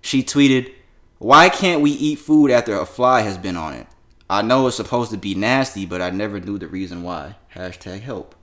She 0.00 0.22
tweeted, 0.22 0.72
"Why 1.18 1.48
can't 1.48 1.80
we 1.80 1.90
eat 1.90 2.18
food 2.18 2.50
after 2.50 2.78
a 2.78 2.86
fly 2.86 3.22
has 3.22 3.38
been 3.38 3.56
on 3.56 3.74
it? 3.74 3.86
I 4.28 4.42
know 4.42 4.66
it's 4.66 4.76
supposed 4.76 5.10
to 5.10 5.16
be 5.16 5.34
nasty, 5.34 5.86
but 5.86 6.00
I 6.00 6.10
never 6.10 6.40
knew 6.40 6.58
the 6.58 6.68
reason 6.68 7.02
why." 7.02 7.36
Hashtag 7.54 8.00
help. 8.02 8.34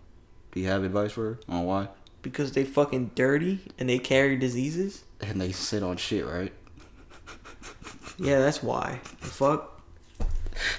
Do 0.51 0.59
you 0.59 0.67
have 0.67 0.84
advice 0.84 1.13
for 1.13 1.23
her 1.23 1.39
on 1.47 1.65
why? 1.65 1.88
Because 2.22 2.51
they 2.53 2.63
fucking 2.63 3.11
dirty 3.15 3.59
and 3.80 3.89
they 3.89 3.99
carry 3.99 4.38
diseases. 4.38 5.03
And 5.22 5.39
they 5.41 5.51
sit 5.51 5.84
on 5.84 5.97
shit, 5.97 6.26
right? 6.26 6.53
Yeah, 8.17 8.39
that's 8.39 8.61
why. 8.61 8.99
The 9.22 9.28
fuck. 9.28 9.82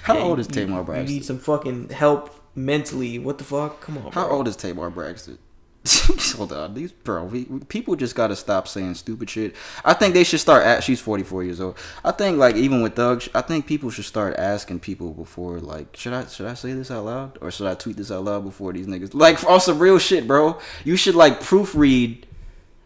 How 0.03 0.15
Yeah, 0.15 0.21
old 0.23 0.39
is 0.39 0.47
you- 0.47 0.53
Tamar 0.53 0.79
You 0.79 0.83
Braxton? 0.85 1.13
need 1.15 1.25
some 1.25 1.39
fucking 1.39 1.89
help 1.89 2.33
mentally. 2.55 3.19
What 3.19 3.37
the 3.37 3.43
fuck? 3.43 3.81
Come 3.81 3.97
on. 3.97 4.11
How 4.13 4.27
bro. 4.27 4.37
old 4.37 4.47
is 4.47 4.55
Tamar 4.55 4.89
Braxton? 4.89 5.37
Hold 6.37 6.53
on, 6.53 6.73
these 6.73 6.93
bro, 6.93 7.25
we, 7.25 7.43
people 7.67 7.97
just 7.97 8.15
gotta 8.15 8.37
stop 8.37 8.69
saying 8.69 8.93
stupid 8.95 9.29
shit. 9.29 9.53
I 9.83 9.93
think 9.93 10.13
they 10.13 10.23
should 10.23 10.39
start. 10.39 10.63
At, 10.63 10.81
she's 10.81 11.01
forty 11.01 11.23
four 11.23 11.43
years 11.43 11.59
old. 11.59 11.77
I 12.05 12.11
think 12.11 12.37
like 12.37 12.55
even 12.55 12.81
with 12.81 12.95
Thug, 12.95 13.23
I 13.35 13.41
think 13.41 13.67
people 13.67 13.89
should 13.89 14.05
start 14.05 14.35
asking 14.37 14.79
people 14.79 15.11
before 15.11 15.59
like, 15.59 15.97
should 15.97 16.13
I 16.13 16.25
should 16.27 16.45
I 16.45 16.53
say 16.53 16.71
this 16.71 16.89
out 16.89 17.03
loud 17.03 17.37
or 17.41 17.51
should 17.51 17.67
I 17.67 17.75
tweet 17.75 17.97
this 17.97 18.11
out 18.11 18.23
loud 18.23 18.45
before 18.45 18.71
these 18.71 18.87
niggas 18.87 19.13
like 19.13 19.43
on 19.43 19.59
some 19.59 19.77
real 19.77 19.99
shit, 19.99 20.25
bro? 20.25 20.57
You 20.85 20.95
should 20.95 21.15
like 21.15 21.41
proofread. 21.41 22.23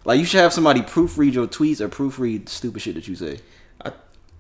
Like 0.04 0.20
you 0.20 0.26
should 0.26 0.40
have 0.40 0.54
somebody 0.54 0.82
proofread 0.82 1.34
your 1.34 1.48
tweets 1.48 1.82
or 1.82 1.90
proofread 1.90 2.50
stupid 2.50 2.82
shit 2.82 2.96
that 2.96 3.08
you 3.08 3.16
say. 3.16 3.40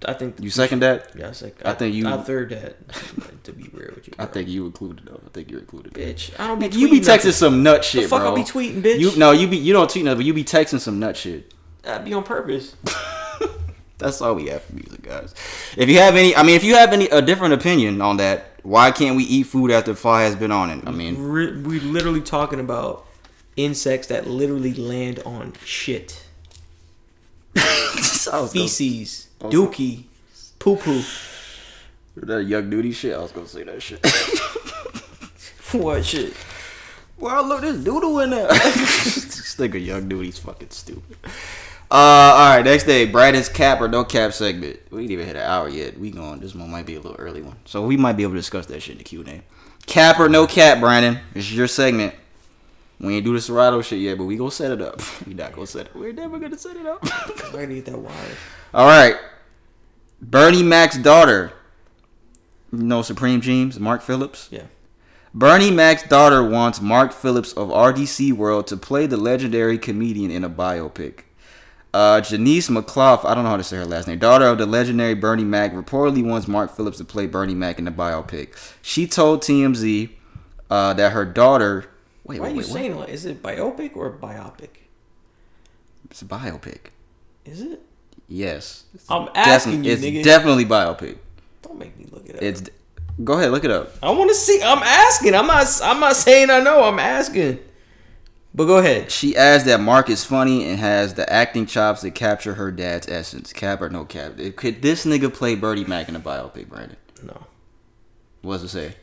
I, 0.05 0.11
I 0.11 0.13
think 0.13 0.39
You 0.39 0.49
second 0.49 0.81
that? 0.81 1.11
Yeah, 1.17 1.29
I 1.29 1.31
second. 1.31 1.65
I 1.65 1.73
think 1.73 1.95
you- 1.95 2.07
I 2.07 2.17
third 2.17 2.49
that. 2.49 2.75
to 3.43 3.53
be 3.53 3.69
real 3.73 3.91
with 3.95 4.07
you, 4.07 4.13
I 4.19 4.25
think 4.25 4.49
you 4.49 4.65
included 4.65 5.05
though. 5.05 5.21
I 5.25 5.29
think 5.29 5.49
you're 5.49 5.59
included. 5.59 5.93
bitch. 5.93 6.37
I 6.39 6.47
don't 6.47 6.59
be. 6.59 6.67
You 6.67 6.89
be 6.89 6.99
texting 6.99 7.07
nothing. 7.07 7.31
some 7.31 7.63
nut 7.63 7.83
shit, 7.85 8.03
The 8.03 8.07
fuck 8.09 8.21
bro. 8.21 8.33
I 8.33 8.35
be 8.35 8.43
tweeting, 8.43 8.81
bitch. 8.81 8.99
You 8.99 9.15
no, 9.17 9.31
you 9.31 9.47
be 9.47 9.57
you 9.57 9.73
don't 9.73 9.89
tweet 9.89 10.05
nothing, 10.05 10.19
but 10.19 10.25
you 10.25 10.33
be 10.33 10.43
texting 10.43 10.79
some 10.79 10.99
nut 10.99 11.15
shit. 11.17 11.53
That 11.83 12.03
be 12.03 12.13
on 12.13 12.23
purpose. 12.23 12.75
That's 13.97 14.21
all 14.21 14.35
we 14.35 14.47
have 14.47 14.61
for 14.63 14.75
music, 14.75 15.01
guys. 15.01 15.33
If 15.75 15.89
you 15.89 15.97
have 15.97 16.15
any, 16.15 16.35
I 16.35 16.43
mean, 16.43 16.55
if 16.55 16.63
you 16.63 16.75
have 16.75 16.93
any 16.93 17.07
a 17.07 17.19
different 17.21 17.55
opinion 17.55 17.99
on 18.01 18.17
that, 18.17 18.51
why 18.61 18.91
can't 18.91 19.15
we 19.17 19.23
eat 19.23 19.43
food 19.47 19.71
after 19.71 19.95
fly 19.95 20.23
has 20.23 20.35
been 20.35 20.51
on 20.51 20.69
it? 20.69 20.83
I 20.85 20.91
mean, 20.91 21.17
Re- 21.17 21.53
we 21.61 21.79
literally 21.79 22.21
talking 22.21 22.59
about 22.59 23.05
insects 23.55 24.07
that 24.07 24.27
literally 24.27 24.73
land 24.75 25.19
on 25.25 25.53
shit, 25.65 26.23
feces, 27.55 29.26
dookie, 29.39 30.03
poo 30.59 30.75
poo. 30.75 31.01
that 32.17 32.43
young 32.45 32.69
duty 32.69 32.91
shit. 32.91 33.15
I 33.15 33.19
was 33.19 33.31
gonna 33.31 33.47
say 33.47 33.63
that 33.63 33.81
shit. 33.81 34.05
What 35.73 36.05
shit? 36.05 36.33
well, 37.19 37.45
look, 37.45 37.61
this 37.61 37.83
doodle 37.83 38.19
in 38.19 38.29
there. 38.29 38.47
this 38.47 39.55
nigga 39.57 39.83
young 39.83 40.07
duty's 40.07 40.39
fucking 40.39 40.69
stupid. 40.69 41.17
Uh, 41.89 41.95
all 42.35 42.55
right, 42.55 42.63
next 42.63 42.85
day, 42.85 43.05
Brandon's 43.05 43.49
cap 43.49 43.81
or 43.81 43.87
no 43.87 44.05
cap 44.05 44.33
segment. 44.33 44.79
We 44.91 45.01
ain't 45.01 45.11
even 45.11 45.25
hit 45.25 45.35
an 45.35 45.41
hour 45.41 45.67
yet. 45.67 45.99
We 45.99 46.11
going. 46.11 46.39
This 46.39 46.55
one 46.55 46.71
might 46.71 46.85
be 46.85 46.95
a 46.95 47.01
little 47.01 47.17
early 47.17 47.41
one, 47.41 47.57
so 47.65 47.85
we 47.85 47.97
might 47.97 48.13
be 48.13 48.23
able 48.23 48.33
to 48.33 48.39
discuss 48.39 48.65
that 48.67 48.81
shit 48.81 48.93
in 48.93 48.97
the 48.99 49.03
Q 49.03 49.21
and 49.21 49.29
A. 49.29 49.41
Cap 49.87 50.19
or 50.19 50.29
no 50.29 50.47
cap, 50.47 50.79
Brandon? 50.79 51.19
It's 51.33 51.51
your 51.51 51.67
segment. 51.67 52.13
We 52.99 53.15
ain't 53.15 53.25
do 53.25 53.33
the 53.33 53.41
Serato 53.41 53.81
shit 53.81 53.99
yet, 53.99 54.17
but 54.17 54.25
we 54.25 54.37
gonna 54.37 54.51
set 54.51 54.71
it 54.71 54.81
up. 54.81 55.01
We 55.27 55.33
not 55.33 55.53
gonna 55.53 55.67
set 55.67 55.87
it. 55.87 55.95
We're 55.95 56.13
never 56.13 56.39
gonna 56.39 56.57
set 56.57 56.77
it 56.77 56.85
up. 56.85 56.99
I 57.55 57.65
get 57.65 57.85
that 57.85 57.97
wire. 57.97 58.13
All 58.73 58.87
right. 58.87 59.15
Bernie 60.21 60.63
Mac's 60.63 60.97
daughter. 60.97 61.53
You 62.71 62.79
know 62.79 63.01
Supreme 63.01 63.41
James, 63.41 63.79
Mark 63.79 64.01
Phillips? 64.01 64.49
Yeah. 64.51 64.63
Bernie 65.33 65.71
Mac's 65.71 66.03
daughter 66.03 66.43
wants 66.43 66.81
Mark 66.81 67.13
Phillips 67.13 67.53
of 67.53 67.69
RDC 67.69 68.33
World 68.33 68.65
to 68.67 68.77
play 68.77 69.05
the 69.05 69.17
legendary 69.17 69.77
comedian 69.77 70.31
in 70.31 70.43
a 70.43 70.49
biopic. 70.49 71.21
Uh, 71.93 72.21
Janice 72.21 72.69
McClough, 72.69 73.23
I 73.25 73.33
don't 73.33 73.43
know 73.43 73.51
how 73.51 73.57
to 73.57 73.63
say 73.63 73.77
her 73.77 73.85
last 73.85 74.07
name, 74.07 74.19
daughter 74.19 74.45
of 74.45 74.57
the 74.57 74.65
legendary 74.65 75.13
Bernie 75.13 75.43
Mac, 75.43 75.73
reportedly 75.73 76.23
wants 76.23 76.47
Mark 76.47 76.75
Phillips 76.75 76.97
to 76.97 77.05
play 77.05 77.27
Bernie 77.27 77.55
Mac 77.55 77.79
in 77.79 77.85
the 77.85 77.91
biopic. 77.91 78.49
She 78.81 79.07
told 79.07 79.41
TMZ 79.41 80.09
uh, 80.69 80.93
that 80.93 81.11
her 81.13 81.25
daughter. 81.25 81.89
Wait, 82.27 82.39
Why 82.39 82.47
wait, 82.47 82.49
are 82.49 82.51
you 82.51 82.57
wait, 82.57 82.65
saying 82.65 82.95
like? 82.97 83.09
Is 83.09 83.25
it 83.25 83.41
biopic 83.41 83.95
or 83.95 84.11
biopic? 84.11 84.69
It's 86.11 86.21
a 86.21 86.25
biopic. 86.25 86.91
Is 87.45 87.61
it? 87.61 87.81
Yes. 88.27 88.83
I'm 89.09 89.29
asking 89.33 89.85
you, 89.85 89.93
it's 89.93 90.01
nigga. 90.01 90.23
definitely 90.23 90.65
biopic. 90.65 91.17
Don't 91.61 91.79
make 91.79 91.97
me 91.97 92.05
look 92.11 92.27
it 92.27 92.35
up. 92.35 92.41
It's. 92.41 92.63
Go 93.23 93.33
ahead, 93.33 93.51
look 93.51 93.63
it 93.63 93.71
up. 93.71 93.91
I 94.03 94.11
want 94.11 94.29
to 94.29 94.35
see. 94.35 94.61
I'm 94.61 94.83
asking. 94.83 95.35
I'm 95.35 95.47
not. 95.47 95.65
I'm 95.81 95.99
not 96.01 96.15
saying 96.17 96.49
I 96.49 96.59
know. 96.59 96.83
I'm 96.83 96.99
asking. 96.99 97.59
But 98.53 98.65
go 98.65 98.77
ahead. 98.79 99.11
She 99.11 99.37
adds 99.37 99.63
that 99.65 99.79
Mark 99.79 100.09
is 100.09 100.25
funny 100.25 100.67
and 100.67 100.79
has 100.79 101.13
the 101.13 101.31
acting 101.31 101.65
chops 101.65 102.01
that 102.01 102.11
capture 102.11 102.55
her 102.55 102.71
dad's 102.71 103.07
essence. 103.07 103.53
Cap 103.53 103.81
or 103.81 103.89
no 103.89 104.03
cap? 104.03 104.33
Could 104.55 104.81
this 104.81 105.05
nigga 105.05 105.33
play 105.33 105.55
Bernie 105.55 105.85
Mac 105.85 106.09
in 106.09 106.15
a 106.15 106.19
biopic, 106.19 106.67
Brandon? 106.67 106.97
No. 107.23 107.45
What 108.41 108.55
does 108.55 108.63
it 108.63 108.69
say? 108.69 108.95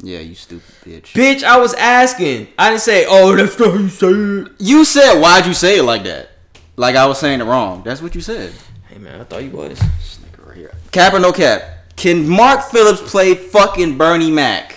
Yeah, 0.00 0.20
you 0.20 0.34
stupid 0.36 0.74
bitch. 0.84 1.12
Bitch, 1.12 1.42
I 1.42 1.58
was 1.58 1.74
asking. 1.74 2.48
I 2.56 2.70
didn't 2.70 2.82
say, 2.82 3.04
oh, 3.08 3.34
that's 3.34 3.58
not 3.58 3.72
how 3.72 3.78
you 3.78 3.88
say 3.88 4.08
it. 4.08 4.52
You 4.60 4.84
said, 4.84 5.20
why'd 5.20 5.46
you 5.46 5.54
say 5.54 5.78
it 5.78 5.82
like 5.82 6.04
that? 6.04 6.30
Like 6.76 6.94
I 6.94 7.06
was 7.06 7.18
saying 7.18 7.40
it 7.40 7.44
wrong. 7.44 7.82
That's 7.82 8.00
what 8.00 8.14
you 8.14 8.20
said. 8.20 8.52
Hey, 8.88 8.98
man, 8.98 9.20
I 9.20 9.24
thought 9.24 9.42
you 9.42 9.50
was. 9.50 9.78
This 9.78 10.20
nigga 10.22 10.46
right 10.46 10.56
here. 10.56 10.72
Cap 10.92 11.14
or 11.14 11.18
no 11.18 11.32
cap? 11.32 11.62
Can 11.96 12.28
Mark 12.28 12.62
Phillips 12.70 13.02
play 13.10 13.34
fucking 13.34 13.98
Bernie 13.98 14.30
Mac? 14.30 14.76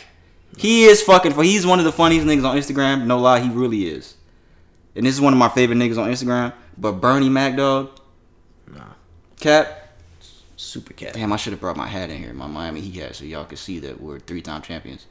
He 0.58 0.86
is 0.86 1.04
fucking. 1.04 1.40
He's 1.44 1.68
one 1.68 1.78
of 1.78 1.86
the 1.86 1.92
funniest 1.92 2.26
niggas 2.26 2.44
on 2.44 2.58
Instagram. 2.58 3.06
No 3.06 3.20
lie, 3.20 3.40
he 3.42 3.50
really 3.50 3.86
is. 3.86 4.16
And 4.96 5.06
this 5.06 5.14
is 5.14 5.22
one 5.22 5.34
of 5.34 5.40
my 5.40 5.50
favorite 5.50 5.78
niggas 5.78 6.00
on 6.00 6.10
Instagram. 6.10 6.54
But 6.78 6.94
Bernie 6.94 7.30
Mac, 7.30 7.56
dog. 7.56 7.92
Nah. 8.68 8.82
Cap. 9.40 9.81
Super 10.62 10.94
cat. 10.94 11.16
Damn, 11.16 11.34
I 11.34 11.38
should 11.38 11.54
have 11.54 11.60
brought 11.60 11.76
my 11.76 11.88
hat 11.88 12.12
in 12.12 12.22
here, 12.22 12.34
my 12.34 12.46
Miami 12.46 12.82
Heat 12.82 13.02
hat, 13.02 13.16
so 13.16 13.26
y'all 13.26 13.46
could 13.46 13.58
see 13.58 13.80
that 13.80 14.00
we're 14.00 14.20
three-time 14.20 14.62
champions. 14.62 15.08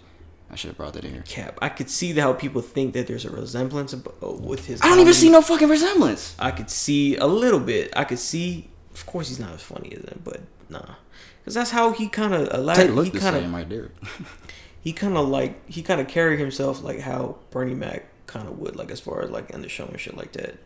I 0.48 0.54
should 0.54 0.68
have 0.68 0.76
brought 0.76 0.92
that 0.92 1.04
in 1.04 1.12
here. 1.12 1.24
Cap. 1.26 1.58
I 1.60 1.68
could 1.68 1.90
see 1.90 2.12
how 2.12 2.32
people 2.34 2.62
think 2.62 2.94
that 2.94 3.08
there's 3.08 3.24
a 3.24 3.30
resemblance 3.30 3.92
of, 3.92 4.06
uh, 4.22 4.30
with 4.30 4.66
his. 4.66 4.80
I 4.80 4.88
don't 4.88 5.00
even 5.00 5.12
see 5.12 5.28
no 5.28 5.42
fucking 5.42 5.68
resemblance. 5.68 6.36
I 6.38 6.52
could 6.52 6.70
see 6.70 7.16
a 7.16 7.26
little 7.26 7.58
bit. 7.58 7.92
I 7.96 8.04
could 8.04 8.20
see. 8.20 8.70
Of 8.94 9.04
course, 9.06 9.28
he's 9.28 9.40
not 9.40 9.52
as 9.52 9.60
funny 9.60 9.92
as 9.92 10.04
him, 10.04 10.22
but 10.24 10.40
nah, 10.68 10.94
because 11.40 11.54
that's 11.54 11.70
how 11.70 11.90
he 11.90 12.08
kind 12.08 12.32
of 12.32 12.48
a 12.52 12.58
lot. 12.58 12.76
They 12.76 12.86
look 12.86 13.06
He 13.06 13.10
the 13.10 13.18
kind 13.18 13.34
same 13.34 13.46
of 13.46 13.52
right 13.52 13.68
there. 13.68 13.90
he 14.80 14.92
kind 14.92 15.16
of 15.16 15.28
like 15.28 15.68
he 15.68 15.82
kind 15.82 16.00
of 16.00 16.06
carried 16.06 16.38
himself 16.38 16.80
like 16.80 17.00
how 17.00 17.38
Bernie 17.50 17.74
Mac 17.74 18.06
kind 18.28 18.46
of 18.46 18.56
would, 18.60 18.76
like 18.76 18.92
as 18.92 19.00
far 19.00 19.22
as 19.22 19.30
like 19.30 19.50
in 19.50 19.62
the 19.62 19.68
show 19.68 19.86
and 19.86 19.98
shit 19.98 20.16
like 20.16 20.30
that. 20.32 20.58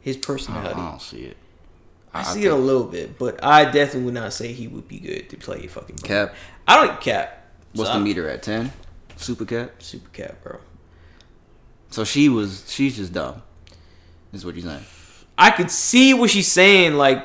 His 0.00 0.16
personality. 0.16 0.68
I 0.68 0.70
personality. 0.70 0.92
don't 0.92 1.02
see 1.02 1.24
it. 1.24 1.36
I, 2.14 2.20
I 2.20 2.22
see 2.22 2.44
it 2.44 2.52
a 2.52 2.56
little 2.56 2.84
bit, 2.84 3.18
but 3.18 3.42
I 3.44 3.64
definitely 3.64 4.02
would 4.04 4.14
not 4.14 4.32
say 4.32 4.52
he 4.52 4.68
would 4.68 4.86
be 4.88 4.98
good 5.00 5.28
to 5.30 5.36
play 5.36 5.66
fucking 5.66 5.96
Bernie. 5.96 6.08
Cap. 6.08 6.34
I 6.68 6.84
don't 6.86 7.00
cap. 7.00 7.44
What's 7.74 7.90
So 7.90 7.94
the 7.96 8.00
I- 8.00 8.02
meter 8.04 8.28
at? 8.28 8.42
Ten. 8.42 8.72
Super 9.16 9.44
cap. 9.44 9.82
Super 9.82 10.08
cap, 10.10 10.42
bro. 10.42 10.58
So 11.90 12.04
she 12.04 12.28
was. 12.28 12.64
She's 12.68 12.96
just 12.96 13.12
dumb. 13.12 13.42
Is 14.32 14.44
what 14.44 14.54
you're 14.56 14.64
saying. 14.64 14.84
I 15.38 15.50
could 15.50 15.70
see 15.70 16.14
what 16.14 16.30
she's 16.30 16.50
saying, 16.50 16.94
like 16.94 17.24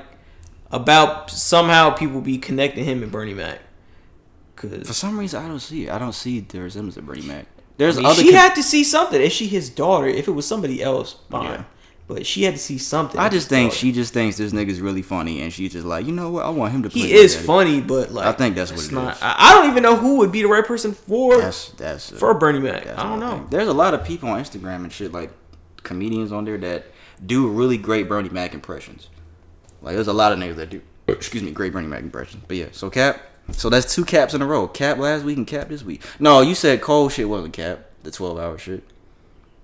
about 0.72 1.30
somehow 1.32 1.90
people 1.92 2.22
be 2.22 2.38
connecting 2.38 2.84
him 2.86 3.02
and 3.04 3.12
Bernie 3.12 3.34
Mac. 3.34 3.60
Cause 4.56 4.88
For 4.88 4.94
some 4.94 5.18
reason, 5.20 5.44
I 5.44 5.48
don't 5.48 5.60
see 5.60 5.86
it. 5.86 5.90
I 5.92 5.98
don't 5.98 6.14
see 6.14 6.42
the 6.42 6.62
resemblance 6.62 6.98
of 6.98 7.06
Bernie 7.06 7.22
Mac. 7.24 7.46
There's 7.78 7.98
I 7.98 8.02
mean, 8.02 8.06
other. 8.08 8.22
she 8.22 8.30
con- 8.32 8.40
had 8.40 8.56
to 8.56 8.64
see 8.64 8.84
something. 8.84 9.20
Is 9.22 9.32
she 9.34 9.48
his 9.48 9.70
daughter? 9.70 10.06
If 10.08 10.28
it 10.28 10.32
was 10.32 10.46
somebody 10.48 10.84
else, 10.84 11.16
fine. 11.32 11.46
Yeah. 11.46 11.64
But 12.10 12.26
she 12.26 12.42
had 12.42 12.56
to 12.56 12.60
see 12.60 12.80
something. 12.80 13.22
I 13.22 13.30
just 13.30 13.50
think 13.50 13.72
she 13.72 13.92
just 13.92 14.14
thinks 14.14 14.36
this 14.36 14.52
nigga's 14.52 14.82
really 14.82 15.04
funny, 15.04 15.44
and 15.44 15.54
she's 15.54 15.74
just 15.74 15.86
like, 15.86 16.08
you 16.08 16.12
know 16.12 16.32
what? 16.32 16.44
I 16.44 16.50
want 16.50 16.74
him 16.74 16.82
to. 16.82 16.90
Play 16.90 17.02
he 17.02 17.14
is 17.14 17.36
daddy." 17.36 17.46
funny, 17.46 17.82
but 17.82 18.12
like 18.12 18.26
I 18.26 18.32
think 18.32 18.56
that's 18.56 18.72
what 18.72 18.80
it's 18.80 18.90
it 18.90 18.96
not. 18.96 19.14
is. 19.14 19.20
I, 19.22 19.54
don't 19.54 19.70
even 19.70 19.84
know 19.84 19.96
who 19.96 20.18
would 20.18 20.32
be 20.32 20.42
the 20.42 20.48
right 20.48 20.66
person 20.66 20.94
for 20.94 21.38
That's 21.38 21.70
that's 21.74 22.10
for 22.10 22.34
Bernie 22.34 22.58
Mac. 22.58 22.88
I 22.88 23.04
don't 23.04 23.20
know. 23.20 23.46
There's 23.52 23.68
a 23.68 23.74
lot 23.74 23.94
of 23.94 24.04
people 24.04 24.28
on 24.30 24.42
Instagram 24.44 24.78
and 24.78 24.92
shit 24.92 25.12
like 25.12 25.30
comedians 25.84 26.32
on 26.32 26.46
there 26.46 26.58
that 26.58 26.86
do 27.24 27.48
really 27.48 27.78
great 27.78 28.10
Bernie 28.10 28.30
Mac 28.30 28.56
impressions. 28.56 29.08
Like 29.84 29.94
there's 29.94 30.08
a 30.08 30.14
lot 30.14 30.32
of 30.32 30.40
niggas 30.40 30.56
that 30.56 30.72
do. 30.72 30.82
Excuse 31.08 31.44
me, 31.44 31.52
great 31.52 31.74
Bernie 31.74 31.86
Mac 31.86 32.02
impressions. 32.02 32.44
But 32.48 32.58
yeah, 32.58 32.70
so 32.72 32.90
Cap. 32.90 33.22
So 33.52 33.70
that's 33.70 33.94
two 33.94 34.04
caps 34.04 34.34
in 34.34 34.42
a 34.42 34.48
row. 34.48 34.68
Cap 34.68 34.98
last 34.98 35.24
week 35.24 35.38
and 35.38 35.46
Cap 35.46 35.70
this 35.70 35.84
week. 35.84 36.02
No, 36.20 36.42
you 36.42 36.56
said 36.56 36.82
Cole 36.82 37.10
shit 37.10 37.30
wasn't 37.30 37.54
Cap. 37.54 37.86
The 38.02 38.10
12 38.10 38.40
hour 38.40 38.58
shit. 38.58 38.84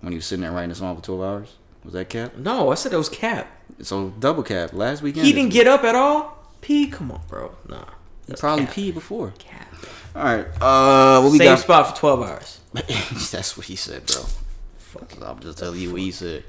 When 0.02 0.12
he 0.12 0.18
was 0.18 0.28
sitting 0.28 0.44
there 0.44 0.52
writing 0.52 0.70
a 0.70 0.76
song 0.76 0.96
for 0.96 1.02
12 1.02 1.22
hours. 1.24 1.56
Was 1.86 1.94
that 1.94 2.10
Cap? 2.10 2.36
No, 2.36 2.72
I 2.72 2.76
said 2.76 2.92
it 2.94 2.98
was 2.98 3.10
Cap. 3.10 3.48
So 3.82 4.10
double 4.20 4.44
Cap 4.44 4.74
last 4.74 5.02
weekend. 5.02 5.26
He 5.28 5.34
didn't 5.34 5.52
get 5.52 5.68
up 5.68 5.84
at 5.84 5.96
all. 5.96 6.38
Pee, 6.62 6.88
come 6.88 7.12
on, 7.12 7.22
bro. 7.28 7.56
Nah, 7.70 7.86
He 8.28 8.34
probably 8.34 8.66
Cap. 8.66 8.74
peed 8.74 8.94
before. 8.96 9.34
Cap. 9.38 9.68
All 10.16 10.24
right. 10.24 10.46
Uh, 10.62 11.22
what 11.22 11.32
we 11.32 11.38
Same 11.38 11.48
got? 11.50 11.60
spot 11.60 11.90
for 11.94 11.96
twelve 12.00 12.22
hours. 12.24 12.60
That's 12.74 13.56
what 13.56 13.68
he 13.68 13.76
said, 13.76 14.06
bro. 14.08 14.24
Fuck. 14.78 15.12
I'm 15.22 15.40
just 15.40 15.58
telling 15.60 15.80
you 15.80 15.92
what 15.92 16.02
he 16.02 16.12
said. 16.12 16.44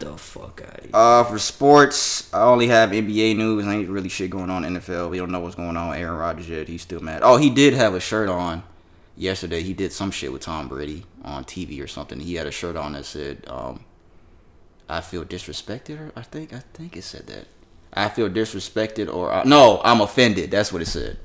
The 0.00 0.16
fuck 0.16 0.60
out 0.66 0.78
of 0.78 0.82
here. 0.84 0.90
Uh, 0.92 1.22
for 1.24 1.38
sports, 1.38 2.32
I 2.34 2.42
only 2.42 2.66
have 2.66 2.90
NBA 2.90 3.36
news. 3.36 3.64
Ain't 3.66 3.88
really 3.88 4.08
shit 4.08 4.30
going 4.30 4.50
on 4.50 4.64
in 4.64 4.74
NFL. 4.76 5.10
We 5.10 5.18
don't 5.18 5.30
know 5.30 5.38
what's 5.40 5.54
going 5.54 5.76
on 5.76 5.90
with 5.90 5.98
Aaron 6.00 6.16
Rodgers 6.16 6.48
yet. 6.48 6.66
He's 6.68 6.82
still 6.82 7.00
mad. 7.00 7.20
Oh, 7.22 7.36
he 7.36 7.48
did 7.50 7.74
have 7.74 7.94
a 7.94 8.00
shirt 8.00 8.28
on 8.28 8.64
yesterday. 9.16 9.62
He 9.62 9.72
did 9.74 9.92
some 9.92 10.10
shit 10.10 10.32
with 10.32 10.42
Tom 10.42 10.66
Brady 10.66 11.04
on 11.24 11.44
TV 11.44 11.80
or 11.82 11.86
something. 11.86 12.18
He 12.18 12.34
had 12.34 12.48
a 12.48 12.50
shirt 12.50 12.74
on 12.76 12.94
that 12.94 13.04
said, 13.04 13.44
um, 13.46 13.84
"I 14.88 15.00
feel 15.00 15.24
disrespected." 15.24 16.00
Or 16.00 16.12
I 16.16 16.22
think 16.22 16.52
I 16.52 16.62
think 16.74 16.96
it 16.96 17.04
said 17.04 17.26
that. 17.28 17.46
I 17.94 18.08
feel 18.08 18.30
disrespected, 18.30 19.12
or 19.12 19.32
uh, 19.32 19.44
no, 19.44 19.80
I'm 19.84 20.00
offended. 20.00 20.50
That's 20.50 20.72
what 20.72 20.82
it 20.82 20.86
said. 20.86 21.18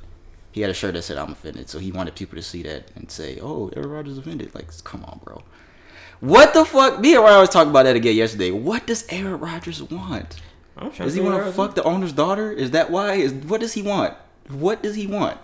He 0.52 0.62
had 0.62 0.70
a 0.70 0.74
shirt 0.74 0.96
that 0.96 1.04
said 1.04 1.18
"I'm 1.18 1.32
offended," 1.32 1.70
so 1.70 1.80
he 1.80 1.92
wanted 1.92 2.16
people 2.16 2.36
to 2.36 2.42
see 2.42 2.64
that 2.64 2.92
and 2.96 3.10
say, 3.10 3.40
"Oh, 3.42 3.72
Aaron 3.76 3.90
Rodgers 3.90 4.18
offended." 4.18 4.54
Like, 4.54 4.68
come 4.84 5.04
on, 5.06 5.20
bro. 5.24 5.44
What 6.20 6.54
the 6.54 6.66
fuck? 6.66 7.00
Me 7.00 7.14
and 7.14 7.24
Ryan 7.24 7.42
was 7.42 7.50
talking 7.50 7.70
about 7.70 7.84
that 7.84 7.96
again 7.96 8.16
yesterday. 8.16 8.52
What 8.52 8.88
does 8.88 9.06
Aaron 9.10 9.40
Rodgers 9.40 9.84
want? 9.84 10.42
Does 10.96 11.16
he 11.16 11.22
want 11.22 11.44
to 11.44 11.52
fuck 11.52 11.76
the 11.76 11.84
owner's 11.84 12.12
daughter? 12.12 12.52
Is 12.52 12.72
that 12.72 12.92
why? 12.92 13.14
Is 13.14 13.34
what 13.34 13.62
does 13.62 13.74
he 13.74 13.82
want? 13.82 14.14
What 14.50 14.82
does 14.82 14.96
he 14.96 15.08
want? 15.08 15.38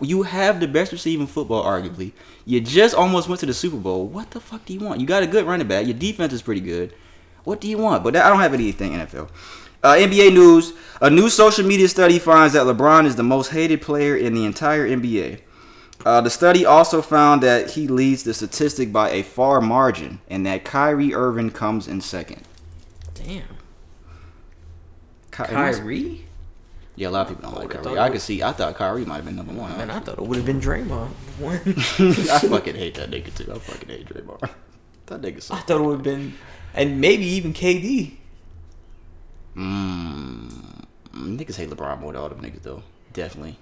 You 0.00 0.22
have 0.22 0.60
the 0.60 0.68
best 0.68 0.92
receiving 0.92 1.26
football, 1.26 1.62
arguably. 1.62 2.12
You 2.46 2.60
just 2.60 2.94
almost 2.94 3.28
went 3.28 3.40
to 3.40 3.46
the 3.46 3.54
Super 3.54 3.76
Bowl. 3.76 4.06
What 4.06 4.30
the 4.30 4.40
fuck 4.40 4.64
do 4.64 4.72
you 4.72 4.80
want? 4.80 5.00
You 5.00 5.06
got 5.06 5.22
a 5.22 5.26
good 5.26 5.46
running 5.46 5.68
back. 5.68 5.86
Your 5.86 5.94
defense 5.94 6.32
is 6.32 6.40
pretty 6.42 6.62
good. 6.62 6.94
What 7.44 7.60
do 7.60 7.68
you 7.68 7.78
want? 7.78 8.02
But 8.02 8.14
that, 8.14 8.24
I 8.24 8.28
don't 8.28 8.40
have 8.40 8.54
anything 8.54 8.92
NFL. 8.92 9.28
Uh, 9.82 9.94
NBA 9.94 10.32
news: 10.32 10.72
A 11.00 11.10
new 11.10 11.28
social 11.28 11.66
media 11.66 11.88
study 11.88 12.18
finds 12.18 12.54
that 12.54 12.66
LeBron 12.66 13.04
is 13.04 13.16
the 13.16 13.22
most 13.22 13.50
hated 13.52 13.82
player 13.82 14.16
in 14.16 14.34
the 14.34 14.44
entire 14.44 14.88
NBA. 14.88 15.40
Uh, 16.04 16.20
the 16.20 16.30
study 16.30 16.66
also 16.66 17.00
found 17.00 17.42
that 17.42 17.70
he 17.70 17.88
leads 17.88 18.24
the 18.24 18.34
statistic 18.34 18.92
by 18.92 19.10
a 19.10 19.22
far 19.22 19.60
margin, 19.60 20.20
and 20.28 20.44
that 20.46 20.64
Kyrie 20.64 21.14
Irving 21.14 21.50
comes 21.50 21.88
in 21.88 22.00
second. 22.00 22.42
Damn. 23.14 23.42
Ky- 25.30 25.44
Kyrie? 25.44 26.24
Yeah, 26.96 27.08
a 27.08 27.10
lot 27.10 27.22
of 27.22 27.36
people 27.36 27.50
don't 27.50 27.60
like 27.60 27.70
Kyrie. 27.70 27.98
I 27.98 28.10
could 28.10 28.20
see. 28.20 28.42
I 28.42 28.52
thought 28.52 28.74
Kyrie 28.76 29.04
might 29.04 29.16
have 29.16 29.24
been 29.24 29.36
number 29.36 29.52
one. 29.52 29.76
Man, 29.76 29.90
I 29.90 29.98
thought 29.98 30.18
it 30.18 30.24
would 30.24 30.36
have 30.36 30.46
been 30.46 30.60
Draymond. 30.60 31.08
One. 31.38 31.56
I 31.66 32.38
fucking 32.48 32.76
hate 32.76 32.94
that 32.94 33.10
nigga 33.10 33.34
too. 33.34 33.52
I 33.52 33.58
fucking 33.58 33.88
hate 33.88 34.06
Draymond. 34.06 34.50
That 35.06 35.20
nigga 35.20 35.50
I 35.50 35.60
thought 35.60 35.82
it 35.82 35.84
would 35.84 35.92
have 35.96 36.02
been, 36.02 36.32
and 36.74 37.00
maybe 37.00 37.24
even 37.24 37.52
KD. 37.52 38.12
Mmm. 39.56 40.84
Niggas 41.14 41.56
hate 41.56 41.70
LeBron 41.70 42.00
more 42.00 42.12
than 42.12 42.20
all 42.20 42.28
them 42.28 42.40
niggas 42.40 42.62
though. 42.62 42.82
Definitely. 43.12 43.58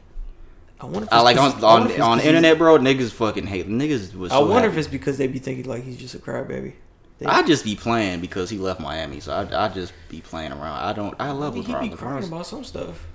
I 0.81 0.87
wonder. 0.87 1.05
If 1.05 1.13
I 1.13 1.21
like 1.21 1.37
on 1.37 1.53
I 1.63 1.67
on, 1.67 2.01
on 2.01 2.21
internet, 2.21 2.59
bro. 2.59 2.79
Niggas 2.79 3.13
fucking 3.13 3.47
hate 3.47 3.69
niggas. 3.69 4.15
Was 4.15 4.33
I 4.33 4.37
so 4.39 4.47
wonder 4.47 4.69
if 4.69 4.77
it's 4.77 4.89
because 4.89 5.19
they 5.19 5.27
be 5.27 5.39
thinking 5.39 5.67
like 5.67 5.85
he's 5.85 5.97
just 5.99 6.15
a 6.15 6.19
crybaby. 6.19 6.73
They- 7.19 7.27
I 7.27 7.43
just 7.43 7.65
be 7.65 7.77
playing 7.77 8.21
because 8.21 8.51
he 8.51 8.59
left 8.59 8.81
Miami, 8.81 9.21
so 9.21 9.33
I, 9.33 9.67
I 9.67 9.69
just 9.69 9.93
be 10.09 10.21
playing 10.21 10.51
around. 10.53 10.83
I 10.83 10.93
don't. 10.93 11.15
I 11.21 11.31
love 11.31 11.55
he 11.55 11.63
LeBron. 11.63 11.91
be 11.91 11.97
crying 11.97 12.25
about 12.25 12.47
some 12.47 12.65
stuff. 12.65 13.07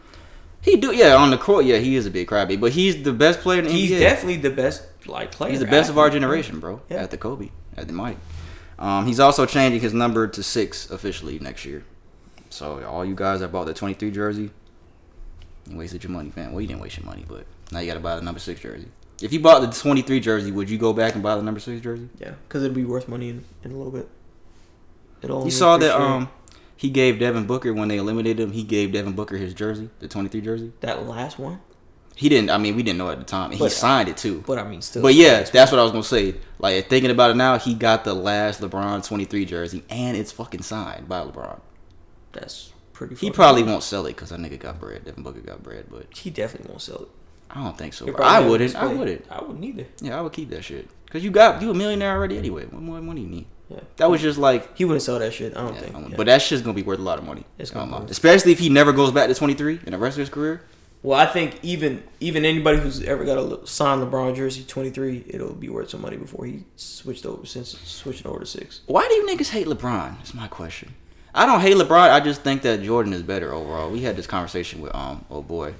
He 0.61 0.75
do 0.77 0.93
yeah 0.95 1.15
on 1.15 1.31
the 1.31 1.37
court. 1.37 1.65
Yeah, 1.65 1.77
he 1.77 1.95
is 1.95 2.05
a 2.05 2.11
big 2.11 2.27
crybaby, 2.27 2.59
but 2.59 2.71
he's 2.73 3.03
the 3.03 3.13
best 3.13 3.39
player 3.41 3.59
in 3.59 3.65
the 3.65 3.71
He's 3.71 3.91
NBA. 3.91 3.99
definitely 3.99 4.37
the 4.37 4.49
best 4.51 4.83
like 5.07 5.31
player. 5.31 5.51
He's 5.51 5.59
the 5.59 5.65
best 5.65 5.89
of 5.89 5.97
our 5.97 6.09
generation, 6.09 6.59
bro. 6.59 6.81
Yeah. 6.89 7.03
At 7.03 7.11
the 7.11 7.17
Kobe, 7.17 7.49
at 7.75 7.87
the 7.87 7.93
Mike. 7.93 8.17
Um, 8.79 9.07
he's 9.07 9.19
also 9.19 9.45
changing 9.45 9.81
his 9.81 9.93
number 9.93 10.27
to 10.27 10.43
six 10.43 10.89
officially 10.89 11.39
next 11.39 11.65
year. 11.65 11.83
So 12.49 12.83
all 12.85 13.03
you 13.03 13.15
guys 13.15 13.39
that 13.39 13.51
bought 13.51 13.65
the 13.65 13.73
23 13.73 14.11
jersey, 14.11 14.51
you 15.69 15.77
wasted 15.77 16.03
your 16.03 16.11
money, 16.11 16.31
man. 16.35 16.51
Well, 16.51 16.61
you 16.61 16.67
didn't 16.67 16.81
waste 16.81 16.97
your 16.97 17.05
money, 17.05 17.25
but 17.27 17.45
now 17.71 17.79
you 17.79 17.87
got 17.87 17.95
to 17.95 17.99
buy 17.99 18.15
the 18.15 18.21
number 18.21 18.39
six 18.39 18.61
jersey. 18.61 18.87
If 19.21 19.33
you 19.33 19.39
bought 19.39 19.61
the 19.61 19.71
23 19.71 20.19
jersey, 20.19 20.51
would 20.51 20.69
you 20.69 20.77
go 20.77 20.93
back 20.93 21.15
and 21.15 21.23
buy 21.23 21.35
the 21.35 21.41
number 21.41 21.59
six 21.59 21.81
jersey? 21.81 22.07
Yeah, 22.19 22.33
because 22.47 22.63
it'd 22.63 22.75
be 22.75 22.85
worth 22.85 23.07
money 23.07 23.29
in, 23.29 23.43
in 23.63 23.71
a 23.71 23.75
little 23.75 23.91
bit. 23.91 24.07
It'll 25.21 25.43
You 25.43 25.51
saw 25.51 25.77
that 25.77 25.99
um 25.99 26.29
he 26.75 26.91
gave 26.91 27.17
Devin 27.19 27.47
Booker 27.47 27.73
when 27.73 27.87
they 27.87 27.97
eliminated 27.97 28.39
him. 28.39 28.51
He 28.51 28.63
gave 28.63 28.91
Devin 28.91 29.13
Booker 29.13 29.37
his 29.37 29.55
jersey, 29.55 29.89
the 29.99 30.07
23 30.07 30.41
jersey. 30.41 30.71
that 30.81 31.07
last 31.07 31.39
one. 31.39 31.59
He 32.17 32.29
didn't. 32.29 32.49
I 32.49 32.57
mean, 32.57 32.75
we 32.75 32.81
didn't 32.81 32.97
know 32.97 33.11
at 33.11 33.19
the 33.19 33.23
time. 33.25 33.51
He 33.51 33.59
But- 33.59 33.71
signed 33.71 34.09
it 34.09 34.17
too. 34.17 34.43
But 34.47 34.57
I 34.57 34.67
mean, 34.67 34.81
still. 34.81 35.03
But 35.03 35.13
yeah, 35.13 35.43
that's 35.43 35.71
what 35.71 35.79
I 35.79 35.83
was 35.83 35.91
gonna 35.91 36.03
say. 36.03 36.33
Like 36.57 36.89
thinking 36.89 37.11
about 37.11 37.29
it 37.29 37.35
now, 37.35 37.59
he 37.59 37.75
got 37.75 38.03
the 38.03 38.15
last 38.15 38.59
LeBron 38.59 39.05
23 39.07 39.45
jersey, 39.45 39.83
and 39.89 40.17
it's 40.17 40.31
fucking 40.31 40.63
signed 40.63 41.07
by 41.07 41.21
LeBron. 41.21 41.59
that's 42.33 42.71
pretty. 42.93 43.15
Funny. 43.15 43.27
He 43.27 43.31
probably 43.33 43.63
won't 43.63 43.83
sell 43.83 44.05
it 44.07 44.15
because 44.15 44.29
that 44.29 44.39
nigga 44.39 44.59
got 44.59 44.79
bread. 44.79 45.05
Devin 45.05 45.21
Booker 45.23 45.41
got 45.41 45.61
bread, 45.63 45.85
but 45.91 46.07
He 46.17 46.29
definitely 46.31 46.69
won't 46.69 46.81
sell 46.81 47.03
it. 47.03 47.07
I 47.51 47.63
don't 47.63 47.77
think 47.77 47.93
so. 47.93 48.05
I 48.17 48.39
wouldn't. 48.39 48.75
I 48.75 48.87
wouldn't. 48.87 49.25
I 49.29 49.41
wouldn't 49.41 49.63
either. 49.63 49.85
Yeah, 50.01 50.17
I 50.17 50.21
would 50.21 50.33
keep 50.33 50.49
that 50.49 50.63
shit 50.65 50.89
because 51.05 51.23
you 51.23 51.29
got 51.31 51.61
you 51.61 51.69
a 51.69 51.73
millionaire 51.73 52.13
already 52.15 52.37
anyway. 52.37 52.65
What 52.65 52.81
more 52.81 52.99
money 52.99 53.21
you 53.21 53.27
need? 53.27 53.45
Yeah. 53.69 53.79
That 53.97 54.09
was 54.09 54.21
just 54.21 54.37
like. 54.39 54.75
He 54.75 54.85
wouldn't 54.85 55.03
sell 55.03 55.19
that 55.19 55.33
shit. 55.33 55.55
I 55.55 55.61
don't 55.61 55.75
yeah, 55.75 55.79
think. 55.81 55.95
um, 55.95 56.07
yeah. 56.09 56.17
But 56.17 56.25
that 56.25 56.41
shit's 56.41 56.61
gonna 56.63 56.73
be 56.73 56.83
worth 56.83 56.99
a 56.99 57.03
lot 57.03 57.19
of 57.19 57.25
money. 57.25 57.45
It's 57.59 57.69
gonna 57.69 57.85
don't 57.85 57.99
be 57.99 58.01
worth- 58.03 58.11
Especially 58.11 58.51
if 58.53 58.59
he 58.59 58.69
never 58.69 58.91
goes 58.91 59.11
back 59.11 59.27
to 59.29 59.35
23 59.35 59.81
in 59.85 59.91
the 59.91 59.97
rest 59.99 60.17
of 60.17 60.21
his 60.21 60.29
career. 60.29 60.61
Well, 61.03 61.19
I 61.19 61.25
think 61.25 61.59
even 61.63 62.03
even 62.19 62.43
anybody 62.43 62.79
who's 62.79 63.03
ever 63.03 63.23
got 63.23 63.37
a 63.37 63.67
signed 63.67 64.01
LeBron 64.01 64.35
jersey 64.35 64.63
twenty 64.63 64.89
three, 64.89 65.23
it'll 65.27 65.53
be 65.53 65.69
worth 65.69 65.89
some 65.91 66.01
money 66.01 66.17
before 66.17 66.45
he 66.45 66.63
switched 66.75 67.25
over 67.25 67.45
since 67.45 67.77
switching 67.79 68.27
over 68.27 68.39
to 68.39 68.45
six. 68.45 68.81
Why 68.87 69.07
do 69.07 69.13
you 69.13 69.27
niggas 69.27 69.49
hate 69.49 69.67
LeBron? 69.67 70.17
That's 70.17 70.33
my 70.33 70.47
question. 70.47 70.95
I 71.33 71.45
don't 71.45 71.61
hate 71.61 71.75
LeBron. 71.75 72.09
I 72.09 72.19
just 72.19 72.41
think 72.41 72.63
that 72.63 72.81
Jordan 72.81 73.13
is 73.13 73.21
better 73.21 73.53
overall. 73.53 73.91
We 73.91 74.01
had 74.01 74.15
this 74.15 74.27
conversation 74.27 74.81
with 74.81 74.93
um 74.95 75.23
oh 75.29 75.41
boy 75.41 75.75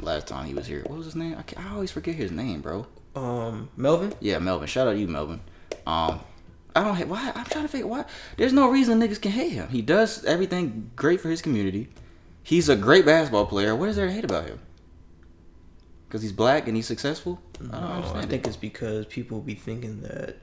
last 0.00 0.26
time 0.26 0.46
he 0.46 0.54
was 0.54 0.66
here. 0.66 0.82
What 0.82 0.98
was 0.98 1.06
his 1.06 1.16
name? 1.16 1.36
I, 1.38 1.62
I 1.62 1.72
always 1.74 1.90
forget 1.90 2.14
his 2.16 2.30
name, 2.30 2.60
bro. 2.60 2.86
Um, 3.14 3.70
Melvin. 3.76 4.14
Yeah, 4.20 4.38
Melvin. 4.40 4.66
Shout 4.68 4.88
out 4.88 4.92
to 4.92 4.98
you, 4.98 5.08
Melvin. 5.08 5.40
Um, 5.86 6.20
I 6.74 6.82
don't 6.82 6.94
hate. 6.96 7.08
Why? 7.08 7.32
I'm 7.34 7.46
trying 7.46 7.64
to 7.64 7.68
figure 7.68 7.86
why. 7.86 8.04
There's 8.36 8.52
no 8.52 8.68
reason 8.68 9.00
niggas 9.00 9.20
can 9.22 9.32
hate 9.32 9.52
him. 9.52 9.68
He 9.68 9.80
does 9.80 10.24
everything 10.24 10.90
great 10.96 11.20
for 11.20 11.30
his 11.30 11.40
community. 11.40 11.88
He's 12.46 12.68
a 12.68 12.76
great 12.76 13.04
basketball 13.04 13.46
player. 13.46 13.74
What 13.74 13.88
is 13.88 13.96
there 13.96 14.06
to 14.06 14.12
hate 14.12 14.22
about 14.22 14.46
him? 14.46 14.60
Because 16.06 16.22
he's 16.22 16.30
black 16.30 16.68
and 16.68 16.76
he's 16.76 16.86
successful. 16.86 17.40
I 17.56 17.58
don't 17.58 17.72
No, 17.72 18.12
I 18.14 18.24
think 18.24 18.46
it's 18.46 18.56
because 18.56 19.04
people 19.06 19.40
be 19.40 19.56
thinking 19.56 20.02
that 20.02 20.36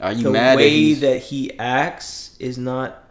Are 0.00 0.14
you 0.14 0.22
the 0.22 0.30
mad 0.30 0.52
that 0.52 0.56
way 0.56 0.70
he's, 0.70 1.00
that 1.00 1.18
he 1.24 1.58
acts 1.58 2.38
is 2.40 2.56
not 2.56 3.04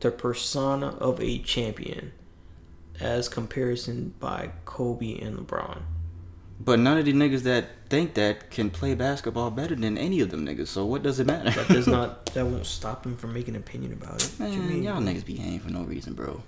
the 0.00 0.10
persona 0.10 0.96
of 0.96 1.20
a 1.20 1.40
champion, 1.40 2.12
as 2.98 3.28
comparison 3.28 4.14
by 4.18 4.52
Kobe 4.64 5.18
and 5.18 5.36
LeBron. 5.36 5.82
But 6.58 6.78
none 6.78 6.96
of 6.96 7.04
the 7.04 7.12
niggas 7.12 7.42
that 7.42 7.66
think 7.90 8.14
that 8.14 8.50
can 8.50 8.70
play 8.70 8.94
basketball 8.94 9.50
better 9.50 9.74
than 9.74 9.98
any 9.98 10.20
of 10.20 10.30
them 10.30 10.46
niggas. 10.46 10.68
So 10.68 10.86
what 10.86 11.02
does 11.02 11.20
it 11.20 11.26
matter? 11.26 11.50
That 11.50 11.68
does 11.68 11.86
not. 11.86 12.24
that 12.32 12.46
won't 12.46 12.64
stop 12.64 13.04
him 13.04 13.18
from 13.18 13.34
making 13.34 13.56
an 13.56 13.60
opinion 13.60 13.92
about 13.92 14.22
it. 14.22 14.30
What 14.38 14.50
you 14.52 14.58
Man, 14.60 14.68
mean? 14.68 14.82
y'all 14.84 15.02
niggas 15.02 15.26
be 15.26 15.36
hating 15.36 15.60
for 15.60 15.68
no 15.68 15.82
reason, 15.82 16.14
bro. 16.14 16.42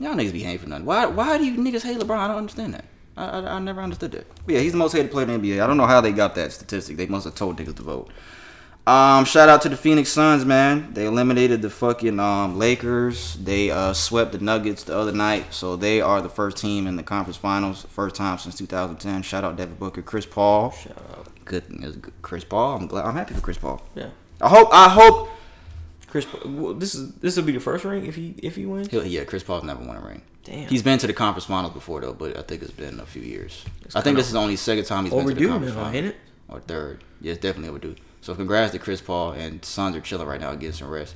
Y'all 0.00 0.14
niggas 0.14 0.32
be 0.32 0.40
hating 0.40 0.58
for 0.58 0.68
nothing. 0.68 0.86
Why? 0.86 1.06
Why 1.06 1.38
do 1.38 1.44
you 1.44 1.58
niggas 1.58 1.82
hate 1.82 1.98
LeBron? 1.98 2.16
I 2.16 2.26
don't 2.28 2.38
understand 2.38 2.74
that. 2.74 2.86
I, 3.16 3.26
I, 3.26 3.56
I 3.56 3.58
never 3.58 3.82
understood 3.82 4.12
that. 4.12 4.26
But 4.46 4.54
yeah, 4.54 4.60
he's 4.60 4.72
the 4.72 4.78
most 4.78 4.92
hated 4.92 5.10
player 5.10 5.28
in 5.28 5.40
the 5.40 5.56
NBA. 5.56 5.62
I 5.62 5.66
don't 5.66 5.76
know 5.76 5.86
how 5.86 6.00
they 6.00 6.10
got 6.10 6.34
that 6.36 6.52
statistic. 6.52 6.96
They 6.96 7.06
must 7.06 7.26
have 7.26 7.34
told 7.34 7.58
niggas 7.58 7.76
to 7.76 7.82
vote. 7.82 8.10
Um, 8.86 9.26
shout 9.26 9.50
out 9.50 9.60
to 9.62 9.68
the 9.68 9.76
Phoenix 9.76 10.08
Suns, 10.08 10.44
man. 10.44 10.94
They 10.94 11.04
eliminated 11.04 11.60
the 11.60 11.68
fucking 11.68 12.18
um 12.18 12.58
Lakers. 12.58 13.34
They 13.36 13.70
uh 13.70 13.92
swept 13.92 14.32
the 14.32 14.38
Nuggets 14.38 14.84
the 14.84 14.96
other 14.96 15.12
night, 15.12 15.52
so 15.52 15.76
they 15.76 16.00
are 16.00 16.22
the 16.22 16.30
first 16.30 16.56
team 16.56 16.86
in 16.86 16.96
the 16.96 17.02
conference 17.02 17.36
finals, 17.36 17.86
first 17.90 18.16
time 18.16 18.38
since 18.38 18.56
2010. 18.56 19.22
Shout 19.22 19.44
out 19.44 19.56
Devin 19.56 19.74
Booker, 19.76 20.00
Chris 20.00 20.24
Paul. 20.24 20.70
Shout 20.70 20.96
out. 21.10 21.28
Good, 21.44 21.64
it 21.70 21.80
was 21.82 21.96
good. 21.96 22.14
Chris 22.22 22.42
Paul. 22.42 22.76
I'm 22.78 22.86
glad. 22.86 23.04
I'm 23.04 23.14
happy 23.14 23.34
for 23.34 23.42
Chris 23.42 23.58
Paul. 23.58 23.82
Yeah, 23.94 24.08
I 24.40 24.48
hope. 24.48 24.68
I 24.72 24.88
hope. 24.88 25.28
Chris. 26.10 26.26
Well, 26.44 26.74
this 26.74 26.94
is 26.94 27.12
this 27.14 27.36
will 27.36 27.44
be 27.44 27.52
the 27.52 27.60
first 27.60 27.84
ring 27.84 28.06
if 28.06 28.16
he 28.16 28.34
if 28.42 28.56
he 28.56 28.66
wins. 28.66 28.88
He'll, 28.88 29.06
yeah, 29.06 29.24
Chris 29.24 29.42
Paul's 29.42 29.64
never 29.64 29.82
won 29.82 29.96
a 29.96 30.00
ring. 30.00 30.22
Damn. 30.44 30.68
He's 30.68 30.82
been 30.82 30.98
to 30.98 31.06
the 31.06 31.12
conference 31.12 31.44
finals 31.46 31.72
before 31.72 32.00
though, 32.00 32.14
but 32.14 32.36
I 32.36 32.42
think 32.42 32.62
it's 32.62 32.70
been 32.70 32.98
a 33.00 33.06
few 33.06 33.22
years. 33.22 33.64
It's 33.82 33.94
I 33.94 34.00
think 34.00 34.16
this 34.16 34.26
is 34.26 34.32
the 34.32 34.40
only 34.40 34.56
second 34.56 34.84
time 34.84 35.04
he's 35.04 35.12
been 35.12 35.20
to 35.20 35.26
the 35.26 35.32
overdue 35.32 35.48
conference 35.48 35.74
now, 35.74 35.82
finals. 35.84 35.96
ain't 35.96 36.06
it? 36.06 36.16
Or 36.48 36.60
third. 36.60 37.04
Yeah, 37.20 37.32
it's 37.32 37.40
definitely 37.40 37.68
overdue. 37.68 37.96
So 38.20 38.34
congrats 38.34 38.72
to 38.72 38.78
Chris 38.78 39.00
Paul 39.00 39.32
and 39.32 39.64
Suns 39.64 39.96
are 39.96 40.00
chilling 40.00 40.26
right 40.26 40.40
now 40.40 40.52
getting 40.54 40.72
some 40.72 40.88
rest. 40.88 41.14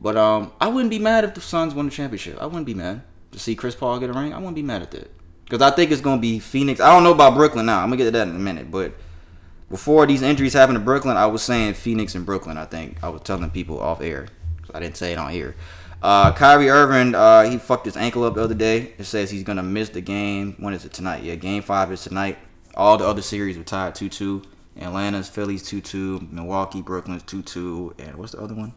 But 0.00 0.16
um, 0.16 0.52
I 0.60 0.68
wouldn't 0.68 0.90
be 0.90 0.98
mad 0.98 1.24
if 1.24 1.34
the 1.34 1.40
Suns 1.40 1.74
won 1.74 1.86
the 1.86 1.90
championship. 1.90 2.38
I 2.40 2.46
wouldn't 2.46 2.66
be 2.66 2.74
mad 2.74 3.02
to 3.32 3.38
see 3.38 3.54
Chris 3.56 3.74
Paul 3.74 3.98
get 3.98 4.10
a 4.10 4.12
ring. 4.12 4.32
I 4.32 4.38
wouldn't 4.38 4.54
be 4.54 4.62
mad 4.62 4.82
at 4.82 4.90
that 4.92 5.10
because 5.44 5.60
I 5.60 5.74
think 5.74 5.90
it's 5.90 6.00
gonna 6.00 6.20
be 6.20 6.38
Phoenix. 6.38 6.80
I 6.80 6.92
don't 6.92 7.04
know 7.04 7.12
about 7.12 7.34
Brooklyn 7.34 7.66
now. 7.66 7.80
I'm 7.80 7.88
gonna 7.88 7.96
get 7.96 8.04
to 8.04 8.10
that 8.12 8.28
in 8.28 8.36
a 8.36 8.38
minute, 8.38 8.70
but 8.70 8.92
before 9.70 10.06
these 10.06 10.22
injuries 10.22 10.52
happened 10.52 10.78
to 10.78 10.84
Brooklyn, 10.84 11.16
I 11.16 11.26
was 11.26 11.42
saying 11.42 11.74
Phoenix 11.74 12.14
and 12.14 12.24
Brooklyn. 12.24 12.56
I 12.56 12.64
think 12.64 13.02
I 13.02 13.08
was 13.08 13.22
telling 13.22 13.50
people 13.50 13.80
off 13.80 14.00
air. 14.00 14.28
I 14.72 14.80
didn't 14.80 14.96
say 14.96 15.12
it 15.12 15.18
on 15.18 15.30
here. 15.30 15.56
Uh, 16.02 16.32
Kyrie 16.32 16.70
Irving, 16.70 17.14
uh, 17.14 17.42
he 17.42 17.58
fucked 17.58 17.84
his 17.84 17.96
ankle 17.96 18.24
up 18.24 18.34
the 18.34 18.42
other 18.42 18.54
day. 18.54 18.92
It 18.98 19.04
says 19.04 19.30
he's 19.30 19.42
gonna 19.42 19.62
miss 19.62 19.88
the 19.88 20.00
game. 20.00 20.54
When 20.58 20.72
is 20.72 20.84
it 20.84 20.92
tonight? 20.92 21.22
Yeah, 21.22 21.34
game 21.34 21.62
five 21.62 21.90
is 21.90 22.02
tonight. 22.02 22.38
All 22.76 22.96
the 22.96 23.06
other 23.06 23.22
series 23.22 23.58
were 23.58 23.64
tied 23.64 23.94
two 23.94 24.08
two. 24.08 24.42
Atlanta's, 24.80 25.28
Phillies 25.28 25.62
two 25.64 25.80
two. 25.80 26.26
Milwaukee, 26.30 26.82
Brooklyn's 26.82 27.24
two 27.24 27.42
two. 27.42 27.94
And 27.98 28.14
what's 28.16 28.32
the 28.32 28.40
other 28.40 28.54
one? 28.54 28.74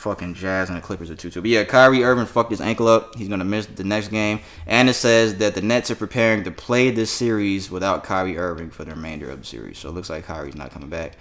Fucking 0.00 0.34
Jazz 0.34 0.68
and 0.68 0.78
the 0.78 0.82
Clippers 0.82 1.10
are 1.10 1.14
two 1.14 1.30
two. 1.30 1.40
But 1.42 1.50
yeah, 1.50 1.64
Kyrie 1.64 2.02
Irving 2.02 2.26
fucked 2.26 2.50
his 2.50 2.60
ankle 2.60 2.88
up. 2.88 3.14
He's 3.16 3.28
gonna 3.28 3.44
miss 3.44 3.66
the 3.66 3.84
next 3.84 4.08
game. 4.08 4.40
And 4.66 4.88
it 4.88 4.94
says 4.94 5.36
that 5.36 5.54
the 5.54 5.60
Nets 5.60 5.90
are 5.90 5.94
preparing 5.94 6.42
to 6.44 6.50
play 6.50 6.90
this 6.90 7.10
series 7.10 7.70
without 7.70 8.02
Kyrie 8.02 8.38
Irving 8.38 8.70
for 8.70 8.84
the 8.84 8.92
remainder 8.92 9.30
of 9.30 9.40
the 9.40 9.46
series. 9.46 9.78
So 9.78 9.88
it 9.90 9.92
looks 9.92 10.08
like 10.10 10.24
Kyrie's 10.24 10.54
not 10.56 10.70
coming 10.70 10.88
back. 10.88 11.12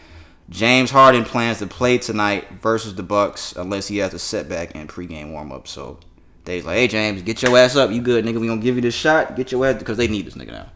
James 0.49 0.89
Harden 0.91 1.25
plans 1.25 1.59
to 1.59 1.67
play 1.67 1.97
tonight 1.97 2.47
versus 2.61 2.95
the 2.95 3.03
Bucks 3.03 3.53
unless 3.55 3.88
he 3.88 3.97
has 3.97 4.13
a 4.13 4.19
setback 4.19 4.71
in 4.75 4.88
pregame 4.88 5.32
warm-up. 5.32 5.67
So 5.67 5.99
they's 6.45 6.65
like, 6.65 6.77
"Hey 6.77 6.88
James, 6.88 7.21
get 7.21 7.41
your 7.43 7.55
ass 7.57 7.75
up. 7.75 7.91
You 7.91 8.01
good, 8.01 8.25
nigga? 8.25 8.39
We 8.39 8.47
gonna 8.47 8.61
give 8.61 8.75
you 8.75 8.82
this 8.82 8.95
shot. 8.95 9.36
Get 9.36 9.51
your 9.51 9.65
ass 9.65 9.77
because 9.77 9.97
they 9.97 10.07
need 10.07 10.25
this 10.25 10.36
nigga 10.36 10.51
now. 10.51 10.69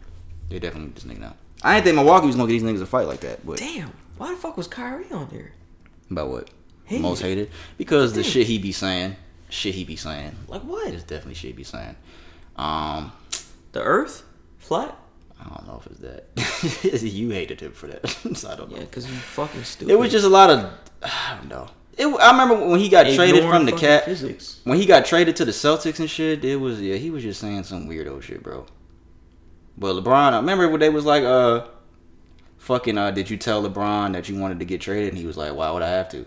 They 0.50 0.58
definitely 0.58 0.88
need 0.88 0.96
this 0.96 1.04
nigga 1.04 1.20
now. 1.20 1.34
I 1.62 1.74
didn't 1.74 1.84
think 1.86 1.96
Milwaukee 1.96 2.26
was 2.26 2.36
gonna 2.36 2.52
get 2.52 2.60
these 2.60 2.70
niggas 2.70 2.82
a 2.82 2.86
fight 2.86 3.08
like 3.08 3.20
that. 3.20 3.44
But 3.46 3.58
Damn, 3.58 3.92
why 4.18 4.30
the 4.30 4.36
fuck 4.36 4.56
was 4.58 4.68
Kyrie 4.68 5.10
on 5.10 5.28
there? 5.32 5.52
about 6.10 6.28
what? 6.28 6.50
Hated. 6.84 7.02
Most 7.02 7.22
hated 7.22 7.50
because 7.78 8.12
the 8.12 8.22
shit 8.22 8.46
he 8.46 8.58
be 8.58 8.72
saying, 8.72 9.16
shit 9.48 9.74
he 9.74 9.84
be 9.84 9.96
saying. 9.96 10.36
Like 10.48 10.62
what? 10.62 10.92
It's 10.92 11.04
definitely 11.04 11.34
shit 11.34 11.50
he 11.50 11.56
be 11.56 11.64
saying. 11.64 11.96
Um, 12.56 13.12
The 13.72 13.82
Earth 13.82 14.24
flat? 14.58 14.98
I 15.40 15.44
don't 15.44 15.66
know 15.66 15.80
if 15.80 15.86
it's 15.86 16.00
that. 16.00 17.02
you 17.02 17.30
hated 17.30 17.60
him 17.60 17.72
for 17.72 17.86
that. 17.88 18.08
so 18.34 18.50
I 18.50 18.56
don't 18.56 18.70
know. 18.70 18.76
Yeah, 18.76 18.84
because 18.84 19.10
you 19.10 19.16
fucking 19.16 19.64
stupid. 19.64 19.92
It 19.92 19.98
was 19.98 20.12
just 20.12 20.24
a 20.24 20.28
lot 20.28 20.50
of 20.50 20.70
I 21.02 21.36
don't 21.36 21.48
know. 21.48 21.68
It, 21.96 22.06
I 22.06 22.32
remember 22.32 22.66
when 22.66 22.80
he 22.80 22.88
got 22.88 23.06
traded 23.14 23.44
from 23.44 23.66
the 23.66 23.72
cat. 23.72 24.04
physics. 24.04 24.60
When 24.64 24.78
he 24.78 24.86
got 24.86 25.04
traded 25.04 25.36
to 25.36 25.44
the 25.44 25.52
Celtics 25.52 26.00
and 26.00 26.10
shit, 26.10 26.44
it 26.44 26.56
was 26.56 26.80
yeah, 26.80 26.96
he 26.96 27.10
was 27.10 27.22
just 27.22 27.40
saying 27.40 27.64
some 27.64 27.88
weirdo 27.88 28.20
shit, 28.22 28.42
bro. 28.42 28.66
But 29.76 29.94
LeBron, 29.96 30.32
I 30.32 30.36
remember 30.36 30.68
when 30.68 30.80
they 30.80 30.88
was 30.88 31.04
like, 31.04 31.24
uh, 31.24 31.66
fucking, 32.58 32.96
uh, 32.96 33.10
did 33.10 33.28
you 33.28 33.36
tell 33.36 33.68
LeBron 33.68 34.12
that 34.12 34.28
you 34.28 34.38
wanted 34.38 34.60
to 34.60 34.64
get 34.64 34.80
traded? 34.80 35.10
And 35.10 35.18
he 35.18 35.26
was 35.26 35.36
like, 35.36 35.54
why 35.54 35.70
would 35.70 35.82
I 35.82 35.88
have 35.88 36.08
to? 36.10 36.26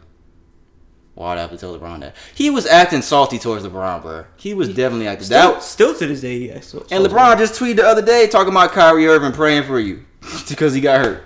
Why 1.18 1.30
would 1.30 1.39
I 1.39 1.41
have 1.41 1.49
to 1.49 1.57
tell 1.57 1.76
LeBron 1.78 2.01
that? 2.01 2.15
He 2.36 2.51
was 2.51 2.68
acting 2.68 3.01
salty 3.01 3.39
towards 3.39 3.65
LeBron, 3.65 4.03
bro. 4.03 4.26
He 4.36 4.53
was 4.53 4.68
definitely 4.70 5.07
acting. 5.07 5.26
Still, 5.26 5.53
That, 5.53 5.63
still 5.63 5.95
to 5.95 6.05
this 6.05 6.22
day, 6.22 6.38
he 6.38 6.47
yeah. 6.49 6.59
So, 6.59 6.86
and 6.91 7.03
LeBron 7.03 7.39
just 7.39 7.59
tweeted 7.59 7.78
the 7.78 7.88
other 7.88 8.03
day 8.03 8.28
talking 8.28 8.53
about 8.53 8.72
Kyrie 8.72 9.07
Irving 9.07 9.32
praying 9.32 9.63
for 9.63 9.80
you 9.80 10.05
because 10.47 10.76
he 10.76 10.80
got 10.82 11.03
hurt. 11.03 11.24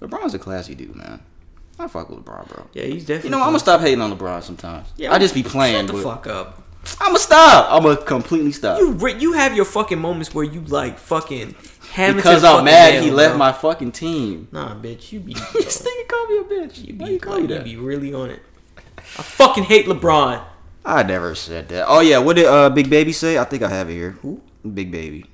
LeBron's 0.00 0.34
a 0.34 0.38
classy 0.38 0.76
dude, 0.76 0.94
man. 0.94 1.20
I 1.80 1.88
fuck 1.88 2.10
with 2.10 2.20
LeBron, 2.24 2.46
bro. 2.48 2.68
Yeah, 2.74 2.84
he's 2.84 3.04
definitely. 3.04 3.30
You 3.30 3.32
know, 3.32 3.40
I'm 3.40 3.48
gonna 3.48 3.58
stop 3.58 3.80
hating 3.80 4.00
on 4.00 4.16
LeBron 4.16 4.40
sometimes. 4.44 4.86
Yeah, 4.96 5.12
I 5.12 5.18
just 5.18 5.34
be 5.34 5.42
playing. 5.42 5.88
Shut 5.88 5.96
the 5.96 6.02
fuck 6.02 6.26
up. 6.28 6.62
I'm 7.00 7.08
gonna 7.08 7.18
stop. 7.18 7.72
I'm 7.72 7.82
gonna 7.82 7.96
completely 7.96 8.52
stop. 8.52 8.78
You 8.78 8.92
re- 8.92 9.18
you 9.18 9.32
have 9.32 9.56
your 9.56 9.64
fucking 9.64 9.98
moments 10.00 10.32
where 10.32 10.44
you 10.44 10.60
like 10.60 10.96
fucking 10.98 11.56
hammer 11.90 12.12
to 12.12 12.16
because 12.18 12.44
I'm 12.44 12.64
mad 12.64 13.02
he 13.02 13.10
left 13.10 13.36
my 13.36 13.50
fucking 13.50 13.90
team. 13.92 14.46
Nah, 14.52 14.76
bitch, 14.76 15.10
you 15.10 15.18
be 15.18 15.34
this 15.54 15.82
nigga 15.82 16.06
called 16.08 16.30
me 16.30 16.38
a 16.38 16.44
bitch. 16.44 16.86
you 16.86 16.94
Why 16.94 17.06
be 17.06 17.12
you 17.14 17.18
call 17.18 17.32
like, 17.34 17.42
me 17.42 17.48
you 17.48 17.54
that? 17.56 17.64
be 17.64 17.76
really 17.76 18.14
on 18.14 18.30
it. 18.30 18.42
I 19.18 19.22
fucking 19.22 19.64
hate 19.64 19.86
LeBron. 19.86 20.42
I 20.84 21.02
never 21.02 21.34
said 21.34 21.68
that. 21.68 21.86
Oh 21.88 22.00
yeah, 22.00 22.18
what 22.18 22.36
did 22.36 22.46
uh 22.46 22.70
Big 22.70 22.90
Baby 22.90 23.12
say? 23.12 23.38
I 23.38 23.44
think 23.44 23.62
I 23.62 23.68
have 23.68 23.88
it 23.88 23.92
here. 23.94 24.12
Who? 24.22 24.40
Big 24.74 24.90
Baby. 24.90 25.26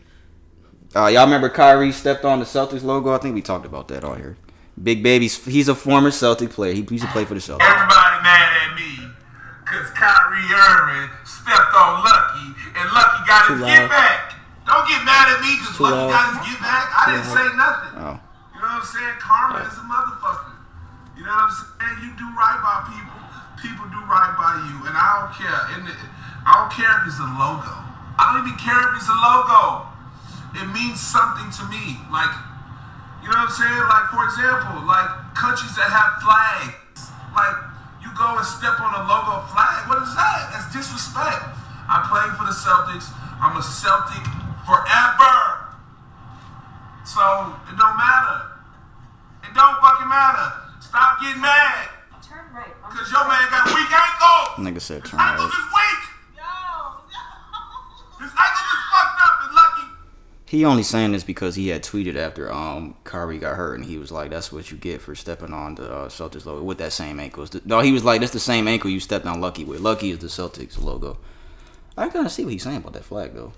Uh, 0.96 1.06
y'all 1.06 1.24
remember 1.24 1.48
Kyrie 1.48 1.92
stepped 1.92 2.24
on 2.24 2.38
the 2.38 2.44
Celtics 2.44 2.82
logo? 2.82 3.12
I 3.12 3.18
think 3.18 3.34
we 3.34 3.42
talked 3.42 3.66
about 3.66 3.88
that 3.88 4.04
on 4.04 4.16
here. 4.18 4.36
Big 4.82 5.02
Baby's 5.02 5.42
he's 5.44 5.68
a 5.68 5.74
former 5.74 6.10
Celtic 6.10 6.50
player. 6.50 6.72
He 6.74 6.86
used 6.90 7.04
to 7.04 7.10
play 7.12 7.24
for 7.24 7.34
the 7.34 7.40
Celtics. 7.40 7.64
Everybody 7.64 8.16
mad 8.22 8.50
at 8.66 8.74
me 8.76 9.08
because 9.64 9.90
Kyrie 9.96 10.48
Irving 10.52 11.10
stepped 11.24 11.74
on 11.74 12.04
Lucky 12.04 12.46
and 12.76 12.86
Lucky 12.92 13.20
got 13.26 13.46
Too 13.46 13.52
his 13.54 13.62
loud. 13.62 13.68
get 13.68 13.88
back. 13.90 14.34
Don't 14.66 14.86
get 14.88 15.00
mad 15.04 15.32
at 15.32 15.40
me 15.40 15.50
because 15.60 15.76
Too 15.76 15.82
Lucky 15.84 15.96
loud. 15.96 16.10
got 16.12 16.24
his 16.28 16.38
get 16.52 16.58
back. 16.60 16.84
I 16.92 17.02
didn't 17.10 17.24
Too 17.24 17.36
say 17.36 17.46
nothing. 17.56 17.92
Oh. 18.04 18.16
You 18.54 18.58
know 18.62 18.68
what 18.68 18.80
I'm 18.80 18.86
saying? 18.86 19.16
Karma 19.20 19.58
is 19.64 19.76
a 19.80 19.84
motherfucker. 19.88 20.52
You 21.16 21.24
know 21.24 21.34
what 21.36 21.50
I'm 21.50 21.56
saying? 21.56 21.96
You 22.04 22.10
do 22.20 22.26
right 22.38 22.58
by 22.62 22.76
people, 22.94 23.17
people 23.62 23.86
do 23.90 24.00
right 24.06 24.34
by 24.38 24.54
you, 24.70 24.76
and 24.86 24.94
I 24.94 25.08
don't 25.20 25.34
care. 25.34 25.60
And 25.74 25.82
I 26.46 26.50
don't 26.58 26.72
care 26.72 26.90
if 27.02 27.12
it's 27.12 27.20
a 27.20 27.30
logo. 27.36 27.74
I 28.18 28.34
don't 28.34 28.46
even 28.46 28.58
care 28.58 28.78
if 28.90 28.98
it's 28.98 29.10
a 29.10 29.18
logo. 29.18 29.86
It 30.56 30.66
means 30.72 30.98
something 30.98 31.50
to 31.60 31.64
me. 31.68 32.00
Like, 32.08 32.32
you 33.22 33.28
know 33.28 33.36
what 33.36 33.50
I'm 33.50 33.54
saying? 33.54 33.84
Like, 33.86 34.06
for 34.10 34.24
example, 34.26 34.82
like 34.88 35.10
countries 35.36 35.76
that 35.76 35.92
have 35.92 36.18
flags. 36.24 37.12
Like, 37.36 37.56
you 38.00 38.08
go 38.16 38.38
and 38.38 38.46
step 38.46 38.80
on 38.80 38.96
a 38.96 39.02
logo 39.06 39.44
flag. 39.52 39.86
What 39.86 40.02
is 40.02 40.14
that? 40.16 40.50
That's 40.50 40.72
disrespect. 40.72 41.44
I 41.86 42.04
played 42.08 42.32
for 42.36 42.48
the 42.48 42.56
Celtics. 42.56 43.12
I'm 43.38 43.54
a 43.54 43.62
Celtic 43.62 44.24
forever. 44.64 45.36
So 47.04 47.22
it 47.70 47.76
don't 47.76 47.96
matter. 47.96 48.38
It 49.44 49.52
don't 49.54 49.76
fucking 49.80 50.08
matter. 50.08 50.48
Stop 50.80 51.20
getting 51.20 51.40
mad. 51.40 51.97
Turn 52.58 52.72
right. 52.72 52.90
Cause 52.90 53.12
your 53.12 53.28
man 53.28 53.50
got 53.50 53.66
weak 53.66 53.92
ankles. 53.92 54.66
Nigga 54.66 54.80
said 54.80 55.04
turn 55.04 55.20
Ankles 55.20 55.50
right. 55.50 55.58
is 55.58 55.64
weak. 55.74 56.08
His 58.20 58.30
ankles 58.30 58.66
is 58.66 58.84
fucked 58.92 59.20
up 59.22 59.46
and 59.46 59.54
lucky. 59.54 59.82
He 60.44 60.64
only 60.64 60.82
saying 60.82 61.12
this 61.12 61.22
because 61.22 61.54
he 61.54 61.68
had 61.68 61.82
tweeted 61.84 62.16
after 62.16 62.52
um 62.52 62.96
Kyrie 63.04 63.38
got 63.38 63.56
hurt, 63.56 63.76
and 63.76 63.84
he 63.84 63.98
was 63.98 64.10
like, 64.10 64.30
"That's 64.30 64.50
what 64.50 64.70
you 64.70 64.76
get 64.76 65.00
for 65.00 65.14
stepping 65.14 65.52
on 65.52 65.76
the 65.76 65.90
uh, 65.92 66.08
Celtics 66.08 66.46
logo 66.46 66.64
with 66.64 66.78
that 66.78 66.92
same 66.92 67.20
ankle." 67.20 67.46
No, 67.64 67.80
he 67.80 67.92
was 67.92 68.04
like, 68.04 68.20
"That's 68.20 68.32
the 68.32 68.40
same 68.40 68.66
ankle 68.66 68.90
you 68.90 68.98
stepped 68.98 69.26
on 69.26 69.40
Lucky 69.40 69.64
with. 69.64 69.80
Lucky 69.80 70.10
is 70.10 70.18
the 70.18 70.26
Celtics 70.26 70.82
logo." 70.82 71.18
I 71.96 72.08
kind 72.08 72.26
of 72.26 72.32
see 72.32 72.44
what 72.44 72.52
he's 72.52 72.62
saying 72.62 72.78
about 72.78 72.94
that 72.94 73.04
flag 73.04 73.34
though. 73.34 73.52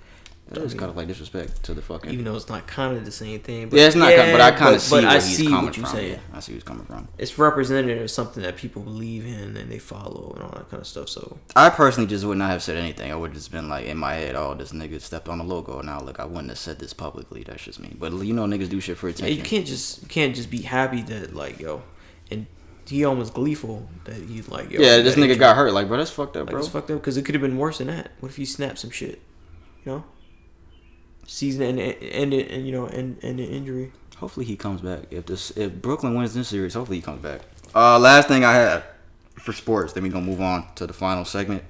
That 0.51 0.65
is 0.65 0.75
kind 0.75 0.91
of 0.91 0.97
like 0.97 1.07
disrespect 1.07 1.63
to 1.65 1.75
the 1.75 1.81
fucking. 1.83 2.11
Even 2.11 2.25
though 2.25 2.35
it's 2.35 2.49
not 2.49 2.67
kind 2.67 2.97
of 2.97 3.05
the 3.05 3.13
same 3.13 3.39
thing. 3.39 3.69
But 3.69 3.79
yeah, 3.79 3.87
it's 3.87 3.95
not. 3.95 4.13
kind 4.13 4.31
of, 4.31 4.35
but 4.35 4.41
I 4.41 4.51
kind 4.51 4.75
of 4.75 4.83
see 4.83 4.97
but 4.97 5.03
where 5.05 5.13
I 5.13 5.15
he's 5.15 5.37
see 5.37 5.45
coming 5.47 5.65
what 5.67 5.77
you're 5.77 5.87
from. 5.87 5.95
saying. 5.97 6.13
Yeah, 6.13 6.37
I 6.37 6.41
see 6.41 6.53
where 6.53 6.57
he's 6.57 6.65
coming 6.65 6.85
from. 6.87 7.09
It's 7.19 7.39
representative 7.39 8.03
of 8.03 8.11
something 8.11 8.43
that 8.43 8.57
people 8.57 8.83
believe 8.83 9.25
in 9.27 9.57
and 9.57 9.71
they 9.71 9.79
follow 9.79 10.33
and 10.35 10.43
all 10.43 10.51
that 10.51 10.69
kind 10.69 10.81
of 10.81 10.89
stuff. 10.89 11.09
So 11.09 11.39
I 11.55 11.71
personally 11.71 12.09
just 12.09 12.25
would 12.25 12.39
not 12.39 12.51
have 12.51 12.63
said 12.65 12.77
anything. 12.77 13.13
I 13.13 13.15
would 13.15 13.29
have 13.31 13.37
just 13.37 13.53
been 13.53 13.69
like 13.69 13.87
in 13.87 13.97
my 13.97 14.15
head, 14.15 14.35
"Oh, 14.35 14.55
this 14.55 14.73
nigga 14.73 15.01
stepped 15.01 15.29
on 15.29 15.39
the 15.39 15.45
logo." 15.45 15.81
Now, 15.83 16.01
look, 16.01 16.19
I 16.19 16.25
wouldn't 16.25 16.49
have 16.49 16.59
said 16.59 16.81
this 16.81 16.93
publicly. 16.93 17.45
That's 17.45 17.63
just 17.63 17.79
me. 17.79 17.95
But 17.97 18.13
you 18.13 18.33
know, 18.35 18.45
niggas 18.47 18.69
do 18.69 18.81
shit 18.81 18.99
for 18.99 19.09
yeah, 19.09 19.15
attention. 19.15 19.37
you 19.39 19.45
can't 19.45 19.67
just 19.67 20.03
you 20.03 20.09
can't 20.09 20.35
just 20.35 20.51
be 20.51 20.63
happy 20.63 21.03
that 21.03 21.33
like 21.33 21.61
yo, 21.61 21.83
and 22.29 22.47
he 22.89 23.05
almost 23.05 23.35
gleeful 23.35 23.89
that 24.03 24.17
he's 24.17 24.49
like 24.49 24.69
yo. 24.73 24.81
yeah, 24.81 24.99
this 24.99 25.15
nigga 25.15 25.39
got 25.39 25.55
hurt. 25.57 25.73
Like, 25.73 25.87
bro, 25.87 25.97
that's 25.99 26.11
fucked 26.11 26.37
up, 26.37 26.47
Like, 26.47 26.51
bro. 26.51 26.59
it's 26.59 26.69
fucked 26.69 26.91
up 26.91 26.99
because 26.99 27.17
it 27.17 27.25
could 27.25 27.37
have 27.37 27.43
been 27.43 27.57
worse 27.57 27.79
than 27.79 27.87
that. 27.87 28.11
What 28.19 28.31
if 28.31 28.37
he 28.37 28.45
snapped 28.45 28.81
some 28.81 28.91
shit? 28.91 29.21
You 29.85 29.93
know, 29.93 30.05
season 31.31 31.63
and 31.63 31.79
and 31.79 32.35
and 32.35 32.67
you 32.67 32.73
know 32.73 32.87
and 32.87 33.17
and 33.23 33.39
an 33.39 33.47
injury. 33.47 33.93
Hopefully 34.17 34.45
he 34.45 34.57
comes 34.57 34.81
back. 34.81 35.05
If 35.11 35.27
this 35.27 35.51
if 35.53 35.73
Brooklyn 35.81 36.15
wins 36.15 36.35
this 36.35 36.49
series, 36.49 36.75
hopefully 36.75 36.99
he 36.99 37.03
comes 37.03 37.23
back. 37.23 37.43
Uh, 37.75 37.99
last 37.99 38.29
thing 38.29 38.45
I 38.45 38.53
have 38.53 38.85
for 39.35 39.53
sports. 39.53 39.93
Then 39.93 40.03
we 40.03 40.09
gonna 40.09 40.27
move 40.27 40.41
on 40.41 40.67
to 40.75 40.87
the 40.87 40.93
final 40.93 41.25
segment. 41.25 41.63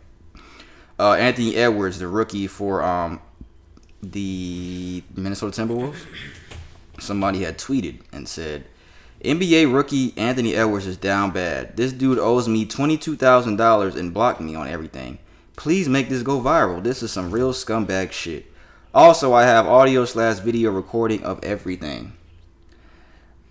Uh, 0.98 1.12
Anthony 1.12 1.56
Edwards, 1.56 1.98
the 1.98 2.08
rookie 2.08 2.46
for 2.46 2.82
um 2.82 3.20
the 4.02 5.02
Minnesota 5.14 5.60
Timberwolves. 5.60 6.06
Somebody 6.98 7.42
had 7.44 7.58
tweeted 7.58 8.00
and 8.12 8.28
said, 8.28 8.64
NBA 9.22 9.72
rookie 9.72 10.14
Anthony 10.16 10.54
Edwards 10.54 10.86
is 10.86 10.96
down 10.96 11.30
bad. 11.30 11.76
This 11.76 11.92
dude 11.92 12.18
owes 12.18 12.48
me 12.48 12.64
twenty-two 12.64 13.16
thousand 13.16 13.56
dollars 13.56 13.94
and 13.94 14.14
blocked 14.14 14.40
me 14.40 14.54
on 14.54 14.68
everything. 14.68 15.18
Please 15.56 15.88
make 15.88 16.08
this 16.08 16.22
go 16.22 16.40
viral. 16.40 16.82
This 16.82 17.02
is 17.02 17.12
some 17.12 17.30
real 17.30 17.52
scumbag 17.52 18.12
shit. 18.12 18.49
Also, 18.92 19.32
I 19.32 19.44
have 19.44 19.68
audio 19.68 20.04
slash 20.04 20.38
video 20.38 20.72
recording 20.72 21.22
of 21.22 21.38
everything. 21.44 22.12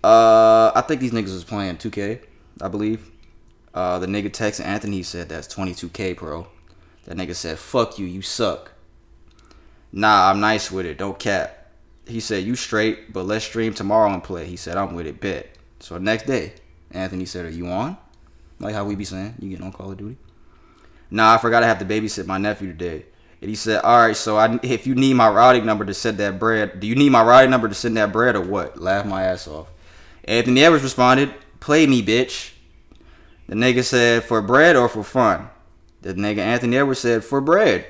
Uh, 0.04 0.70
I 0.74 0.82
think 0.86 1.00
these 1.00 1.12
niggas 1.12 1.32
was 1.32 1.44
playing 1.44 1.78
2K, 1.78 2.20
I 2.60 2.68
believe. 2.68 3.10
Uh, 3.72 3.98
the 3.98 4.06
nigga 4.06 4.28
texted 4.30 4.66
Anthony 4.66 5.02
said 5.02 5.30
that's 5.30 5.48
22K, 5.48 6.18
bro. 6.18 6.46
That 7.06 7.16
nigga 7.16 7.34
said, 7.34 7.58
"Fuck 7.58 7.98
you, 7.98 8.04
you 8.04 8.20
suck." 8.20 8.72
Nah, 9.92 10.30
I'm 10.30 10.40
nice 10.40 10.70
with 10.70 10.84
it. 10.84 10.98
Don't 10.98 11.18
cap. 11.18 11.70
He 12.06 12.20
said, 12.20 12.44
"You 12.44 12.54
straight, 12.54 13.10
but 13.12 13.24
let's 13.24 13.46
stream 13.46 13.72
tomorrow 13.72 14.12
and 14.12 14.22
play." 14.22 14.44
He 14.44 14.56
said, 14.56 14.76
"I'm 14.76 14.94
with 14.94 15.06
it, 15.06 15.20
bet." 15.20 15.56
So 15.78 15.96
next 15.96 16.26
day, 16.26 16.52
Anthony 16.90 17.24
said, 17.24 17.46
"Are 17.46 17.50
you 17.50 17.66
on?" 17.68 17.96
Like 18.58 18.74
how 18.74 18.84
we 18.84 18.94
be 18.94 19.06
saying, 19.06 19.36
"You 19.38 19.48
getting 19.48 19.64
on 19.64 19.72
Call 19.72 19.92
of 19.92 19.96
Duty?" 19.96 20.18
Nah, 21.10 21.34
I 21.34 21.38
forgot 21.38 21.62
I 21.62 21.66
have 21.66 21.78
to 21.78 21.86
babysit 21.86 22.26
my 22.26 22.36
nephew 22.36 22.68
today. 22.68 23.06
And 23.40 23.48
he 23.48 23.56
said, 23.56 23.82
"All 23.82 23.98
right, 23.98 24.16
so 24.16 24.36
I, 24.36 24.58
if 24.62 24.86
you 24.86 24.94
need 24.94 25.14
my 25.14 25.28
routing 25.28 25.64
number 25.64 25.84
to 25.84 25.94
send 25.94 26.18
that 26.18 26.38
bread, 26.38 26.80
do 26.80 26.86
you 26.86 26.94
need 26.94 27.10
my 27.10 27.22
routing 27.22 27.50
number 27.50 27.68
to 27.68 27.74
send 27.74 27.96
that 27.96 28.12
bread 28.12 28.36
or 28.36 28.42
what?" 28.42 28.80
Laugh 28.80 29.06
my 29.06 29.22
ass 29.24 29.48
off. 29.48 29.68
Anthony 30.24 30.62
Edwards 30.62 30.84
responded, 30.84 31.32
"Play 31.60 31.86
me, 31.86 32.02
bitch." 32.02 32.52
The 33.48 33.54
nigga 33.54 33.82
said, 33.84 34.24
"For 34.24 34.42
bread 34.42 34.76
or 34.76 34.88
for 34.88 35.02
fun?" 35.02 35.48
The 36.02 36.14
nigga 36.14 36.38
Anthony 36.38 36.78
Edwards 36.78 37.00
said, 37.00 37.24
for 37.24 37.40
bread. 37.40 37.86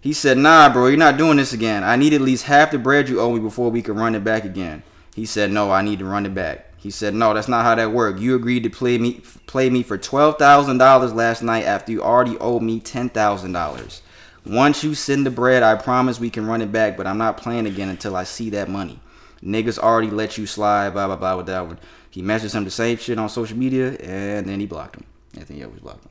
He 0.00 0.12
said, 0.12 0.38
nah, 0.38 0.72
bro, 0.72 0.86
you're 0.86 0.96
not 0.96 1.18
doing 1.18 1.36
this 1.36 1.52
again. 1.52 1.84
I 1.84 1.96
need 1.96 2.14
at 2.14 2.20
least 2.20 2.44
half 2.44 2.70
the 2.70 2.78
bread 2.78 3.08
you 3.08 3.20
owe 3.20 3.32
me 3.32 3.40
before 3.40 3.70
we 3.70 3.82
can 3.82 3.96
run 3.96 4.14
it 4.14 4.24
back 4.24 4.44
again. 4.44 4.82
He 5.14 5.26
said, 5.26 5.50
no, 5.50 5.70
I 5.70 5.82
need 5.82 5.98
to 5.98 6.04
run 6.04 6.26
it 6.26 6.34
back. 6.34 6.72
He 6.76 6.90
said, 6.90 7.14
no, 7.14 7.34
that's 7.34 7.48
not 7.48 7.64
how 7.64 7.74
that 7.74 7.92
worked. 7.92 8.20
You 8.20 8.36
agreed 8.36 8.62
to 8.62 8.70
play 8.70 8.96
me 8.96 9.22
play 9.46 9.70
me 9.70 9.82
for 9.82 9.98
$12,000 9.98 11.14
last 11.14 11.42
night 11.42 11.64
after 11.64 11.90
you 11.90 12.02
already 12.02 12.38
owed 12.38 12.62
me 12.62 12.80
$10,000. 12.80 14.00
Once 14.46 14.84
you 14.84 14.94
send 14.94 15.26
the 15.26 15.30
bread, 15.30 15.62
I 15.64 15.74
promise 15.74 16.20
we 16.20 16.30
can 16.30 16.46
run 16.46 16.62
it 16.62 16.70
back, 16.70 16.96
but 16.96 17.06
I'm 17.06 17.18
not 17.18 17.36
playing 17.36 17.66
again 17.66 17.88
until 17.88 18.14
I 18.14 18.22
see 18.22 18.50
that 18.50 18.68
money. 18.68 19.00
Niggas 19.42 19.78
already 19.78 20.10
let 20.10 20.38
you 20.38 20.46
slide, 20.46 20.90
blah, 20.90 21.06
blah, 21.06 21.16
blah, 21.16 21.36
with 21.36 21.46
that 21.46 21.66
one. 21.66 21.78
He 22.10 22.22
messaged 22.22 22.54
him 22.54 22.64
the 22.64 22.70
same 22.70 22.96
shit 22.96 23.18
on 23.18 23.28
social 23.28 23.56
media, 23.56 23.96
and 23.96 24.46
then 24.46 24.60
he 24.60 24.66
blocked 24.66 24.96
him. 24.96 25.04
Anthony 25.36 25.62
Edwards 25.62 25.82
blocked 25.82 26.04
him. 26.04 26.10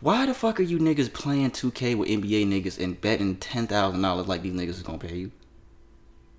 Why 0.00 0.26
the 0.26 0.34
fuck 0.34 0.58
are 0.58 0.64
you 0.64 0.78
niggas 0.78 1.12
playing 1.12 1.52
2K 1.52 1.96
with 1.96 2.08
NBA 2.08 2.46
niggas 2.46 2.82
and 2.82 3.00
betting 3.00 3.36
$10,000 3.36 4.26
like 4.26 4.42
these 4.42 4.52
niggas 4.52 4.70
is 4.70 4.82
gonna 4.82 4.98
pay 4.98 5.16
you? 5.16 5.30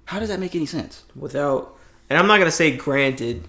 How 0.06 0.20
does 0.20 0.28
that 0.28 0.40
make 0.42 0.54
any 0.54 0.66
sense? 0.66 1.04
Without, 1.16 1.78
and 2.10 2.20
I'm 2.20 2.28
not 2.28 2.40
gonna 2.40 2.52
say 2.52 2.76
granted, 2.76 3.46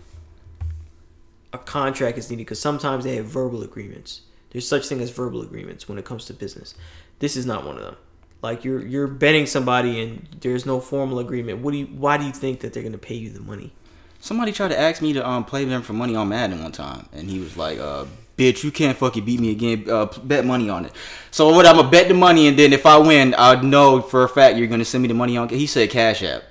a 1.53 1.59
contract 1.59 2.17
is 2.17 2.31
needed 2.31 2.43
because 2.43 2.61
sometimes 2.61 3.03
they 3.03 3.17
have 3.17 3.27
verbal 3.27 3.65
agreements. 3.65 4.21
There's 4.51 4.69
such 4.69 4.87
thing 4.87 5.01
as 5.01 5.11
verbal 5.11 5.43
agreements 5.43 5.89
when 5.89 5.99
it 5.99 6.05
comes 6.05 6.27
to 6.27 6.33
business. 6.33 6.77
This 7.25 7.39
is 7.39 7.47
not 7.47 7.65
one 7.65 7.79
of 7.79 7.83
them. 7.85 7.97
Like 8.43 8.67
you're 8.67 8.87
you're 8.87 9.07
betting 9.07 9.47
somebody 9.47 10.03
and 10.03 10.29
there's 10.43 10.67
no 10.67 10.79
formal 10.79 11.21
agreement. 11.21 11.61
What 11.61 11.71
do 11.71 11.79
you? 11.79 11.87
Why 11.87 12.19
do 12.19 12.27
you 12.27 12.33
think 12.33 12.61
that 12.61 12.75
they're 12.75 12.83
gonna 12.83 12.99
pay 12.99 13.15
you 13.15 13.31
the 13.31 13.41
money? 13.41 13.73
Somebody 14.21 14.53
tried 14.53 14.69
to 14.69 14.79
ask 14.79 15.01
me 15.01 15.15
to 15.15 15.27
um 15.27 15.47
play 15.47 15.65
them 15.65 15.81
for 15.81 15.95
money 15.95 16.15
on 16.15 16.29
Madden 16.29 16.63
one 16.63 16.73
time, 16.73 17.09
and 17.15 17.31
he 17.31 17.41
was 17.41 17.57
like, 17.57 17.79
uh, 17.79 18.05
"Bitch, 18.37 18.63
you 18.63 18.71
can't 18.71 18.99
fucking 18.99 19.25
beat 19.25 19.41
me 19.41 19.53
again. 19.53 19.89
Uh, 19.89 20.05
bet 20.23 20.45
money 20.45 20.69
on 20.69 20.85
it." 20.85 20.93
So 21.31 21.49
what? 21.49 21.65
I'm 21.65 21.77
gonna 21.77 21.89
bet 21.89 22.09
the 22.09 22.13
money, 22.13 22.47
and 22.47 22.59
then 22.59 22.75
if 22.75 22.85
I 22.85 22.99
win, 22.99 23.35
I 23.39 23.59
know 23.63 24.03
for 24.03 24.23
a 24.23 24.29
fact 24.29 24.59
you're 24.59 24.69
gonna 24.69 24.85
send 24.85 25.01
me 25.01 25.09
the 25.09 25.15
money 25.15 25.39
on. 25.39 25.49
He 25.49 25.67
said 25.67 25.89
Cash 25.89 26.23
App. 26.23 26.43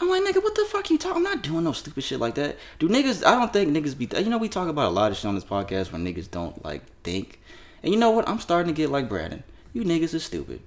I'm 0.00 0.08
like, 0.08 0.22
nigga, 0.22 0.42
what 0.42 0.54
the 0.54 0.64
fuck 0.64 0.88
you 0.88 0.96
talking? 0.96 1.18
I'm 1.18 1.22
not 1.22 1.42
doing 1.42 1.64
no 1.64 1.72
stupid 1.72 2.02
shit 2.02 2.18
like 2.18 2.36
that. 2.36 2.56
Do 2.78 2.88
niggas? 2.88 3.22
I 3.26 3.32
don't 3.32 3.52
think 3.52 3.76
niggas 3.76 3.98
be. 3.98 4.08
You 4.18 4.30
know, 4.30 4.38
we 4.38 4.48
talk 4.48 4.68
about 4.68 4.88
a 4.88 4.94
lot 4.94 5.10
of 5.10 5.18
shit 5.18 5.26
on 5.26 5.34
this 5.34 5.44
podcast 5.44 5.92
where 5.92 6.00
niggas 6.00 6.30
don't 6.30 6.64
like 6.64 6.80
think. 7.02 7.42
And 7.82 7.92
you 7.92 8.00
know 8.00 8.12
what? 8.12 8.26
I'm 8.26 8.38
starting 8.38 8.74
to 8.74 8.74
get 8.74 8.88
like 8.88 9.10
Brandon. 9.10 9.44
You 9.74 9.82
niggas 9.82 10.14
are 10.14 10.20
stupid. 10.20 10.62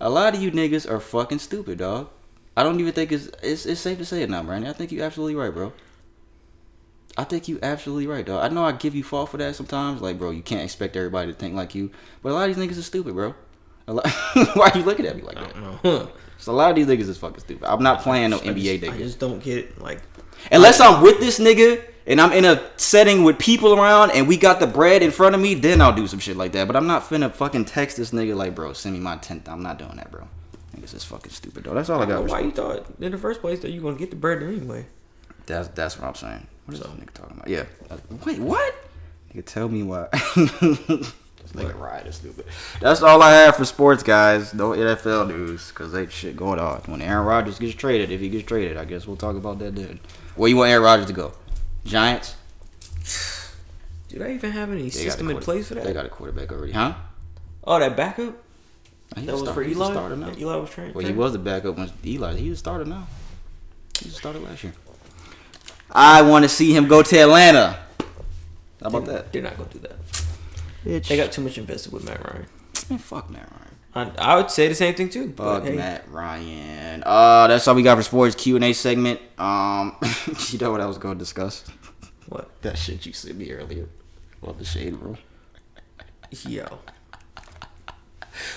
A 0.00 0.08
lot 0.08 0.34
of 0.34 0.42
you 0.42 0.50
niggas 0.50 0.88
are 0.88 1.00
fucking 1.00 1.40
stupid, 1.40 1.78
dog. 1.78 2.08
I 2.56 2.62
don't 2.62 2.80
even 2.80 2.92
think 2.92 3.12
it's 3.12 3.28
it's, 3.42 3.66
it's 3.66 3.80
safe 3.80 3.98
to 3.98 4.04
say 4.06 4.22
it 4.22 4.30
now, 4.30 4.42
Brandon. 4.42 4.70
I 4.70 4.72
think 4.72 4.92
you 4.92 5.02
absolutely 5.02 5.34
right, 5.34 5.52
bro. 5.52 5.74
I 7.18 7.24
think 7.24 7.48
you 7.48 7.58
absolutely 7.62 8.06
right, 8.06 8.24
dog. 8.24 8.42
I 8.44 8.54
know 8.54 8.64
I 8.64 8.72
give 8.72 8.94
you 8.94 9.02
fault 9.02 9.30
for 9.30 9.36
that 9.38 9.56
sometimes. 9.56 10.00
Like, 10.00 10.18
bro, 10.18 10.30
you 10.30 10.42
can't 10.42 10.62
expect 10.62 10.96
everybody 10.96 11.32
to 11.32 11.38
think 11.38 11.54
like 11.54 11.74
you. 11.74 11.90
But 12.22 12.30
a 12.30 12.34
lot 12.34 12.48
of 12.48 12.56
these 12.56 12.64
niggas 12.64 12.78
are 12.78 12.82
stupid, 12.82 13.14
bro. 13.14 13.34
A 13.88 13.92
lot, 13.94 14.08
why 14.54 14.70
are 14.70 14.78
you 14.78 14.84
looking 14.84 15.06
at 15.06 15.16
me 15.16 15.22
like 15.22 15.36
that? 15.36 16.08
So 16.38 16.52
a 16.52 16.54
lot 16.54 16.68
of 16.68 16.76
these 16.76 16.86
niggas 16.86 17.08
is 17.08 17.16
fucking 17.16 17.40
stupid. 17.40 17.66
I'm 17.66 17.82
not 17.82 18.02
playing 18.02 18.28
no 18.28 18.36
I 18.36 18.40
NBA 18.40 18.80
just, 18.80 18.92
I 18.92 18.98
just 18.98 19.18
don't 19.18 19.42
get 19.42 19.56
it. 19.56 19.80
like 19.80 20.02
Unless 20.52 20.80
I'm 20.80 21.02
with 21.02 21.18
this 21.18 21.38
nigga 21.38 21.82
and 22.06 22.20
I'm 22.20 22.32
in 22.32 22.44
a 22.44 22.62
setting 22.76 23.24
with 23.24 23.38
people 23.38 23.74
around 23.74 24.12
and 24.12 24.28
we 24.28 24.36
got 24.36 24.60
the 24.60 24.66
bread 24.66 25.02
in 25.02 25.10
front 25.10 25.34
of 25.34 25.40
me, 25.40 25.54
then 25.54 25.80
I'll 25.80 25.94
do 25.94 26.06
some 26.06 26.18
shit 26.18 26.36
like 26.36 26.52
that. 26.52 26.66
But 26.66 26.76
I'm 26.76 26.86
not 26.86 27.02
finna 27.02 27.32
fucking 27.32 27.64
text 27.64 27.96
this 27.96 28.12
nigga 28.12 28.36
like, 28.36 28.54
bro, 28.54 28.72
send 28.72 28.94
me 28.94 29.00
my 29.00 29.16
tenth. 29.16 29.48
I'm 29.48 29.62
not 29.62 29.78
doing 29.78 29.96
that, 29.96 30.10
bro. 30.10 30.28
Niggas 30.76 30.94
is 30.94 31.04
fucking 31.04 31.32
stupid, 31.32 31.64
though. 31.64 31.74
That's 31.74 31.90
all 31.90 32.00
I 32.00 32.04
I 32.04 32.06
got. 32.06 32.24
why 32.26 32.40
you 32.40 32.52
thought 32.52 32.86
in 33.00 33.10
the 33.12 33.18
first 33.18 33.40
place 33.40 33.60
that 33.60 33.70
you 33.70 33.80
gonna 33.80 33.96
get 33.96 34.10
the 34.10 34.16
bread 34.16 34.42
anyway. 34.42 34.86
That's 35.46 35.68
that's 35.68 35.98
what 35.98 36.06
I'm 36.06 36.14
saying. 36.14 36.46
What 36.66 36.74
is 36.74 36.80
that 36.80 36.88
nigga 36.90 37.12
talking 37.12 37.36
about? 37.36 37.48
Yeah. 37.48 37.64
Uh, 37.90 37.96
Wait, 38.24 38.38
what? 38.40 38.74
Nigga, 39.32 39.44
tell 39.44 39.68
me 39.68 39.82
why. 39.82 40.08
this 40.12 41.52
nigga 41.52 41.78
ride 41.78 42.06
is 42.06 42.16
stupid. 42.16 42.46
That's 42.80 43.02
all 43.02 43.22
I 43.22 43.32
have 43.32 43.56
for 43.56 43.64
sports, 43.64 44.02
guys. 44.02 44.52
No 44.52 44.70
NFL 44.70 45.28
news, 45.28 45.70
cause 45.72 45.94
ain't 45.94 46.12
shit 46.12 46.36
going 46.36 46.58
on. 46.58 46.80
When 46.86 47.00
Aaron 47.00 47.26
Rodgers 47.26 47.58
gets 47.58 47.74
traded, 47.74 48.10
if 48.10 48.20
he 48.20 48.28
gets 48.28 48.46
traded, 48.46 48.76
I 48.76 48.84
guess 48.84 49.06
we'll 49.06 49.16
talk 49.16 49.36
about 49.36 49.58
that 49.60 49.74
then. 49.76 50.00
Where 50.34 50.50
you 50.50 50.56
want 50.56 50.70
Aaron 50.70 50.82
Rodgers 50.82 51.06
to 51.06 51.12
go? 51.12 51.32
Giants. 51.86 52.34
Do 54.08 54.18
they 54.18 54.34
even 54.34 54.50
have 54.52 54.70
any 54.70 54.82
They 54.84 54.90
system 54.90 55.30
in 55.30 55.38
place 55.38 55.68
for 55.68 55.74
that? 55.74 55.84
They 55.84 55.92
got 55.92 56.06
a 56.06 56.08
quarterback 56.08 56.50
already, 56.52 56.72
huh? 56.72 56.94
Oh, 57.64 57.78
that 57.78 57.96
backup. 57.96 58.34
He 59.16 59.24
That 59.26 59.32
was 59.32 59.42
start- 59.42 59.54
for 59.54 59.62
Eli. 59.62 59.90
starter 59.92 60.16
now. 60.16 60.32
Eli 60.36 60.56
was 60.56 60.70
trained. 60.70 60.94
Well, 60.94 61.06
he 61.06 61.12
was 61.12 61.32
the 61.32 61.38
backup 61.38 61.76
when 61.76 61.90
Eli. 62.04 62.34
He's 62.36 62.52
a 62.52 62.56
starter 62.56 62.84
now. 62.84 63.06
He 64.00 64.08
a 64.08 64.12
starter 64.12 64.38
last 64.40 64.64
year. 64.64 64.72
I 65.90 66.22
want 66.22 66.44
to 66.44 66.48
see 66.48 66.74
him 66.76 66.88
go 66.88 67.02
to 67.02 67.18
Atlanta. 67.18 67.78
How 68.82 68.88
about 68.88 69.06
that? 69.06 69.32
They're 69.32 69.42
not 69.42 69.56
gonna 69.56 69.70
do 69.70 69.78
that. 69.80 69.96
Bitch. 70.84 71.08
They 71.08 71.16
got 71.16 71.32
too 71.32 71.40
much 71.42 71.56
invested 71.58 71.92
with 71.92 72.04
Matt 72.04 72.22
Ryan. 72.24 72.46
Man, 72.90 72.98
fuck 72.98 73.30
Matt 73.30 73.48
Ryan. 73.50 73.65
I, 73.96 74.12
I 74.18 74.36
would 74.36 74.50
say 74.50 74.68
the 74.68 74.74
same 74.74 74.94
thing 74.94 75.08
too. 75.08 75.32
Fuck 75.32 75.64
hey, 75.64 75.76
Matt 75.76 76.10
Ryan. 76.10 77.02
Uh, 77.04 77.46
that's 77.46 77.66
all 77.66 77.74
we 77.74 77.82
got 77.82 77.96
for 77.96 78.02
sports 78.02 78.34
Q 78.34 78.56
and 78.56 78.64
A 78.64 78.72
segment. 78.72 79.20
Um, 79.38 79.96
you 80.50 80.58
know 80.58 80.70
what 80.70 80.80
I 80.80 80.86
was 80.86 80.98
going 80.98 81.14
to 81.14 81.18
discuss? 81.18 81.64
What? 82.28 82.50
That 82.62 82.76
shit 82.76 83.06
you 83.06 83.12
sent 83.12 83.36
me 83.36 83.50
earlier. 83.52 83.88
Love 84.42 84.58
the 84.58 84.64
shade 84.64 84.94
room. 84.94 85.16
Yo. 86.30 86.66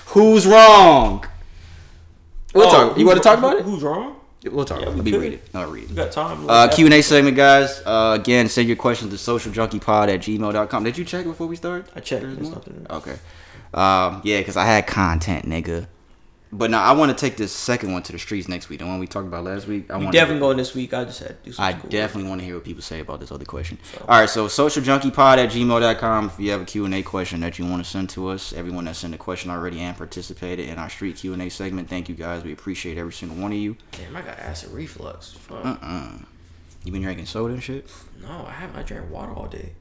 Who's 0.07 0.45
wrong? 0.45 1.26
We'll 2.53 2.68
Oh, 2.68 2.72
talk. 2.90 2.98
You 2.98 3.06
want 3.06 3.18
to 3.18 3.24
talk 3.24 3.38
about 3.38 3.57
it? 3.57 3.64
Who's 3.64 3.84
wrong? 3.84 4.16
We'll 4.44 4.66
talk. 4.66 4.82
Yeah, 4.82 4.88
about 4.88 5.03
we 5.03 5.11
it. 5.11 5.14
Let 5.14 5.22
me 5.22 5.28
read 5.28 5.34
it. 5.34 5.49
I'll 5.53 5.70
read 5.70 5.84
it. 5.91 5.95
Got 5.95 6.11
time. 6.11 6.49
Uh, 6.49 6.68
Q 6.70 6.86
and 6.86 6.94
A 6.94 7.02
segment, 7.03 7.38
guys. 7.38 7.82
Uh, 7.86 8.18
again, 8.20 8.48
send 8.49 8.68
your 8.68 8.78
questions 8.78 9.11
to 9.11 9.32
socialjunkiepod 9.32 10.07
at 10.14 10.20
gmail.com. 10.22 10.84
Did 10.84 10.98
you 10.98 11.06
check 11.06 11.26
before 11.26 11.48
we 11.48 11.56
start? 11.56 11.88
I 11.95 11.99
checked. 11.99 12.24
There's 12.24 12.49
nothing. 12.49 12.86
Okay. 12.90 13.18
Um, 13.73 14.21
yeah, 14.23 14.39
because 14.39 14.57
I 14.57 14.65
had 14.65 14.87
content, 14.87 15.45
nigga. 15.45 15.87
But 16.51 16.71
now 16.71 16.81
I 16.81 16.93
want 16.93 17.15
to 17.15 17.17
take 17.17 17.37
this 17.37 17.51
second 17.51 17.91
one 17.93 18.01
to 18.03 18.11
the 18.11 18.17
streets 18.17 18.47
next 18.47 18.69
week. 18.69 18.79
The 18.79 18.85
one 18.87 18.97
we 18.97 19.05
talked 19.05 19.27
about 19.27 19.43
last 19.43 19.67
week. 19.67 19.91
I 19.91 19.97
We 19.97 20.09
definitely 20.09 20.39
going 20.39 20.57
this 20.57 20.73
week. 20.73 20.95
I 20.95 21.05
just 21.05 21.19
had 21.19 21.43
to 21.43 21.49
do 21.49 21.51
some 21.53 21.63
I 21.63 21.73
school. 21.77 21.89
definitely 21.91 22.27
want 22.27 22.41
to 22.41 22.45
hear 22.45 22.55
what 22.55 22.63
people 22.63 22.81
say 22.81 22.99
about 23.01 23.19
this 23.19 23.31
other 23.31 23.45
question. 23.45 23.77
All 24.01 24.19
right, 24.19 24.27
so 24.29 24.47
socialjunkiepod 24.47 25.37
at 25.37 25.51
gmail.com. 25.51 26.25
If 26.25 26.39
you 26.39 26.49
have 26.49 26.61
a 26.61 26.65
Q&A 26.65 27.03
question 27.03 27.41
that 27.41 27.59
you 27.59 27.67
want 27.67 27.83
to 27.83 27.89
send 27.89 28.09
to 28.11 28.29
us, 28.29 28.51
everyone 28.51 28.85
that 28.85 28.95
sent 28.95 29.13
a 29.13 29.17
question 29.19 29.51
already 29.51 29.79
and 29.79 29.95
participated 29.95 30.67
in 30.69 30.79
our 30.79 30.89
street 30.89 31.17
Q&A 31.17 31.49
segment, 31.49 31.87
thank 31.87 32.09
you 32.09 32.15
guys. 32.15 32.43
We 32.43 32.51
appreciate 32.51 32.97
every 32.97 33.13
single 33.13 33.37
one 33.37 33.51
of 33.51 33.59
you. 33.59 33.77
Damn, 33.91 34.15
I 34.15 34.23
got 34.23 34.39
acid 34.39 34.71
reflux. 34.71 35.33
Fuck. 35.33 35.63
Uh-uh. 35.63 36.13
You 36.83 36.91
been 36.91 37.03
drinking 37.03 37.27
soda 37.27 37.53
and 37.53 37.61
shit? 37.61 37.87
No, 38.23 38.45
I 38.47 38.51
haven't. 38.53 38.75
I 38.75 38.81
drank 38.81 39.11
water 39.11 39.33
all 39.33 39.47
day. 39.47 39.73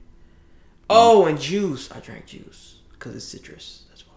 Oh, 0.90 1.24
and 1.24 1.40
juice. 1.40 1.90
I 1.90 2.01
drank 2.01 2.27
juice 2.27 2.78
because 2.99 3.15
it's 3.16 3.25
citrus. 3.25 3.85
That's 3.89 4.07
why. 4.07 4.15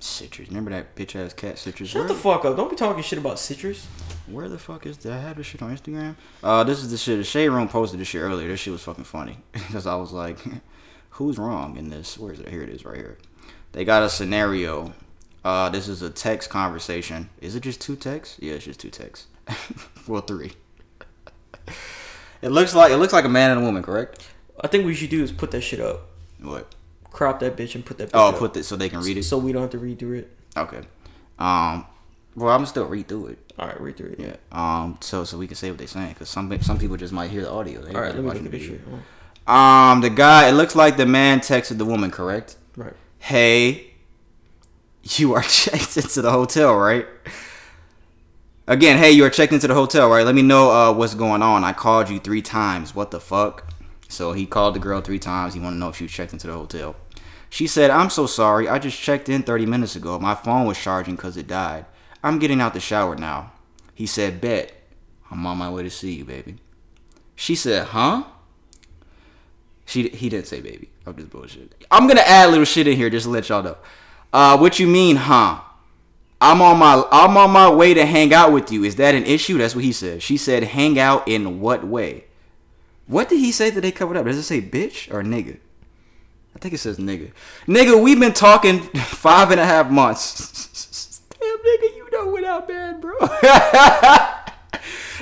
Citrus. 0.00 0.48
Remember 0.48 0.70
that 0.70 0.94
bitch 0.96 1.14
ass 1.14 1.32
cat 1.32 1.58
citrus? 1.58 1.90
Shut 1.90 2.00
Where- 2.00 2.08
the 2.08 2.14
fuck 2.14 2.44
up. 2.44 2.56
Don't 2.56 2.70
be 2.70 2.76
talking 2.76 3.02
shit 3.02 3.18
about 3.18 3.38
citrus. 3.38 3.86
Where 4.26 4.48
the 4.48 4.58
fuck 4.58 4.86
is 4.86 4.98
that? 4.98 5.12
I 5.12 5.18
have 5.20 5.36
this 5.36 5.46
shit 5.46 5.62
on 5.62 5.76
Instagram. 5.76 6.16
Uh, 6.42 6.64
this 6.64 6.78
is 6.82 6.90
the 6.90 6.96
shit. 6.96 7.18
The 7.18 7.24
Shade 7.24 7.48
Room 7.50 7.68
posted 7.68 8.00
this 8.00 8.08
shit 8.08 8.22
earlier. 8.22 8.48
This 8.48 8.60
shit 8.60 8.72
was 8.72 8.82
fucking 8.82 9.04
funny 9.04 9.38
because 9.52 9.86
I 9.86 9.94
was 9.96 10.12
like, 10.12 10.38
"Who's 11.10 11.38
wrong 11.38 11.76
in 11.76 11.90
this?" 11.90 12.18
Where 12.18 12.32
is 12.32 12.40
it? 12.40 12.48
Here 12.48 12.62
it 12.62 12.68
is, 12.68 12.84
right 12.84 12.96
here. 12.96 13.18
They 13.72 13.84
got 13.84 14.02
a 14.02 14.08
scenario. 14.08 14.92
Uh, 15.44 15.68
this 15.70 15.88
is 15.88 16.02
a 16.02 16.10
text 16.10 16.50
conversation. 16.50 17.28
Is 17.40 17.56
it 17.56 17.60
just 17.64 17.80
two 17.80 17.96
texts? 17.96 18.36
Yeah, 18.40 18.54
it's 18.54 18.64
just 18.64 18.78
two 18.78 18.90
texts. 18.90 19.26
well, 20.06 20.20
three. 20.20 20.52
it 22.40 22.50
looks 22.50 22.74
like 22.74 22.92
it 22.92 22.96
looks 22.98 23.12
like 23.12 23.24
a 23.24 23.28
man 23.28 23.50
and 23.50 23.60
a 23.60 23.64
woman, 23.64 23.82
correct? 23.82 24.28
I 24.60 24.68
think 24.68 24.82
what 24.84 24.88
we 24.88 24.94
should 24.94 25.10
do 25.10 25.22
is 25.22 25.32
put 25.32 25.50
that 25.50 25.62
shit 25.62 25.80
up. 25.80 26.02
What? 26.40 26.72
Crop 27.12 27.40
that 27.40 27.56
bitch 27.56 27.74
and 27.74 27.84
put 27.84 27.98
that. 27.98 28.08
Bitch 28.08 28.12
Oh, 28.14 28.28
up. 28.30 28.38
put 28.38 28.54
this 28.54 28.66
so 28.68 28.76
they 28.76 28.88
can 28.88 29.00
read 29.00 29.16
it. 29.18 29.24
So 29.24 29.38
we 29.38 29.52
don't 29.52 29.62
have 29.62 29.70
to 29.72 29.78
read 29.78 29.98
through 29.98 30.18
it. 30.18 30.36
Okay. 30.56 30.80
Um. 31.38 31.86
Well, 32.34 32.48
I'm 32.48 32.58
gonna 32.58 32.66
still 32.66 32.86
read 32.86 33.08
through 33.08 33.26
it. 33.28 33.52
All 33.58 33.68
right, 33.68 33.78
read 33.80 33.96
through 33.98 34.16
it. 34.18 34.20
Yeah. 34.20 34.36
Um. 34.50 34.96
So 35.00 35.24
so 35.24 35.36
we 35.38 35.46
can 35.46 35.56
say 35.56 35.70
what 35.70 35.78
they're 35.78 35.86
saying 35.86 36.10
because 36.10 36.28
some 36.30 36.60
some 36.62 36.78
people 36.78 36.96
just 36.96 37.12
might 37.12 37.30
hear 37.30 37.42
the 37.42 37.50
audio. 37.50 37.82
They 37.82 37.94
All 37.94 38.00
right, 38.00 38.14
let 38.14 38.24
me 38.24 38.30
look 38.30 38.36
at 38.36 38.50
the. 38.50 39.52
Um, 39.52 40.00
the 40.00 40.10
guy. 40.10 40.48
It 40.48 40.52
looks 40.52 40.74
like 40.74 40.96
the 40.96 41.06
man 41.06 41.40
texted 41.40 41.76
the 41.78 41.84
woman. 41.84 42.10
Correct. 42.10 42.56
Right. 42.76 42.94
Hey, 43.18 43.90
you 45.02 45.34
are 45.34 45.42
checked 45.48 45.96
into 45.96 46.22
the 46.22 46.30
hotel, 46.30 46.74
right? 46.76 47.06
Again, 48.66 48.96
hey, 48.96 49.10
you 49.10 49.24
are 49.24 49.30
checked 49.30 49.52
into 49.52 49.66
the 49.66 49.74
hotel, 49.74 50.08
right? 50.08 50.24
Let 50.24 50.34
me 50.36 50.42
know 50.42 50.70
uh, 50.70 50.92
what's 50.92 51.14
going 51.14 51.42
on. 51.42 51.64
I 51.64 51.72
called 51.72 52.08
you 52.08 52.18
three 52.20 52.42
times. 52.42 52.94
What 52.94 53.10
the 53.10 53.20
fuck? 53.20 53.66
So 54.08 54.32
he 54.32 54.46
called 54.46 54.74
the 54.76 54.78
girl 54.78 55.00
three 55.00 55.18
times. 55.18 55.54
He 55.54 55.60
wanted 55.60 55.76
to 55.76 55.80
know 55.80 55.88
if 55.88 55.96
she 55.96 56.04
was 56.04 56.12
checked 56.12 56.32
into 56.32 56.46
the 56.46 56.52
hotel. 56.52 56.94
She 57.52 57.66
said, 57.66 57.90
I'm 57.90 58.08
so 58.08 58.24
sorry. 58.24 58.66
I 58.66 58.78
just 58.78 58.98
checked 58.98 59.28
in 59.28 59.42
30 59.42 59.66
minutes 59.66 59.94
ago. 59.94 60.18
My 60.18 60.34
phone 60.34 60.66
was 60.66 60.78
charging 60.78 61.16
because 61.16 61.36
it 61.36 61.46
died. 61.46 61.84
I'm 62.22 62.38
getting 62.38 62.62
out 62.62 62.72
the 62.72 62.80
shower 62.80 63.14
now. 63.14 63.52
He 63.94 64.06
said, 64.06 64.40
Bet. 64.40 64.72
I'm 65.30 65.44
on 65.44 65.58
my 65.58 65.68
way 65.68 65.82
to 65.82 65.90
see 65.90 66.14
you, 66.14 66.24
baby. 66.24 66.56
She 67.36 67.54
said, 67.54 67.88
Huh? 67.88 68.24
She 69.84 70.08
he 70.08 70.30
didn't 70.30 70.46
say 70.46 70.62
baby. 70.62 70.88
I'm 71.04 71.14
just 71.14 71.28
bullshit. 71.28 71.74
I'm 71.90 72.06
gonna 72.06 72.22
add 72.22 72.48
little 72.48 72.64
shit 72.64 72.86
in 72.86 72.96
here 72.96 73.10
just 73.10 73.24
to 73.24 73.30
let 73.30 73.50
y'all 73.50 73.62
know. 73.62 73.76
Uh, 74.32 74.56
what 74.56 74.78
you 74.78 74.86
mean, 74.86 75.16
huh? 75.16 75.60
I'm 76.40 76.62
on 76.62 76.78
my 76.78 77.06
I'm 77.12 77.36
on 77.36 77.50
my 77.50 77.68
way 77.68 77.92
to 77.92 78.06
hang 78.06 78.32
out 78.32 78.50
with 78.50 78.72
you. 78.72 78.84
Is 78.84 78.96
that 78.96 79.14
an 79.14 79.24
issue? 79.26 79.58
That's 79.58 79.74
what 79.74 79.84
he 79.84 79.92
said. 79.92 80.22
She 80.22 80.38
said, 80.38 80.62
hang 80.62 80.98
out 80.98 81.28
in 81.28 81.60
what 81.60 81.86
way? 81.86 82.24
What 83.06 83.28
did 83.28 83.40
he 83.40 83.52
say 83.52 83.68
that 83.68 83.82
they 83.82 83.92
covered 83.92 84.16
up? 84.16 84.24
Does 84.24 84.38
it 84.38 84.44
say 84.44 84.62
bitch 84.62 85.12
or 85.12 85.22
nigga? 85.22 85.58
I 86.54 86.58
think 86.58 86.74
it 86.74 86.78
says 86.78 86.98
nigga. 86.98 87.32
Nigga, 87.66 88.02
we've 88.02 88.20
been 88.20 88.32
talking 88.32 88.80
five 88.94 89.50
and 89.50 89.60
a 89.60 89.64
half 89.64 89.90
months. 89.90 91.20
Damn, 91.40 91.58
nigga, 91.58 91.96
you 91.96 92.08
know 92.12 92.26
what 92.26 92.44
I'm 92.44 92.66
bad, 92.66 93.00
bro. 93.00 93.18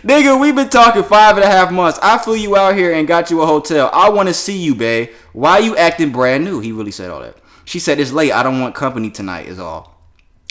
nigga, 0.02 0.40
we've 0.40 0.54
been 0.54 0.68
talking 0.68 1.02
five 1.02 1.36
and 1.36 1.44
a 1.44 1.48
half 1.48 1.72
months. 1.72 1.98
I 2.02 2.18
flew 2.18 2.34
you 2.34 2.56
out 2.56 2.76
here 2.76 2.92
and 2.92 3.08
got 3.08 3.30
you 3.30 3.40
a 3.42 3.46
hotel. 3.46 3.90
I 3.92 4.10
want 4.10 4.28
to 4.28 4.34
see 4.34 4.58
you, 4.58 4.74
babe. 4.74 5.10
Why 5.32 5.58
you 5.58 5.76
acting 5.76 6.12
brand 6.12 6.44
new? 6.44 6.60
He 6.60 6.72
really 6.72 6.90
said 6.90 7.10
all 7.10 7.20
that. 7.20 7.36
She 7.64 7.78
said, 7.78 8.00
it's 8.00 8.12
late. 8.12 8.32
I 8.32 8.42
don't 8.42 8.60
want 8.60 8.74
company 8.74 9.10
tonight, 9.10 9.46
is 9.46 9.58
all. 9.58 10.02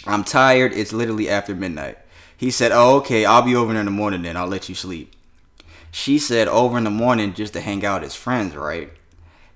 I'm 0.06 0.24
tired. 0.24 0.72
It's 0.74 0.94
literally 0.94 1.30
after 1.30 1.54
midnight. 1.54 1.98
He 2.38 2.50
said, 2.50 2.72
oh, 2.72 2.96
okay. 2.98 3.26
I'll 3.26 3.42
be 3.42 3.56
over 3.56 3.74
there 3.74 3.82
in 3.82 3.86
the 3.86 3.92
morning 3.92 4.22
then. 4.22 4.38
I'll 4.38 4.48
let 4.48 4.70
you 4.70 4.76
sleep. 4.76 5.14
She 5.92 6.18
said, 6.18 6.48
over 6.48 6.78
in 6.78 6.86
the 6.86 6.90
morning 6.90 7.34
just 7.34 7.54
to 7.54 7.62
hang 7.62 7.86
out 7.86 8.04
as 8.04 8.16
friends, 8.16 8.56
right? 8.56 8.92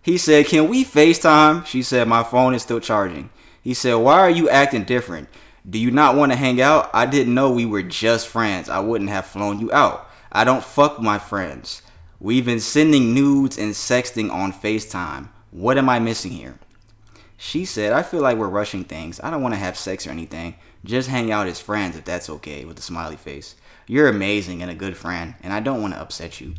He 0.03 0.17
said, 0.17 0.45
Can 0.47 0.67
we 0.67 0.83
FaceTime? 0.83 1.65
She 1.65 1.81
said, 1.81 2.07
My 2.07 2.23
phone 2.23 2.53
is 2.53 2.61
still 2.61 2.81
charging. 2.81 3.29
He 3.61 3.73
said, 3.73 3.95
Why 3.95 4.19
are 4.19 4.29
you 4.29 4.49
acting 4.49 4.83
different? 4.83 5.29
Do 5.67 5.79
you 5.79 5.91
not 5.91 6.17
want 6.17 6.33
to 6.33 6.37
hang 6.37 6.61
out? 6.61 6.89
I 6.93 7.05
didn't 7.05 7.33
know 7.33 7.49
we 7.49 7.65
were 7.65 7.81
just 7.81 8.27
friends. 8.27 8.67
I 8.67 8.81
wouldn't 8.81 9.09
have 9.09 9.25
flown 9.25 9.61
you 9.61 9.71
out. 9.71 10.09
I 10.29 10.43
don't 10.43 10.63
fuck 10.63 10.99
my 10.99 11.17
friends. 11.17 11.81
We've 12.19 12.45
been 12.45 12.59
sending 12.59 13.13
nudes 13.13 13.57
and 13.57 13.71
sexting 13.71 14.29
on 14.29 14.51
FaceTime. 14.51 15.29
What 15.51 15.77
am 15.77 15.87
I 15.87 15.99
missing 15.99 16.31
here? 16.31 16.59
She 17.37 17.63
said, 17.63 17.93
I 17.93 18.03
feel 18.03 18.21
like 18.21 18.37
we're 18.37 18.49
rushing 18.49 18.83
things. 18.83 19.21
I 19.23 19.29
don't 19.29 19.41
want 19.41 19.53
to 19.53 19.59
have 19.59 19.77
sex 19.77 20.05
or 20.05 20.11
anything. 20.11 20.55
Just 20.83 21.07
hang 21.07 21.31
out 21.31 21.47
as 21.47 21.61
friends 21.61 21.95
if 21.95 22.03
that's 22.03 22.29
okay, 22.29 22.65
with 22.65 22.77
a 22.77 22.81
smiley 22.81 23.15
face. 23.15 23.55
You're 23.87 24.09
amazing 24.09 24.61
and 24.61 24.69
a 24.69 24.75
good 24.75 24.97
friend, 24.97 25.35
and 25.41 25.53
I 25.53 25.61
don't 25.61 25.81
want 25.81 25.93
to 25.93 25.99
upset 25.99 26.41
you. 26.41 26.55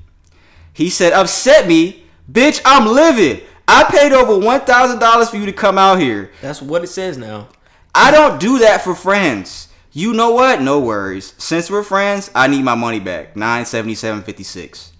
He 0.72 0.88
said, 0.88 1.12
Upset 1.12 1.66
me? 1.66 2.03
Bitch, 2.30 2.60
I'm 2.64 2.86
living. 2.86 3.42
I 3.68 3.84
paid 3.84 4.12
over 4.12 4.32
$1,000 4.32 5.30
for 5.30 5.36
you 5.36 5.46
to 5.46 5.52
come 5.52 5.78
out 5.78 5.98
here. 5.98 6.30
That's 6.40 6.62
what 6.62 6.84
it 6.84 6.88
says 6.88 7.18
now. 7.18 7.48
I 7.94 8.10
don't 8.10 8.40
do 8.40 8.58
that 8.60 8.82
for 8.82 8.94
friends. 8.94 9.68
You 9.92 10.12
know 10.12 10.32
what? 10.32 10.60
No 10.60 10.80
worries. 10.80 11.34
Since 11.38 11.70
we're 11.70 11.82
friends, 11.82 12.30
I 12.34 12.48
need 12.48 12.62
my 12.64 12.74
money 12.74 12.98
back. 12.98 13.34
977.56. 13.34 14.90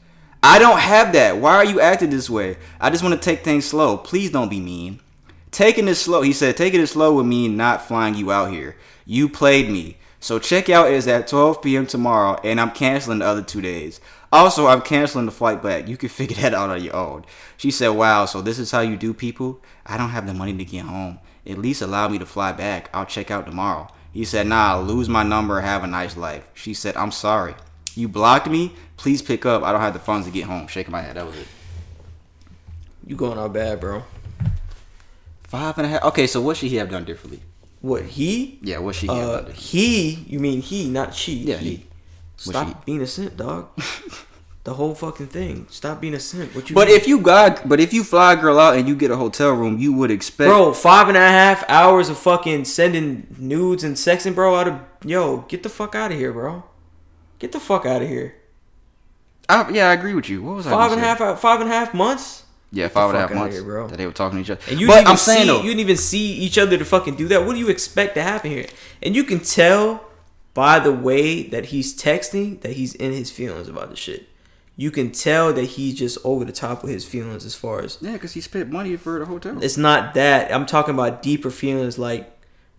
I 0.43 0.59
don't 0.59 0.79
have 0.79 1.13
that. 1.15 1.39
Why 1.39 1.57
are 1.57 1.65
you 1.65 1.81
acting 1.81 2.11
this 2.11 2.29
way? 2.29 2.59
I 2.79 2.91
just 2.91 3.03
want 3.03 3.15
to 3.15 3.21
take 3.21 3.43
things 3.43 3.65
slow. 3.65 3.97
Please 3.97 4.31
don't 4.31 4.51
be 4.51 4.61
mean. 4.61 5.01
Taking 5.51 5.89
it 5.89 5.95
slow, 5.95 6.23
he 6.23 6.33
said, 6.33 6.57
taking 6.57 6.81
it 6.81 6.87
slow 6.89 7.15
would 7.15 7.27
mean 7.27 7.57
not 7.57 7.87
flying 7.87 8.15
you 8.15 8.31
out 8.31 8.51
here. 8.51 8.77
You 9.07 9.29
played 9.29 9.71
me. 9.71 9.97
So 10.25 10.41
checkout 10.41 10.91
is 10.91 11.07
at 11.07 11.29
12 11.29 11.61
p.m. 11.61 11.87
tomorrow, 11.87 12.41
and 12.43 12.59
I'm 12.59 12.71
canceling 12.71 13.19
the 13.19 13.27
other 13.27 13.43
two 13.43 13.61
days. 13.61 14.01
Also, 14.33 14.69
I'm 14.69 14.81
canceling 14.81 15.27
the 15.27 15.31
flight 15.31 15.63
back. 15.63 15.87
You 15.87 15.99
can 15.99 16.09
figure 16.21 16.41
that 16.41 16.55
out 16.55 16.71
on 16.71 16.83
your 16.83 16.97
own. 16.97 17.27
She 17.59 17.71
said, 17.71 17.89
Wow, 17.89 18.25
so 18.25 18.41
this 18.41 18.59
is 18.59 18.71
how 18.71 18.81
you 18.81 18.97
do 18.97 19.13
people? 19.13 19.61
I 19.85 19.99
don't 19.99 20.09
have 20.09 20.27
the 20.27 20.33
money 20.33 20.57
to 20.57 20.65
get 20.65 20.87
home. 20.87 21.19
At 21.47 21.59
least 21.59 21.83
allow 21.83 22.09
me 22.09 22.17
to 22.17 22.25
fly 22.25 22.53
back. 22.53 22.89
I'll 22.95 23.05
check 23.05 23.31
out 23.31 23.45
tomorrow. 23.45 23.89
He 24.15 24.25
said, 24.25 24.47
Nah, 24.47 24.77
I'll 24.77 24.83
lose 24.83 25.11
my 25.11 25.25
number. 25.25 25.61
Have 25.61 25.85
a 25.85 25.87
nice 25.87 26.17
life. 26.17 26.49
She 26.55 26.73
said, 26.73 26.97
I'm 26.97 27.13
sorry. 27.13 27.55
You 27.95 28.09
blocked 28.09 28.49
me. 28.49 28.73
Please 28.97 29.21
pick 29.21 29.45
up. 29.45 29.63
I 29.63 29.73
don't 29.73 29.83
have 29.83 29.93
the 29.93 29.99
funds 29.99 30.27
to 30.27 30.33
get 30.33 30.45
home. 30.45 30.69
Shaking 30.69 30.93
my 30.93 31.03
head. 31.03 31.17
That 31.17 31.27
was 31.27 31.37
it. 31.37 31.49
You 33.07 33.15
going 33.15 33.39
out 33.39 33.53
bad, 33.53 33.79
bro. 33.79 34.05
Five 35.43 35.77
and 35.77 35.87
a 35.87 35.91
half. 35.91 36.05
Okay, 36.05 36.27
so 36.27 36.41
what 36.41 36.57
should 36.57 36.71
he 36.71 36.77
have 36.77 36.89
done 36.89 37.05
differently? 37.05 37.43
What 37.85 38.05
he? 38.05 38.59
Yeah, 38.63 38.79
what 38.79 38.95
she? 38.95 39.09
he 39.09 39.13
Uh, 39.13 39.45
he? 39.51 40.15
You 40.27 40.39
mean 40.39 40.63
he, 40.63 40.89
not 40.89 41.15
she? 41.15 41.35
Yeah, 41.35 41.59
he. 41.59 41.85
What 42.45 42.55
Stop 42.57 42.69
she- 42.69 42.75
being 42.87 43.03
a 43.03 43.07
simp, 43.07 43.37
dog. 43.37 43.69
the 44.65 44.73
whole 44.73 44.95
fucking 44.95 45.27
thing. 45.27 45.67
Stop 45.69 46.01
being 46.01 46.15
a 46.15 46.19
simp. 46.19 46.55
What 46.55 46.71
you? 46.71 46.75
But 46.75 46.89
mean? 46.89 46.97
if 46.97 47.07
you 47.07 47.21
got, 47.21 47.69
but 47.69 47.81
if 47.81 47.93
you 47.93 48.03
fly 48.03 48.33
a 48.33 48.37
girl 48.37 48.59
out 48.59 48.79
and 48.79 48.89
you 48.89 48.97
get 48.97 49.11
a 49.11 49.17
hotel 49.17 49.53
room, 49.53 49.79
you 49.79 49.93
would 49.93 50.11
expect. 50.11 50.49
bro, 50.49 50.73
five 50.73 51.09
and 51.09 51.17
a 51.19 51.21
half 51.21 51.63
hours 51.69 52.09
of 52.09 52.17
fucking 52.17 52.65
sending 52.65 53.27
nudes 53.37 53.85
and 53.85 53.97
sexing, 53.97 54.35
bro, 54.35 54.57
out 54.57 54.67
of 54.67 54.81
yo, 55.05 55.43
get 55.43 55.63
the 55.63 55.69
fuck 55.69 55.95
out 55.95 56.11
of 56.11 56.17
here, 56.17 56.33
bro. 56.33 56.65
Get 57.39 57.53
the 57.53 57.61
fuck 57.61 57.85
out 57.85 58.01
of 58.01 58.09
here. 58.09 58.35
I, 59.47 59.69
yeah, 59.69 59.91
I 59.91 59.93
agree 59.93 60.15
with 60.15 60.31
you. 60.31 60.43
What 60.43 60.57
was 60.57 60.67
I? 60.67 60.71
Five 60.71 60.93
and 60.93 61.03
a 61.03 61.05
half, 61.05 61.39
five 61.39 61.61
and 61.61 61.69
a 61.69 61.73
half 61.75 61.93
months. 61.93 62.44
Yeah, 62.75 62.89
five 62.89 63.11
and 63.11 63.19
a 63.19 63.21
fuck 63.21 63.31
half 63.31 63.39
months, 63.39 63.55
here, 63.57 63.65
bro. 63.65 63.89
That 63.89 63.97
they 63.97 64.07
were 64.07 64.13
talking 64.13 64.39
to 64.39 64.43
each 64.43 64.51
other. 64.51 64.61
And 64.71 64.81
you 64.81 64.87
but 64.89 64.95
didn't 64.95 65.03
even 65.03 65.11
I'm 65.13 65.17
saying 65.17 65.41
see, 65.43 65.47
though, 65.47 65.63
you 65.63 65.69
didn't 65.69 65.81
even 65.81 65.97
see 65.97 66.33
each 66.35 66.59
other 66.59 66.77
to 66.77 66.85
fucking 66.85 67.15
do 67.15 67.29
that. 67.29 67.47
What 67.47 67.55
do 67.55 67.59
you 67.61 67.69
expect 67.69 68.15
to 68.17 68.23
happen 68.23 68.51
here? 68.51 68.67
And 69.03 69.15
you 69.15 69.25
can 69.25 69.41
tell 69.41 70.05
by 70.55 70.79
the 70.79 70.93
way 70.93 71.43
that 71.45 71.67
he's 71.67 71.95
texting 71.95 72.61
that 72.63 72.73
he's 72.73 72.95
in 72.95 73.13
his 73.13 73.31
feelings 73.31 73.69
about 73.69 73.91
the 73.91 73.97
shit. 73.97 74.29
You 74.77 74.91
can 74.91 75.13
tell 75.13 75.53
that 75.53 75.65
he's 75.65 75.95
just 75.95 76.19
over 76.25 76.45
the 76.45 76.53
top 76.53 76.83
with 76.83 76.91
his 76.91 77.05
feelings 77.05 77.45
as 77.45 77.55
far 77.55 77.81
as 77.83 77.99
yeah, 78.01 78.13
because 78.13 78.33
he 78.33 78.41
spent 78.41 78.71
money 78.71 78.97
for 78.97 79.21
the 79.21 79.27
hotel. 79.27 79.63
it's 79.63 79.77
not 79.77 80.15
that. 80.15 80.53
I'm 80.53 80.67
talking 80.67 80.95
about 80.95 81.23
deeper 81.23 81.51
feelings 81.51 81.97
like 81.97 82.31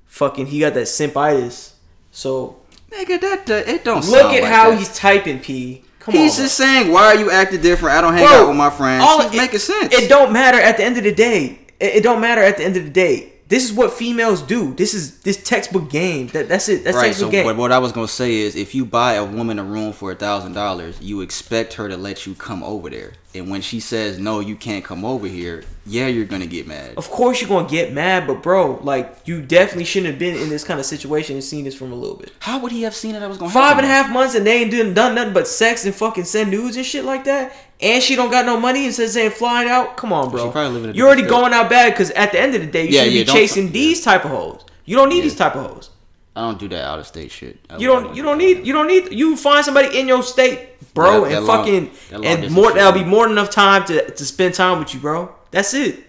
fucking 0.06 0.48
he 0.48 0.60
got 0.60 0.74
that 0.74 0.88
simpitis. 0.88 1.74
So 2.12 2.62
Nigga, 2.92 3.20
that, 3.22 3.46
that 3.46 3.68
it 3.68 3.84
don't. 3.84 4.06
look 4.08 4.34
at 4.34 4.44
like 4.44 4.52
how 4.52 4.72
that. 4.72 4.80
he's 4.80 4.94
typing 4.96 5.40
P. 5.40 5.85
Come 6.06 6.14
He's 6.14 6.38
on. 6.38 6.44
just 6.46 6.56
saying, 6.58 6.92
why 6.92 7.06
are 7.06 7.16
you 7.16 7.32
acting 7.32 7.62
different? 7.62 7.98
I 7.98 8.02
don't 8.02 8.14
hang 8.14 8.26
Bro, 8.28 8.34
out 8.44 8.48
with 8.50 8.58
my 8.58 8.70
friends. 8.70 9.04
all 9.04 9.22
He's 9.24 9.34
it- 9.34 9.38
making 9.38 9.60
sense. 9.60 9.94
It 9.94 10.08
don't 10.08 10.32
matter 10.32 10.60
at 10.60 10.78
the 10.78 10.84
end 10.84 10.98
of 10.98 11.04
the 11.04 11.12
day. 11.14 11.60
It, 11.80 11.96
it 11.98 12.04
don't 12.04 12.22
matter 12.22 12.42
at 12.44 12.58
the 12.58 12.64
end 12.64 12.78
of 12.78 12.84
the 12.84 12.90
day. 12.92 13.34
This 13.48 13.64
is 13.64 13.74
what 13.74 13.94
females 13.94 14.42
do. 14.42 14.74
This 14.74 14.96
is 14.96 15.20
this 15.20 15.42
textbook 15.44 15.90
game. 15.90 16.28
That 16.28 16.50
that's 16.50 16.68
it. 16.68 16.84
That's 16.84 16.98
right. 16.98 17.06
textbook 17.08 17.28
So, 17.28 17.32
game. 17.32 17.46
but 17.46 17.58
what 17.58 17.72
I 17.72 17.78
was 17.78 17.92
gonna 17.92 18.08
say 18.08 18.36
is, 18.36 18.56
if 18.56 18.74
you 18.74 18.86
buy 18.86 19.14
a 19.14 19.26
woman 19.26 19.60
a 19.60 19.64
room 19.64 19.94
for 19.94 20.12
a 20.12 20.16
thousand 20.16 20.54
dollars, 20.54 21.00
you 21.00 21.22
expect 21.22 21.74
her 21.74 21.88
to 21.88 21.96
let 21.96 22.26
you 22.26 22.34
come 22.34 22.64
over 22.64 22.90
there. 22.90 23.14
And 23.36 23.52
when 23.52 23.62
she 23.62 23.80
says 23.80 24.18
no, 24.18 24.40
you 24.40 24.56
can't 24.56 24.84
come 24.84 25.06
over 25.06 25.28
here. 25.28 25.64
Yeah, 25.86 26.08
you're 26.08 26.26
gonna 26.26 26.48
get 26.48 26.66
mad. 26.66 26.96
Of 26.98 27.12
course 27.12 27.40
you're 27.40 27.50
gonna 27.50 27.68
get 27.70 27.94
mad, 27.94 28.26
but 28.26 28.42
bro, 28.42 28.80
like 28.82 29.16
you 29.26 29.42
definitely 29.42 29.86
shouldn't 29.86 30.12
have 30.12 30.20
been 30.20 30.36
in 30.36 30.50
this 30.50 30.64
kind 30.64 30.80
of 30.80 30.86
situation 30.86 31.36
and 31.36 31.44
seen 31.44 31.66
this 31.66 31.76
from 31.76 31.92
a 31.92 31.96
little 31.96 32.16
bit. 32.16 32.32
How 32.40 32.58
would 32.60 32.72
he 32.72 32.82
have 32.82 32.96
seen 32.96 33.14
that 33.14 33.22
I 33.22 33.28
was 33.28 33.38
gonna 33.38 33.52
Five 33.52 33.78
and 33.78 33.86
a 33.86 33.90
half 33.90 34.12
months 34.12 34.34
and 34.34 34.48
they 34.48 34.62
ain't 34.62 34.72
doing 34.72 34.96
done 34.96 35.14
nothing 35.14 35.34
but 35.34 35.48
sex 35.48 35.86
and 35.86 35.94
fucking 35.94 36.24
send 36.24 36.50
nudes 36.50 36.78
and 36.78 36.86
shit 36.86 37.06
like 37.06 37.26
that. 37.26 37.56
And 37.82 38.02
she 38.02 38.16
don't 38.16 38.32
got 38.32 38.46
no 38.46 38.58
money 38.60 38.86
and 38.86 38.94
says 38.94 39.14
they 39.16 39.26
ain't 39.26 39.34
flying 39.34 39.70
out. 39.70 39.98
Come 39.98 40.14
on, 40.14 40.30
bro. 40.30 40.46
She 40.48 40.52
probably 40.52 40.84
in 40.84 40.90
a 40.92 40.94
You're 40.94 41.08
already 41.08 41.24
going 41.24 41.54
out 41.54 41.70
bad 41.70 41.92
because 41.92 42.10
at 42.12 42.32
the 42.32 42.40
end 42.40 42.56
of 42.56 42.62
the 42.62 42.68
day, 42.68 42.86
you 42.86 42.92
Yeah, 42.92 43.04
should 43.04 43.14
yeah, 43.14 43.24
be 43.24 43.32
chasing 43.32 43.72
these 43.72 44.02
type 44.02 44.24
of 44.24 44.32
hoes. 44.32 44.66
You 44.86 44.96
don't 44.96 45.10
need 45.10 45.22
these 45.22 45.36
type 45.36 45.56
of 45.56 45.70
hoes. 45.70 45.90
I 46.38 46.42
don't 46.42 46.60
do 46.60 46.68
that 46.70 46.84
out 46.84 47.00
of 47.00 47.08
state 47.08 47.32
shit. 47.32 47.60
I 47.70 47.78
You 47.78 47.88
don't. 47.88 48.16
You 48.16 48.24
don't 48.24 48.38
need. 48.38 48.66
You 48.68 48.74
don't 48.74 48.88
need. 48.88 49.12
You 49.12 49.36
find 49.38 49.64
somebody 49.64 49.98
in 50.00 50.08
your 50.08 50.22
state, 50.24 50.94
bro, 50.94 51.22
That- 51.22 51.30
that 51.30 51.38
and 51.38 51.46
long- 51.46 51.58
fucking 51.66 51.92
and 52.24 52.52
more. 52.52 52.74
That'll 52.74 52.92
be 52.92 53.04
more 53.06 53.24
than 53.24 53.34
enough 53.34 53.50
time 53.50 53.86
to 53.86 54.10
to 54.12 54.26
spend 54.26 54.54
time 54.54 54.80
with 54.80 54.94
you, 54.94 55.00
bro. 55.00 55.34
That's 55.52 55.74
it. 55.74 56.04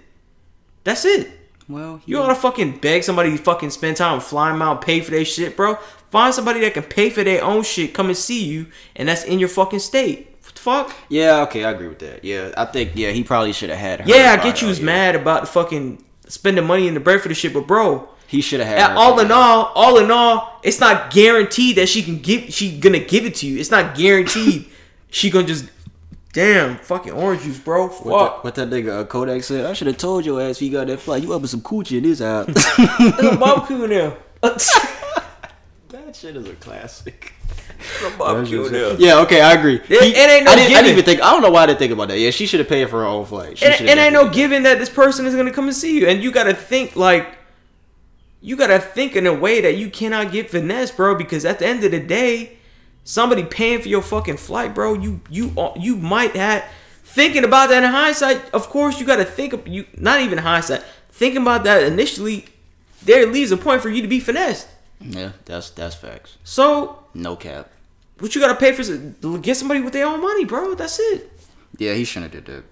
That's 0.84 1.05
it. 1.05 1.30
Well, 1.68 2.01
You 2.06 2.18
to 2.18 2.34
fucking 2.34 2.78
beg 2.78 3.02
somebody 3.02 3.32
to 3.32 3.38
fucking 3.38 3.70
spend 3.70 3.97
time, 3.97 4.20
fly 4.20 4.51
them 4.52 4.62
out, 4.62 4.82
pay 4.82 5.01
for 5.01 5.10
their 5.10 5.24
shit, 5.24 5.56
bro. 5.56 5.78
Find 6.10 6.32
somebody 6.32 6.60
that 6.60 6.74
can 6.74 6.84
pay 6.84 7.10
for 7.10 7.24
their 7.24 7.43
own 7.43 7.64
shit, 7.64 7.93
come 7.93 8.06
and 8.06 8.16
see 8.16 8.44
you, 8.44 8.66
and 8.94 9.09
that's 9.09 9.24
in 9.24 9.40
your 9.40 9.48
fucking 9.48 9.80
state. 9.80 10.35
Fuck? 10.66 10.93
Yeah, 11.09 11.43
okay, 11.43 11.64
I 11.64 11.70
agree 11.70 11.86
with 11.86 12.01
that. 12.01 12.24
Yeah, 12.24 12.51
I 12.56 12.64
think 12.64 12.97
yeah 12.97 13.12
he 13.12 13.22
probably 13.22 13.52
should 13.52 13.70
have 13.70 13.78
had 13.78 14.01
her. 14.01 14.09
Yeah, 14.09 14.36
I 14.36 14.43
get 14.43 14.60
you 14.60 14.66
was 14.66 14.80
yeah. 14.80 14.86
mad 14.86 15.14
about 15.14 15.43
the 15.43 15.47
fucking 15.47 16.05
spending 16.26 16.66
money 16.66 16.88
in 16.88 16.94
the 16.94 16.98
bread 16.98 17.20
for 17.20 17.28
the 17.28 17.34
shit, 17.34 17.55
but 17.55 17.68
bro, 17.68 18.09
He 18.26 18.40
should 18.40 18.59
have 18.59 18.76
had. 18.76 18.90
her 18.90 18.97
all 18.97 19.20
in 19.20 19.30
all, 19.30 19.66
all 19.76 19.98
in 19.98 20.10
all, 20.10 20.59
it's 20.64 20.80
not 20.80 21.12
guaranteed 21.12 21.76
that 21.76 21.88
she 21.88 22.02
can 22.02 22.18
give. 22.18 22.52
She 22.52 22.76
gonna 22.80 22.98
give 22.98 23.24
it 23.24 23.36
to 23.36 23.47
you. 23.47 23.60
It's 23.60 23.70
not 23.70 23.97
guaranteed. 23.97 24.68
she 25.10 25.30
gonna 25.30 25.47
just, 25.47 25.70
damn, 26.32 26.78
fucking 26.78 27.12
orange 27.12 27.44
juice, 27.44 27.60
bro. 27.60 27.88
Fuck. 27.88 28.05
What, 28.05 28.18
that, 28.18 28.44
what 28.44 28.55
that 28.56 28.68
nigga 28.68 29.02
uh, 29.02 29.05
Kodak 29.05 29.44
said? 29.44 29.66
I 29.66 29.72
should 29.72 29.86
have 29.86 29.98
told 29.98 30.26
your 30.26 30.43
ass 30.43 30.56
if 30.56 30.62
you 30.62 30.72
got 30.72 30.88
that 30.88 30.98
flight. 30.98 31.22
You 31.22 31.32
up 31.32 31.43
with 31.43 31.51
some 31.52 31.60
coochie 31.60 31.98
in 31.98 32.02
this 32.02 32.18
house. 32.18 32.47
There's 32.76 33.34
a 33.34 33.36
barbecue 33.36 33.84
in 33.84 33.90
there. 33.90 34.16
that 34.40 36.16
shit 36.16 36.34
is 36.34 36.48
a 36.48 36.55
classic. 36.55 37.34
Barbecue 38.18 38.68
there. 38.68 38.94
Yeah, 38.98 39.20
okay, 39.20 39.40
I 39.40 39.52
agree. 39.52 39.76
It- 39.76 39.90
it 39.90 40.30
ain't 40.30 40.44
no 40.44 40.52
I, 40.52 40.56
didn't, 40.56 40.72
I 40.76 40.82
didn't 40.82 40.92
even 40.92 41.04
think. 41.04 41.22
I 41.22 41.30
don't 41.30 41.42
know 41.42 41.50
why 41.50 41.62
I 41.62 41.66
didn't 41.66 41.78
think 41.78 41.92
about 41.92 42.08
that. 42.08 42.18
Yeah, 42.18 42.30
she 42.30 42.46
should 42.46 42.60
have 42.60 42.68
paid 42.68 42.88
for 42.90 43.00
her 43.00 43.06
own 43.06 43.24
flight. 43.26 43.58
She 43.58 43.66
and, 43.66 43.74
shoulda 43.74 43.90
ain't 43.92 44.12
no 44.12 44.24
definitely- 44.24 44.36
given 44.42 44.62
that 44.64 44.78
this 44.78 44.90
person 44.90 45.26
is 45.26 45.34
gonna 45.34 45.52
come 45.52 45.66
and 45.66 45.74
see 45.76 45.98
you, 46.00 46.06
and 46.08 46.22
you 46.22 46.30
gotta 46.32 46.54
think 46.54 46.96
like, 46.96 47.26
you 48.40 48.56
gotta 48.56 48.78
think 48.78 49.16
in 49.16 49.26
a 49.26 49.34
way 49.34 49.60
that 49.60 49.76
you 49.76 49.90
cannot 49.90 50.30
get 50.32 50.50
finesse, 50.50 50.90
bro. 50.90 51.14
Because 51.16 51.44
at 51.44 51.58
the 51.58 51.66
end 51.66 51.82
of 51.84 51.90
the 51.90 52.00
day, 52.00 52.58
somebody 53.04 53.42
paying 53.42 53.80
for 53.80 53.88
your 53.88 54.02
fucking 54.02 54.36
flight, 54.36 54.74
bro. 54.74 54.94
You 54.94 55.20
you 55.30 55.52
uh, 55.56 55.72
you 55.76 55.96
might 55.96 56.36
have 56.36 56.64
thinking 57.04 57.44
about 57.44 57.70
that 57.70 57.82
in 57.82 57.90
hindsight. 57.90 58.50
Of 58.52 58.68
course, 58.68 59.00
you 59.00 59.06
gotta 59.06 59.24
think 59.24 59.52
of 59.52 59.66
you. 59.66 59.84
Not 59.96 60.20
even 60.20 60.38
hindsight. 60.38 60.82
Thinking 61.10 61.42
about 61.42 61.64
that 61.64 61.82
initially, 61.82 62.44
there 63.02 63.26
leaves 63.26 63.50
a 63.52 63.56
point 63.56 63.80
for 63.82 63.88
you 63.88 64.02
to 64.02 64.08
be 64.08 64.20
finessed. 64.20 64.68
Yeah, 65.00 65.32
that's 65.46 65.70
that's 65.70 65.94
facts. 65.96 66.36
So 66.44 67.04
No 67.16 67.34
cap. 67.36 67.70
what 68.18 68.34
you 68.34 68.40
gotta 68.40 68.55
pay 68.55 68.72
for? 68.72 68.82
Get 69.38 69.56
somebody 69.56 69.80
with 69.80 69.93
their 69.93 70.06
own 70.06 70.20
money, 70.20 70.44
bro. 70.44 70.74
That's 70.74 70.98
it. 70.98 71.30
Yeah, 71.78 71.94
he 71.94 72.05
shouldn't 72.05 72.34
have 72.34 72.44
did 72.44 72.55
that. 72.55 72.64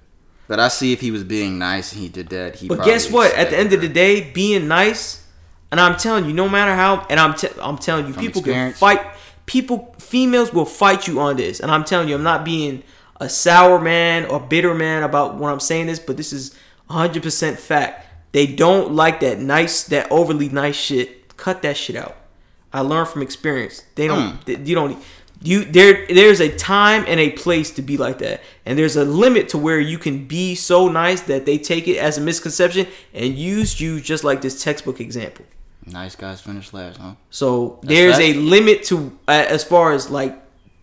But 0.47 0.61
I 0.61 0.69
see 0.69 0.93
if 0.93 1.01
he 1.01 1.11
was 1.11 1.25
being 1.25 1.59
nice 1.59 1.93
and 1.93 2.03
he 2.03 2.09
did 2.09 2.29
that. 2.29 2.57
He. 2.57 2.69
But 2.69 2.85
guess 2.85 3.11
what? 3.11 3.33
At 3.35 3.51
the 3.51 3.59
end 3.59 3.73
of 3.73 3.81
the 3.81 3.89
day, 3.89 4.31
being 4.33 4.69
nice, 4.69 5.27
and 5.71 5.81
I'm 5.81 5.97
telling 5.97 6.27
you, 6.27 6.33
no 6.35 6.49
matter 6.49 6.75
how, 6.75 7.07
and 7.09 7.19
I'm 7.19 7.35
t- 7.35 7.49
I'm 7.61 7.79
telling 7.79 8.07
you, 8.07 8.12
From 8.12 8.23
people 8.23 8.41
experience. 8.41 8.79
can 8.79 8.97
fight. 8.97 9.07
People, 9.47 9.95
females 9.99 10.53
will 10.53 10.65
fight 10.65 11.07
you 11.07 11.21
on 11.21 11.37
this, 11.37 11.61
and 11.61 11.71
I'm 11.71 11.85
telling 11.85 12.09
you, 12.09 12.15
I'm 12.15 12.23
not 12.23 12.45
being 12.45 12.83
a 13.21 13.29
sour 13.29 13.79
man 13.79 14.25
or 14.27 14.41
bitter 14.41 14.75
man 14.75 15.03
about 15.03 15.37
when 15.37 15.51
I'm 15.53 15.61
saying 15.61 15.87
this, 15.87 15.99
but 15.99 16.16
this 16.16 16.33
is 16.33 16.57
100% 16.91 17.59
fact. 17.59 18.07
They 18.33 18.47
don't 18.47 18.95
like 18.95 19.21
that 19.21 19.39
nice, 19.41 19.85
that 19.85 20.11
overly 20.11 20.49
nice 20.49 20.77
shit. 20.77 21.37
Cut 21.37 21.62
that 21.62 21.77
shit 21.77 21.95
out. 21.97 22.16
I 22.75 22.81
learned 22.81 23.09
from 23.09 23.23
experience. 23.23 23.85
They 23.95 24.07
don't. 24.09 24.45
they- 24.45 24.57
you 24.59 24.75
don't. 24.75 25.03
You 25.43 25.65
there. 25.65 26.07
There's 26.09 26.41
a 26.41 26.49
time 26.57 27.05
and 27.07 27.21
a 27.21 27.31
place 27.31 27.71
to 27.73 27.83
be 27.83 27.97
like 27.97 28.19
that, 28.21 28.41
and 28.67 28.79
there's 28.79 28.97
a 28.97 29.05
limit 29.05 29.49
to 29.51 29.59
where 29.59 29.79
you 29.81 29.99
can 29.99 30.27
be 30.27 30.55
so 30.55 30.89
nice 30.89 31.21
that 31.23 31.45
they 31.45 31.59
take 31.59 31.87
it 31.89 31.99
as 31.99 32.17
a 32.19 32.21
misconception 32.21 32.87
and 33.13 33.35
use 33.37 33.81
you 33.81 34.01
just 34.01 34.25
like 34.25 34.41
this 34.43 34.63
textbook 34.63 35.01
example. 35.01 35.45
Nice 35.87 36.17
guys 36.17 36.41
finish 36.41 36.73
last, 36.73 36.97
huh? 36.99 37.13
So 37.31 37.79
That's 37.83 37.89
there's 37.95 38.19
a 38.19 38.35
limit 38.35 38.85
to 38.85 39.19
uh, 39.29 39.33
as 39.57 39.63
far 39.65 39.93
as 39.93 40.09
like 40.11 40.35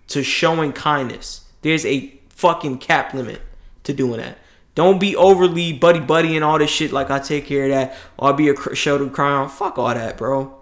to 0.10 0.22
showing 0.22 0.74
kindness. 0.74 1.42
There's 1.64 1.86
a 1.86 2.14
fucking 2.30 2.78
cap 2.80 3.14
limit 3.16 3.42
to 3.86 3.94
doing 3.94 4.18
that. 4.20 4.38
Don't 4.76 5.00
be 5.00 5.16
overly 5.16 5.74
buddy 5.74 6.00
buddy 6.00 6.36
and 6.36 6.46
all 6.46 6.60
this 6.60 6.70
shit 6.70 6.92
like 6.92 7.10
I 7.10 7.18
take 7.20 7.46
care 7.48 7.64
of 7.66 7.72
that 7.72 7.98
or 8.18 8.28
I'll 8.30 8.34
be 8.34 8.50
a 8.50 8.54
cr- 8.54 8.76
shoulder 8.76 9.10
crying. 9.10 9.50
Fuck 9.50 9.80
all 9.80 9.94
that, 9.94 10.18
bro. 10.18 10.56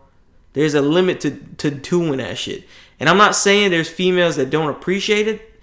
There's 0.54 0.74
a 0.74 0.82
limit 0.82 1.22
to 1.22 1.32
to 1.58 1.72
doing 1.72 2.18
that 2.18 2.38
shit. 2.38 2.66
And 3.00 3.08
I'm 3.08 3.18
not 3.18 3.36
saying 3.36 3.72
there's 3.72 3.90
females 3.90 4.36
that 4.36 4.50
don't 4.50 4.70
appreciate 4.70 5.28
it. 5.28 5.62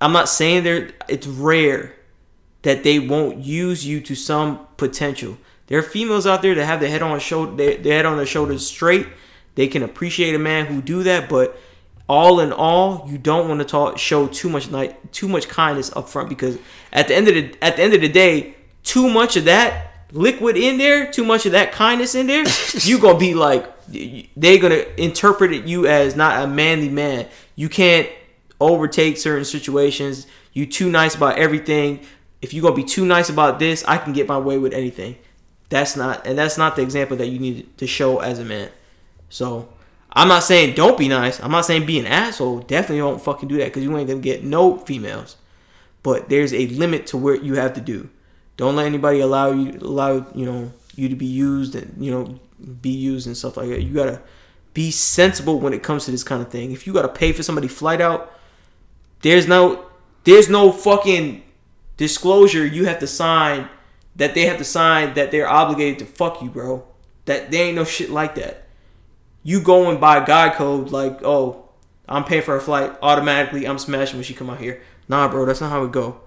I'm 0.00 0.12
not 0.12 0.28
saying 0.28 0.64
there 0.64 0.90
it's 1.08 1.26
rare 1.26 1.96
that 2.62 2.82
they 2.82 2.98
won't 2.98 3.38
use 3.38 3.86
you 3.86 4.00
to 4.00 4.14
some 4.14 4.66
potential. 4.76 5.38
There 5.68 5.78
are 5.78 5.82
females 5.82 6.26
out 6.26 6.42
there 6.42 6.54
that 6.54 6.66
have 6.66 6.80
their 6.80 6.90
head 6.90 7.02
on 7.02 7.10
their 7.10 7.20
shoulder, 7.20 7.54
their, 7.76 7.94
head 7.94 8.06
on 8.06 8.16
their 8.16 8.26
shoulders 8.26 8.66
straight. 8.66 9.06
They 9.54 9.68
can 9.68 9.82
appreciate 9.82 10.34
a 10.34 10.38
man 10.38 10.66
who 10.66 10.82
do 10.82 11.02
that, 11.04 11.28
but 11.28 11.58
all 12.08 12.40
in 12.40 12.52
all, 12.52 13.06
you 13.08 13.18
don't 13.18 13.48
want 13.48 13.60
to 13.60 13.64
talk 13.64 13.98
show 13.98 14.28
too 14.28 14.48
much 14.48 14.70
night, 14.70 15.12
too 15.12 15.28
much 15.28 15.48
kindness 15.48 15.94
up 15.96 16.08
front 16.08 16.28
because 16.28 16.58
at 16.92 17.08
the 17.08 17.16
end 17.16 17.28
of 17.28 17.34
the 17.34 17.56
at 17.62 17.76
the 17.76 17.82
end 17.82 17.94
of 17.94 18.00
the 18.00 18.08
day, 18.08 18.54
too 18.82 19.08
much 19.08 19.36
of 19.36 19.44
that 19.46 19.95
liquid 20.12 20.56
in 20.56 20.78
there, 20.78 21.10
too 21.10 21.24
much 21.24 21.46
of 21.46 21.52
that 21.52 21.72
kindness 21.72 22.14
in 22.14 22.26
there, 22.26 22.44
you 22.80 22.98
gonna 22.98 23.18
be 23.18 23.34
like 23.34 23.72
they're 23.88 24.58
gonna 24.58 24.84
interpret 24.96 25.52
it 25.52 25.64
you 25.64 25.86
as 25.86 26.16
not 26.16 26.42
a 26.42 26.46
manly 26.46 26.88
man. 26.88 27.28
You 27.54 27.68
can't 27.68 28.08
overtake 28.60 29.16
certain 29.16 29.44
situations. 29.44 30.26
You 30.52 30.66
too 30.66 30.90
nice 30.90 31.14
about 31.14 31.38
everything. 31.38 32.00
If 32.42 32.54
you 32.54 32.62
gonna 32.62 32.74
be 32.74 32.84
too 32.84 33.06
nice 33.06 33.28
about 33.28 33.58
this, 33.58 33.84
I 33.86 33.98
can 33.98 34.12
get 34.12 34.28
my 34.28 34.38
way 34.38 34.58
with 34.58 34.72
anything. 34.72 35.16
That's 35.68 35.96
not 35.96 36.26
and 36.26 36.38
that's 36.38 36.58
not 36.58 36.76
the 36.76 36.82
example 36.82 37.16
that 37.18 37.28
you 37.28 37.38
need 37.38 37.76
to 37.78 37.86
show 37.86 38.18
as 38.18 38.38
a 38.38 38.44
man. 38.44 38.70
So 39.28 39.68
I'm 40.12 40.28
not 40.28 40.44
saying 40.44 40.74
don't 40.74 40.98
be 40.98 41.08
nice. 41.08 41.40
I'm 41.40 41.50
not 41.50 41.66
saying 41.66 41.86
be 41.86 41.98
an 41.98 42.06
asshole. 42.06 42.60
Definitely 42.60 42.98
don't 42.98 43.22
fucking 43.22 43.48
do 43.48 43.56
that 43.58 43.66
because 43.66 43.82
you 43.82 43.96
ain't 43.96 44.08
gonna 44.08 44.20
get 44.20 44.44
no 44.44 44.78
females. 44.78 45.36
But 46.02 46.28
there's 46.28 46.54
a 46.54 46.68
limit 46.68 47.08
to 47.08 47.16
where 47.16 47.34
you 47.34 47.56
have 47.56 47.74
to 47.74 47.80
do. 47.80 48.08
Don't 48.56 48.76
let 48.76 48.86
anybody 48.86 49.20
allow 49.20 49.52
you 49.52 49.78
allow 49.80 50.26
you 50.34 50.46
know 50.46 50.72
you 50.94 51.08
to 51.08 51.16
be 51.16 51.26
used 51.26 51.74
and 51.74 52.02
you 52.02 52.10
know 52.10 52.38
be 52.80 52.90
used 52.90 53.26
and 53.26 53.36
stuff 53.36 53.56
like 53.56 53.68
that. 53.68 53.82
You 53.82 53.94
gotta 53.94 54.22
be 54.74 54.90
sensible 54.90 55.60
when 55.60 55.72
it 55.72 55.82
comes 55.82 56.04
to 56.04 56.10
this 56.10 56.24
kind 56.24 56.42
of 56.42 56.48
thing. 56.48 56.72
If 56.72 56.86
you 56.86 56.92
gotta 56.92 57.08
pay 57.08 57.32
for 57.32 57.42
somebody 57.42 57.68
flight 57.68 58.00
out, 58.00 58.32
there's 59.22 59.46
no 59.46 59.86
there's 60.24 60.48
no 60.48 60.72
fucking 60.72 61.42
disclosure 61.96 62.66
you 62.66 62.86
have 62.86 62.98
to 62.98 63.06
sign 63.06 63.68
that 64.16 64.34
they 64.34 64.46
have 64.46 64.58
to 64.58 64.64
sign 64.64 65.14
that 65.14 65.30
they're 65.30 65.48
obligated 65.48 65.98
to 66.00 66.06
fuck 66.06 66.42
you, 66.42 66.50
bro. 66.50 66.84
That 67.26 67.50
there 67.50 67.66
ain't 67.66 67.76
no 67.76 67.84
shit 67.84 68.10
like 68.10 68.34
that. 68.36 68.66
You 69.42 69.60
going 69.60 70.00
by 70.00 70.24
guide 70.24 70.54
code 70.54 70.90
like, 70.90 71.20
oh, 71.22 71.68
I'm 72.08 72.24
paying 72.24 72.42
for 72.42 72.54
her 72.54 72.60
flight 72.60 72.96
automatically. 73.02 73.66
I'm 73.66 73.78
smashing 73.78 74.16
when 74.16 74.24
she 74.24 74.34
come 74.34 74.50
out 74.50 74.60
here. 74.60 74.82
Nah, 75.08 75.28
bro, 75.28 75.44
that's 75.44 75.60
not 75.60 75.70
how 75.70 75.84
it 75.84 75.92
go. 75.92 76.20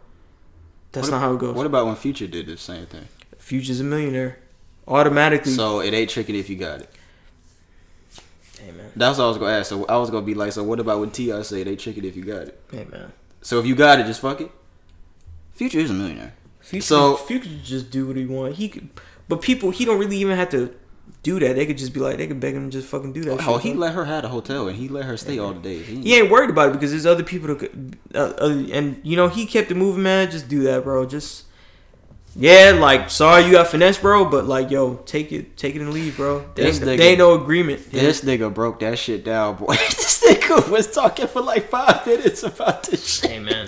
That's 0.91 1.07
What 1.07 1.11
not 1.11 1.17
ab- 1.17 1.29
how 1.29 1.33
it 1.35 1.39
goes. 1.39 1.55
What 1.55 1.65
about 1.65 1.85
when 1.85 1.95
Future 1.95 2.27
did 2.27 2.47
the 2.47 2.57
same 2.57 2.85
thing? 2.85 3.07
Future's 3.37 3.79
a 3.79 3.83
millionaire. 3.83 4.39
Automatically. 4.87 5.51
So 5.51 5.81
it 5.81 5.93
ain't 5.93 6.09
tricking 6.09 6.35
if 6.35 6.49
you 6.49 6.55
got 6.55 6.81
it. 6.81 6.89
Hey 8.59 8.71
man. 8.71 8.91
That's 8.95 9.17
what 9.17 9.25
I 9.25 9.27
was 9.27 9.37
gonna 9.37 9.53
ask. 9.53 9.69
So 9.69 9.85
I 9.85 9.97
was 9.97 10.09
gonna 10.09 10.25
be 10.25 10.33
like, 10.33 10.51
so 10.51 10.63
what 10.63 10.79
about 10.79 10.99
when 10.99 11.11
Ti 11.11 11.43
say 11.43 11.63
they 11.63 11.75
tricking 11.75 12.03
if 12.05 12.15
you 12.15 12.23
got 12.25 12.47
it? 12.47 12.61
Hey 12.71 12.85
man. 12.91 13.11
So 13.41 13.59
if 13.59 13.65
you 13.65 13.75
got 13.75 13.99
it, 13.99 14.05
just 14.05 14.19
fuck 14.19 14.41
it. 14.41 14.51
Future 15.53 15.79
is 15.79 15.89
a 15.91 15.93
millionaire. 15.93 16.33
Future, 16.59 16.85
So 16.85 17.15
Future 17.15 17.49
just 17.63 17.89
do 17.91 18.07
what 18.07 18.15
he 18.15 18.25
want. 18.25 18.55
He 18.55 18.67
could, 18.69 18.89
but 19.27 19.41
people 19.41 19.71
he 19.71 19.85
don't 19.85 19.99
really 19.99 20.17
even 20.17 20.35
have 20.37 20.49
to 20.49 20.73
do 21.23 21.39
that. 21.39 21.55
They 21.55 21.65
could 21.65 21.77
just 21.77 21.93
be 21.93 21.99
like 21.99 22.17
they 22.17 22.27
could 22.27 22.39
beg 22.39 22.55
him 22.55 22.69
to 22.69 22.77
just 22.77 22.87
fucking 22.89 23.13
do 23.13 23.21
that. 23.23 23.41
oh, 23.47 23.55
shit, 23.57 23.63
he 23.63 23.71
bro. 23.71 23.81
let 23.81 23.93
her 23.93 24.05
have 24.05 24.23
a 24.23 24.29
hotel 24.29 24.67
and 24.67 24.77
he 24.77 24.87
let 24.87 25.05
her 25.05 25.17
stay 25.17 25.37
all 25.39 25.53
the 25.53 25.59
day. 25.59 25.79
He, 25.81 26.01
He 26.01 26.15
ain't 26.15 26.29
worried 26.31 26.49
about 26.49 26.69
it 26.69 26.73
because 26.73 26.91
there's 26.91 27.05
other 27.05 27.23
people 27.23 27.47
that 27.49 27.59
could, 27.59 27.97
uh, 28.15 28.33
other, 28.37 28.65
and 28.71 28.99
you 29.03 29.15
know 29.15 29.27
he 29.27 29.45
kept 29.45 29.69
it 29.71 29.75
moving, 29.75 30.03
man. 30.03 30.29
Just 30.31 30.47
do 30.47 30.63
that, 30.63 30.83
bro. 30.83 31.05
Just 31.05 31.45
yeah, 32.35 32.71
like 32.79 33.09
sorry 33.09 33.43
you 33.45 33.51
got 33.53 33.67
finesse, 33.67 33.97
bro, 33.97 34.23
but 34.25 34.45
like 34.45 34.69
yo, 34.69 34.95
take 35.05 35.31
it, 35.31 35.57
take 35.57 35.75
it 35.75 35.81
and 35.81 35.91
leave, 35.91 36.15
bro. 36.15 36.39
There 36.55 36.65
This 36.65 36.77
ain't, 36.77 36.85
nigga- 36.85 36.97
there 36.97 37.09
ain't 37.09 37.17
no 37.17 37.33
agreement. 37.41 37.91
This 37.91 38.21
nigga 38.21 38.53
broke 38.53 38.79
that 38.81 38.99
shit 38.99 39.25
down, 39.25 39.55
boy. 39.55 39.73
this 39.75 40.23
nigga 40.25 40.69
was 40.69 40.91
talking 40.91 41.27
for 41.27 41.41
like 41.41 41.69
five 41.69 42.05
minutes 42.05 42.43
about 42.43 42.83
this 42.83 43.05
shit. 43.19 43.31
Hey 43.31 43.39
man, 43.39 43.67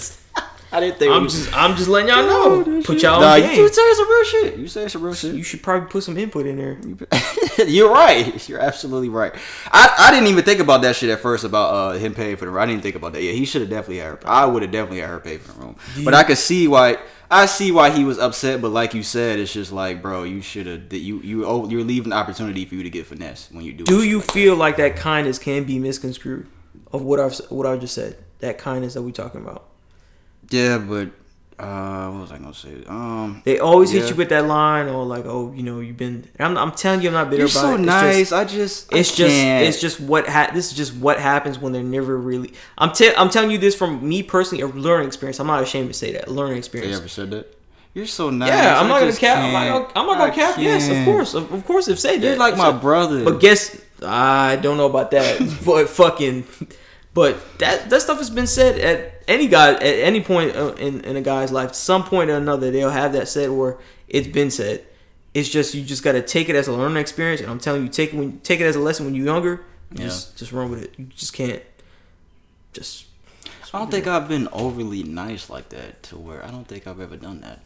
I 0.73 0.79
didn't 0.79 0.97
think. 0.99 1.11
I'm 1.11 1.27
just, 1.27 1.53
I'm 1.55 1.75
just 1.75 1.89
letting 1.89 2.09
y'all 2.09 2.25
know. 2.25 2.81
Put 2.83 3.01
y'all 3.01 3.19
Nah, 3.19 3.33
on 3.33 3.41
you, 3.41 3.47
game. 3.49 3.57
you 3.57 3.67
say 3.67 3.93
some 3.93 4.09
real 4.09 4.23
shit. 4.23 4.57
You 4.57 4.67
say 4.67 4.87
some 4.87 5.01
real 5.01 5.13
shit. 5.13 5.35
You 5.35 5.43
should 5.43 5.61
probably 5.61 5.89
put 5.89 6.03
some 6.03 6.17
input 6.17 6.45
in 6.45 6.57
there. 6.57 6.79
You're 7.67 7.91
right. 7.91 8.47
You're 8.47 8.59
absolutely 8.61 9.09
right. 9.09 9.33
I, 9.71 9.93
I 9.99 10.11
didn't 10.11 10.27
even 10.27 10.45
think 10.45 10.61
about 10.61 10.81
that 10.83 10.95
shit 10.95 11.09
at 11.09 11.19
first 11.19 11.43
about 11.43 11.73
uh, 11.73 11.97
him 11.97 12.13
paying 12.13 12.37
for 12.37 12.45
the 12.45 12.51
room. 12.51 12.61
I 12.61 12.65
didn't 12.67 12.83
think 12.83 12.95
about 12.95 13.11
that. 13.13 13.21
Yeah, 13.21 13.33
he 13.33 13.43
should 13.45 13.61
have 13.61 13.69
definitely 13.69 13.97
had 13.97 14.05
her. 14.11 14.19
I 14.25 14.45
would 14.45 14.61
have 14.61 14.71
definitely 14.71 15.01
had 15.01 15.09
her 15.09 15.19
pay 15.19 15.37
for 15.37 15.51
the 15.51 15.59
room. 15.59 15.75
But 16.05 16.13
I 16.13 16.23
could 16.23 16.37
see 16.37 16.67
why. 16.67 16.97
I 17.29 17.45
see 17.45 17.71
why 17.71 17.91
he 17.91 18.03
was 18.03 18.17
upset. 18.19 18.61
But 18.61 18.69
like 18.69 18.93
you 18.93 19.03
said, 19.03 19.39
it's 19.39 19.53
just 19.53 19.71
like, 19.71 20.01
bro, 20.01 20.23
you 20.23 20.41
should 20.41 20.67
have. 20.67 20.89
That 20.89 20.99
you 20.99 21.19
you 21.21 21.45
oh, 21.45 21.67
you're 21.69 21.83
leaving 21.83 22.09
the 22.11 22.15
opportunity 22.15 22.63
for 22.65 22.75
you 22.75 22.83
to 22.83 22.89
get 22.89 23.05
finesse 23.05 23.49
when 23.51 23.63
you 23.65 23.73
do. 23.73 23.83
Do 23.83 24.03
you 24.03 24.17
like 24.17 24.25
that. 24.27 24.33
feel 24.33 24.55
like 24.55 24.77
that 24.77 24.95
kindness 24.95 25.37
can 25.37 25.63
be 25.65 25.79
misconstrued 25.79 26.47
of 26.93 27.01
what 27.03 27.19
I've 27.19 27.37
what 27.49 27.65
I 27.67 27.75
just 27.77 27.93
said? 27.93 28.17
That 28.39 28.57
kindness 28.57 28.93
that 28.95 29.01
we 29.01 29.11
talking 29.11 29.41
about. 29.41 29.67
Yeah, 30.51 30.77
but 30.77 31.09
uh, 31.61 32.09
what 32.09 32.21
was 32.21 32.31
I 32.31 32.37
gonna 32.39 32.53
say? 32.53 32.83
Um, 32.87 33.41
They 33.45 33.59
always 33.59 33.93
yeah. 33.93 34.01
hit 34.01 34.09
you 34.09 34.15
with 34.15 34.29
that 34.29 34.45
line, 34.47 34.87
or 34.87 35.05
like, 35.05 35.25
oh, 35.25 35.53
you 35.55 35.63
know, 35.63 35.79
you've 35.79 35.97
been. 35.97 36.27
I'm, 36.39 36.57
I'm 36.57 36.71
telling 36.71 37.01
you, 37.01 37.09
I'm 37.09 37.13
not 37.13 37.29
bitter 37.29 37.43
You're 37.43 37.51
about 37.51 37.61
so 37.61 37.75
it. 37.75 37.81
Nice. 37.81 38.29
Just, 38.29 38.33
I 38.33 38.43
just. 38.45 38.93
I 38.93 38.97
it's 38.97 39.15
just, 39.15 39.35
can't. 39.35 39.67
it's 39.67 39.79
just 39.79 39.99
what 39.99 40.27
ha- 40.27 40.49
This 40.53 40.71
is 40.71 40.77
just 40.77 40.95
what 40.95 41.19
happens 41.19 41.59
when 41.59 41.71
they're 41.71 41.83
never 41.83 42.17
really. 42.17 42.53
I'm, 42.77 42.91
te- 42.91 43.15
I'm 43.15 43.29
telling 43.29 43.51
you 43.51 43.57
this 43.57 43.75
from 43.75 44.07
me 44.07 44.23
personally, 44.23 44.63
a 44.63 44.67
learning 44.67 45.07
experience. 45.07 45.39
I'm 45.39 45.47
not 45.47 45.61
ashamed 45.61 45.89
to 45.89 45.93
say 45.93 46.13
that, 46.13 46.29
learning 46.29 46.57
experience. 46.57 46.97
ever 46.97 47.07
said 47.07 47.31
that? 47.31 47.57
You're 47.93 48.07
so 48.07 48.29
nice. 48.29 48.49
Yeah, 48.49 48.79
I'm 48.79 48.85
I 48.85 48.89
not 48.89 48.99
gonna 49.01 49.13
cap. 49.13 49.37
I'm 49.37 49.51
not 49.51 49.67
gonna, 49.67 49.85
I'm 49.99 50.07
not 50.07 50.17
gonna 50.17 50.31
I 50.31 50.35
cap. 50.35 50.57
Yes, 50.57 50.89
of 50.89 51.03
course, 51.03 51.33
of, 51.33 51.51
of 51.51 51.65
course. 51.65 51.87
If 51.89 51.99
say 51.99 52.17
that, 52.17 52.25
You're 52.25 52.37
like 52.37 52.55
my 52.55 52.71
brother. 52.71 53.23
But 53.25 53.39
guess 53.41 53.79
I 54.01 54.55
don't 54.55 54.77
know 54.77 54.85
about 54.85 55.11
that. 55.11 55.39
but 55.65 55.89
fucking, 55.89 56.45
but 57.13 57.37
that 57.59 57.89
that 57.89 58.01
stuff 58.01 58.17
has 58.19 58.29
been 58.29 58.47
said 58.47 58.79
at 58.79 59.20
any 59.31 59.47
guy 59.47 59.73
at 59.73 59.81
any 59.81 60.21
point 60.21 60.55
uh, 60.55 60.73
in 60.73 61.01
in 61.01 61.15
a 61.15 61.21
guy's 61.21 61.51
life. 61.51 61.73
Some 61.73 62.03
point 62.03 62.29
or 62.29 62.35
another, 62.35 62.71
they'll 62.71 62.89
have 62.89 63.13
that 63.13 63.27
said 63.27 63.49
or 63.49 63.79
it's 64.07 64.27
been 64.27 64.51
said. 64.51 64.85
It's 65.33 65.47
just 65.47 65.73
you 65.73 65.83
just 65.83 66.03
gotta 66.03 66.21
take 66.21 66.49
it 66.49 66.55
as 66.55 66.67
a 66.67 66.73
learning 66.73 66.97
experience, 66.97 67.41
and 67.41 67.49
I'm 67.49 67.59
telling 67.59 67.83
you, 67.83 67.89
take 67.89 68.13
it 68.13 68.17
when 68.17 68.39
take 68.41 68.59
it 68.59 68.65
as 68.65 68.75
a 68.75 68.79
lesson 68.79 69.05
when 69.05 69.15
you're 69.15 69.25
younger. 69.25 69.61
Yeah. 69.93 70.05
Just 70.05 70.37
just 70.37 70.51
run 70.51 70.69
with 70.69 70.83
it. 70.83 70.93
You 70.97 71.05
just 71.05 71.33
can't. 71.33 71.61
Just 72.73 73.05
I 73.73 73.79
don't 73.79 73.89
think 73.89 74.07
I've 74.07 74.27
been 74.27 74.49
overly 74.51 75.03
nice 75.03 75.49
like 75.49 75.69
that 75.69 76.03
to 76.03 76.17
where 76.17 76.43
I 76.43 76.51
don't 76.51 76.67
think 76.67 76.87
I've 76.87 76.99
ever 76.99 77.15
done 77.15 77.41
that. 77.41 77.59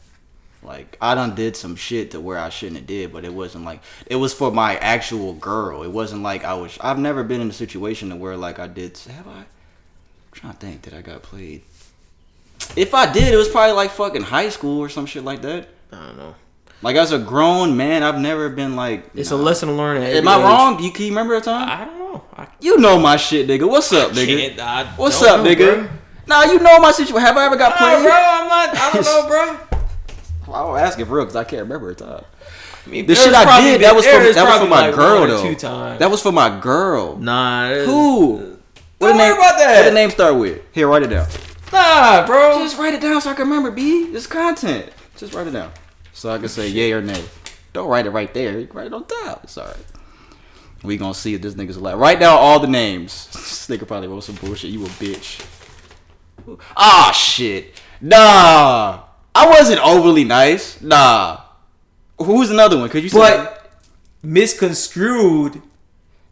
Like 0.61 0.97
I 1.01 1.15
done 1.15 1.35
did 1.35 1.55
some 1.55 1.75
shit 1.75 2.11
to 2.11 2.19
where 2.19 2.37
I 2.37 2.49
shouldn't 2.49 2.77
have 2.77 2.87
did, 2.87 3.11
but 3.11 3.25
it 3.25 3.33
wasn't 3.33 3.65
like 3.65 3.81
it 4.05 4.15
was 4.15 4.33
for 4.33 4.51
my 4.51 4.77
actual 4.77 5.33
girl. 5.33 5.83
It 5.83 5.91
wasn't 5.91 6.21
like 6.21 6.43
I 6.43 6.53
was. 6.53 6.77
I've 6.81 6.99
never 6.99 7.23
been 7.23 7.41
in 7.41 7.49
a 7.49 7.53
situation 7.53 8.09
to 8.09 8.15
where 8.15 8.37
like 8.37 8.59
I 8.59 8.67
did. 8.67 8.97
Have 8.97 9.27
I? 9.27 9.45
Trying 10.35 10.53
to 10.53 10.59
think 10.59 10.81
that 10.83 10.93
I 10.93 11.01
got 11.01 11.23
played. 11.23 11.63
If 12.75 12.93
I 12.93 13.11
did, 13.11 13.33
it 13.33 13.37
was 13.37 13.47
probably 13.47 13.73
like 13.73 13.91
fucking 13.91 14.23
high 14.23 14.49
school 14.49 14.79
or 14.79 14.89
some 14.89 15.05
shit 15.05 15.23
like 15.23 15.41
that. 15.41 15.69
I 15.91 15.95
don't 16.07 16.17
know. 16.17 16.35
Like 16.81 16.97
as 16.97 17.11
a 17.13 17.19
grown 17.19 17.77
man, 17.77 18.03
I've 18.03 18.19
never 18.19 18.49
been 18.49 18.75
like. 18.75 19.09
It's 19.15 19.31
nah. 19.31 19.37
a 19.37 19.39
lesson 19.39 19.69
to 19.69 19.75
learn. 19.75 20.01
At 20.01 20.13
Am 20.13 20.27
I 20.27 20.37
age. 20.37 20.43
wrong? 20.43 20.83
You 20.83 20.91
can 20.91 21.05
you 21.05 21.11
remember 21.11 21.35
a 21.35 21.41
time? 21.41 21.69
I 21.69 21.85
don't 21.85 21.97
know. 21.97 22.23
I 22.35 22.47
You 22.59 22.77
know 22.77 22.99
my 22.99 23.15
shit, 23.15 23.47
nigga. 23.47 23.67
What's 23.67 23.91
up, 23.93 24.11
nigga? 24.11 24.97
What's 24.97 25.21
up, 25.21 25.41
know, 25.43 25.49
nigga? 25.49 25.87
bro. 25.87 25.89
Nah, 26.27 26.43
you 26.43 26.59
know 26.59 26.79
my 26.79 26.91
situation. 26.91 27.25
Have 27.25 27.37
I 27.37 27.45
ever 27.45 27.55
got 27.55 27.77
played? 27.77 28.03
bro, 28.03 28.11
I'm 28.13 28.47
not. 28.49 28.75
I 28.75 28.91
don't 28.91 29.05
know, 29.05 29.27
bro. 29.27 30.53
I 30.53 30.63
was 30.63 30.81
asking 30.81 31.05
for 31.05 31.15
real 31.15 31.25
because 31.25 31.35
I 31.35 31.43
can't 31.43 31.63
remember 31.63 31.91
a 31.91 31.95
time. 31.95 32.23
I 32.85 32.89
mean, 32.89 33.05
The 33.05 33.15
shit 33.15 33.33
I 33.33 33.61
did 33.61 33.81
that 33.81 33.95
was 33.95 34.05
for 34.05 34.11
that 34.11 34.45
was 34.45 34.59
for 34.59 34.67
my 34.67 34.87
like 34.87 34.95
girl 34.95 35.27
though. 35.27 35.97
That 35.97 36.11
was 36.11 36.21
for 36.21 36.31
my 36.31 36.59
girl. 36.59 37.17
Nah. 37.17 37.73
Who? 37.85 38.54
What 38.97 39.09
Don't 39.09 39.17
the 39.17 39.23
worry 39.23 39.29
name, 39.33 39.37
about 39.37 39.57
that. 39.57 39.77
What 39.83 39.89
the 39.89 39.95
name 39.95 40.09
start 40.09 40.35
with? 40.37 40.61
Here, 40.71 40.87
write 40.87 41.03
it 41.03 41.09
down. 41.09 41.27
Nah, 41.73 42.25
bro. 42.25 42.59
Just 42.59 42.77
write 42.77 42.93
it 42.93 43.01
down 43.01 43.19
so 43.21 43.31
I 43.31 43.33
can 43.33 43.47
remember. 43.47 43.71
B. 43.71 44.03
It's 44.13 44.27
content. 44.27 44.89
Just 45.17 45.33
write 45.33 45.47
it 45.47 45.51
down 45.51 45.71
so 46.13 46.31
I 46.31 46.37
can 46.37 46.47
say 46.47 46.67
yay 46.69 46.93
or 46.93 47.01
nay. 47.01 47.23
Don't 47.73 47.89
write 47.89 48.05
it 48.05 48.11
right 48.11 48.33
there. 48.33 48.57
You 48.59 48.67
can 48.67 48.77
write 48.77 48.87
it 48.87 48.93
on 48.93 49.05
top. 49.05 49.43
It's 49.43 49.57
alright. 49.57 49.75
We 50.83 50.97
gonna 50.97 51.13
see 51.13 51.33
if 51.33 51.41
this 51.41 51.55
nigga's 51.55 51.77
alive. 51.77 51.97
Write 51.97 52.19
down 52.19 52.37
all 52.37 52.59
the 52.59 52.67
names. 52.67 53.29
This 53.65 53.79
nigga 53.79 53.87
probably 53.87 54.07
wrote 54.07 54.23
some 54.23 54.35
bullshit. 54.35 54.69
You 54.69 54.85
a 54.85 54.87
bitch. 54.87 55.43
Ah 56.77 57.11
shit. 57.11 57.81
Nah. 57.99 59.03
I 59.33 59.49
wasn't 59.49 59.83
overly 59.83 60.23
nice. 60.23 60.79
Nah. 60.81 61.41
Who's 62.19 62.51
another 62.51 62.77
one? 62.77 62.89
Could 62.89 63.03
you 63.03 63.09
say? 63.09 63.17
but 63.17 63.81
misconstrued. 64.21 65.61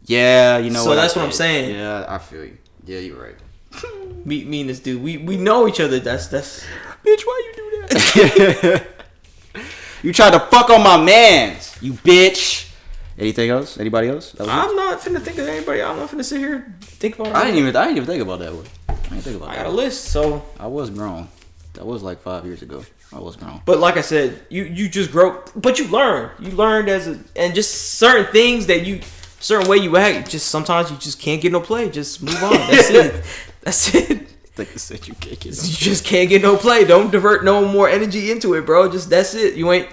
Yeah, 0.04 0.58
you 0.58 0.70
know 0.70 0.80
So 0.82 0.90
what? 0.90 0.98
I 0.98 1.02
that's 1.02 1.16
what 1.16 1.24
I'm 1.24 1.32
saying. 1.32 1.74
Yeah, 1.74 2.06
I 2.08 2.18
feel 2.18 2.44
you. 2.44 2.58
Yeah, 2.84 2.98
you're 3.00 3.20
right. 3.22 3.36
Me, 4.24 4.44
me 4.44 4.62
and 4.62 4.70
this 4.70 4.80
dude, 4.80 5.02
we 5.02 5.18
we 5.18 5.36
know 5.36 5.68
each 5.68 5.80
other. 5.80 5.98
That's 6.00 6.28
that's. 6.28 6.64
Bitch, 7.04 7.22
why 7.26 7.42
you 7.44 7.52
do 7.56 7.86
that? 7.88 8.86
you 10.02 10.12
tried 10.12 10.30
to 10.32 10.40
fuck 10.40 10.70
on 10.70 10.82
my 10.82 10.96
man's, 11.02 11.76
you 11.82 11.92
bitch. 11.92 12.70
Anything 13.18 13.50
else? 13.50 13.78
Anybody 13.78 14.08
else? 14.08 14.32
That 14.32 14.46
was 14.46 14.48
it? 14.48 14.52
I'm 14.52 14.74
not 14.76 15.00
finna 15.00 15.20
think 15.20 15.38
of 15.38 15.46
anybody. 15.46 15.82
I'm 15.82 15.96
not 15.98 16.08
finna 16.10 16.24
sit 16.24 16.38
here 16.40 16.54
and 16.56 16.82
think 16.84 17.18
about. 17.18 17.34
I 17.34 17.44
didn't 17.44 17.58
even. 17.58 17.76
I 17.76 17.84
didn't 17.84 17.98
even 17.98 18.06
think 18.06 18.22
about 18.22 18.38
that 18.40 18.54
one. 18.54 18.64
I 18.88 18.94
didn't 18.94 19.20
think 19.20 19.36
about 19.36 19.50
I 19.50 19.56
that. 19.56 19.64
got 19.64 19.72
a 19.72 19.76
list, 19.76 20.04
so. 20.06 20.44
I 20.58 20.66
was 20.66 20.90
grown. 20.90 21.28
That 21.74 21.84
was 21.86 22.02
like 22.02 22.20
five 22.22 22.44
years 22.46 22.62
ago. 22.62 22.84
I 23.12 23.18
was 23.18 23.36
grown. 23.36 23.60
But 23.66 23.78
like 23.78 23.96
I 23.96 24.00
said, 24.00 24.46
you 24.48 24.64
you 24.64 24.88
just 24.88 25.12
grow, 25.12 25.42
but 25.54 25.78
you 25.78 25.86
learn. 25.88 26.30
You 26.40 26.50
learned 26.52 26.88
as 26.88 27.06
a, 27.08 27.18
and 27.36 27.54
just 27.54 27.98
certain 27.98 28.32
things 28.32 28.66
that 28.66 28.86
you, 28.86 29.00
certain 29.44 29.68
way 29.68 29.76
you 29.76 29.96
act. 29.96 30.30
Just 30.30 30.48
sometimes 30.48 30.90
you 30.90 30.96
just 30.96 31.20
can't 31.20 31.40
get 31.40 31.52
no 31.52 31.60
play. 31.60 31.90
Just 31.90 32.22
move 32.22 32.42
on. 32.42 32.52
That's 32.52 32.90
it. 32.90 33.24
That's 33.62 33.94
it. 33.94 34.28
Like 34.56 34.72
I 34.72 34.76
said, 34.76 35.06
you 35.06 35.14
can't 35.14 35.40
get. 35.40 35.44
You 35.64 35.74
just 35.74 36.04
can't 36.04 36.28
get 36.28 36.42
no 36.42 36.56
play. 36.56 36.84
Don't 36.84 37.10
divert 37.10 37.44
no 37.44 37.66
more 37.66 37.88
energy 37.88 38.30
into 38.30 38.54
it, 38.54 38.64
bro. 38.64 38.90
Just 38.90 39.10
that's 39.10 39.34
it. 39.34 39.56
You 39.56 39.72
ain't. 39.72 39.88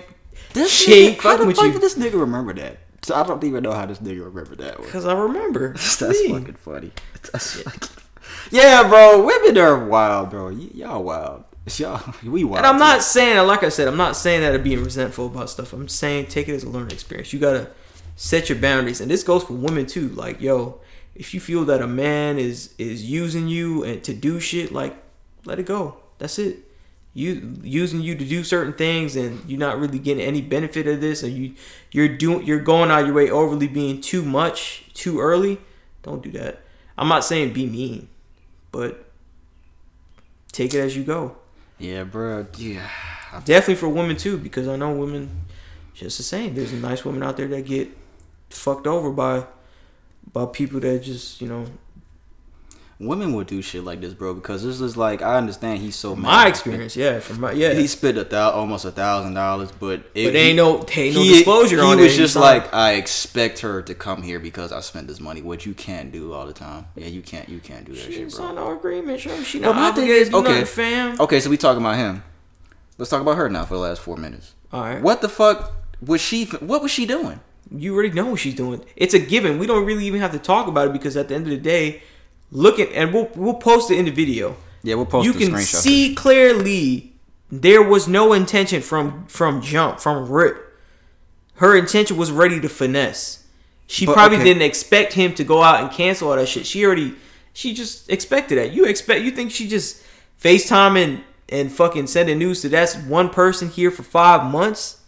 This 0.54 0.72
she 0.72 0.92
nigga, 0.92 1.08
ain't 1.08 1.16
how 1.22 1.30
fucking 1.32 1.40
the 1.42 1.48
with 1.48 1.56
fuck 1.56 1.66
you. 1.66 1.72
did 1.74 1.82
this 1.82 1.98
nigga 1.98 2.20
remember 2.20 2.54
that? 2.54 2.78
So 3.02 3.16
I 3.16 3.24
don't 3.24 3.44
even 3.44 3.64
know 3.64 3.72
how 3.72 3.88
this 3.88 3.98
nigga 4.00 4.24
remember 4.26 4.56
that 4.58 4.80
one. 4.80 4.90
Cause 4.90 5.06
I 5.06 5.14
remember. 5.14 5.70
That's 5.74 6.02
Me. 6.02 6.30
fucking 6.30 6.54
funny. 6.56 6.92
That's 7.32 7.62
fucking... 7.62 7.90
Yeah, 8.52 8.88
bro. 8.88 9.26
Women 9.26 9.58
are 9.58 9.88
wild, 9.88 10.30
bro. 10.30 10.50
Y- 10.50 10.70
y'all 10.76 11.04
wild. 11.04 11.46
Y'all, 11.78 12.14
we 12.24 12.44
wild. 12.44 12.58
And 12.58 12.68
I'm 12.68 12.76
too. 12.76 12.80
not 12.80 13.02
saying, 13.02 13.48
like 13.48 13.64
I 13.64 13.70
said, 13.70 13.88
I'm 13.88 13.98
not 13.98 14.16
saying 14.16 14.42
that 14.42 14.54
of 14.54 14.64
being 14.64 14.84
resentful 14.84 15.28
about 15.28 15.50
stuff. 15.50 15.74
I'm 15.74 15.88
saying 15.88 16.28
take 16.28 16.48
it 16.50 16.54
as 16.54 16.64
a 16.64 16.70
learning 16.70 16.92
experience. 16.92 17.34
You 17.34 17.40
gotta 17.40 17.72
set 18.22 18.50
your 18.50 18.58
boundaries, 18.60 19.02
and 19.02 19.10
this 19.10 19.24
goes 19.24 19.44
for 19.44 19.54
women 19.54 19.88
too. 19.88 20.10
Like, 20.10 20.40
yo, 20.40 20.80
if 21.16 21.34
you 21.34 21.40
feel 21.40 21.66
that 21.66 21.82
a 21.82 21.88
man 21.88 22.38
is 22.38 22.76
is 22.78 23.04
using 23.04 23.48
you 23.48 23.84
and 23.84 24.04
to 24.04 24.14
do 24.14 24.40
shit, 24.40 24.72
like, 24.72 24.96
let 25.44 25.58
it 25.58 25.66
go. 25.66 25.98
That's 26.20 26.38
it. 26.38 26.60
You 27.16 27.58
using 27.64 28.02
you 28.02 28.16
to 28.16 28.24
do 28.24 28.44
certain 28.44 28.74
things, 28.74 29.16
and 29.16 29.42
you're 29.50 29.60
not 29.60 29.80
really 29.80 29.98
getting 29.98 30.24
any 30.24 30.40
benefit 30.40 30.86
of 30.86 31.02
this, 31.02 31.24
and 31.24 31.34
you 31.36 31.56
you're 31.92 32.16
doing 32.16 32.46
you're 32.46 32.60
going 32.60 32.92
out 32.92 33.06
your 33.08 33.16
way 33.16 33.32
overly 33.32 33.68
being 33.68 34.00
too 34.02 34.22
much 34.22 34.92
too 34.94 35.20
early. 35.20 35.60
Don't 36.04 36.22
do 36.22 36.30
that. 36.34 36.62
I'm 37.00 37.08
not 37.08 37.26
saying 37.26 37.54
be 37.54 37.66
mean, 37.66 38.08
but 38.72 39.10
take 40.52 40.76
it 40.76 40.80
as 40.80 40.96
you 40.96 41.04
go. 41.04 41.38
Yeah, 41.80 42.04
bro. 42.04 42.46
Yeah. 42.56 42.88
Definitely 43.46 43.76
for 43.76 43.90
women 43.90 44.16
too, 44.16 44.38
because 44.38 44.68
I 44.68 44.76
know 44.76 44.94
women 44.94 45.48
just 45.96 46.18
the 46.18 46.24
same. 46.24 46.54
There's 46.54 46.72
nice 46.72 47.04
women 47.04 47.24
out 47.24 47.36
there 47.38 47.48
that 47.48 47.66
get 47.66 47.90
fucked 48.54 48.88
over 48.88 49.12
by 49.12 49.46
by 50.34 50.46
people 50.46 50.80
that 50.82 51.04
just 51.04 51.42
you 51.42 51.48
know. 51.48 51.66
Women 53.00 53.34
would 53.34 53.48
do 53.48 53.64
shit 53.64 53.84
like 53.84 54.00
this, 54.00 54.14
bro, 54.14 54.36
because 54.36 54.64
this 54.64 54.80
is 54.80 54.96
like 54.96 55.24
I 55.24 55.36
understand 55.38 55.80
he's 55.80 55.96
so 55.96 56.16
mad. 56.16 56.22
My 56.22 56.48
experience, 56.48 56.96
yeah, 56.96 57.20
from 57.20 57.40
my 57.40 57.52
yeah. 57.52 57.74
He 57.74 57.88
spent 57.88 58.16
a 58.20 58.24
thou- 58.24 58.52
almost 58.52 58.86
a 58.86 58.92
thousand 58.92 59.34
dollars, 59.34 59.72
but 59.72 60.02
it, 60.14 60.26
But 60.26 60.36
ain't 60.36 60.58
no- 60.58 60.86
ain't 60.96 61.16
no 61.16 61.22
he- 61.24 61.30
disclosure 61.34 61.78
he 61.78 61.82
on 61.82 61.98
it. 61.98 62.04
was 62.04 62.16
just 62.16 62.36
like, 62.36 62.72
I 62.72 62.94
expect 62.94 63.62
her 63.62 63.82
to 63.82 63.96
come 63.96 64.22
here 64.22 64.38
because 64.40 64.72
I 64.72 64.82
spent 64.82 65.08
this 65.08 65.20
money, 65.20 65.42
which 65.42 65.66
you 65.66 65.74
can't 65.74 66.12
do 66.12 66.34
all 66.34 66.46
the 66.46 66.54
time. 66.54 66.86
Yeah, 66.96 67.08
you 67.08 67.24
can't, 67.24 67.50
you 67.50 67.60
can't 67.60 67.86
do 67.86 67.94
that 67.94 67.98
She 68.02 68.12
shit, 68.12 68.20
didn't 68.20 68.36
bro. 68.36 68.46
sign 68.46 68.56
no 68.56 68.78
agreement, 68.78 69.20
sure. 69.20 69.44
She 69.44 69.60
not 69.60 69.76
my 69.76 69.90
thing 69.94 70.08
is, 70.08 70.32
okay, 70.32 70.64
fam. 70.64 71.20
okay, 71.22 71.40
so 71.40 71.50
we 71.50 71.58
talking 71.58 71.82
about 71.82 71.96
him. 71.96 72.22
Let's 73.00 73.10
talk 73.10 73.22
about 73.24 73.36
her 73.36 73.50
now 73.50 73.66
for 73.66 73.74
the 73.74 73.80
last 73.80 74.02
four 74.04 74.16
minutes. 74.16 74.54
All 74.72 74.82
right. 74.84 75.02
What 75.02 75.22
the 75.22 75.30
fuck 75.30 75.72
was 76.06 76.22
she? 76.22 76.46
What 76.46 76.84
was 76.84 76.92
she 76.92 77.08
doing? 77.08 77.40
You 77.70 77.94
already 77.94 78.12
know 78.12 78.28
what 78.28 78.40
she's 78.40 78.56
doing. 78.56 78.84
It's 78.96 79.14
a 79.14 79.20
given. 79.20 79.60
We 79.60 79.68
don't 79.68 79.86
really 79.86 80.06
even 80.06 80.20
have 80.20 80.32
to 80.32 80.40
talk 80.40 80.68
about 80.68 80.88
it 80.88 80.94
because 80.94 81.16
at 81.16 81.30
the 81.30 81.36
end 81.36 81.46
of 81.46 81.52
the 81.52 81.58
day, 81.58 82.02
look 82.52 82.80
at 82.80 82.92
and 82.92 83.14
we'll 83.14 83.30
we'll 83.36 83.54
post 83.56 83.92
it 83.92 83.98
in 83.98 84.06
the 84.06 84.12
video. 84.12 84.56
Yeah, 84.84 84.96
we'll 84.96 85.06
post 85.06 85.26
You 85.26 85.34
the 85.34 85.40
can 85.40 85.58
see 85.60 86.16
clearly 86.16 87.14
there 87.52 87.84
was 87.84 88.08
no 88.08 88.34
intention 88.34 88.82
from 88.82 89.26
from 89.28 89.62
jump 89.62 90.00
from 90.00 90.30
rip. 90.30 90.58
Her 91.56 91.78
intention 91.78 92.18
was 92.18 92.32
ready 92.32 92.60
to 92.60 92.70
finesse. 92.70 93.46
She 93.88 94.06
But, 94.06 94.14
probably 94.14 94.38
okay. 94.38 94.46
didn't 94.46 94.64
expect 94.64 95.14
him 95.14 95.34
to 95.36 95.44
go 95.44 95.62
out 95.62 95.82
and 95.82 95.92
cancel 95.92 96.30
all 96.30 96.36
that 96.38 96.48
shit. 96.48 96.66
She 96.66 96.86
already 96.86 97.14
she 97.54 97.74
just 97.74 98.10
expected 98.10 98.58
that. 98.58 98.72
You 98.74 98.86
expect 98.86 99.24
you 99.24 99.32
think 99.32 99.52
she 99.52 99.68
just 99.68 100.02
FaceTime 100.42 101.02
and 101.02 101.24
and 101.50 101.72
fucking 101.72 102.08
sending 102.08 102.40
news 102.40 102.62
to 102.62 102.70
that's 102.70 102.96
one 102.96 103.30
person 103.30 103.70
here 103.70 103.92
for 103.92 104.04
five 104.04 104.50
months? 104.50 105.01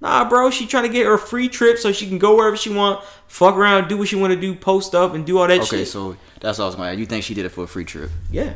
Nah, 0.00 0.28
bro, 0.28 0.50
she 0.50 0.66
trying 0.66 0.84
to 0.84 0.88
get 0.88 1.06
her 1.06 1.18
free 1.18 1.48
trip 1.48 1.78
so 1.78 1.90
she 1.90 2.06
can 2.06 2.18
go 2.18 2.36
wherever 2.36 2.56
she 2.56 2.70
want, 2.70 3.02
fuck 3.26 3.56
around, 3.56 3.88
do 3.88 3.96
what 3.98 4.06
she 4.08 4.14
want 4.16 4.32
to 4.32 4.40
do, 4.40 4.54
post 4.54 4.94
up 4.94 5.14
and 5.14 5.26
do 5.26 5.38
all 5.38 5.48
that 5.48 5.56
Okay, 5.58 5.64
shit. 5.64 5.72
Okay, 5.74 5.84
so 5.86 6.16
that's 6.40 6.58
what 6.58 6.64
I 6.64 6.66
was 6.68 6.74
going 6.76 6.94
to 6.94 7.00
You 7.00 7.06
think 7.06 7.24
she 7.24 7.34
did 7.34 7.44
it 7.44 7.48
for 7.48 7.64
a 7.64 7.66
free 7.66 7.84
trip? 7.84 8.10
Yeah. 8.30 8.52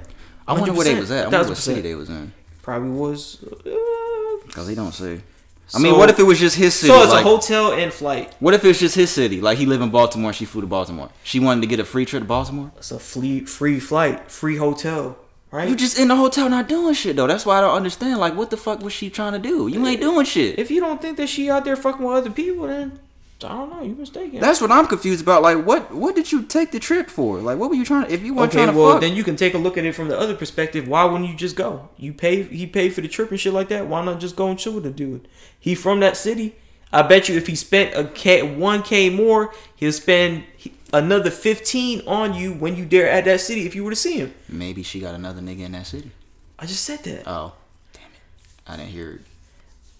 I 0.46 0.52
wonder 0.54 0.72
where 0.72 0.84
they 0.84 0.94
was 0.98 1.10
at. 1.10 1.26
I 1.26 1.28
wonder 1.28 1.38
what 1.48 1.56
1000%. 1.56 1.60
city 1.60 1.80
they 1.80 1.94
was 1.96 2.08
in. 2.10 2.32
Probably 2.62 2.90
was. 2.90 3.42
uh, 3.44 4.44
Because 4.46 4.68
he 4.68 4.74
don't 4.76 4.92
say. 4.92 5.14
I 5.14 5.20
So- 5.66 5.78
mean, 5.80 5.96
what 5.96 6.10
if 6.10 6.18
it 6.20 6.24
was 6.24 6.38
just 6.38 6.56
his 6.56 6.74
city? 6.74 6.92
So 6.92 7.02
it's 7.02 7.10
like, 7.12 7.24
a 7.24 7.28
hotel 7.28 7.72
and 7.72 7.92
flight. 7.92 8.34
What 8.40 8.54
if 8.54 8.64
it's 8.64 8.78
just 8.78 8.94
his 8.94 9.10
city? 9.10 9.40
Like 9.40 9.58
he 9.58 9.66
live 9.66 9.80
in 9.80 9.90
Baltimore 9.90 10.28
and 10.30 10.36
she 10.36 10.44
flew 10.44 10.60
to 10.60 10.66
Baltimore. 10.66 11.08
She 11.24 11.40
wanted 11.40 11.62
to 11.62 11.66
get 11.66 11.80
a 11.80 11.84
free 11.84 12.04
trip 12.04 12.22
to 12.22 12.26
Baltimore. 12.28 12.70
It's 12.76 12.90
a 12.92 12.98
free 12.98 13.40
free 13.40 13.80
flight, 13.80 14.30
free 14.30 14.56
hotel, 14.56 15.16
right? 15.52 15.68
You 15.68 15.76
just 15.76 15.96
in 15.98 16.08
the 16.08 16.16
hotel 16.16 16.48
not 16.48 16.68
doing 16.68 16.94
shit 16.94 17.14
though. 17.14 17.28
That's 17.28 17.46
why 17.46 17.58
I 17.58 17.60
don't 17.60 17.76
understand. 17.76 18.18
Like, 18.18 18.34
what 18.34 18.50
the 18.50 18.56
fuck 18.56 18.80
was 18.80 18.92
she 18.92 19.10
trying 19.10 19.32
to 19.34 19.38
do? 19.38 19.68
You 19.68 19.86
ain't 19.86 20.00
doing 20.00 20.26
shit. 20.26 20.58
If 20.58 20.70
you 20.70 20.80
don't 20.80 21.00
think 21.00 21.16
that 21.18 21.28
she 21.28 21.48
out 21.48 21.64
there 21.64 21.76
fucking 21.76 22.04
with 22.04 22.16
other 22.16 22.30
people, 22.30 22.66
then 22.66 22.98
I 23.44 23.48
don't 23.48 23.70
know. 23.70 23.82
You 23.82 23.94
mistaken. 23.94 24.40
That's 24.40 24.60
what 24.60 24.70
I'm 24.70 24.86
confused 24.86 25.22
about. 25.22 25.42
Like, 25.42 25.64
what 25.64 25.92
what 25.94 26.14
did 26.14 26.32
you 26.32 26.42
take 26.42 26.72
the 26.72 26.78
trip 26.78 27.08
for? 27.10 27.38
Like, 27.38 27.58
what 27.58 27.70
were 27.70 27.76
you 27.76 27.84
trying? 27.84 28.06
To 28.06 28.12
If 28.12 28.22
you 28.22 28.34
weren't 28.34 28.50
okay. 28.50 28.64
trying 28.64 28.74
to 28.74 28.80
Well, 28.80 28.92
fuck, 28.92 29.00
then 29.00 29.14
you 29.14 29.24
can 29.24 29.36
take 29.36 29.54
a 29.54 29.58
look 29.58 29.76
at 29.76 29.84
it 29.84 29.94
from 29.94 30.08
the 30.08 30.18
other 30.18 30.34
perspective. 30.34 30.88
Why 30.88 31.04
wouldn't 31.04 31.28
you 31.30 31.36
just 31.36 31.56
go? 31.56 31.88
You 31.96 32.12
pay. 32.12 32.42
He 32.42 32.66
paid 32.66 32.94
for 32.94 33.00
the 33.00 33.08
trip 33.08 33.30
and 33.30 33.38
shit 33.38 33.52
like 33.52 33.68
that. 33.68 33.86
Why 33.86 34.04
not 34.04 34.20
just 34.20 34.36
go 34.36 34.48
and 34.48 34.58
chill 34.58 34.74
with 34.74 34.84
the 34.84 34.90
dude? 34.90 35.28
He 35.58 35.74
from 35.74 36.00
that 36.00 36.16
city. 36.16 36.56
I 36.92 37.02
bet 37.02 37.28
you 37.28 37.36
if 37.36 37.46
he 37.46 37.56
spent 37.56 37.94
a 37.94 38.04
k 38.04 38.42
one 38.42 38.82
k 38.82 39.08
more, 39.08 39.52
he'll 39.76 39.92
spend 39.92 40.44
another 40.92 41.30
fifteen 41.30 42.02
on 42.06 42.34
you 42.34 42.52
when 42.52 42.76
you 42.76 42.84
there 42.84 43.08
at 43.08 43.24
that 43.24 43.40
city. 43.40 43.66
If 43.66 43.74
you 43.74 43.84
were 43.84 43.90
to 43.90 43.96
see 43.96 44.18
him, 44.18 44.34
maybe 44.48 44.82
she 44.82 45.00
got 45.00 45.14
another 45.14 45.40
nigga 45.40 45.60
in 45.60 45.72
that 45.72 45.86
city. 45.86 46.10
I 46.58 46.66
just 46.66 46.84
said 46.84 47.00
that. 47.04 47.24
Oh, 47.26 47.54
damn 47.92 48.04
it! 48.04 48.20
I 48.66 48.76
didn't 48.76 48.90
hear. 48.90 49.10
it. 49.12 49.20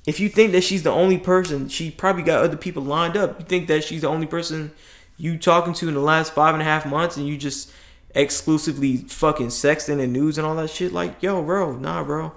if 0.07 0.21
you 0.21 0.29
think 0.29 0.53
that 0.53 0.63
she's 0.63 0.83
the 0.83 0.91
only 0.91 1.19
person, 1.19 1.69
she 1.69 1.91
probably 1.91 2.23
got 2.23 2.43
other 2.45 2.57
people 2.57 2.83
lined 2.83 3.17
up. 3.17 3.39
You 3.41 3.47
think 3.47 3.69
that 3.69 3.85
she's 3.85 4.03
the 4.03 4.09
only 4.09 4.27
person 4.27 4.73
you 5.17 5.39
talking 5.39 5.73
to 5.75 5.89
in 5.89 5.95
the 5.95 6.01
last 6.01 6.33
five 6.33 6.55
and 6.55 6.63
a 6.63 6.65
half 6.65 6.87
months, 6.87 7.17
and 7.17 7.27
you 7.27 7.37
just 7.37 7.71
exclusively 8.15 8.99
fucking 8.99 9.49
sexting 9.49 10.01
and 10.03 10.13
news 10.13 10.39
and 10.39 10.47
all 10.47 10.55
that 10.57 10.71
shit? 10.71 10.93
Like, 10.93 11.23
yo, 11.23 11.43
bro, 11.43 11.73
nah, 11.77 12.05
bro, 12.05 12.33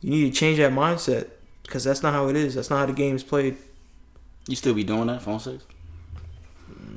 you 0.00 0.10
need 0.10 0.32
to 0.32 0.38
change 0.38 0.58
that 0.58 0.72
mindset 0.72 1.28
because 1.62 1.84
that's 1.84 2.02
not 2.02 2.12
how 2.12 2.28
it 2.28 2.36
is. 2.36 2.54
That's 2.54 2.70
not 2.70 2.80
how 2.80 2.86
the 2.86 2.92
game 2.92 3.16
is 3.16 3.22
played. 3.22 3.56
You 4.46 4.56
still 4.56 4.74
be 4.74 4.84
doing 4.84 5.06
that 5.08 5.22
phone 5.22 5.40
sex? 5.40 5.64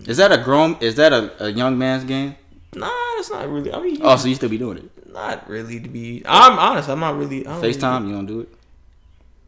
Is 0.07 0.18
that 0.18 0.32
a 0.32 0.38
grown? 0.38 0.78
Is 0.82 0.95
that 0.95 1.14
a, 1.14 1.45
a 1.45 1.49
young 1.49 1.78
man's 1.78 2.03
game? 2.03 2.36
Nah, 2.76 2.90
that's 3.18 3.30
not 3.32 3.49
really. 3.49 3.73
I 3.73 3.82
mean, 3.82 3.99
Oh, 4.02 4.15
so 4.15 4.28
you 4.28 4.36
still 4.36 4.49
be 4.49 4.57
doing 4.57 4.78
it? 4.78 4.90
not 5.11 5.49
really 5.49 5.78
to 5.80 5.90
be. 5.90 6.23
I'm 6.26 6.57
honest. 6.57 6.88
I'm 6.90 6.99
not 7.02 7.18
really. 7.18 7.45
I 7.45 7.52
don't 7.52 7.61
really- 7.61 7.73
FaceTime, 7.73 8.07
you 8.07 8.14
don't 8.14 8.26
do 8.26 8.40
it. 8.41 8.49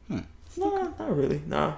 Hmm. 0.09 0.19
Nah, 0.57 0.89
not 0.99 1.15
really. 1.15 1.41
Nah. 1.45 1.73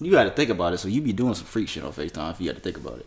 You 0.00 0.10
got 0.12 0.24
to 0.24 0.30
think 0.30 0.50
about 0.50 0.72
it. 0.72 0.78
So 0.78 0.88
you 0.88 1.00
be 1.02 1.12
doing 1.12 1.34
some 1.34 1.46
freak 1.46 1.68
shit 1.68 1.82
on 1.84 1.92
FaceTime 1.92 2.30
if 2.32 2.40
you 2.40 2.46
got 2.48 2.54
to 2.56 2.62
think 2.62 2.76
about 2.76 2.98
it. 2.98 3.06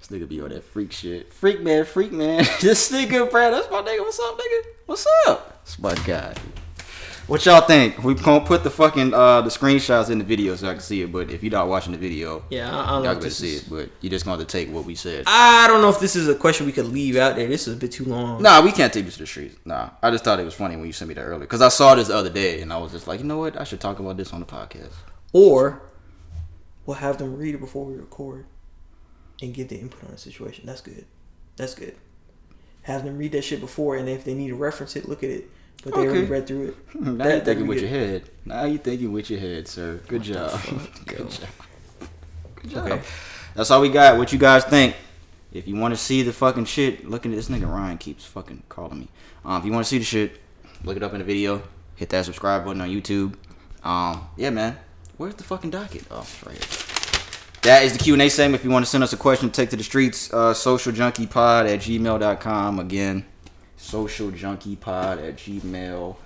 This 0.00 0.08
nigga 0.20 0.28
be 0.28 0.40
on 0.40 0.50
that 0.50 0.64
freak 0.64 0.92
shit. 0.92 1.32
Freak 1.32 1.60
man, 1.62 1.84
freak 1.84 2.12
man. 2.12 2.38
this 2.60 2.90
nigga, 2.90 3.30
Brad, 3.30 3.52
that's 3.52 3.70
my 3.70 3.80
nigga. 3.82 4.00
What's 4.00 4.18
up, 4.20 4.38
nigga? 4.38 4.60
What's 4.86 5.06
up? 5.26 5.60
It's 5.62 5.78
my 5.78 5.94
guy. 5.94 6.34
What 7.26 7.46
y'all 7.46 7.62
think? 7.62 8.04
We 8.04 8.12
gonna 8.14 8.44
put 8.44 8.64
the 8.64 8.70
fucking 8.70 9.14
uh 9.14 9.40
the 9.40 9.48
screenshots 9.48 10.10
in 10.10 10.18
the 10.18 10.24
video 10.24 10.54
so 10.56 10.68
I 10.68 10.72
can 10.72 10.80
see 10.82 11.00
it. 11.00 11.10
But 11.10 11.30
if 11.30 11.42
you're 11.42 11.52
not 11.52 11.68
watching 11.68 11.92
the 11.92 11.98
video, 11.98 12.44
Yeah, 12.50 12.70
I- 12.70 12.82
I 12.82 12.86
don't 12.90 13.04
y'all 13.04 13.14
gonna 13.14 13.30
see 13.30 13.54
is- 13.54 13.62
it. 13.62 13.70
But 13.70 13.88
you're 14.02 14.10
just 14.10 14.26
gonna 14.26 14.36
have 14.38 14.46
to 14.46 14.52
take 14.52 14.70
what 14.70 14.84
we 14.84 14.94
said. 14.94 15.24
I 15.26 15.66
don't 15.66 15.80
know 15.80 15.88
if 15.88 16.00
this 16.00 16.16
is 16.16 16.28
a 16.28 16.34
question 16.34 16.66
we 16.66 16.72
could 16.72 16.86
leave 16.86 17.16
out 17.16 17.36
there. 17.36 17.48
This 17.48 17.66
is 17.66 17.74
a 17.74 17.76
bit 17.78 17.92
too 17.92 18.04
long. 18.04 18.42
Nah, 18.42 18.60
we 18.60 18.72
can't 18.72 18.92
take 18.92 19.06
this 19.06 19.14
to 19.14 19.20
the 19.20 19.26
streets. 19.26 19.56
Nah, 19.64 19.90
I 20.02 20.10
just 20.10 20.22
thought 20.22 20.38
it 20.38 20.44
was 20.44 20.52
funny 20.52 20.76
when 20.76 20.84
you 20.84 20.92
sent 20.92 21.08
me 21.08 21.14
that 21.14 21.22
earlier 21.22 21.40
because 21.40 21.62
I 21.62 21.68
saw 21.68 21.94
this 21.94 22.08
the 22.08 22.14
other 22.16 22.28
day 22.28 22.60
and 22.60 22.70
I 22.70 22.76
was 22.76 22.92
just 22.92 23.06
like, 23.08 23.20
you 23.20 23.26
know 23.26 23.38
what? 23.38 23.58
I 23.58 23.64
should 23.64 23.80
talk 23.80 23.98
about 24.00 24.18
this 24.18 24.32
on 24.34 24.40
the 24.40 24.46
podcast. 24.46 24.92
Or 25.32 25.80
we'll 26.84 26.96
have 26.98 27.16
them 27.16 27.36
read 27.38 27.54
it 27.54 27.58
before 27.60 27.86
we 27.86 27.94
record 27.94 28.44
and 29.40 29.54
get 29.54 29.70
the 29.70 29.76
input 29.78 30.04
on 30.04 30.10
the 30.10 30.18
situation. 30.18 30.66
That's 30.66 30.82
good. 30.82 31.06
That's 31.56 31.74
good. 31.74 31.94
Have 32.82 33.04
them 33.04 33.16
read 33.16 33.32
that 33.32 33.44
shit 33.44 33.60
before, 33.60 33.96
and 33.96 34.10
if 34.10 34.24
they 34.24 34.34
need 34.34 34.48
to 34.48 34.56
reference 34.56 34.94
it, 34.94 35.08
look 35.08 35.22
at 35.24 35.30
it. 35.30 35.48
But 35.84 35.94
they 35.94 36.00
already 36.00 36.20
Okay. 36.20 36.30
read 36.32 36.46
through 36.46 36.62
it. 36.68 36.76
Now 36.94 37.10
you 37.10 37.16
That- 37.18 37.44
thinking 37.44 37.66
with 37.66 37.78
be 37.78 37.82
your 37.82 37.90
head. 37.90 38.22
Now 38.46 38.64
you're 38.64 38.78
thinking 38.78 39.12
with 39.12 39.30
your 39.30 39.40
head, 39.40 39.68
sir. 39.68 40.00
Good 40.08 40.22
job. 40.22 40.60
Good 41.06 41.18
yo? 41.18 41.24
job. 41.26 41.48
Good 42.56 42.70
job. 42.70 42.86
Okay. 42.86 43.02
That's 43.54 43.70
all 43.70 43.80
we 43.82 43.88
got. 43.90 44.16
What 44.18 44.32
you 44.32 44.38
guys 44.38 44.64
think? 44.64 44.96
If 45.52 45.68
you 45.68 45.76
want 45.76 45.94
to 45.94 45.98
see 46.00 46.22
the 46.22 46.32
fucking 46.32 46.64
shit, 46.64 47.08
looking 47.08 47.30
at 47.32 47.36
this 47.36 47.48
nigga 47.48 47.70
Ryan 47.70 47.96
keeps 47.98 48.24
fucking 48.24 48.64
calling 48.68 48.98
me. 49.00 49.08
Um, 49.44 49.58
if 49.60 49.64
you 49.64 49.72
want 49.72 49.84
to 49.84 49.88
see 49.88 49.98
the 49.98 50.04
shit, 50.04 50.40
look 50.82 50.96
it 50.96 51.02
up 51.04 51.12
in 51.12 51.18
the 51.20 51.24
video. 51.24 51.62
Hit 51.94 52.08
that 52.08 52.24
subscribe 52.24 52.64
button 52.64 52.80
on 52.80 52.88
YouTube. 52.88 53.34
Um, 53.84 54.26
yeah, 54.36 54.50
man. 54.50 54.76
Where's 55.16 55.36
the 55.36 55.44
fucking 55.44 55.70
docket? 55.70 56.04
Oh, 56.10 56.20
it's 56.22 56.44
right 56.44 56.56
here. 56.56 56.64
That 57.62 57.84
is 57.84 57.92
the 57.92 57.98
Q&A 58.02 58.28
segment. 58.28 58.60
If 58.60 58.64
you 58.64 58.70
want 58.70 58.84
to 58.84 58.90
send 58.90 59.04
us 59.04 59.12
a 59.12 59.16
question, 59.16 59.48
take 59.50 59.70
to 59.70 59.76
the 59.76 59.84
streets. 59.84 60.32
Uh, 60.32 60.52
socialjunkiepod 60.52 61.72
at 61.72 61.80
gmail.com. 61.80 62.78
Again, 62.80 63.24
socialjunkiepod 63.90 65.28
at 65.28 65.36
gmail.com. 65.36 66.16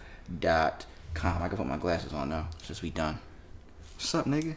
I 1.42 1.48
can 1.48 1.56
put 1.56 1.66
my 1.66 1.76
glasses 1.76 2.12
on 2.12 2.28
now 2.28 2.48
since 2.62 2.82
we 2.82 2.90
done. 2.90 3.18
What's 3.96 4.14
up, 4.14 4.26
nigga? 4.26 4.54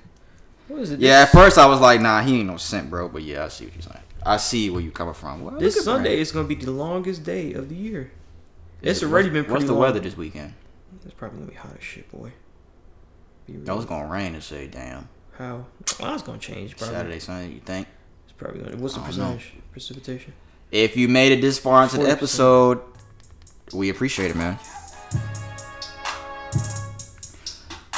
What 0.68 0.82
is 0.82 0.92
it? 0.92 1.00
Yeah, 1.00 1.22
at 1.22 1.30
first 1.32 1.58
I 1.58 1.66
was 1.66 1.80
like, 1.80 2.02
nah, 2.02 2.22
he 2.22 2.40
ain't 2.40 2.48
no 2.48 2.58
simp, 2.58 2.90
bro. 2.90 3.10
But 3.10 3.24
yeah, 3.24 3.46
I 3.46 3.48
see 3.48 3.66
what 3.66 3.74
you're 3.74 3.82
saying. 3.82 4.04
I 4.24 4.38
see 4.38 4.70
where 4.70 4.82
you 4.82 4.92
coming 4.92 5.16
from. 5.16 5.44
Well, 5.44 5.60
This 5.60 5.84
Sunday 5.84 6.20
is 6.20 6.32
gonna 6.32 6.48
be 6.48 6.56
the 6.56 6.72
longest 6.72 7.24
day 7.24 7.54
of 7.54 7.70
the 7.70 7.76
year. 7.76 8.12
Yeah, 8.82 8.92
It's 8.92 9.04
already 9.04 9.30
been 9.30 9.44
pretty 9.46 9.54
What's 9.54 9.66
the 9.66 9.74
long. 9.74 9.82
weather 9.82 10.00
this 10.00 10.16
weekend? 10.16 10.54
It's 11.04 11.14
probably 11.14 11.40
gonna 11.40 11.52
be 11.52 11.58
hot 11.58 11.76
as 11.78 11.84
shit, 11.84 12.12
boy. 12.12 12.32
Be 13.48 13.54
it's 13.54 13.68
real. 13.68 13.84
gonna 13.84 14.12
rain 14.12 14.34
to 14.34 14.42
say, 14.42 14.68
damn. 14.68 15.10
How? 15.38 15.66
Well, 16.00 16.14
it's 16.14 16.24
gonna 16.24 16.38
change. 16.38 16.78
Probably. 16.78 16.96
Saturday, 16.96 17.20
Sunday, 17.20 17.54
you 17.56 17.60
think? 17.62 17.88
It's 18.26 18.34
probably 18.34 18.62
gonna. 18.62 18.78
What's 18.78 18.94
the 18.94 19.02
I 19.02 19.10
don't 19.10 19.18
know. 19.18 19.24
percentage? 19.34 19.54
Precipitation. 19.72 20.34
If 20.72 20.96
you 20.96 21.08
made 21.10 21.32
it 21.32 21.42
this 21.42 21.58
far 21.58 21.84
into 21.84 21.98
the 21.98 22.06
40%. 22.06 22.10
episode, 22.12 22.82
we 23.74 23.90
appreciate 23.90 24.32
it, 24.32 24.36
man. 24.36 24.58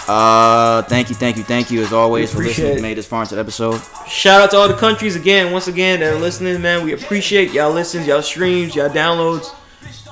Uh, 0.07 0.81
thank 0.83 1.09
you, 1.09 1.15
thank 1.15 1.37
you, 1.37 1.43
thank 1.43 1.71
you 1.71 1.81
as 1.81 1.93
always 1.93 2.31
for 2.31 2.43
listening. 2.43 2.77
it. 2.77 2.81
made 2.81 2.97
this 2.97 3.07
far 3.07 3.21
into 3.21 3.35
the 3.35 3.41
episode. 3.41 3.81
Shout 4.07 4.41
out 4.41 4.51
to 4.51 4.57
all 4.57 4.67
the 4.67 4.75
countries 4.75 5.15
again, 5.15 5.53
once 5.53 5.67
again 5.67 6.01
that 6.01 6.13
are 6.13 6.19
listening, 6.19 6.61
man. 6.61 6.83
We 6.83 6.93
appreciate 6.93 7.51
y'all 7.51 7.71
listens, 7.71 8.05
y'all 8.05 8.21
streams, 8.21 8.75
y'all 8.75 8.89
downloads. 8.89 9.53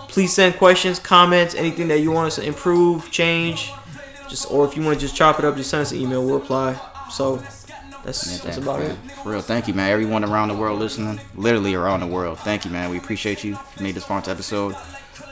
Please 0.08 0.34
send 0.34 0.56
questions, 0.56 0.98
comments, 0.98 1.56
anything 1.56 1.90
that 1.90 2.00
you 2.00 2.12
want 2.12 2.28
us 2.28 2.36
to 2.36 2.44
improve, 2.44 3.12
change, 3.12 3.72
just 4.30 4.50
or 4.50 4.66
if 4.66 4.78
you 4.78 4.84
want 4.84 4.96
to 4.96 5.02
just 5.02 5.16
chop 5.16 5.40
it 5.40 5.46
up, 5.46 5.58
just 5.58 5.70
send 5.70 5.82
us 5.82 5.92
an 5.92 5.98
email. 6.00 6.26
We'll 6.26 6.40
reply. 6.40 6.80
So 7.10 7.38
that's 8.04 8.28
Man, 8.28 8.40
that's 8.46 8.58
about 8.58 8.82
it. 8.82 8.96
For 9.24 9.32
real, 9.32 9.42
thank 9.42 9.68
you, 9.68 9.74
man. 9.74 9.92
Everyone 9.92 10.24
around 10.24 10.48
the 10.48 10.56
world 10.56 10.80
listening, 10.80 11.20
literally 11.36 11.76
around 11.76 12.00
the 12.00 12.08
world. 12.08 12.40
Thank 12.40 12.64
you, 12.66 12.72
man. 12.72 12.90
We 12.90 12.98
appreciate 12.98 13.44
you. 13.44 13.52
You 13.78 13.84
made 13.84 13.96
this 13.96 14.06
far 14.06 14.18
into 14.18 14.30
the 14.30 14.36
episode. 14.36 14.76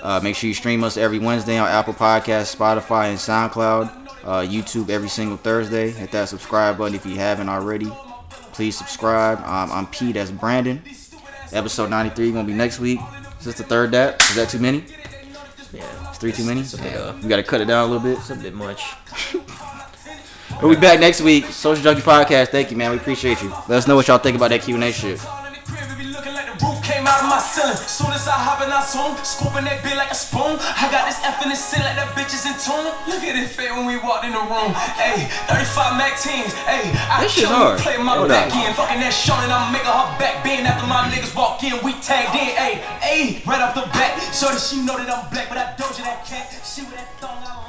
Uh, 0.02 0.20
make 0.24 0.36
sure 0.36 0.48
you 0.48 0.54
stream 0.54 0.84
us 0.84 0.98
every 0.98 1.20
Wednesday 1.20 1.58
on 1.58 1.68
Apple 1.68 1.94
Podcasts, 1.94 2.56
Spotify, 2.56 3.10
and 3.10 3.18
SoundCloud. 3.18 4.08
Uh, 4.24 4.42
YouTube 4.42 4.90
every 4.90 5.10
single 5.10 5.38
Thursday. 5.38 5.90
Hit 5.92 6.12
that 6.12 6.30
subscribe 6.30 6.78
button 6.78 6.96
if 6.96 7.06
you 7.06 7.16
haven't 7.16 7.50
already. 7.50 7.88
Please 8.54 8.78
subscribe. 8.78 9.40
Um, 9.40 9.72
I'm 9.72 9.88
P. 9.88 10.12
That's 10.12 10.32
Brandon. 10.32 10.82
Episode 11.52 11.90
93 11.90 12.32
gonna 12.32 12.48
be 12.48 12.54
next 12.54 12.80
week. 12.80 13.00
Is 13.40 13.46
this 13.46 13.58
the 13.58 13.64
third 13.64 13.92
that? 13.92 14.22
Is 14.22 14.36
that 14.36 14.50
too 14.50 14.60
many? 14.60 14.84
Yeah, 15.74 16.12
Is 16.12 16.18
three 16.18 16.32
too 16.32 16.44
many? 16.44 16.62
It's 16.62 16.78
Yeah. 16.78 16.90
uh, 16.98 17.18
We 17.24 17.30
gotta 17.30 17.44
cut 17.44 17.62
it 17.62 17.66
down 17.66 17.90
a 17.90 17.92
little 17.92 18.04
bit. 18.08 18.18
it's 18.20 18.30
a 18.30 18.36
bit 18.36 18.54
much. 18.54 18.84
We'll 20.62 20.76
be 20.76 20.82
back 20.82 21.00
next 21.00 21.22
week. 21.22 21.46
Social 21.46 21.82
Junkie 21.82 22.02
Podcast. 22.02 22.50
Thank 22.50 22.70
you, 22.70 22.76
man. 22.76 22.92
We 22.92 22.98
appreciate 22.98 23.42
you. 23.42 23.50
Let 23.70 23.78
us 23.78 23.88
know 23.88 23.96
what 23.96 24.08
y'all 24.10 24.18
think 24.18 24.36
about 24.36 24.50
that 24.50 24.62
Q&A 24.64 24.92
shit. 24.92 25.22
Out 27.10 27.26
of 27.26 27.30
my 27.30 27.42
ceiling. 27.42 27.74
Soon 27.90 28.14
as 28.14 28.30
I 28.30 28.38
hop 28.38 28.62
in, 28.62 28.70
I 28.70 28.86
zoom. 28.86 29.18
Scooping 29.26 29.66
that 29.66 29.82
bit 29.82 29.98
like 29.98 30.14
a 30.14 30.18
spoon. 30.18 30.62
I 30.62 30.86
got 30.94 31.10
this 31.10 31.18
F 31.26 31.42
in 31.42 31.50
the 31.50 31.58
ceiling 31.58 31.90
like 31.90 31.98
that 31.98 32.14
bitch 32.14 32.38
is 32.38 32.46
in 32.46 32.54
tune. 32.62 32.86
Look 33.10 33.26
at 33.26 33.34
it 33.34 33.50
fit 33.50 33.74
when 33.74 33.90
we 33.90 33.98
walked 33.98 34.30
in 34.30 34.34
the 34.38 34.44
room. 34.46 34.78
Hey, 34.94 35.26
35 35.50 35.98
Mac 35.98 36.14
teams. 36.22 36.54
Hey, 36.70 36.86
I 37.10 37.26
That 37.26 37.34
kill 37.34 37.50
hard. 37.50 37.82
you, 37.82 37.84
play 37.84 37.98
my 37.98 38.14
Hold 38.22 38.30
back 38.30 38.54
in. 38.54 38.70
Fucking 38.78 39.02
that 39.02 39.10
Sean 39.10 39.42
and 39.42 39.50
I'm 39.50 39.74
making 39.74 39.90
her 39.90 40.06
back 40.22 40.46
bend 40.46 40.70
after 40.70 40.86
my 40.86 41.10
niggas 41.10 41.34
walk 41.34 41.58
in. 41.66 41.82
We 41.82 41.98
tagged 41.98 42.38
in. 42.38 42.54
Hey, 42.54 42.78
hey, 43.02 43.42
right 43.42 43.58
off 43.66 43.74
the 43.74 43.90
bat. 43.90 44.22
Shorty, 44.30 44.62
she 44.62 44.78
know 44.86 44.94
that 45.02 45.10
I'm 45.10 45.26
black, 45.34 45.50
but 45.50 45.58
I 45.58 45.74
doja 45.74 46.06
that 46.06 46.22
cat. 46.30 46.54
She 46.62 46.86
with 46.86 46.94
that 46.94 47.10
thong, 47.18 47.42
I 47.42 47.50
don't 47.50 47.58
like 47.58 47.66
them. 47.66 47.69